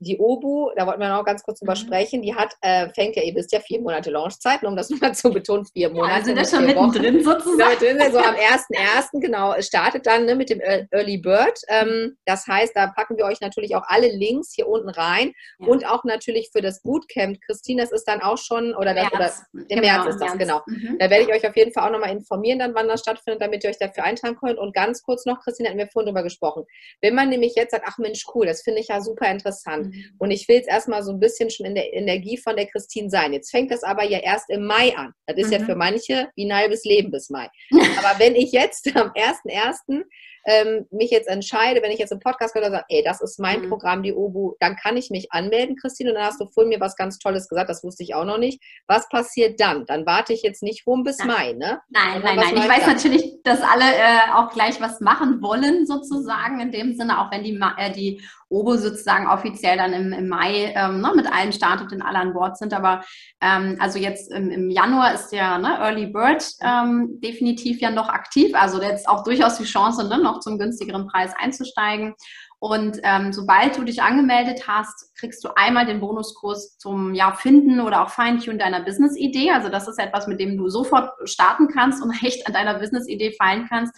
die 0.00 0.18
Obu, 0.18 0.70
da 0.76 0.86
wollten 0.86 1.00
wir 1.00 1.10
noch 1.10 1.24
ganz 1.24 1.42
kurz 1.42 1.60
drüber 1.60 1.74
mhm. 1.74 1.76
sprechen, 1.76 2.22
die 2.22 2.34
hat, 2.34 2.54
äh, 2.62 2.88
fängt 2.94 3.16
ja, 3.16 3.22
ihr 3.22 3.34
wisst 3.34 3.52
ja, 3.52 3.60
vier 3.60 3.80
Monate 3.82 4.10
Launchzeit, 4.10 4.62
nur 4.62 4.70
um 4.70 4.76
das 4.76 4.88
nochmal 4.90 5.14
zu 5.14 5.30
betonen, 5.30 5.66
vier 5.66 5.90
Monate. 5.90 6.18
Ja, 6.18 6.24
sind 6.24 6.38
da 6.38 6.44
schon 6.44 6.64
mittendrin 6.64 7.22
sozusagen. 7.22 7.70
Ja, 7.70 7.76
drin, 7.76 8.12
so 8.12 8.18
am 8.18 8.34
1.1. 8.34 9.20
genau, 9.20 9.54
startet 9.60 10.06
dann 10.06 10.24
ne, 10.24 10.34
mit 10.34 10.48
dem 10.48 10.60
Early 10.60 11.18
Bird. 11.18 11.60
Ähm, 11.68 12.16
das 12.24 12.46
heißt, 12.46 12.74
da 12.74 12.86
packen 12.88 13.18
wir 13.18 13.26
euch 13.26 13.42
natürlich 13.42 13.76
auch 13.76 13.82
alle 13.86 14.08
Links 14.08 14.52
hier 14.54 14.68
unten 14.68 14.88
rein 14.88 15.32
ja. 15.58 15.66
und 15.66 15.86
auch 15.86 16.04
natürlich 16.04 16.48
für 16.50 16.62
das 16.62 16.82
Bootcamp. 16.82 17.38
Christine, 17.44 17.82
das 17.82 17.92
ist 17.92 18.04
dann 18.04 18.22
auch 18.22 18.38
schon, 18.38 18.74
oder, 18.74 18.94
das, 18.94 19.12
März. 19.12 19.42
oder 19.52 19.62
im 19.68 19.68
genau, 19.68 19.82
März 19.82 20.06
ist 20.06 20.20
das, 20.20 20.34
März. 20.34 20.38
genau. 20.38 20.62
Mhm. 20.66 20.96
Da 20.98 21.10
werde 21.10 21.24
ich 21.24 21.28
euch 21.28 21.46
auf 21.46 21.56
jeden 21.56 21.72
Fall 21.72 21.86
auch 21.86 21.92
nochmal 21.92 22.10
informieren, 22.10 22.58
dann 22.58 22.74
wann 22.74 22.88
das 22.88 23.00
stattfindet, 23.00 23.42
damit 23.42 23.64
ihr 23.64 23.70
euch 23.70 23.78
dafür 23.78 24.04
eintragen 24.04 24.36
könnt. 24.36 24.58
Und 24.58 24.74
ganz 24.74 25.02
kurz 25.02 25.26
noch, 25.26 25.40
Christine, 25.40 25.68
hatten 25.68 25.78
wir 25.78 25.88
vorhin 25.88 26.06
drüber 26.06 26.22
gesprochen. 26.22 26.64
Wenn 27.02 27.14
man 27.14 27.28
nämlich 27.28 27.54
jetzt 27.54 27.72
sagt, 27.72 27.84
ach 27.86 27.98
Mensch, 27.98 28.24
cool, 28.34 28.46
das 28.46 28.62
finde 28.62 28.80
ich 28.80 28.88
ja 28.88 29.02
super 29.02 29.30
interessant 29.30 29.88
mhm. 29.88 29.89
Und 30.18 30.30
ich 30.30 30.48
will 30.48 30.60
es 30.60 30.66
erstmal 30.66 31.02
so 31.02 31.12
ein 31.12 31.20
bisschen 31.20 31.50
schon 31.50 31.66
in 31.66 31.74
der 31.74 31.92
Energie 31.92 32.36
von 32.36 32.56
der 32.56 32.66
Christine 32.66 33.10
sein. 33.10 33.32
Jetzt 33.32 33.50
fängt 33.50 33.70
das 33.70 33.82
aber 33.82 34.04
ja 34.04 34.18
erst 34.18 34.50
im 34.50 34.66
Mai 34.66 34.96
an. 34.96 35.12
Das 35.26 35.38
ist 35.38 35.46
mhm. 35.46 35.52
ja 35.52 35.58
für 35.60 35.76
manche 35.76 36.28
wie 36.36 36.46
ein 36.46 36.56
halbes 36.56 36.84
Leben 36.84 37.10
bis 37.10 37.30
Mai. 37.30 37.48
aber 37.72 38.18
wenn 38.18 38.34
ich 38.34 38.52
jetzt 38.52 38.94
am 38.96 39.10
1.1 39.10 40.04
ähm, 40.46 40.86
mich 40.90 41.10
jetzt 41.10 41.28
entscheide, 41.28 41.82
wenn 41.82 41.90
ich 41.90 41.98
jetzt 41.98 42.12
im 42.12 42.20
Podcast 42.20 42.54
höre, 42.54 42.70
sage, 42.70 42.84
ey, 42.88 43.02
das 43.04 43.20
ist 43.20 43.38
mein 43.38 43.62
mhm. 43.62 43.68
Programm, 43.68 44.02
die 44.02 44.12
OBU, 44.12 44.56
dann 44.60 44.76
kann 44.76 44.96
ich 44.96 45.10
mich 45.10 45.32
anmelden, 45.32 45.76
Christine. 45.76 46.10
Und 46.10 46.16
dann 46.16 46.26
hast 46.26 46.40
du 46.40 46.46
vorhin 46.46 46.70
mir 46.70 46.80
was 46.80 46.96
ganz 46.96 47.18
Tolles 47.18 47.48
gesagt, 47.48 47.70
das 47.70 47.84
wusste 47.84 48.02
ich 48.02 48.14
auch 48.14 48.24
noch 48.24 48.38
nicht. 48.38 48.62
Was 48.86 49.08
passiert 49.08 49.60
dann? 49.60 49.86
Dann 49.86 50.06
warte 50.06 50.32
ich 50.32 50.42
jetzt 50.42 50.62
nicht 50.62 50.86
rum 50.86 51.04
bis 51.04 51.18
nein. 51.18 51.28
Mai, 51.28 51.52
ne? 51.52 51.80
Nein, 51.90 52.22
nein, 52.22 52.36
nein. 52.36 52.56
Ich 52.56 52.68
weiß 52.68 52.84
dann? 52.84 52.94
natürlich, 52.94 53.42
dass 53.44 53.60
alle 53.62 53.84
äh, 53.84 54.32
auch 54.34 54.50
gleich 54.50 54.80
was 54.80 55.00
machen 55.00 55.42
wollen, 55.42 55.86
sozusagen, 55.86 56.60
in 56.60 56.72
dem 56.72 56.94
Sinne, 56.94 57.20
auch 57.20 57.30
wenn 57.30 57.44
die, 57.44 57.58
äh, 57.76 57.92
die 57.92 58.20
OBO 58.50 58.76
sozusagen 58.76 59.28
offiziell 59.28 59.76
dann 59.76 59.92
im, 59.92 60.12
im 60.12 60.28
Mai 60.28 60.72
ähm, 60.74 61.00
ne, 61.00 61.12
mit 61.14 61.32
allen 61.32 61.52
startet 61.52 61.92
und 61.92 62.02
alle 62.02 62.18
an 62.18 62.32
Bord 62.32 62.58
sind. 62.58 62.74
Aber 62.74 63.02
ähm, 63.40 63.76
also 63.78 63.98
jetzt 63.98 64.32
im, 64.32 64.50
im 64.50 64.70
Januar 64.70 65.14
ist 65.14 65.28
der 65.28 65.58
ne, 65.58 65.78
Early 65.78 66.06
Bird 66.06 66.44
ähm, 66.60 67.20
definitiv 67.20 67.80
ja 67.80 67.90
noch 67.90 68.08
aktiv. 68.08 68.52
Also 68.54 68.82
jetzt 68.82 69.08
auch 69.08 69.22
durchaus 69.22 69.56
die 69.56 69.64
Chance, 69.64 70.08
ne, 70.08 70.18
noch 70.30 70.40
zum 70.40 70.58
günstigeren 70.58 71.06
Preis 71.06 71.34
einzusteigen. 71.38 72.14
Und 72.58 72.98
ähm, 73.04 73.32
sobald 73.32 73.78
du 73.78 73.84
dich 73.84 74.02
angemeldet 74.02 74.68
hast, 74.68 75.14
kriegst 75.16 75.42
du 75.42 75.48
einmal 75.56 75.86
den 75.86 76.00
Bonuskurs 76.00 76.76
zum 76.76 77.14
ja, 77.14 77.32
Finden 77.32 77.80
oder 77.80 78.02
auch 78.02 78.10
Feintunen 78.10 78.58
deiner 78.58 78.82
Business-Idee. 78.82 79.50
Also 79.50 79.70
das 79.70 79.88
ist 79.88 79.98
etwas, 79.98 80.26
mit 80.26 80.40
dem 80.40 80.58
du 80.58 80.68
sofort 80.68 81.10
starten 81.24 81.68
kannst 81.68 82.02
und 82.02 82.10
echt 82.22 82.46
an 82.46 82.52
deiner 82.52 82.78
Business-Idee 82.78 83.32
fallen 83.32 83.66
kannst 83.68 83.94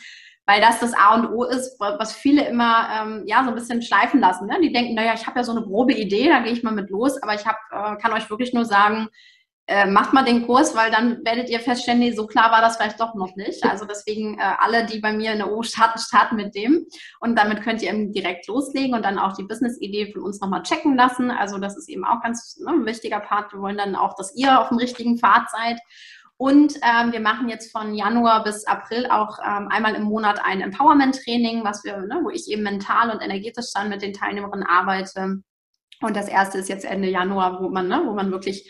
weil 0.46 0.60
das 0.60 0.80
das 0.80 0.92
A 0.94 1.14
und 1.14 1.30
O 1.30 1.44
ist, 1.44 1.78
was 1.78 2.14
viele 2.14 2.46
immer 2.48 2.88
ähm, 2.92 3.22
ja 3.26 3.44
so 3.44 3.50
ein 3.50 3.54
bisschen 3.54 3.80
schleifen 3.80 4.20
lassen. 4.20 4.48
Ne? 4.48 4.58
Die 4.60 4.72
denken, 4.72 4.94
naja, 4.94 5.14
ich 5.14 5.26
habe 5.26 5.38
ja 5.38 5.44
so 5.44 5.52
eine 5.52 5.62
grobe 5.62 5.92
Idee, 5.92 6.28
da 6.28 6.40
gehe 6.40 6.52
ich 6.52 6.62
mal 6.62 6.72
mit 6.72 6.90
los, 6.90 7.22
aber 7.22 7.34
ich 7.34 7.46
hab, 7.46 7.56
äh, 7.70 7.96
kann 8.00 8.12
euch 8.12 8.28
wirklich 8.28 8.52
nur 8.52 8.64
sagen, 8.64 9.08
äh, 9.68 9.86
macht 9.86 10.12
mal 10.12 10.24
den 10.24 10.46
Kurs, 10.46 10.74
weil 10.74 10.90
dann 10.90 11.24
werdet 11.24 11.48
ihr 11.48 11.60
feststellen, 11.60 12.00
nee, 12.00 12.12
so 12.12 12.26
klar 12.26 12.50
war 12.50 12.60
das 12.60 12.76
vielleicht 12.76 13.00
doch 13.00 13.14
noch 13.14 13.36
nicht. 13.36 13.64
Also 13.64 13.84
deswegen 13.84 14.38
äh, 14.38 14.42
alle, 14.58 14.86
die 14.86 14.98
bei 14.98 15.12
mir 15.12 15.32
in 15.32 15.38
der 15.38 15.52
O 15.52 15.62
starten, 15.62 16.00
starten 16.00 16.36
mit 16.36 16.54
dem. 16.54 16.86
Und 17.20 17.38
damit 17.38 17.62
könnt 17.62 17.80
ihr 17.80 17.90
eben 17.90 18.12
direkt 18.12 18.48
loslegen 18.48 18.94
und 18.94 19.04
dann 19.04 19.18
auch 19.18 19.34
die 19.34 19.44
Business-Idee 19.44 20.12
von 20.12 20.22
uns 20.22 20.40
nochmal 20.40 20.62
checken 20.62 20.96
lassen. 20.96 21.30
Also 21.30 21.58
das 21.58 21.76
ist 21.76 21.88
eben 21.88 22.04
auch 22.04 22.20
ganz 22.22 22.58
ne, 22.58 22.72
ein 22.72 22.86
wichtiger 22.86 23.20
Part. 23.20 23.52
Wir 23.52 23.60
wollen 23.60 23.78
dann 23.78 23.94
auch, 23.94 24.16
dass 24.16 24.34
ihr 24.36 24.60
auf 24.60 24.68
dem 24.68 24.78
richtigen 24.78 25.18
Pfad 25.18 25.48
seid. 25.50 25.78
Und 26.36 26.74
ähm, 26.82 27.12
wir 27.12 27.20
machen 27.20 27.48
jetzt 27.48 27.70
von 27.70 27.94
Januar 27.94 28.42
bis 28.42 28.66
April 28.66 29.06
auch 29.06 29.38
ähm, 29.46 29.68
einmal 29.68 29.94
im 29.94 30.02
Monat 30.02 30.40
ein 30.44 30.60
Empowerment-Training, 30.60 31.62
was 31.62 31.84
wir, 31.84 31.98
ne, 31.98 32.20
wo 32.24 32.30
ich 32.30 32.48
eben 32.50 32.64
mental 32.64 33.10
und 33.10 33.20
energetisch 33.20 33.66
dann 33.72 33.88
mit 33.88 34.02
den 34.02 34.12
Teilnehmerinnen 34.12 34.66
arbeite. 34.66 35.40
Und 36.00 36.16
das 36.16 36.26
erste 36.26 36.58
ist 36.58 36.68
jetzt 36.68 36.84
Ende 36.84 37.08
Januar, 37.08 37.62
wo 37.62 37.68
man, 37.68 37.86
ne, 37.86 38.02
wo 38.04 38.12
man 38.12 38.32
wirklich 38.32 38.68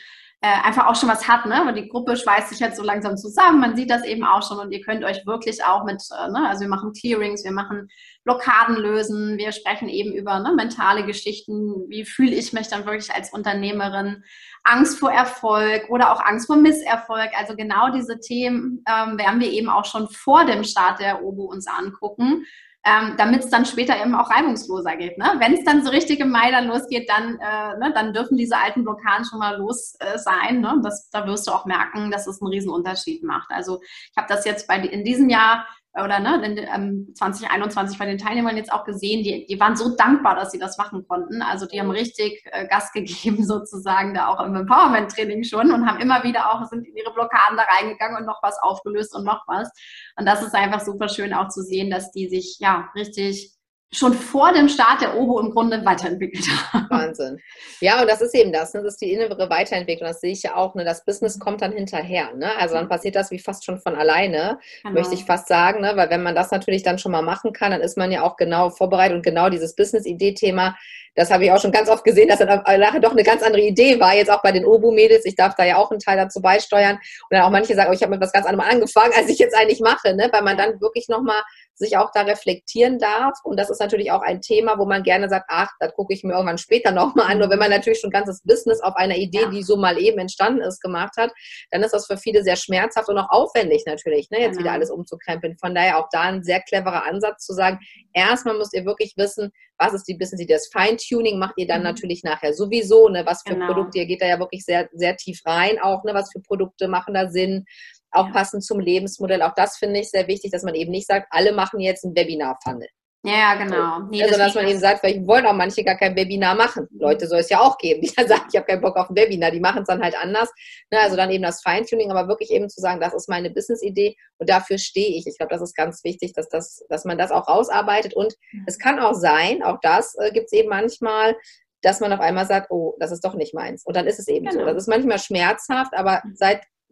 einfach 0.49 0.87
auch 0.87 0.97
schon 0.97 1.09
was 1.09 1.29
hat, 1.29 1.47
ne? 1.47 1.63
Weil 1.65 1.75
die 1.75 1.89
Gruppe 1.89 2.17
schweißt 2.17 2.49
sich 2.49 2.59
jetzt 2.59 2.77
so 2.77 2.83
langsam 2.83 3.17
zusammen. 3.17 3.61
Man 3.61 3.77
sieht 3.77 3.91
das 3.91 4.05
eben 4.05 4.25
auch 4.25 4.43
schon 4.43 4.59
und 4.59 4.73
ihr 4.73 4.81
könnt 4.81 5.05
euch 5.05 5.25
wirklich 5.25 5.65
auch 5.65 5.85
mit, 5.85 6.03
äh, 6.11 6.31
ne? 6.31 6.49
also 6.49 6.63
wir 6.63 6.69
machen 6.69 6.93
Clearings, 6.93 7.45
wir 7.45 7.53
machen 7.53 7.89
Blockaden 8.25 8.75
lösen, 8.77 9.39
wir 9.39 9.53
sprechen 9.53 9.89
eben 9.89 10.13
über 10.13 10.41
ne, 10.41 10.53
mentale 10.53 11.07
Geschichten. 11.07 11.89
Wie 11.89 12.05
fühle 12.05 12.35
ich 12.35 12.53
mich 12.53 12.67
dann 12.69 12.85
wirklich 12.87 13.15
als 13.15 13.33
Unternehmerin? 13.33 14.25
Angst 14.65 14.99
vor 14.99 15.13
Erfolg 15.13 15.89
oder 15.91 16.13
auch 16.13 16.21
Angst 16.25 16.47
vor 16.47 16.57
Misserfolg. 16.57 17.31
Also 17.39 17.55
genau 17.55 17.91
diese 17.93 18.19
Themen 18.19 18.85
ähm, 18.89 19.19
werden 19.19 19.41
wir 19.41 19.51
eben 19.51 19.69
auch 19.69 19.85
schon 19.85 20.09
vor 20.09 20.45
dem 20.45 20.65
Start 20.65 20.99
der 20.99 21.23
OBO 21.23 21.45
uns 21.45 21.69
angucken 21.69 22.47
ähm, 22.85 23.15
damit 23.17 23.45
es 23.45 23.51
dann 23.51 23.65
später 23.65 24.01
eben 24.01 24.15
auch 24.15 24.31
reibungsloser 24.31 24.97
geht. 24.97 25.17
Ne? 25.17 25.35
Wenn 25.39 25.55
es 25.55 25.65
dann 25.65 25.85
so 25.85 25.91
richtig 25.91 26.19
im 26.21 26.31
Mai 26.31 26.51
dann 26.51 26.67
losgeht, 26.67 27.09
dann, 27.09 27.39
äh, 27.39 27.79
ne, 27.79 27.93
dann 27.95 28.13
dürfen 28.13 28.37
diese 28.37 28.57
alten 28.57 28.83
Blockaden 28.83 29.25
schon 29.25 29.39
mal 29.39 29.57
los 29.57 29.95
äh, 30.01 30.19
sein. 30.19 30.61
Ne? 30.61 30.81
Das, 30.83 31.09
da 31.11 31.27
wirst 31.27 31.47
du 31.47 31.53
auch 31.53 31.65
merken, 31.65 32.11
dass 32.11 32.27
es 32.27 32.43
einen 32.43 32.51
riesen 32.51 32.71
Unterschied 32.71 33.23
macht. 33.23 33.51
Also 33.51 33.81
ich 33.83 34.17
habe 34.17 34.27
das 34.29 34.45
jetzt 34.45 34.67
bei 34.67 34.79
in 34.79 35.05
diesem 35.05 35.29
Jahr 35.29 35.67
oder 35.95 36.21
ne, 36.21 36.43
in, 36.45 36.57
ähm, 36.57 37.15
2021 37.15 37.99
bei 37.99 38.07
den 38.07 38.17
Teilnehmern 38.17 38.57
jetzt 38.57 38.73
auch 38.73 38.85
gesehen, 38.85 39.23
die, 39.23 39.47
die 39.47 39.61
waren 39.61 39.77
so 39.77 39.95
dankbar, 39.95 40.35
dass 40.35 40.51
sie 40.51 40.59
das 40.59 40.79
machen 40.79 41.07
konnten. 41.07 41.43
Also 41.43 41.67
die 41.67 41.79
haben 41.79 41.91
richtig 41.91 42.43
äh, 42.47 42.67
Gas 42.67 42.93
gegeben 42.93 43.45
sozusagen 43.47 44.15
da 44.15 44.29
auch 44.29 44.43
im 44.45 44.55
Empowerment-Training 44.55 45.45
schon 45.45 45.71
und 45.71 45.87
haben 45.87 46.01
immer 46.01 46.25
wieder 46.25 46.51
auch, 46.51 46.65
sind 46.65 46.87
in 46.87 46.97
ihre 46.97 47.13
Blockaden 47.13 47.59
da 47.59 47.65
reingegangen 47.65 48.17
und 48.17 48.27
noch 48.27 48.43
was 48.43 48.59
aufgelöst 48.63 49.15
und 49.15 49.25
noch 49.25 49.45
was. 49.47 49.71
Und 50.17 50.27
das 50.27 50.43
ist 50.43 50.55
einfach 50.55 50.81
super 50.81 51.09
schön 51.09 51.35
auch 51.35 51.49
zu 51.49 51.63
sehen, 51.63 51.91
dass 51.91 52.11
die 52.11 52.29
sich 52.29 52.57
ja 52.59 52.89
richtig 52.95 53.53
schon 53.93 54.15
vor 54.15 54.53
dem 54.53 54.69
Start 54.69 55.03
der 55.03 55.17
Obo 55.17 55.39
im 55.39 55.51
Grunde 55.51 55.85
weiterentwickelt 55.85 56.47
haben. 56.73 56.87
Wahnsinn. 56.89 57.39
Ja, 57.81 58.01
und 58.01 58.09
das 58.09 58.23
ist 58.23 58.35
eben 58.35 58.53
das, 58.53 58.73
ne? 58.73 58.83
das 58.83 58.95
ist 58.95 59.03
die 59.03 59.13
innere 59.13 59.51
Weiterentwicklung. 59.51 60.09
Das 60.09 60.21
sehe 60.21 60.33
ich 60.33 60.43
ja 60.43 60.57
auch. 60.57 60.75
Ne? 60.75 60.85
Das 60.85 61.05
Business 61.05 61.39
kommt 61.39 61.61
dann 61.61 61.73
hinterher. 61.73 62.35
Ne? 62.35 62.51
Also 62.59 62.75
dann 62.75 62.89
passiert 62.89 63.17
das 63.17 63.31
wie 63.31 63.39
fast 63.39 63.65
schon 63.65 63.79
von 63.79 63.95
alleine, 63.95 64.59
genau. 64.83 64.95
möchte 64.95 65.15
ich 65.15 65.25
fast 65.25 65.47
sagen. 65.47 65.83
Ne? 65.83 65.93
Weil 65.95 66.09
wenn 66.11 66.23
man 66.23 66.35
das 66.35 66.51
natürlich 66.51 66.83
dann 66.83 66.99
schon 66.99 67.13
mal 67.13 67.23
machen 67.23 67.53
kann, 67.53 67.71
dann 67.71 67.83
ist 67.83 67.99
man 67.99 68.11
ja 68.11 68.23
auch 68.23 68.37
genau 68.37 68.71
vorbereitet 68.71 69.17
und 69.17 69.25
genau 69.25 69.51
dieses 69.51 69.77
Business-Idee-Thema 69.77 70.77
das 71.15 71.31
habe 71.31 71.45
ich 71.45 71.53
auch 71.53 71.61
schon 71.61 71.73
ganz 71.73 71.89
oft 71.89 72.05
gesehen, 72.05 72.29
dass 72.29 72.39
dann 72.39 72.63
nachher 72.81 73.01
doch 73.01 73.13
eine 73.13 73.23
ganz 73.23 73.43
andere 73.43 73.63
Idee 73.63 74.01
war, 74.01 74.15
jetzt 74.15 74.31
auch 74.31 74.43
bei 74.43 74.53
den 74.53 74.65
Obu-Mädels. 74.65 75.27
Ich 75.27 75.37
darf 75.37 75.55
da 75.55 75.65
ja 75.65 75.77
auch 75.77 75.91
einen 75.91 76.01
Teil 76.01 76.17
dazu 76.17 76.41
beisteuern. 76.41 76.97
Und 76.97 77.31
dann 77.31 77.43
auch 77.43 77.51
manche 77.51 77.75
sagen, 77.75 77.91
oh, 77.91 77.95
ich 77.95 78.03
habe 78.03 78.13
mit 78.13 78.21
was 78.21 78.33
ganz 78.33 78.47
anderem 78.47 78.69
angefangen, 78.69 79.13
als 79.17 79.29
ich 79.29 79.39
jetzt 79.39 79.55
eigentlich 79.55 79.81
mache, 79.81 80.15
ne? 80.15 80.29
weil 80.33 80.43
man 80.43 80.57
dann 80.57 80.81
wirklich 80.81 81.09
nochmal 81.09 81.43
sich 81.75 81.97
auch 81.97 82.11
da 82.13 82.23
reflektieren 82.23 82.99
darf. 82.99 83.35
Und 83.45 83.59
das 83.59 83.69
ist 83.69 83.81
natürlich 83.81 84.11
auch 84.11 84.23
ein 84.23 84.41
Thema, 84.41 84.79
wo 84.79 84.87
man 84.87 85.03
gerne 85.03 85.29
sagt, 85.29 85.47
ach, 85.49 85.69
das 85.81 85.95
gucke 85.95 86.15
ich 86.15 86.25
mir 86.25 86.33
irgendwann 86.33 86.59
später 86.59 86.93
nochmal 86.93 87.31
an. 87.31 87.39
Nur 87.39 87.51
wenn 87.51 87.59
man 87.59 87.71
natürlich 87.71 88.01
schon 88.01 88.09
ein 88.09 88.13
ganzes 88.13 88.43
Business 88.43 88.81
auf 88.81 88.95
einer 88.97 89.17
Idee, 89.17 89.43
ja. 89.43 89.51
die 89.51 89.63
so 89.63 89.77
mal 89.77 89.99
eben 89.99 90.19
entstanden 90.19 90.63
ist, 90.63 90.81
gemacht 90.81 91.17
hat, 91.19 91.31
dann 91.71 91.83
ist 91.83 91.93
das 91.93 92.07
für 92.07 92.17
viele 92.17 92.43
sehr 92.43 92.57
schmerzhaft 92.57 93.09
und 93.09 93.19
auch 93.19 93.31
aufwendig 93.31 93.85
natürlich, 93.87 94.31
ne? 94.31 94.41
jetzt 94.41 94.53
genau. 94.53 94.61
wieder 94.61 94.73
alles 94.73 94.91
umzukrempeln. 94.91 95.57
Von 95.59 95.75
daher 95.75 95.99
auch 95.99 96.09
da 96.11 96.23
ein 96.23 96.43
sehr 96.43 96.61
cleverer 96.61 97.05
Ansatz 97.05 97.45
zu 97.45 97.53
sagen, 97.53 97.81
erstmal 98.15 98.57
müsst 98.57 98.75
ihr 98.75 98.85
wirklich 98.85 99.15
wissen, 99.17 99.51
was 99.79 99.95
ist 99.95 100.05
die 100.05 100.15
Business-Idee. 100.15 100.55
Das 100.55 100.69
Feintuning 101.03 101.39
macht 101.39 101.55
ihr 101.57 101.67
dann 101.67 101.81
mhm. 101.81 101.87
natürlich 101.89 102.23
nachher 102.23 102.55
sowieso, 102.55 103.09
ne? 103.09 103.25
was 103.27 103.43
für 103.47 103.55
genau. 103.55 103.67
Produkte, 103.67 103.99
ihr 103.99 104.07
geht 104.07 104.23
da 104.23 104.27
ja 104.27 104.39
wirklich 104.39 104.65
sehr, 104.65 104.89
sehr 104.93 105.17
tief 105.17 105.41
rein 105.45 105.79
auch, 105.81 106.05
ne? 106.05 106.15
was 106.15 106.31
für 106.33 106.41
Produkte 106.41 106.89
machen 106.89 107.15
da 107.15 107.29
Sinn, 107.31 107.65
auch 108.11 108.27
ja. 108.27 108.33
passend 108.33 108.65
zum 108.65 108.81
Lebensmodell. 108.81 109.43
Auch 109.43 109.55
das 109.55 109.77
finde 109.79 110.01
ich 110.01 110.11
sehr 110.11 110.29
wichtig, 110.29 110.51
dass 110.51 110.63
man 110.63 110.75
eben 110.75 110.91
nicht 110.91 111.07
sagt, 111.07 111.29
alle 111.31 111.53
machen 111.53 111.81
jetzt 111.81 112.05
ein 112.05 112.15
Webinar-Funnel. 112.15 112.89
Ja, 113.25 113.55
genau. 113.55 114.01
Nee, 114.11 114.25
also, 114.25 114.37
dass 114.37 114.55
man 114.55 114.67
eben 114.67 114.81
sagt, 114.81 114.99
vielleicht 115.01 115.25
wollen 115.29 115.47
auch 115.47 115.53
manche 115.53 115.85
gar 115.85 115.97
kein 115.97 116.17
Webinar 116.17 116.57
machen. 116.57 116.89
Leute 116.91 117.29
soll 117.29 117.39
es 117.39 117.51
ja 117.51 117.61
auch 117.61 117.79
geben, 117.79 118.01
die 118.01 118.13
dann 118.13 118.27
sagen, 118.29 118.43
ich 118.51 118.57
habe 118.57 118.67
keinen 118.67 118.81
Bock 118.81 118.97
auf 118.97 119.11
ein 119.11 119.17
Webinar, 119.17 119.53
die 119.53 119.61
machen 119.61 119.83
es 119.83 119.87
dann 119.87 120.03
halt 120.03 120.17
anders. 120.21 120.51
Ne, 120.91 120.99
also 120.99 121.17
dann 121.17 121.31
eben 121.31 121.45
das 121.45 121.63
Feintuning, 121.63 122.11
aber 122.11 122.27
wirklich 122.27 122.51
eben 122.51 122.69
zu 122.69 122.81
sagen, 122.81 123.01
das 123.01 123.15
ist 123.15 123.29
meine 123.29 123.51
Business-Idee 123.51 124.17
und 124.39 124.51
dafür 124.51 124.79
stehe 124.79 125.17
ich. 125.17 125.27
Ich 125.29 125.39
glaube, 125.39 125.53
das 125.53 125.63
ist 125.63 125.77
ganz 125.77 126.03
wichtig, 126.03 126.33
dass, 126.33 126.49
das, 126.49 126.85
dass 126.89 127.05
man 127.05 127.17
das 127.17 127.31
auch 127.31 127.47
rausarbeitet. 127.47 128.15
Und 128.15 128.35
mhm. 128.51 128.65
es 128.67 128.79
kann 128.79 128.99
auch 128.99 129.15
sein, 129.15 129.63
auch 129.63 129.79
das 129.81 130.17
äh, 130.19 130.33
gibt 130.33 130.47
es 130.47 130.53
eben 130.53 130.69
manchmal, 130.69 131.37
dass 131.81 132.01
man 132.01 132.13
auf 132.13 132.21
einmal 132.21 132.47
sagt, 132.47 132.71
oh, 132.71 132.97
das 132.99 133.13
ist 133.13 133.25
doch 133.25 133.35
nicht 133.35 133.55
meins. 133.55 133.85
Und 133.85 133.95
dann 133.95 134.07
ist 134.09 134.19
es 134.19 134.27
eben 134.27 134.47
genau. 134.47 134.61
so. 134.61 134.67
Das 134.67 134.77
ist 134.77 134.89
manchmal 134.89 135.19
schmerzhaft, 135.21 135.95
aber 135.95 136.23
mhm. 136.25 136.35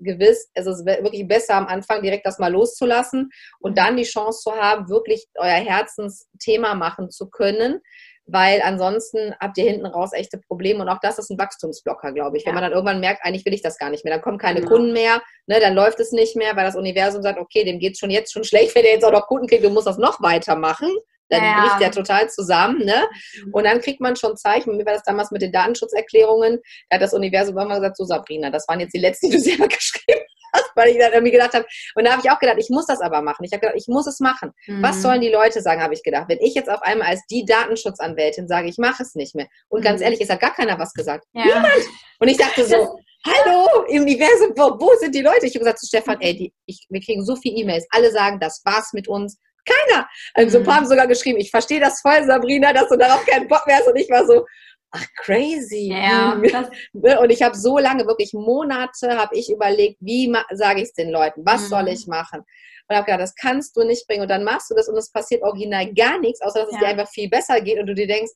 Gewiss, 0.00 0.50
es 0.54 0.66
ist 0.66 0.84
wirklich 0.84 1.26
besser 1.26 1.54
am 1.54 1.66
Anfang 1.66 2.02
direkt 2.02 2.26
das 2.26 2.38
mal 2.38 2.52
loszulassen 2.52 3.30
und 3.60 3.78
dann 3.78 3.96
die 3.96 4.04
Chance 4.04 4.40
zu 4.42 4.52
haben, 4.52 4.88
wirklich 4.88 5.26
euer 5.36 5.48
Herzensthema 5.48 6.74
machen 6.74 7.10
zu 7.10 7.28
können, 7.30 7.80
weil 8.26 8.62
ansonsten 8.62 9.34
habt 9.40 9.58
ihr 9.58 9.64
hinten 9.64 9.86
raus 9.86 10.12
echte 10.12 10.38
Probleme 10.38 10.80
und 10.80 10.88
auch 10.88 11.00
das 11.00 11.18
ist 11.18 11.30
ein 11.30 11.38
Wachstumsblocker, 11.38 12.12
glaube 12.12 12.36
ich. 12.36 12.44
Ja. 12.44 12.48
Wenn 12.48 12.54
man 12.54 12.64
dann 12.64 12.72
irgendwann 12.72 13.00
merkt, 13.00 13.24
eigentlich 13.24 13.44
will 13.44 13.54
ich 13.54 13.62
das 13.62 13.78
gar 13.78 13.90
nicht 13.90 14.04
mehr, 14.04 14.14
dann 14.14 14.22
kommen 14.22 14.38
keine 14.38 14.60
genau. 14.60 14.72
Kunden 14.72 14.92
mehr, 14.92 15.22
ne, 15.46 15.60
dann 15.60 15.74
läuft 15.74 16.00
es 16.00 16.12
nicht 16.12 16.36
mehr, 16.36 16.56
weil 16.56 16.64
das 16.64 16.76
Universum 16.76 17.22
sagt, 17.22 17.38
okay, 17.38 17.64
dem 17.64 17.78
geht 17.78 17.94
es 17.94 17.98
schon 17.98 18.10
jetzt 18.10 18.32
schon 18.32 18.44
schlecht, 18.44 18.74
wenn 18.74 18.84
er 18.84 18.92
jetzt 18.92 19.04
auch 19.04 19.12
noch 19.12 19.26
Kunden 19.26 19.46
kriegt, 19.46 19.64
du 19.64 19.70
musst 19.70 19.86
das 19.86 19.98
noch 19.98 20.20
weitermachen 20.22 20.90
dann 21.30 21.42
ja. 21.42 21.60
bricht 21.60 21.80
der 21.80 21.90
total 21.90 22.28
zusammen. 22.28 22.84
Ne? 22.84 23.08
Mhm. 23.44 23.54
Und 23.54 23.64
dann 23.64 23.80
kriegt 23.80 24.00
man 24.00 24.16
schon 24.16 24.36
Zeichen. 24.36 24.76
Mir 24.76 24.84
war 24.84 24.94
das 24.94 25.04
damals 25.04 25.30
mit 25.30 25.42
den 25.42 25.52
Datenschutzerklärungen. 25.52 26.58
Da 26.88 26.96
hat 26.96 27.02
das 27.02 27.14
Universum 27.14 27.56
immer 27.56 27.76
gesagt, 27.76 27.96
so 27.96 28.04
Sabrina, 28.04 28.50
das 28.50 28.66
waren 28.68 28.80
jetzt 28.80 28.92
die 28.92 28.98
letzten, 28.98 29.30
die 29.30 29.36
du 29.36 29.42
selber 29.42 29.68
geschrieben 29.68 30.20
hast, 30.52 30.70
weil 30.74 30.90
ich 30.90 30.98
dann 30.98 31.12
irgendwie 31.12 31.32
gedacht 31.32 31.54
habe. 31.54 31.64
Und 31.94 32.04
da 32.04 32.12
habe 32.12 32.22
ich 32.24 32.30
auch 32.30 32.38
gedacht, 32.38 32.58
ich 32.58 32.68
muss 32.68 32.86
das 32.86 33.00
aber 33.00 33.22
machen. 33.22 33.44
Ich 33.44 33.52
habe 33.52 33.60
gedacht, 33.60 33.78
ich 33.78 33.88
muss 33.88 34.06
es 34.06 34.20
machen. 34.20 34.52
Mhm. 34.66 34.82
Was 34.82 35.00
sollen 35.00 35.20
die 35.20 35.30
Leute 35.30 35.62
sagen, 35.62 35.82
habe 35.82 35.94
ich 35.94 36.02
gedacht. 36.02 36.26
Wenn 36.28 36.40
ich 36.40 36.54
jetzt 36.54 36.68
auf 36.68 36.82
einmal 36.82 37.08
als 37.08 37.20
die 37.30 37.44
Datenschutzanwältin 37.44 38.48
sage, 38.48 38.68
ich 38.68 38.78
mache 38.78 39.02
es 39.02 39.14
nicht 39.14 39.34
mehr. 39.34 39.46
Und 39.68 39.80
mhm. 39.80 39.84
ganz 39.84 40.00
ehrlich, 40.00 40.20
es 40.20 40.30
hat 40.30 40.40
gar 40.40 40.54
keiner 40.54 40.78
was 40.78 40.92
gesagt. 40.92 41.24
Ja. 41.32 41.44
Niemand. 41.44 41.86
Und 42.18 42.28
ich 42.28 42.36
dachte 42.36 42.64
so, 42.64 42.98
Hallo, 43.26 43.84
im 43.88 44.02
Universum, 44.02 44.52
wo, 44.56 44.80
wo, 44.80 44.96
sind 44.98 45.14
die 45.14 45.20
Leute? 45.20 45.44
Ich 45.44 45.52
habe 45.54 45.58
gesagt 45.58 45.78
zu 45.78 45.86
Stefan, 45.86 46.18
ey, 46.22 46.34
die, 46.34 46.54
ich, 46.64 46.86
wir 46.88 47.02
kriegen 47.02 47.22
so 47.22 47.36
viele 47.36 47.56
E-Mails. 47.56 47.86
Alle 47.90 48.10
sagen, 48.10 48.40
das 48.40 48.62
war's 48.64 48.94
mit 48.94 49.08
uns. 49.08 49.38
Keiner. 49.64 50.08
Also 50.34 50.58
ein 50.58 50.64
paar 50.64 50.76
haben 50.76 50.86
sogar 50.86 51.06
geschrieben, 51.06 51.38
ich 51.38 51.50
verstehe 51.50 51.80
das 51.80 52.00
voll, 52.00 52.24
Sabrina, 52.24 52.72
dass 52.72 52.88
du 52.88 52.96
darauf 52.96 53.24
keinen 53.26 53.48
Bock 53.48 53.66
mehr 53.66 53.76
hast. 53.76 53.88
Und 53.88 53.96
ich 53.96 54.08
war 54.10 54.26
so, 54.26 54.46
ach 54.90 55.06
crazy. 55.16 55.92
Ja, 55.92 56.34
ne, 56.92 57.20
und 57.20 57.30
ich 57.30 57.42
habe 57.42 57.56
so 57.56 57.78
lange, 57.78 58.06
wirklich 58.06 58.32
Monate, 58.32 59.16
habe 59.16 59.36
ich 59.36 59.50
überlegt, 59.50 59.98
wie 60.00 60.32
sage 60.52 60.80
ich 60.80 60.88
es 60.88 60.92
den 60.94 61.10
Leuten, 61.10 61.42
was 61.44 61.62
mhm. 61.62 61.66
soll 61.66 61.88
ich 61.88 62.06
machen? 62.06 62.42
Und 62.88 62.96
habe 62.96 63.06
gedacht, 63.06 63.22
das 63.22 63.34
kannst 63.34 63.76
du 63.76 63.84
nicht 63.84 64.06
bringen. 64.06 64.22
Und 64.22 64.30
dann 64.30 64.44
machst 64.44 64.70
du 64.70 64.74
das 64.74 64.88
und 64.88 64.96
es 64.96 65.12
passiert 65.12 65.42
original 65.42 65.92
gar 65.94 66.18
nichts, 66.18 66.40
außer 66.42 66.60
dass 66.60 66.72
ja. 66.72 66.76
es 66.76 66.80
dir 66.80 66.88
einfach 66.88 67.08
viel 67.08 67.28
besser 67.28 67.60
geht 67.60 67.78
und 67.78 67.86
du 67.86 67.94
dir 67.94 68.08
denkst, 68.08 68.32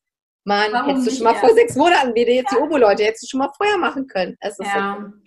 Mann, 0.46 0.72
Warum 0.72 0.90
hättest 0.90 1.06
du 1.06 1.10
schon 1.16 1.24
mal 1.24 1.32
ja. 1.32 1.40
vor 1.40 1.54
sechs 1.54 1.74
Monaten, 1.74 2.14
wie 2.14 2.24
dir 2.24 2.34
jetzt 2.34 2.52
ja. 2.52 2.58
die 2.58 2.64
Obo-Leute, 2.64 3.04
hättest 3.04 3.24
du 3.24 3.28
schon 3.28 3.38
mal 3.38 3.50
vorher 3.56 3.78
machen 3.78 4.06
können. 4.06 4.36
Es 4.40 4.58
ist 4.58 4.66
ja. 4.66 4.98
so 5.00 5.23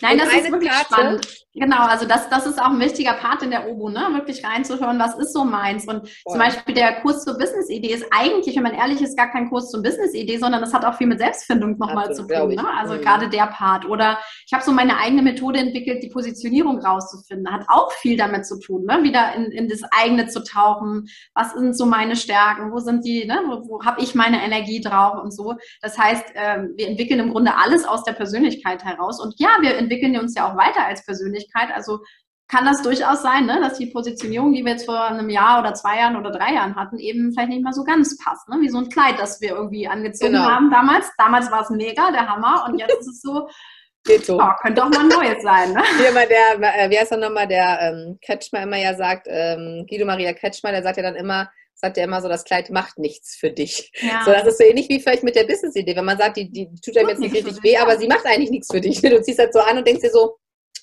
Nein, 0.00 0.12
und 0.12 0.20
das 0.20 0.34
ist 0.34 0.50
wirklich 0.50 0.70
Karte, 0.70 0.94
spannend. 0.94 1.38
Genau, 1.54 1.86
also 1.86 2.06
das, 2.06 2.28
das 2.28 2.46
ist 2.46 2.60
auch 2.60 2.70
ein 2.70 2.80
wichtiger 2.80 3.14
Part 3.14 3.42
in 3.42 3.50
der 3.50 3.68
OBU, 3.68 3.88
ne? 3.88 4.06
wirklich 4.12 4.44
reinzuhören, 4.44 4.98
was 4.98 5.16
ist 5.16 5.32
so 5.32 5.44
meins. 5.44 5.86
Und 5.88 6.08
Voll. 6.08 6.32
zum 6.32 6.38
Beispiel 6.38 6.74
der 6.74 7.00
Kurs 7.00 7.24
zur 7.24 7.36
Business-Idee 7.36 7.92
ist 7.92 8.06
eigentlich, 8.10 8.54
wenn 8.54 8.62
man 8.62 8.74
ehrlich 8.74 9.00
ist, 9.00 9.16
gar 9.16 9.30
kein 9.30 9.48
Kurs 9.48 9.70
zur 9.70 9.82
Business-Idee, 9.82 10.38
sondern 10.38 10.60
das 10.60 10.72
hat 10.72 10.84
auch 10.84 10.94
viel 10.94 11.06
mit 11.06 11.18
Selbstfindung 11.18 11.76
nochmal 11.78 12.14
zu 12.14 12.26
tun. 12.26 12.54
Ne? 12.54 12.64
Also 12.78 12.94
mhm. 12.94 13.00
gerade 13.00 13.28
der 13.28 13.46
Part. 13.46 13.86
Oder 13.86 14.18
ich 14.46 14.52
habe 14.52 14.62
so 14.62 14.72
meine 14.72 14.98
eigene 14.98 15.22
Methode 15.22 15.58
entwickelt, 15.58 16.02
die 16.02 16.10
Positionierung 16.10 16.78
rauszufinden. 16.78 17.52
Hat 17.52 17.66
auch 17.68 17.92
viel 17.92 18.16
damit 18.16 18.46
zu 18.46 18.60
tun, 18.60 18.84
ne? 18.84 19.02
wieder 19.02 19.34
in, 19.34 19.46
in 19.46 19.68
das 19.68 19.80
eigene 19.90 20.28
zu 20.28 20.44
tauchen. 20.44 21.08
Was 21.34 21.54
sind 21.54 21.76
so 21.76 21.86
meine 21.86 22.14
Stärken? 22.14 22.72
Wo 22.72 22.78
sind 22.78 23.04
die, 23.04 23.26
ne? 23.26 23.40
wo, 23.46 23.68
wo 23.68 23.84
habe 23.84 24.00
ich 24.00 24.14
meine 24.14 24.44
Energie 24.44 24.80
drauf 24.80 25.20
und 25.22 25.32
so. 25.32 25.54
Das 25.82 25.98
heißt, 25.98 26.24
äh, 26.34 26.58
wir 26.76 26.88
entwickeln 26.88 27.20
im 27.20 27.30
Grunde 27.30 27.56
alles 27.56 27.84
aus 27.84 28.04
der 28.04 28.12
Persönlichkeit 28.12 28.84
heraus. 28.84 29.20
Und 29.20 29.34
ja, 29.38 29.48
wir 29.60 29.67
entwickeln 29.76 30.18
uns 30.18 30.34
ja 30.34 30.50
auch 30.50 30.56
weiter 30.56 30.86
als 30.86 31.04
Persönlichkeit. 31.04 31.68
Also 31.74 32.00
kann 32.48 32.64
das 32.64 32.82
durchaus 32.82 33.22
sein, 33.22 33.44
ne, 33.44 33.60
dass 33.60 33.76
die 33.76 33.86
Positionierung, 33.86 34.52
die 34.52 34.64
wir 34.64 34.72
jetzt 34.72 34.86
vor 34.86 35.04
einem 35.04 35.28
Jahr 35.28 35.60
oder 35.60 35.74
zwei 35.74 35.98
Jahren 35.98 36.16
oder 36.16 36.30
drei 36.30 36.54
Jahren 36.54 36.76
hatten, 36.76 36.98
eben 36.98 37.32
vielleicht 37.32 37.50
nicht 37.50 37.62
mal 37.62 37.74
so 37.74 37.84
ganz 37.84 38.16
passt. 38.16 38.48
Ne? 38.48 38.56
Wie 38.60 38.70
so 38.70 38.78
ein 38.78 38.88
Kleid, 38.88 39.16
das 39.18 39.40
wir 39.40 39.50
irgendwie 39.50 39.86
angezogen 39.86 40.32
genau. 40.32 40.44
haben 40.44 40.70
damals. 40.70 41.10
Damals 41.18 41.50
war 41.50 41.62
es 41.62 41.70
mega, 41.70 42.10
der 42.10 42.26
Hammer. 42.26 42.64
Und 42.66 42.78
jetzt 42.78 43.00
ist 43.00 43.08
es 43.08 43.20
so, 43.20 43.48
Geht 44.04 44.24
so. 44.24 44.40
Oh, 44.40 44.50
könnte 44.62 44.82
auch 44.82 44.88
mal 44.88 45.00
ein 45.00 45.08
neues 45.08 45.42
sein, 45.42 45.72
ne? 45.72 45.82
Wie, 45.98 46.04
immer 46.04 46.24
der, 46.24 46.84
äh, 46.84 46.88
wie 46.88 46.98
heißt 46.98 47.12
er 47.12 47.18
nochmal, 47.18 47.46
der 47.46 47.78
ähm, 47.80 48.18
Kretschmer 48.24 48.62
immer 48.62 48.78
ja 48.78 48.94
sagt, 48.94 49.26
ähm, 49.28 49.86
Guido 49.88 50.06
Maria 50.06 50.32
Kretschmer, 50.32 50.70
der 50.70 50.82
sagt 50.82 50.96
ja 50.96 51.02
dann 51.02 51.16
immer, 51.16 51.50
sagt 51.80 51.96
ja 51.96 52.04
immer 52.04 52.20
so, 52.20 52.28
das 52.28 52.44
Kleid 52.44 52.70
macht 52.70 52.98
nichts 52.98 53.36
für 53.36 53.50
dich. 53.50 53.92
Ja. 54.00 54.22
So, 54.24 54.32
das 54.32 54.46
ist 54.46 54.58
so 54.58 54.64
ähnlich 54.64 54.88
wie 54.88 55.00
vielleicht 55.00 55.22
mit 55.22 55.36
der 55.36 55.44
Business-Idee, 55.44 55.96
wenn 55.96 56.04
man 56.04 56.18
sagt, 56.18 56.36
die, 56.36 56.50
die 56.50 56.68
tut 56.84 56.96
einem 56.96 57.08
jetzt 57.08 57.20
nicht 57.20 57.34
richtig 57.34 57.62
weh, 57.62 57.76
aber 57.76 57.96
sie 57.98 58.08
macht 58.08 58.26
eigentlich 58.26 58.50
nichts 58.50 58.68
für 58.70 58.80
dich. 58.80 59.00
Du 59.08 59.22
ziehst 59.22 59.38
halt 59.38 59.52
so 59.52 59.60
an 59.60 59.78
und 59.78 59.86
denkst 59.86 60.02
dir 60.02 60.10
so, 60.10 60.36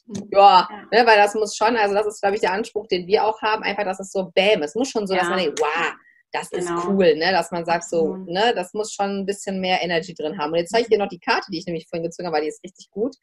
hm. 0.07 0.29
ja, 0.31 0.67
ja. 0.69 0.81
Ne, 0.91 1.07
weil 1.07 1.17
das 1.17 1.35
muss 1.35 1.55
schon, 1.55 1.75
also 1.75 1.93
das 1.93 2.07
ist, 2.07 2.21
glaube 2.21 2.35
ich, 2.35 2.41
der 2.41 2.53
Anspruch, 2.53 2.87
den 2.87 3.07
wir 3.07 3.25
auch 3.25 3.41
haben, 3.41 3.63
einfach, 3.63 3.83
dass 3.83 3.99
es 3.99 4.11
so 4.11 4.31
bäm, 4.33 4.63
es 4.63 4.75
muss 4.75 4.89
schon 4.89 5.05
so, 5.05 5.13
ja. 5.13 5.21
dass 5.21 5.29
man 5.29 5.39
denkt, 5.39 5.59
wow, 5.59 5.93
das 6.31 6.49
genau. 6.49 6.77
ist 6.77 6.87
cool, 6.87 7.15
ne? 7.15 7.31
dass 7.31 7.51
man 7.51 7.65
sagt 7.65 7.89
so, 7.89 8.17
ne, 8.17 8.53
das 8.55 8.73
muss 8.73 8.91
schon 8.91 9.19
ein 9.19 9.25
bisschen 9.25 9.59
mehr 9.59 9.81
Energy 9.81 10.13
drin 10.13 10.37
haben. 10.37 10.51
Und 10.51 10.57
jetzt 10.59 10.71
zeige 10.71 10.83
ich 10.83 10.89
dir 10.89 10.97
noch 10.97 11.07
die 11.07 11.19
Karte, 11.19 11.47
die 11.51 11.59
ich 11.59 11.65
nämlich 11.65 11.87
vorhin 11.87 12.03
gezogen 12.03 12.27
habe, 12.27 12.37
weil 12.37 12.43
die 12.43 12.49
ist 12.49 12.63
richtig 12.63 12.89
gut. 12.91 13.15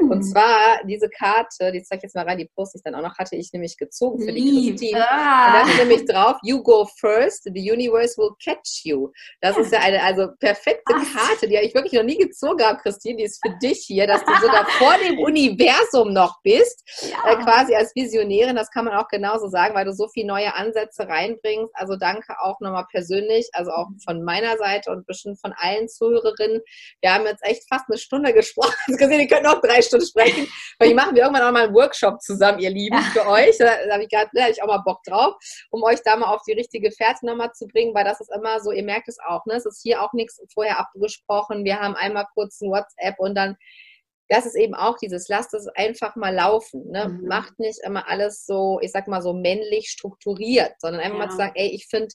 Mhm. 0.00 0.10
Und 0.10 0.22
zwar 0.22 0.84
diese 0.84 1.08
Karte, 1.08 1.72
die 1.72 1.82
zeige 1.82 1.98
ich 1.98 2.02
jetzt 2.04 2.14
mal 2.14 2.24
rein, 2.24 2.38
die 2.38 2.48
Post 2.54 2.76
ich 2.76 2.82
dann 2.82 2.94
auch 2.94 3.02
noch, 3.02 3.18
hatte 3.18 3.36
ich 3.36 3.52
nämlich 3.52 3.76
gezogen 3.76 4.24
für 4.24 4.32
die 4.32 4.70
Christine. 4.70 5.04
Ah. 5.08 5.46
Und 5.46 5.54
da 5.54 5.68
steht 5.68 5.88
nämlich 5.88 6.06
drauf, 6.06 6.36
you 6.42 6.62
go 6.62 6.88
first, 6.98 7.44
the 7.44 7.72
universe 7.72 8.16
will 8.16 8.30
catch 8.42 8.84
you. 8.84 9.10
Das 9.40 9.56
ja. 9.56 9.62
ist 9.62 9.72
ja 9.72 9.80
eine 9.80 10.02
also 10.02 10.28
perfekte 10.38 10.94
Ach. 10.94 11.14
Karte, 11.14 11.48
die 11.48 11.56
ich 11.56 11.74
wirklich 11.74 11.94
noch 11.94 12.04
nie 12.04 12.18
gezogen 12.18 12.62
habe, 12.62 12.78
Christine, 12.78 13.16
die 13.16 13.24
ist 13.24 13.40
für 13.44 13.54
dich 13.58 13.84
hier, 13.86 14.06
dass 14.06 14.24
du 14.24 14.32
sogar 14.40 14.66
vor 14.78 14.94
dem 15.04 15.18
Universum 15.18 16.12
noch 16.12 16.40
bist, 16.42 16.82
ja. 17.02 17.32
äh, 17.32 17.36
quasi 17.42 17.74
als 17.74 17.94
Visionärin, 17.94 18.56
das 18.56 18.70
kann 18.70 18.84
man 18.84 18.94
auch 18.94 19.08
genauso 19.08 19.48
sagen, 19.48 19.74
weil 19.74 19.84
du 19.84 19.92
so 19.92 20.08
viele 20.08 20.28
neue 20.28 20.54
Ansätze 20.54 21.08
reinbringst. 21.08 21.74
Also 21.74 21.96
danke 21.96 22.34
auch 22.40 22.49
nochmal 22.58 22.86
persönlich, 22.90 23.48
also 23.52 23.70
auch 23.70 23.88
mhm. 23.88 24.00
von 24.00 24.22
meiner 24.24 24.56
Seite 24.56 24.90
und 24.90 25.06
bestimmt 25.06 25.40
von 25.40 25.52
allen 25.56 25.88
Zuhörerinnen. 25.88 26.60
Wir 27.00 27.14
haben 27.14 27.26
jetzt 27.26 27.44
echt 27.44 27.68
fast 27.68 27.84
eine 27.88 27.98
Stunde 27.98 28.32
gesprochen. 28.32 28.74
Sie 28.86 28.96
gesehen, 28.96 29.20
ihr 29.20 29.28
könnt 29.28 29.44
noch 29.44 29.60
drei 29.60 29.82
Stunden 29.82 30.06
sprechen. 30.06 30.48
Weil 30.78 30.94
machen 30.94 31.14
wir 31.14 31.22
irgendwann 31.22 31.46
auch 31.46 31.52
mal 31.52 31.66
einen 31.66 31.74
Workshop 31.74 32.20
zusammen, 32.20 32.58
ihr 32.58 32.70
Lieben, 32.70 32.96
ja. 32.96 33.02
für 33.12 33.26
euch. 33.28 33.56
Da, 33.58 33.66
da 33.86 33.92
habe 33.92 34.02
ich 34.02 34.08
gerade, 34.08 34.30
da 34.32 34.42
habe 34.42 34.52
ich 34.52 34.62
auch 34.62 34.66
mal 34.66 34.82
Bock 34.84 35.02
drauf, 35.04 35.34
um 35.70 35.82
euch 35.84 36.00
da 36.04 36.16
mal 36.16 36.34
auf 36.34 36.42
die 36.46 36.52
richtige 36.52 36.90
Fährte 36.90 37.26
nochmal 37.26 37.52
zu 37.52 37.66
bringen, 37.66 37.94
weil 37.94 38.04
das 38.04 38.20
ist 38.20 38.32
immer 38.34 38.60
so, 38.60 38.72
ihr 38.72 38.84
merkt 38.84 39.08
es 39.08 39.18
auch, 39.20 39.44
ne? 39.46 39.54
Es 39.54 39.66
ist 39.66 39.82
hier 39.82 40.02
auch 40.02 40.12
nichts 40.12 40.40
vorher 40.52 40.78
abgesprochen. 40.78 41.64
Wir 41.64 41.78
haben 41.78 41.94
einmal 41.94 42.26
kurz 42.34 42.60
ein 42.60 42.70
WhatsApp 42.70 43.18
und 43.18 43.34
dann 43.34 43.56
das 44.30 44.46
ist 44.46 44.54
eben 44.54 44.74
auch 44.74 44.96
dieses, 44.96 45.28
lasst 45.28 45.52
es 45.54 45.66
einfach 45.74 46.14
mal 46.14 46.32
laufen. 46.32 46.88
Ne? 46.88 47.08
Mhm. 47.08 47.26
Macht 47.26 47.58
nicht 47.58 47.80
immer 47.84 48.08
alles 48.08 48.46
so, 48.46 48.78
ich 48.80 48.92
sag 48.92 49.08
mal 49.08 49.22
so 49.22 49.32
männlich 49.32 49.90
strukturiert, 49.90 50.72
sondern 50.78 51.02
einfach 51.02 51.18
ja. 51.18 51.24
mal 51.24 51.30
zu 51.30 51.36
sagen, 51.36 51.52
ey, 51.56 51.68
ich 51.68 51.88
finde 51.88 52.14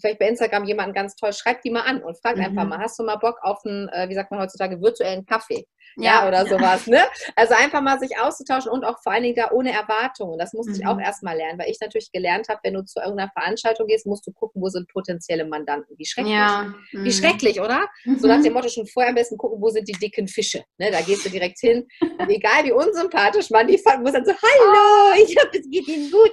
vielleicht 0.00 0.18
bei 0.18 0.28
Instagram 0.28 0.64
jemanden 0.64 0.94
ganz 0.94 1.16
toll, 1.16 1.32
schreibt 1.32 1.64
die 1.64 1.70
mal 1.70 1.82
an 1.82 2.02
und 2.02 2.18
fragt 2.18 2.38
mhm. 2.38 2.44
einfach 2.44 2.64
mal, 2.64 2.78
hast 2.78 2.98
du 2.98 3.04
mal 3.04 3.16
Bock 3.16 3.38
auf 3.42 3.64
einen, 3.64 3.88
äh, 3.88 4.08
wie 4.08 4.14
sagt 4.14 4.30
man 4.30 4.40
heutzutage, 4.40 4.80
virtuellen 4.80 5.26
Kaffee? 5.26 5.66
Ja, 5.98 6.22
ja 6.22 6.28
oder 6.28 6.46
sowas. 6.46 6.86
Ne? 6.86 7.02
Also 7.36 7.54
einfach 7.54 7.80
mal 7.80 7.98
sich 7.98 8.18
auszutauschen 8.18 8.70
und 8.70 8.84
auch 8.84 9.02
vor 9.02 9.12
allen 9.12 9.22
Dingen 9.22 9.34
da 9.34 9.50
ohne 9.50 9.72
Erwartungen. 9.72 10.38
Das 10.38 10.52
musste 10.52 10.72
mhm. 10.72 10.78
ich 10.80 10.86
auch 10.86 10.96
mhm. 10.96 11.02
erstmal 11.02 11.36
lernen, 11.36 11.58
weil 11.58 11.70
ich 11.70 11.78
natürlich 11.80 12.10
gelernt 12.12 12.48
habe, 12.48 12.60
wenn 12.62 12.74
du 12.74 12.84
zu 12.84 13.00
irgendeiner 13.00 13.30
Veranstaltung 13.30 13.86
gehst, 13.86 14.06
musst 14.06 14.26
du 14.26 14.32
gucken, 14.32 14.62
wo 14.62 14.68
sind 14.68 14.88
potenzielle 14.88 15.44
Mandanten. 15.44 15.96
Wie 15.98 16.06
schrecklich. 16.06 16.34
Ja. 16.34 16.74
Mhm. 16.92 17.04
Wie 17.04 17.12
schrecklich, 17.12 17.60
oder? 17.60 17.86
Mhm. 18.04 18.18
So 18.18 18.28
nach 18.28 18.42
dem 18.42 18.52
Motto 18.52 18.68
schon 18.68 18.86
vorher 18.86 19.10
am 19.10 19.16
besten 19.16 19.36
gucken, 19.36 19.60
wo 19.60 19.68
sind 19.70 19.88
die 19.88 19.92
dicken 19.92 20.28
Fische. 20.28 20.64
Ne? 20.78 20.90
Da 20.90 21.00
gehst 21.00 21.24
du 21.24 21.30
direkt 21.30 21.58
hin. 21.60 21.86
Und 22.00 22.30
egal 22.30 22.64
wie 22.64 22.72
unsympathisch 22.72 23.50
man 23.50 23.66
die 23.66 23.78
fand, 23.78 24.02
muss 24.02 24.12
dann 24.12 24.24
so, 24.24 24.32
hallo, 24.32 25.22
ich 25.22 25.36
hoffe, 25.36 25.58
es 25.58 25.68
geht 25.70 25.88
Ihnen 25.88 26.10
gut. 26.10 26.32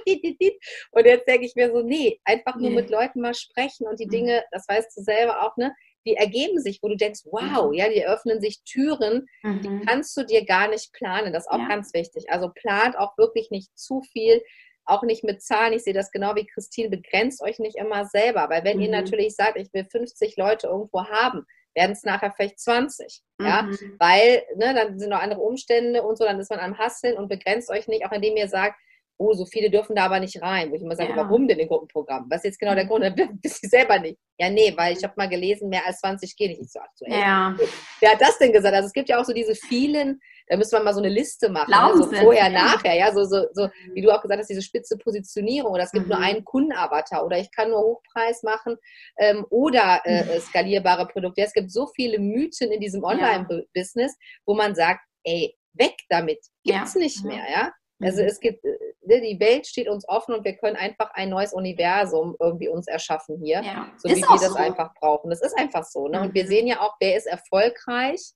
Und 0.92 1.04
jetzt 1.04 1.26
denke 1.26 1.46
ich 1.46 1.54
mir 1.54 1.70
so, 1.70 1.82
nee, 1.82 2.20
einfach 2.24 2.56
nur 2.56 2.70
mit 2.70 2.90
Leuten 2.90 3.20
mal 3.20 3.34
sprechen 3.34 3.86
und 3.86 4.00
die 4.00 4.06
mhm. 4.06 4.10
Dinge, 4.10 4.44
das 4.50 4.66
weißt 4.68 4.96
du 4.96 5.02
selber 5.02 5.42
auch, 5.42 5.56
ne? 5.56 5.74
Die 6.06 6.14
ergeben 6.14 6.60
sich, 6.60 6.78
wo 6.82 6.88
du 6.88 6.96
denkst, 6.96 7.22
wow, 7.24 7.68
mhm. 7.68 7.74
ja, 7.74 7.88
die 7.88 8.06
öffnen 8.06 8.40
sich 8.40 8.62
Türen, 8.64 9.26
mhm. 9.42 9.60
die 9.60 9.86
kannst 9.86 10.16
du 10.16 10.24
dir 10.24 10.44
gar 10.44 10.68
nicht 10.68 10.92
planen. 10.92 11.32
Das 11.32 11.44
ist 11.44 11.50
auch 11.50 11.58
ja. 11.58 11.68
ganz 11.68 11.92
wichtig. 11.92 12.30
Also 12.30 12.48
plant 12.48 12.96
auch 12.96 13.18
wirklich 13.18 13.50
nicht 13.50 13.76
zu 13.76 14.02
viel, 14.02 14.42
auch 14.84 15.02
nicht 15.02 15.24
mit 15.24 15.42
Zahlen. 15.42 15.72
Ich 15.72 15.82
sehe 15.82 15.92
das 15.92 16.12
genau 16.12 16.36
wie 16.36 16.46
Christine, 16.46 16.90
begrenzt 16.90 17.42
euch 17.42 17.58
nicht 17.58 17.76
immer 17.76 18.06
selber. 18.06 18.48
Weil 18.48 18.64
wenn 18.64 18.76
mhm. 18.76 18.84
ihr 18.84 18.90
natürlich 18.90 19.34
sagt, 19.34 19.58
ich 19.58 19.72
will 19.74 19.84
50 19.84 20.36
Leute 20.36 20.68
irgendwo 20.68 21.04
haben, 21.06 21.44
werden 21.74 21.92
es 21.92 22.04
nachher 22.04 22.32
vielleicht 22.34 22.60
20. 22.60 23.22
Mhm. 23.38 23.46
Ja, 23.46 23.68
weil 23.98 24.42
ne, 24.56 24.74
dann 24.74 24.98
sind 24.98 25.10
noch 25.10 25.20
andere 25.20 25.40
Umstände 25.40 26.02
und 26.02 26.16
so, 26.16 26.24
dann 26.24 26.38
ist 26.38 26.50
man 26.50 26.60
am 26.60 26.78
Hasseln 26.78 27.16
und 27.16 27.28
begrenzt 27.28 27.70
euch 27.70 27.88
nicht, 27.88 28.06
auch 28.06 28.12
indem 28.12 28.36
ihr 28.36 28.48
sagt, 28.48 28.80
oh, 29.18 29.32
so 29.32 29.46
viele 29.46 29.70
dürfen 29.70 29.96
da 29.96 30.04
aber 30.04 30.20
nicht 30.20 30.40
rein. 30.42 30.70
Wo 30.70 30.74
ich 30.74 30.82
immer 30.82 30.96
sage, 30.96 31.10
ja. 31.10 31.16
warum 31.16 31.48
denn 31.48 31.58
im 31.58 31.68
Gruppenprogramm? 31.68 32.26
Was 32.28 32.38
ist 32.38 32.44
jetzt 32.44 32.58
genau 32.58 32.74
der 32.74 32.84
mhm. 32.84 32.88
Grund? 32.88 33.04
Dann 33.04 33.38
bist 33.42 33.62
du 33.64 33.68
selber 33.68 33.98
nicht. 33.98 34.18
Ja, 34.38 34.50
nee, 34.50 34.72
weil 34.76 34.96
ich 34.96 35.02
habe 35.02 35.14
mal 35.16 35.28
gelesen, 35.28 35.68
mehr 35.68 35.86
als 35.86 36.00
20 36.00 36.36
gehen 36.36 36.50
nicht. 36.50 36.60
Ich 36.60 36.72
so, 36.72 36.80
so 36.94 37.06
ja. 37.06 37.56
Wer 38.00 38.12
hat 38.12 38.20
das 38.20 38.38
denn 38.38 38.52
gesagt? 38.52 38.74
Also 38.74 38.86
es 38.86 38.92
gibt 38.92 39.08
ja 39.08 39.18
auch 39.18 39.24
so 39.24 39.32
diese 39.32 39.54
vielen, 39.54 40.20
da 40.48 40.56
müsste 40.56 40.76
man 40.76 40.84
mal 40.84 40.94
so 40.94 41.00
eine 41.00 41.08
Liste 41.08 41.48
machen. 41.48 41.70
Ne? 41.70 41.96
So 41.96 42.12
vorher, 42.12 42.50
nachher, 42.50 42.94
ja, 42.94 43.12
so, 43.12 43.24
so, 43.24 43.46
so, 43.52 43.68
wie 43.94 44.02
du 44.02 44.10
auch 44.10 44.20
gesagt 44.20 44.40
hast, 44.40 44.50
diese 44.50 44.62
spitze 44.62 44.98
Positionierung 44.98 45.72
oder 45.72 45.84
es 45.84 45.92
gibt 45.92 46.06
mhm. 46.06 46.12
nur 46.12 46.20
einen 46.20 46.44
Kundenavatar 46.44 47.24
oder 47.24 47.38
ich 47.38 47.50
kann 47.50 47.70
nur 47.70 47.80
Hochpreis 47.80 48.42
machen 48.42 48.76
ähm, 49.18 49.46
oder 49.48 50.02
äh, 50.04 50.24
mhm. 50.24 50.40
skalierbare 50.40 51.06
Produkte. 51.06 51.42
Es 51.42 51.54
gibt 51.54 51.70
so 51.70 51.86
viele 51.94 52.18
Mythen 52.18 52.70
in 52.70 52.80
diesem 52.80 53.02
Online-Business, 53.02 54.14
wo 54.44 54.54
man 54.54 54.74
sagt, 54.74 55.00
ey, 55.24 55.56
weg 55.72 55.96
damit. 56.10 56.38
Gibt's 56.64 56.94
ja. 56.94 57.00
nicht 57.00 57.24
mehr, 57.24 57.44
ja. 57.50 57.72
Also 58.00 58.22
mhm. 58.22 58.28
es 58.28 58.40
gibt, 58.40 58.64
äh, 58.64 58.78
ne, 59.06 59.20
die 59.20 59.40
Welt 59.40 59.66
steht 59.66 59.88
uns 59.88 60.08
offen 60.08 60.34
und 60.34 60.44
wir 60.44 60.56
können 60.56 60.76
einfach 60.76 61.10
ein 61.14 61.30
neues 61.30 61.52
Universum 61.52 62.36
irgendwie 62.38 62.68
uns 62.68 62.86
erschaffen 62.86 63.40
hier, 63.42 63.62
ja. 63.62 63.90
so 63.96 64.08
ist 64.08 64.18
wie 64.18 64.22
wir 64.22 64.40
das 64.40 64.52
so. 64.52 64.56
einfach 64.56 64.94
brauchen. 64.94 65.30
Das 65.30 65.40
ist 65.40 65.56
einfach 65.58 65.84
so. 65.84 66.08
Ne? 66.08 66.18
Mhm. 66.18 66.24
Und 66.26 66.34
wir 66.34 66.44
mhm. 66.44 66.48
sehen 66.48 66.66
ja 66.66 66.80
auch, 66.80 66.94
wer 67.00 67.16
ist 67.16 67.26
erfolgreich 67.26 68.32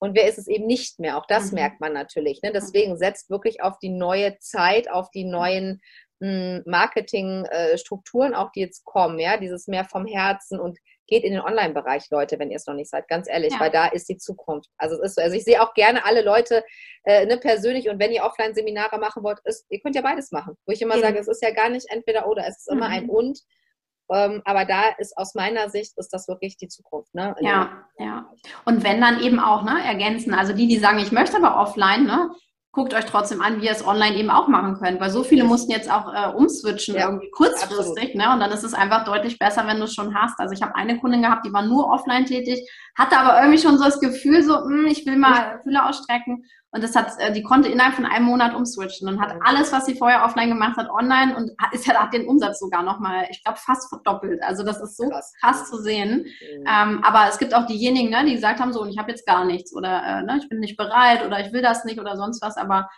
und 0.00 0.14
wer 0.14 0.28
ist 0.28 0.38
es 0.38 0.48
eben 0.48 0.66
nicht 0.66 0.98
mehr. 0.98 1.18
Auch 1.18 1.26
das 1.26 1.50
mhm. 1.50 1.56
merkt 1.56 1.80
man 1.80 1.92
natürlich. 1.92 2.42
Ne? 2.42 2.52
Deswegen 2.52 2.98
setzt 2.98 3.30
wirklich 3.30 3.62
auf 3.62 3.78
die 3.78 3.90
neue 3.90 4.38
Zeit, 4.38 4.90
auf 4.90 5.10
die 5.10 5.24
neuen 5.24 5.80
hm, 6.20 6.62
Marketingstrukturen, 6.66 8.34
auch 8.34 8.50
die 8.50 8.60
jetzt 8.60 8.84
kommen, 8.84 9.20
ja, 9.20 9.36
dieses 9.36 9.68
mehr 9.68 9.84
vom 9.84 10.06
Herzen 10.06 10.58
und 10.58 10.78
geht 11.08 11.24
in 11.24 11.32
den 11.32 11.40
Online-Bereich, 11.40 12.08
Leute, 12.10 12.38
wenn 12.38 12.50
ihr 12.50 12.56
es 12.56 12.66
noch 12.66 12.74
nicht 12.74 12.90
seid, 12.90 13.08
ganz 13.08 13.28
ehrlich, 13.28 13.54
ja. 13.54 13.60
weil 13.60 13.70
da 13.70 13.86
ist 13.86 14.08
die 14.08 14.18
Zukunft. 14.18 14.70
Also 14.76 14.96
es 14.96 15.10
ist 15.10 15.14
so, 15.16 15.22
also 15.22 15.36
ich 15.36 15.44
sehe 15.44 15.60
auch 15.60 15.74
gerne 15.74 16.04
alle 16.04 16.22
Leute 16.22 16.62
äh, 17.04 17.26
ne, 17.26 17.38
persönlich 17.38 17.88
und 17.88 17.98
wenn 17.98 18.12
ihr 18.12 18.22
Offline-Seminare 18.22 18.98
machen 18.98 19.24
wollt, 19.24 19.40
ist, 19.44 19.66
ihr 19.70 19.80
könnt 19.80 19.96
ja 19.96 20.02
beides 20.02 20.30
machen. 20.30 20.56
Wo 20.66 20.72
ich 20.72 20.82
immer 20.82 20.96
mhm. 20.96 21.00
sage, 21.00 21.18
es 21.18 21.28
ist 21.28 21.42
ja 21.42 21.50
gar 21.50 21.70
nicht 21.70 21.86
entweder 21.90 22.28
oder, 22.28 22.46
es 22.46 22.58
ist 22.58 22.70
immer 22.70 22.88
mhm. 22.88 22.94
ein 22.94 23.10
und. 23.10 23.40
Ähm, 24.10 24.40
aber 24.46 24.64
da 24.64 24.88
ist 24.96 25.16
aus 25.18 25.34
meiner 25.34 25.68
Sicht 25.68 25.98
ist 25.98 26.14
das 26.14 26.28
wirklich 26.28 26.56
die 26.56 26.68
Zukunft. 26.68 27.14
Ne? 27.14 27.34
Ja, 27.40 27.84
ja. 27.98 28.30
Und 28.64 28.82
wenn 28.82 29.00
dann 29.00 29.20
eben 29.20 29.38
auch 29.38 29.64
ne, 29.64 29.84
ergänzen, 29.84 30.32
also 30.32 30.54
die, 30.54 30.66
die 30.66 30.78
sagen, 30.78 30.98
ich 30.98 31.12
möchte 31.12 31.36
aber 31.36 31.60
offline, 31.60 32.04
ne, 32.04 32.30
guckt 32.72 32.94
euch 32.94 33.06
trotzdem 33.06 33.40
an, 33.40 33.60
wie 33.60 33.66
ihr 33.66 33.72
es 33.72 33.86
online 33.86 34.16
eben 34.16 34.30
auch 34.30 34.46
machen 34.46 34.78
könnt, 34.78 35.00
weil 35.00 35.10
so 35.10 35.24
viele 35.24 35.44
mussten 35.44 35.72
jetzt 35.72 35.90
auch 35.90 36.12
äh, 36.12 36.28
umswitchen, 36.34 36.94
ja, 36.94 37.06
irgendwie 37.06 37.30
kurzfristig, 37.30 38.14
ne? 38.14 38.32
Und 38.32 38.40
dann 38.40 38.50
ist 38.50 38.62
es 38.62 38.74
einfach 38.74 39.04
deutlich 39.04 39.38
besser, 39.38 39.66
wenn 39.66 39.78
du 39.78 39.84
es 39.84 39.94
schon 39.94 40.14
hast. 40.14 40.38
Also 40.38 40.52
ich 40.52 40.62
habe 40.62 40.74
eine 40.74 40.98
Kundin 41.00 41.22
gehabt, 41.22 41.46
die 41.46 41.52
war 41.52 41.62
nur 41.62 41.88
offline 41.88 42.26
tätig, 42.26 42.60
hatte 42.96 43.18
aber 43.18 43.40
irgendwie 43.40 43.58
schon 43.58 43.78
so 43.78 43.84
das 43.84 44.00
Gefühl, 44.00 44.42
so, 44.42 44.58
mh, 44.58 44.64
hm, 44.66 44.86
ich 44.86 45.06
will 45.06 45.16
mal 45.16 45.60
Fülle 45.62 45.86
ausstrecken 45.86 46.44
und 46.70 46.84
das 46.84 46.94
hat, 46.94 47.12
äh, 47.18 47.32
die 47.32 47.42
konnte 47.42 47.68
innerhalb 47.68 47.94
von 47.94 48.04
einem 48.04 48.26
Monat 48.26 48.54
umswitchen 48.54 49.08
und 49.08 49.20
hat 49.20 49.34
alles, 49.42 49.72
was 49.72 49.86
sie 49.86 49.94
vorher 49.94 50.24
offline 50.24 50.50
gemacht 50.50 50.76
hat, 50.76 50.90
online 50.90 51.34
und 51.34 51.50
hat, 51.58 51.72
ist 51.72 51.86
ja, 51.86 51.94
hat 51.94 52.12
den 52.12 52.26
Umsatz 52.26 52.58
sogar 52.58 52.82
nochmal, 52.82 53.26
ich 53.30 53.42
glaube, 53.42 53.58
fast 53.58 53.88
verdoppelt. 53.88 54.42
Also 54.42 54.64
das 54.64 54.80
ist 54.80 54.96
so 54.96 55.08
krass, 55.08 55.32
krass 55.40 55.70
zu 55.70 55.80
sehen. 55.80 56.26
Mhm. 56.26 56.64
Ähm, 56.66 57.00
aber 57.02 57.26
es 57.28 57.38
gibt 57.38 57.54
auch 57.54 57.64
diejenigen, 57.66 58.10
ne, 58.10 58.24
die 58.26 58.34
gesagt 58.34 58.60
haben, 58.60 58.74
so, 58.74 58.82
und 58.82 58.90
ich 58.90 58.98
habe 58.98 59.10
jetzt 59.10 59.26
gar 59.26 59.46
nichts 59.46 59.74
oder 59.74 60.02
äh, 60.02 60.22
ne, 60.24 60.38
ich 60.42 60.48
bin 60.50 60.60
nicht 60.60 60.76
bereit 60.76 61.24
oder 61.24 61.40
ich 61.40 61.52
will 61.52 61.62
das 61.62 61.84
nicht 61.84 61.98
oder 61.98 62.16
sonst 62.16 62.42
was. 62.42 62.58
Aber 62.58 62.88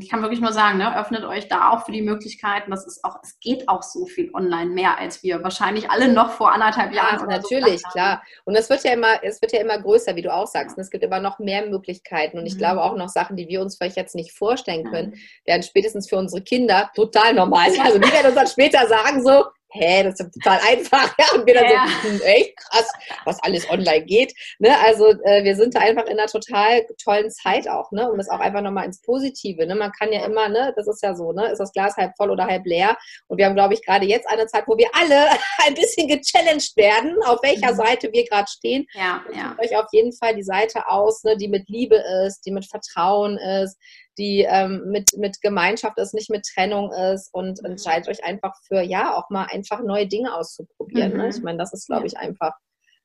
ich 0.00 0.08
kann 0.08 0.22
wirklich 0.22 0.40
nur 0.40 0.52
sagen, 0.52 0.78
ne, 0.78 0.98
öffnet 0.98 1.22
euch 1.24 1.46
da 1.48 1.70
auch 1.70 1.84
für 1.84 1.92
die 1.92 2.00
Möglichkeiten. 2.00 2.70
Das 2.70 2.86
ist 2.86 3.04
auch, 3.04 3.18
es 3.22 3.38
geht 3.40 3.68
auch 3.68 3.82
so 3.82 4.06
viel 4.06 4.30
online 4.32 4.70
mehr, 4.70 4.98
als 4.98 5.22
wir 5.22 5.42
wahrscheinlich 5.42 5.90
alle 5.90 6.10
noch 6.10 6.30
vor 6.30 6.52
anderthalb 6.52 6.94
Jahren. 6.94 7.20
Ja, 7.20 7.36
natürlich, 7.36 7.82
so 7.82 7.90
klar. 7.90 8.22
Und 8.44 8.54
es 8.54 8.70
wird 8.70 8.82
ja 8.84 8.92
immer, 8.92 9.22
es 9.22 9.42
wird 9.42 9.52
ja 9.52 9.60
immer 9.60 9.78
größer, 9.78 10.16
wie 10.16 10.22
du 10.22 10.32
auch 10.32 10.46
sagst. 10.46 10.78
Und 10.78 10.82
es 10.82 10.90
gibt 10.90 11.04
immer 11.04 11.20
noch 11.20 11.38
mehr 11.38 11.66
Möglichkeiten. 11.66 12.38
Und 12.38 12.46
ich 12.46 12.54
mhm. 12.54 12.58
glaube 12.58 12.82
auch 12.82 12.96
noch 12.96 13.10
Sachen, 13.10 13.36
die 13.36 13.48
wir 13.48 13.60
uns 13.60 13.76
vielleicht 13.76 13.96
jetzt 13.96 14.14
nicht 14.14 14.32
vorstellen 14.32 14.84
können, 14.90 15.14
werden 15.44 15.62
spätestens 15.62 16.08
für 16.08 16.16
unsere 16.16 16.42
Kinder 16.42 16.90
total 16.94 17.34
normal 17.34 17.70
sein. 17.70 17.84
Also 17.84 17.98
die 17.98 18.10
werden 18.10 18.28
uns 18.28 18.36
dann 18.36 18.46
später 18.46 18.88
sagen 18.88 19.22
so, 19.22 19.44
hä, 19.72 20.02
das 20.02 20.20
ist 20.20 20.32
total 20.34 20.58
einfach. 20.68 21.14
Ja, 21.18 21.26
und 21.34 21.46
wir 21.46 21.54
dann 21.54 21.64
ja. 21.64 21.86
so, 22.02 22.08
hm, 22.08 22.20
echt 22.22 22.56
krass, 22.56 22.90
was 23.24 23.42
alles 23.42 23.68
online 23.70 24.04
geht. 24.04 24.32
Ne? 24.58 24.76
Also 24.80 25.08
äh, 25.24 25.44
wir 25.44 25.56
sind 25.56 25.74
da 25.74 25.80
einfach 25.80 26.04
in 26.06 26.18
einer 26.18 26.26
total 26.26 26.86
tollen 27.02 27.30
Zeit 27.30 27.68
auch, 27.68 27.90
ne? 27.92 28.10
Um 28.10 28.18
das 28.18 28.28
auch 28.28 28.40
einfach 28.40 28.62
nochmal 28.62 28.86
ins 28.86 29.00
Positive. 29.00 29.66
Ne? 29.66 29.74
Man 29.74 29.92
kann 29.92 30.12
ja 30.12 30.24
immer, 30.24 30.48
ne, 30.48 30.72
das 30.76 30.86
ist 30.86 31.02
ja 31.02 31.14
so, 31.14 31.32
ne, 31.32 31.50
ist 31.50 31.58
das 31.58 31.72
Glas 31.72 31.96
halb 31.96 32.16
voll 32.16 32.30
oder 32.30 32.46
halb 32.46 32.66
leer. 32.66 32.96
Und 33.28 33.38
wir 33.38 33.46
haben, 33.46 33.54
glaube 33.54 33.74
ich, 33.74 33.84
gerade 33.84 34.06
jetzt 34.06 34.28
eine 34.28 34.46
Zeit, 34.46 34.64
wo 34.66 34.76
wir 34.76 34.88
alle 34.92 35.28
ein 35.66 35.74
bisschen 35.74 36.08
gechallenged 36.08 36.76
werden, 36.76 37.16
auf 37.24 37.42
welcher 37.42 37.72
mhm. 37.72 37.76
Seite 37.76 38.12
wir 38.12 38.24
gerade 38.24 38.48
stehen. 38.48 38.86
Ja, 38.94 39.24
und 39.28 39.36
ja. 39.36 39.56
euch 39.62 39.76
auf 39.76 39.86
jeden 39.92 40.12
Fall 40.12 40.34
die 40.34 40.42
Seite 40.42 40.88
aus, 40.88 41.22
ne, 41.24 41.36
die 41.36 41.48
mit 41.48 41.68
Liebe 41.68 42.02
ist, 42.26 42.42
die 42.46 42.50
mit 42.50 42.66
Vertrauen 42.66 43.38
ist, 43.38 43.76
die 44.18 44.46
ähm, 44.48 44.84
mit, 44.86 45.10
mit 45.16 45.40
Gemeinschaft 45.40 45.98
ist, 45.98 46.14
nicht 46.14 46.30
mit 46.30 46.46
Trennung 46.54 46.92
ist 46.92 47.32
und 47.32 47.62
mhm. 47.62 47.70
entscheidet 47.70 48.08
euch 48.08 48.24
einfach 48.24 48.54
für, 48.66 48.82
ja, 48.82 49.14
auch 49.14 49.30
mal 49.30 49.46
einfach 49.50 49.80
neue 49.82 50.06
Dinge 50.06 50.34
auszuprobieren. 50.34 51.12
Ne? 51.12 51.16
Mhm. 51.16 51.22
Ne? 51.22 51.28
Ich 51.28 51.42
meine, 51.42 51.58
das 51.58 51.72
ist, 51.72 51.86
glaube 51.86 52.06
ich, 52.06 52.16
einfach 52.16 52.52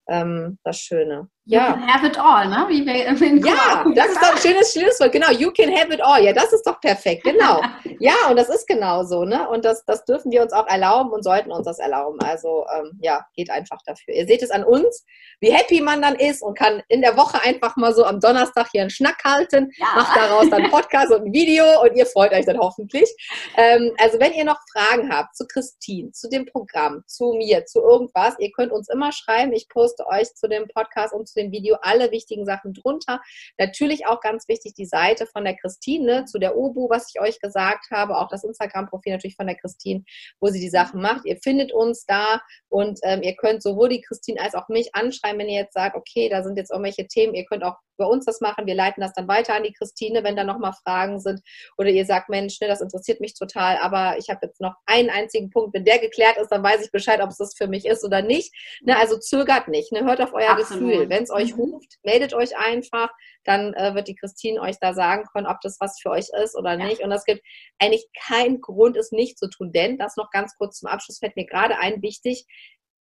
ähm, 0.08 0.60
das 0.64 0.80
Schöne. 0.80 1.30
Ja. 1.46 1.70
You 1.70 1.74
can 1.76 1.88
have 1.88 2.08
it 2.08 2.18
all, 2.18 2.48
ne? 2.48 2.66
Wie 2.70 2.86
wir 2.86 3.06
in 3.06 3.46
ja, 3.46 3.86
das 3.94 4.08
ist 4.08 4.22
doch 4.22 4.32
ein 4.32 4.38
schönes 4.42 4.74
Schlusswort. 4.74 5.12
Genau, 5.12 5.32
you 5.32 5.52
can 5.52 5.72
have 5.76 5.94
it 5.94 6.02
all. 6.02 6.24
Ja, 6.24 6.34
das 6.34 6.52
ist 6.52 6.66
doch 6.66 6.82
perfekt. 6.82 7.24
Genau. 7.24 7.62
ja, 8.00 8.16
und 8.30 8.36
das 8.36 8.50
ist 8.50 8.66
genau 8.68 9.04
so, 9.04 9.26
ne? 9.26 9.48
Und 9.50 9.64
das, 9.64 9.86
das 9.86 10.04
dürfen 10.06 10.32
wir 10.32 10.42
uns 10.42 10.54
auch 10.54 10.68
erlauben 10.68 11.12
und 11.12 11.24
sollten 11.24 11.52
uns 11.52 11.66
das 11.66 11.78
erlauben. 11.78 12.20
Also, 12.22 12.66
ähm, 12.76 12.98
ja, 13.00 13.26
geht 13.36 13.52
einfach 13.52 13.78
dafür. 13.86 14.16
Ihr 14.16 14.26
seht 14.26 14.42
es 14.42 14.50
an 14.50 14.64
uns, 14.64 15.06
wie 15.40 15.52
happy 15.52 15.82
man 15.82 16.02
dann 16.02 16.16
ist 16.16 16.42
und 16.42 16.58
kann 16.58 16.82
in 16.88 17.02
der 17.02 17.16
Woche 17.16 17.40
einfach 17.44 17.76
mal 17.76 17.94
so 17.94 18.06
am 18.06 18.20
Donnerstag 18.20 18.70
hier 18.72 18.82
einen 18.82 18.90
Schnack 18.90 19.24
halten, 19.24 19.72
ja. 19.78 19.88
macht 19.96 20.18
daraus 20.18 20.50
dann 20.50 20.72
Podcast 20.72 21.12
und 21.12 21.28
ein 21.28 21.34
Video 21.34 21.66
und 21.84 21.96
ihr 21.96 22.08
freut 22.08 22.32
euch 22.32 22.46
dann 22.46 22.58
hoffentlich. 22.58 23.14
Ähm, 23.56 23.92
also, 24.00 24.20
wenn 24.20 24.34
ihr 24.34 24.46
noch 24.46 24.60
Fragen 24.74 25.14
habt 25.14 25.36
zu 25.36 25.46
Christine, 25.46 26.12
zu 26.12 26.28
dem 26.28 26.48
Programm, 26.48 27.04
zu 27.06 27.34
mir, 27.38 27.66
zu 27.66 27.82
irgendwas, 27.82 28.34
ihr 28.40 28.52
könnt 28.52 28.72
uns 28.72 28.90
immer 28.90 29.12
schreiben. 29.12 29.54
Ich 29.54 29.70
poste 29.70 30.08
euch 30.08 30.34
zu 30.34 30.48
dem 30.48 30.68
Podcast 30.68 31.14
und 31.14 31.28
zu 31.28 31.35
dem 31.36 31.52
Video 31.52 31.78
alle 31.82 32.12
wichtigen 32.12 32.46
Sachen 32.46 32.74
drunter. 32.74 33.22
Natürlich 33.58 34.08
auch 34.08 34.22
ganz 34.22 34.48
wichtig 34.48 34.74
die 34.74 34.86
Seite 34.86 35.26
von 35.28 35.44
der 35.44 35.56
Christine 35.56 36.26
zu 36.26 36.40
der 36.40 36.58
Ubu, 36.58 36.90
was 36.90 37.12
ich 37.14 37.22
euch 37.22 37.40
gesagt 37.40 37.92
habe, 37.92 38.18
auch 38.18 38.28
das 38.30 38.44
Instagram-Profil 38.44 39.14
natürlich 39.14 39.36
von 39.36 39.48
der 39.48 39.56
Christine, 39.56 40.04
wo 40.40 40.48
sie 40.48 40.60
die 40.60 40.70
Sachen 40.70 41.02
macht. 41.02 41.26
Ihr 41.26 41.38
findet 41.38 41.72
uns 41.72 42.06
da 42.06 42.42
und 42.70 43.00
ähm, 43.04 43.22
ihr 43.24 43.36
könnt 43.36 43.64
sowohl 43.64 43.90
die 43.90 44.02
Christine 44.02 44.42
als 44.42 44.56
auch 44.56 44.68
mich 44.70 44.94
anschreiben, 44.96 45.40
wenn 45.40 45.50
ihr 45.50 45.62
jetzt 45.62 45.74
sagt, 45.74 45.96
okay, 45.96 46.30
da 46.30 46.44
sind 46.44 46.58
jetzt 46.58 46.72
irgendwelche 46.72 47.08
Themen. 47.08 47.36
Ihr 47.36 47.46
könnt 47.46 47.64
auch 47.64 47.76
bei 47.98 48.06
uns 48.06 48.26
das 48.26 48.42
machen. 48.42 48.66
Wir 48.66 48.76
leiten 48.76 49.02
das 49.02 49.14
dann 49.14 49.28
weiter 49.28 49.56
an 49.56 49.64
die 49.64 49.74
Christine, 49.74 50.24
wenn 50.24 50.36
da 50.36 50.44
nochmal 50.44 50.74
Fragen 50.84 51.20
sind. 51.20 51.42
Oder 51.78 51.90
ihr 51.90 52.06
sagt, 52.06 52.30
Mensch, 52.30 52.60
ne, 52.60 52.68
das 52.68 52.82
interessiert 52.82 53.22
mich 53.22 53.34
total, 53.34 53.78
aber 53.78 54.18
ich 54.18 54.30
habe 54.30 54.40
jetzt 54.44 54.62
noch 54.62 54.76
einen 54.86 55.10
einzigen 55.10 55.50
Punkt. 55.50 55.74
Wenn 55.74 55.86
der 55.86 56.00
geklärt 56.00 56.38
ist, 56.38 56.50
dann 56.50 56.64
weiß 56.64 56.84
ich 56.84 56.92
Bescheid, 56.92 57.22
ob 57.22 57.30
es 57.30 57.38
das 57.38 57.56
für 57.56 57.68
mich 57.68 57.86
ist 57.86 58.04
oder 58.04 58.22
nicht. 58.22 58.54
Ne, 58.82 58.98
also 58.98 59.18
zögert 59.18 59.68
nicht. 59.68 59.92
Ne, 59.92 60.04
hört 60.04 60.22
auf 60.22 60.34
euer 60.34 60.50
Absolut. 60.50 60.92
Gefühl. 60.92 61.10
Wenn 61.10 61.25
es 61.26 61.32
euch 61.32 61.56
mhm. 61.56 61.62
ruft, 61.62 61.98
meldet 62.04 62.34
euch 62.34 62.58
einfach. 62.58 63.10
Dann 63.44 63.74
äh, 63.74 63.94
wird 63.94 64.08
die 64.08 64.16
Christine 64.16 64.62
euch 64.62 64.78
da 64.80 64.94
sagen 64.94 65.26
können, 65.32 65.48
ob 65.48 65.62
das 65.62 65.78
was 65.80 66.00
für 66.02 66.10
euch 66.10 66.30
ist 66.44 66.56
oder 66.56 66.78
nicht. 66.78 67.00
Ja. 67.00 67.06
Und 67.06 67.12
es 67.12 67.26
gibt 67.26 67.42
eigentlich 67.80 68.08
keinen 68.28 68.62
Grund, 68.62 68.98
es 68.98 69.12
nicht 69.12 69.38
zu 69.38 69.50
tun. 69.50 69.72
Denn, 69.72 69.98
das 69.98 70.16
noch 70.16 70.32
ganz 70.32 70.56
kurz 70.58 70.80
zum 70.80 70.88
Abschluss 70.88 71.20
fällt 71.20 71.36
mir 71.36 71.46
gerade 71.46 71.78
ein, 71.78 72.02
wichtig, 72.02 72.46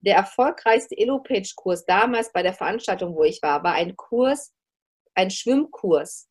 der 0.01 0.17
erfolgreichste 0.17 0.97
Elo-Page-Kurs 0.97 1.87
damals 1.87 2.33
bei 2.33 2.43
der 2.43 2.53
Veranstaltung, 2.53 3.15
wo 3.15 3.25
ich 3.25 3.41
war, 3.43 3.65
war 3.65 3.75
ein 3.75 3.97
Kurs, 3.97 4.53
ein 5.15 5.31
Schwimmkurs 5.31 6.29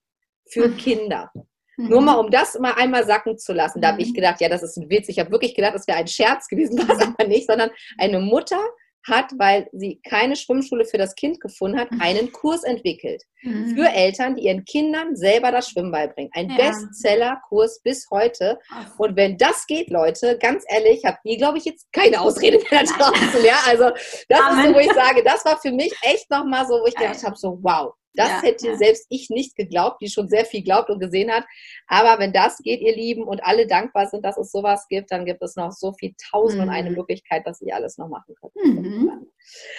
für 0.49 0.67
mhm. 0.67 0.77
Kinder. 0.77 1.31
Mhm. 1.77 1.89
Nur 1.89 2.01
mal, 2.01 2.15
um 2.15 2.29
das 2.29 2.57
mal 2.59 2.73
einmal 2.73 3.05
sacken 3.05 3.37
zu 3.37 3.53
lassen. 3.53 3.81
Da 3.81 3.89
habe 3.89 4.01
ich 4.01 4.09
mhm. 4.09 4.15
gedacht, 4.15 4.41
ja, 4.41 4.49
das 4.49 4.63
ist 4.63 4.77
ein 4.77 4.89
Witz. 4.89 5.09
Ich 5.09 5.19
habe 5.19 5.31
wirklich 5.31 5.55
gedacht, 5.55 5.73
das 5.73 5.87
wäre 5.87 5.97
ein 5.97 6.07
Scherz 6.07 6.47
gewesen, 6.47 6.77
war 6.87 6.95
es 6.95 7.03
aber 7.03 7.27
nicht, 7.27 7.47
sondern 7.47 7.71
eine 7.97 8.19
Mutter 8.19 8.61
hat, 9.07 9.31
weil 9.37 9.67
sie 9.73 9.99
keine 10.07 10.35
Schwimmschule 10.35 10.85
für 10.85 10.97
das 10.97 11.15
Kind 11.15 11.41
gefunden 11.41 11.79
hat, 11.79 11.89
einen 11.99 12.31
Kurs 12.31 12.63
entwickelt 12.63 13.23
mhm. 13.41 13.75
für 13.75 13.89
Eltern, 13.89 14.35
die 14.35 14.43
ihren 14.43 14.65
Kindern 14.65 15.15
selber 15.15 15.51
das 15.51 15.69
Schwimmen 15.69 15.91
beibringen. 15.91 16.31
Ein 16.33 16.49
ja. 16.49 16.57
Bestseller-Kurs 16.57 17.81
bis 17.83 18.07
heute. 18.09 18.59
Ach. 18.71 18.97
Und 18.97 19.15
wenn 19.15 19.37
das 19.37 19.67
geht, 19.67 19.89
Leute, 19.89 20.37
ganz 20.37 20.63
ehrlich, 20.69 21.03
habt 21.05 21.19
ihr, 21.23 21.37
glaube 21.37 21.57
ich, 21.57 21.65
jetzt 21.65 21.91
keine 21.91 22.21
Ausrede 22.21 22.59
mehr 22.71 22.83
draußen. 22.83 23.43
Ja, 23.43 23.59
also 23.67 23.91
das 24.29 24.41
Amen. 24.41 24.59
ist 24.59 24.67
so, 24.67 24.73
wo 24.73 24.79
ich 24.79 24.93
sage, 24.93 25.23
das 25.23 25.43
war 25.45 25.59
für 25.59 25.71
mich 25.71 25.93
echt 26.01 26.29
nochmal 26.29 26.65
so, 26.65 26.75
wo 26.75 26.85
ich 26.85 26.95
gedacht 26.95 27.23
habe, 27.23 27.35
so 27.35 27.59
wow, 27.61 27.93
das 28.15 28.29
ja, 28.29 28.41
hätte 28.41 28.67
ja. 28.67 28.77
selbst 28.77 29.05
ich 29.09 29.29
nicht 29.29 29.55
geglaubt, 29.55 30.01
die 30.01 30.09
schon 30.09 30.27
sehr 30.27 30.45
viel 30.45 30.63
glaubt 30.63 30.89
und 30.89 30.99
gesehen 30.99 31.31
hat. 31.31 31.45
Aber 31.87 32.19
wenn 32.19 32.33
das 32.33 32.57
geht, 32.57 32.81
ihr 32.81 32.95
Lieben, 32.95 33.23
und 33.23 33.43
alle 33.43 33.67
dankbar 33.67 34.07
sind, 34.07 34.23
dass 34.23 34.37
es 34.37 34.51
sowas 34.51 34.85
gibt, 34.89 35.11
dann 35.11 35.25
gibt 35.25 35.41
es 35.41 35.55
noch 35.55 35.71
so 35.71 35.93
viel 35.93 36.13
tausend 36.31 36.61
mhm. 36.61 36.67
und 36.67 36.73
eine 36.73 36.89
mhm. 36.89 36.97
Möglichkeit, 36.97 37.45
dass 37.45 37.61
ihr 37.61 37.75
alles 37.75 37.97
noch 37.97 38.07
machen 38.07 38.35
könnt. 38.39 38.55
Mhm. 38.55 39.27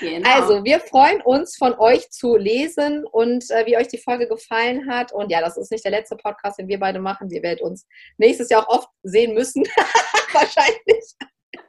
Genau. 0.00 0.28
Also, 0.30 0.64
wir 0.64 0.80
freuen 0.80 1.20
uns, 1.22 1.56
von 1.56 1.74
euch 1.78 2.10
zu 2.10 2.36
lesen 2.36 3.04
und 3.06 3.50
äh, 3.50 3.66
wie 3.66 3.76
euch 3.76 3.88
die 3.88 3.98
Folge 3.98 4.28
gefallen 4.28 4.90
hat. 4.90 5.12
Und 5.12 5.30
ja, 5.30 5.40
das 5.40 5.56
ist 5.56 5.70
nicht 5.70 5.84
der 5.84 5.92
letzte 5.92 6.16
Podcast, 6.16 6.58
den 6.58 6.68
wir 6.68 6.78
beide 6.78 7.00
machen. 7.00 7.30
Wir 7.30 7.42
werden 7.42 7.60
uns 7.62 7.86
nächstes 8.18 8.50
Jahr 8.50 8.68
auch 8.68 8.78
oft 8.78 8.88
sehen 9.02 9.34
müssen. 9.34 9.64
Wahrscheinlich 10.32 11.14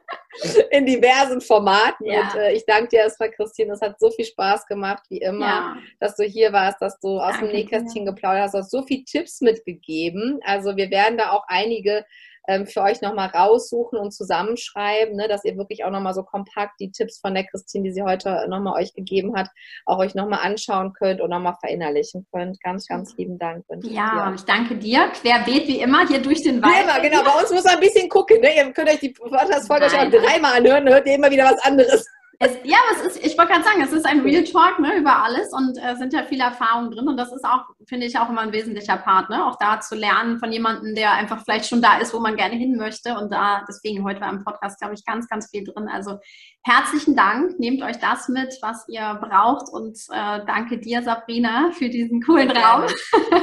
in 0.70 0.86
diversen 0.86 1.40
Formaten. 1.40 2.06
Ja. 2.06 2.20
Und 2.20 2.34
äh, 2.36 2.52
ich 2.52 2.64
danke 2.66 2.88
dir 2.88 3.00
erstmal, 3.00 3.30
Christine. 3.30 3.72
Es 3.72 3.80
hat 3.80 3.98
so 3.98 4.10
viel 4.10 4.24
Spaß 4.24 4.66
gemacht, 4.66 5.04
wie 5.08 5.18
immer, 5.18 5.46
ja. 5.46 5.76
dass 6.00 6.16
du 6.16 6.24
hier 6.24 6.52
warst, 6.52 6.80
dass 6.80 6.98
du 7.00 7.18
aus 7.18 7.32
danke 7.32 7.46
dem 7.46 7.56
Nähkästchen 7.56 8.04
dir. 8.04 8.12
geplaudert 8.12 8.44
hast, 8.44 8.54
du 8.54 8.58
hast 8.58 8.70
so 8.70 8.82
viele 8.82 9.04
Tipps 9.04 9.40
mitgegeben. 9.40 10.40
Also 10.44 10.76
wir 10.76 10.90
werden 10.90 11.18
da 11.18 11.30
auch 11.30 11.44
einige 11.48 12.04
ähm, 12.48 12.66
für 12.66 12.82
euch 12.82 13.00
nochmal 13.00 13.28
raussuchen 13.28 13.98
und 13.98 14.12
zusammenschreiben, 14.12 15.16
ne, 15.16 15.28
dass 15.28 15.44
ihr 15.44 15.56
wirklich 15.56 15.84
auch 15.84 15.90
nochmal 15.90 16.14
so 16.14 16.22
kompakt 16.22 16.80
die 16.80 16.90
Tipps 16.90 17.18
von 17.18 17.34
der 17.34 17.44
Christine, 17.44 17.84
die 17.84 17.92
sie 17.92 18.02
heute 18.02 18.46
nochmal 18.48 18.80
euch 18.80 18.94
gegeben 18.94 19.36
hat, 19.36 19.48
auch 19.84 19.98
euch 19.98 20.14
nochmal 20.14 20.40
anschauen 20.42 20.92
könnt 20.92 21.20
und 21.20 21.30
nochmal 21.30 21.54
verinnerlichen 21.60 22.26
könnt. 22.32 22.60
Ganz, 22.62 22.86
ganz 22.86 23.16
lieben 23.16 23.38
Dank. 23.38 23.64
Ja, 23.82 24.32
ich 24.34 24.42
danke 24.42 24.76
dir. 24.76 25.08
Querbeet 25.20 25.68
wie 25.68 25.80
immer 25.80 26.06
hier 26.06 26.20
durch 26.20 26.42
den 26.42 26.62
Wald. 26.62 26.86
Ja, 26.86 26.98
genau. 26.98 27.22
Bei 27.24 27.40
uns 27.40 27.50
muss 27.50 27.64
man 27.64 27.74
ein 27.74 27.80
bisschen 27.80 28.08
gucken. 28.08 28.40
Ne? 28.40 28.56
Ihr 28.56 28.72
könnt 28.72 28.88
euch 28.88 29.00
die 29.00 29.10
Podcast-Folge 29.10 29.90
schon 29.90 30.10
dreimal 30.10 30.58
anhören, 30.58 30.88
hört 30.88 31.06
ihr 31.06 31.14
immer 31.14 31.30
wieder 31.30 31.44
was 31.44 31.58
anderes. 31.64 32.06
Es, 32.38 32.58
ja, 32.64 32.76
es 32.92 33.00
ist, 33.00 33.24
ich 33.24 33.38
wollte 33.38 33.52
gerade 33.52 33.64
sagen, 33.64 33.82
es 33.82 33.92
ist 33.92 34.04
ein 34.04 34.20
Real 34.20 34.44
Talk 34.44 34.78
ne, 34.78 34.96
über 34.96 35.22
alles 35.22 35.52
und 35.52 35.78
äh, 35.78 35.96
sind 35.96 36.12
ja 36.12 36.24
viele 36.24 36.44
Erfahrungen 36.44 36.90
drin 36.90 37.08
und 37.08 37.16
das 37.16 37.32
ist 37.32 37.44
auch, 37.44 37.64
finde 37.86 38.06
ich, 38.06 38.18
auch 38.18 38.28
immer 38.28 38.42
ein 38.42 38.52
wesentlicher 38.52 38.96
Part, 38.98 39.30
ne? 39.30 39.46
auch 39.46 39.56
da 39.58 39.80
zu 39.80 39.94
lernen 39.94 40.38
von 40.38 40.52
jemandem, 40.52 40.94
der 40.94 41.12
einfach 41.12 41.42
vielleicht 41.44 41.66
schon 41.66 41.80
da 41.80 41.98
ist, 41.98 42.12
wo 42.12 42.20
man 42.20 42.36
gerne 42.36 42.56
hin 42.56 42.76
möchte 42.76 43.16
und 43.16 43.32
da, 43.32 43.64
deswegen 43.68 44.04
heute 44.04 44.20
war 44.20 44.30
im 44.30 44.44
Podcast, 44.44 44.78
glaube 44.80 44.94
ich, 44.94 45.04
ganz, 45.04 45.28
ganz 45.28 45.50
viel 45.50 45.64
drin. 45.64 45.88
Also 45.88 46.18
herzlichen 46.62 47.16
Dank, 47.16 47.58
nehmt 47.58 47.82
euch 47.82 47.98
das 47.98 48.28
mit, 48.28 48.54
was 48.60 48.84
ihr 48.88 49.18
braucht 49.20 49.72
und 49.72 49.96
äh, 50.10 50.40
danke 50.46 50.78
dir, 50.78 51.02
Sabrina, 51.02 51.70
für 51.72 51.88
diesen 51.88 52.20
coolen 52.22 52.50
Raum. 52.50 52.86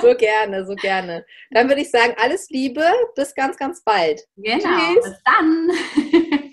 So 0.01 0.13
gerne, 0.15 0.65
so 0.65 0.75
gerne. 0.75 1.25
Dann 1.51 1.67
würde 1.67 1.81
ich 1.81 1.89
sagen, 1.89 2.13
alles 2.21 2.49
Liebe, 2.49 2.83
bis 3.15 3.33
ganz, 3.33 3.57
ganz 3.57 3.83
bald. 3.83 4.21
Genau, 4.35 4.57
Tschüss. 4.59 5.03
bis 5.03 5.23
dann. 5.23 6.43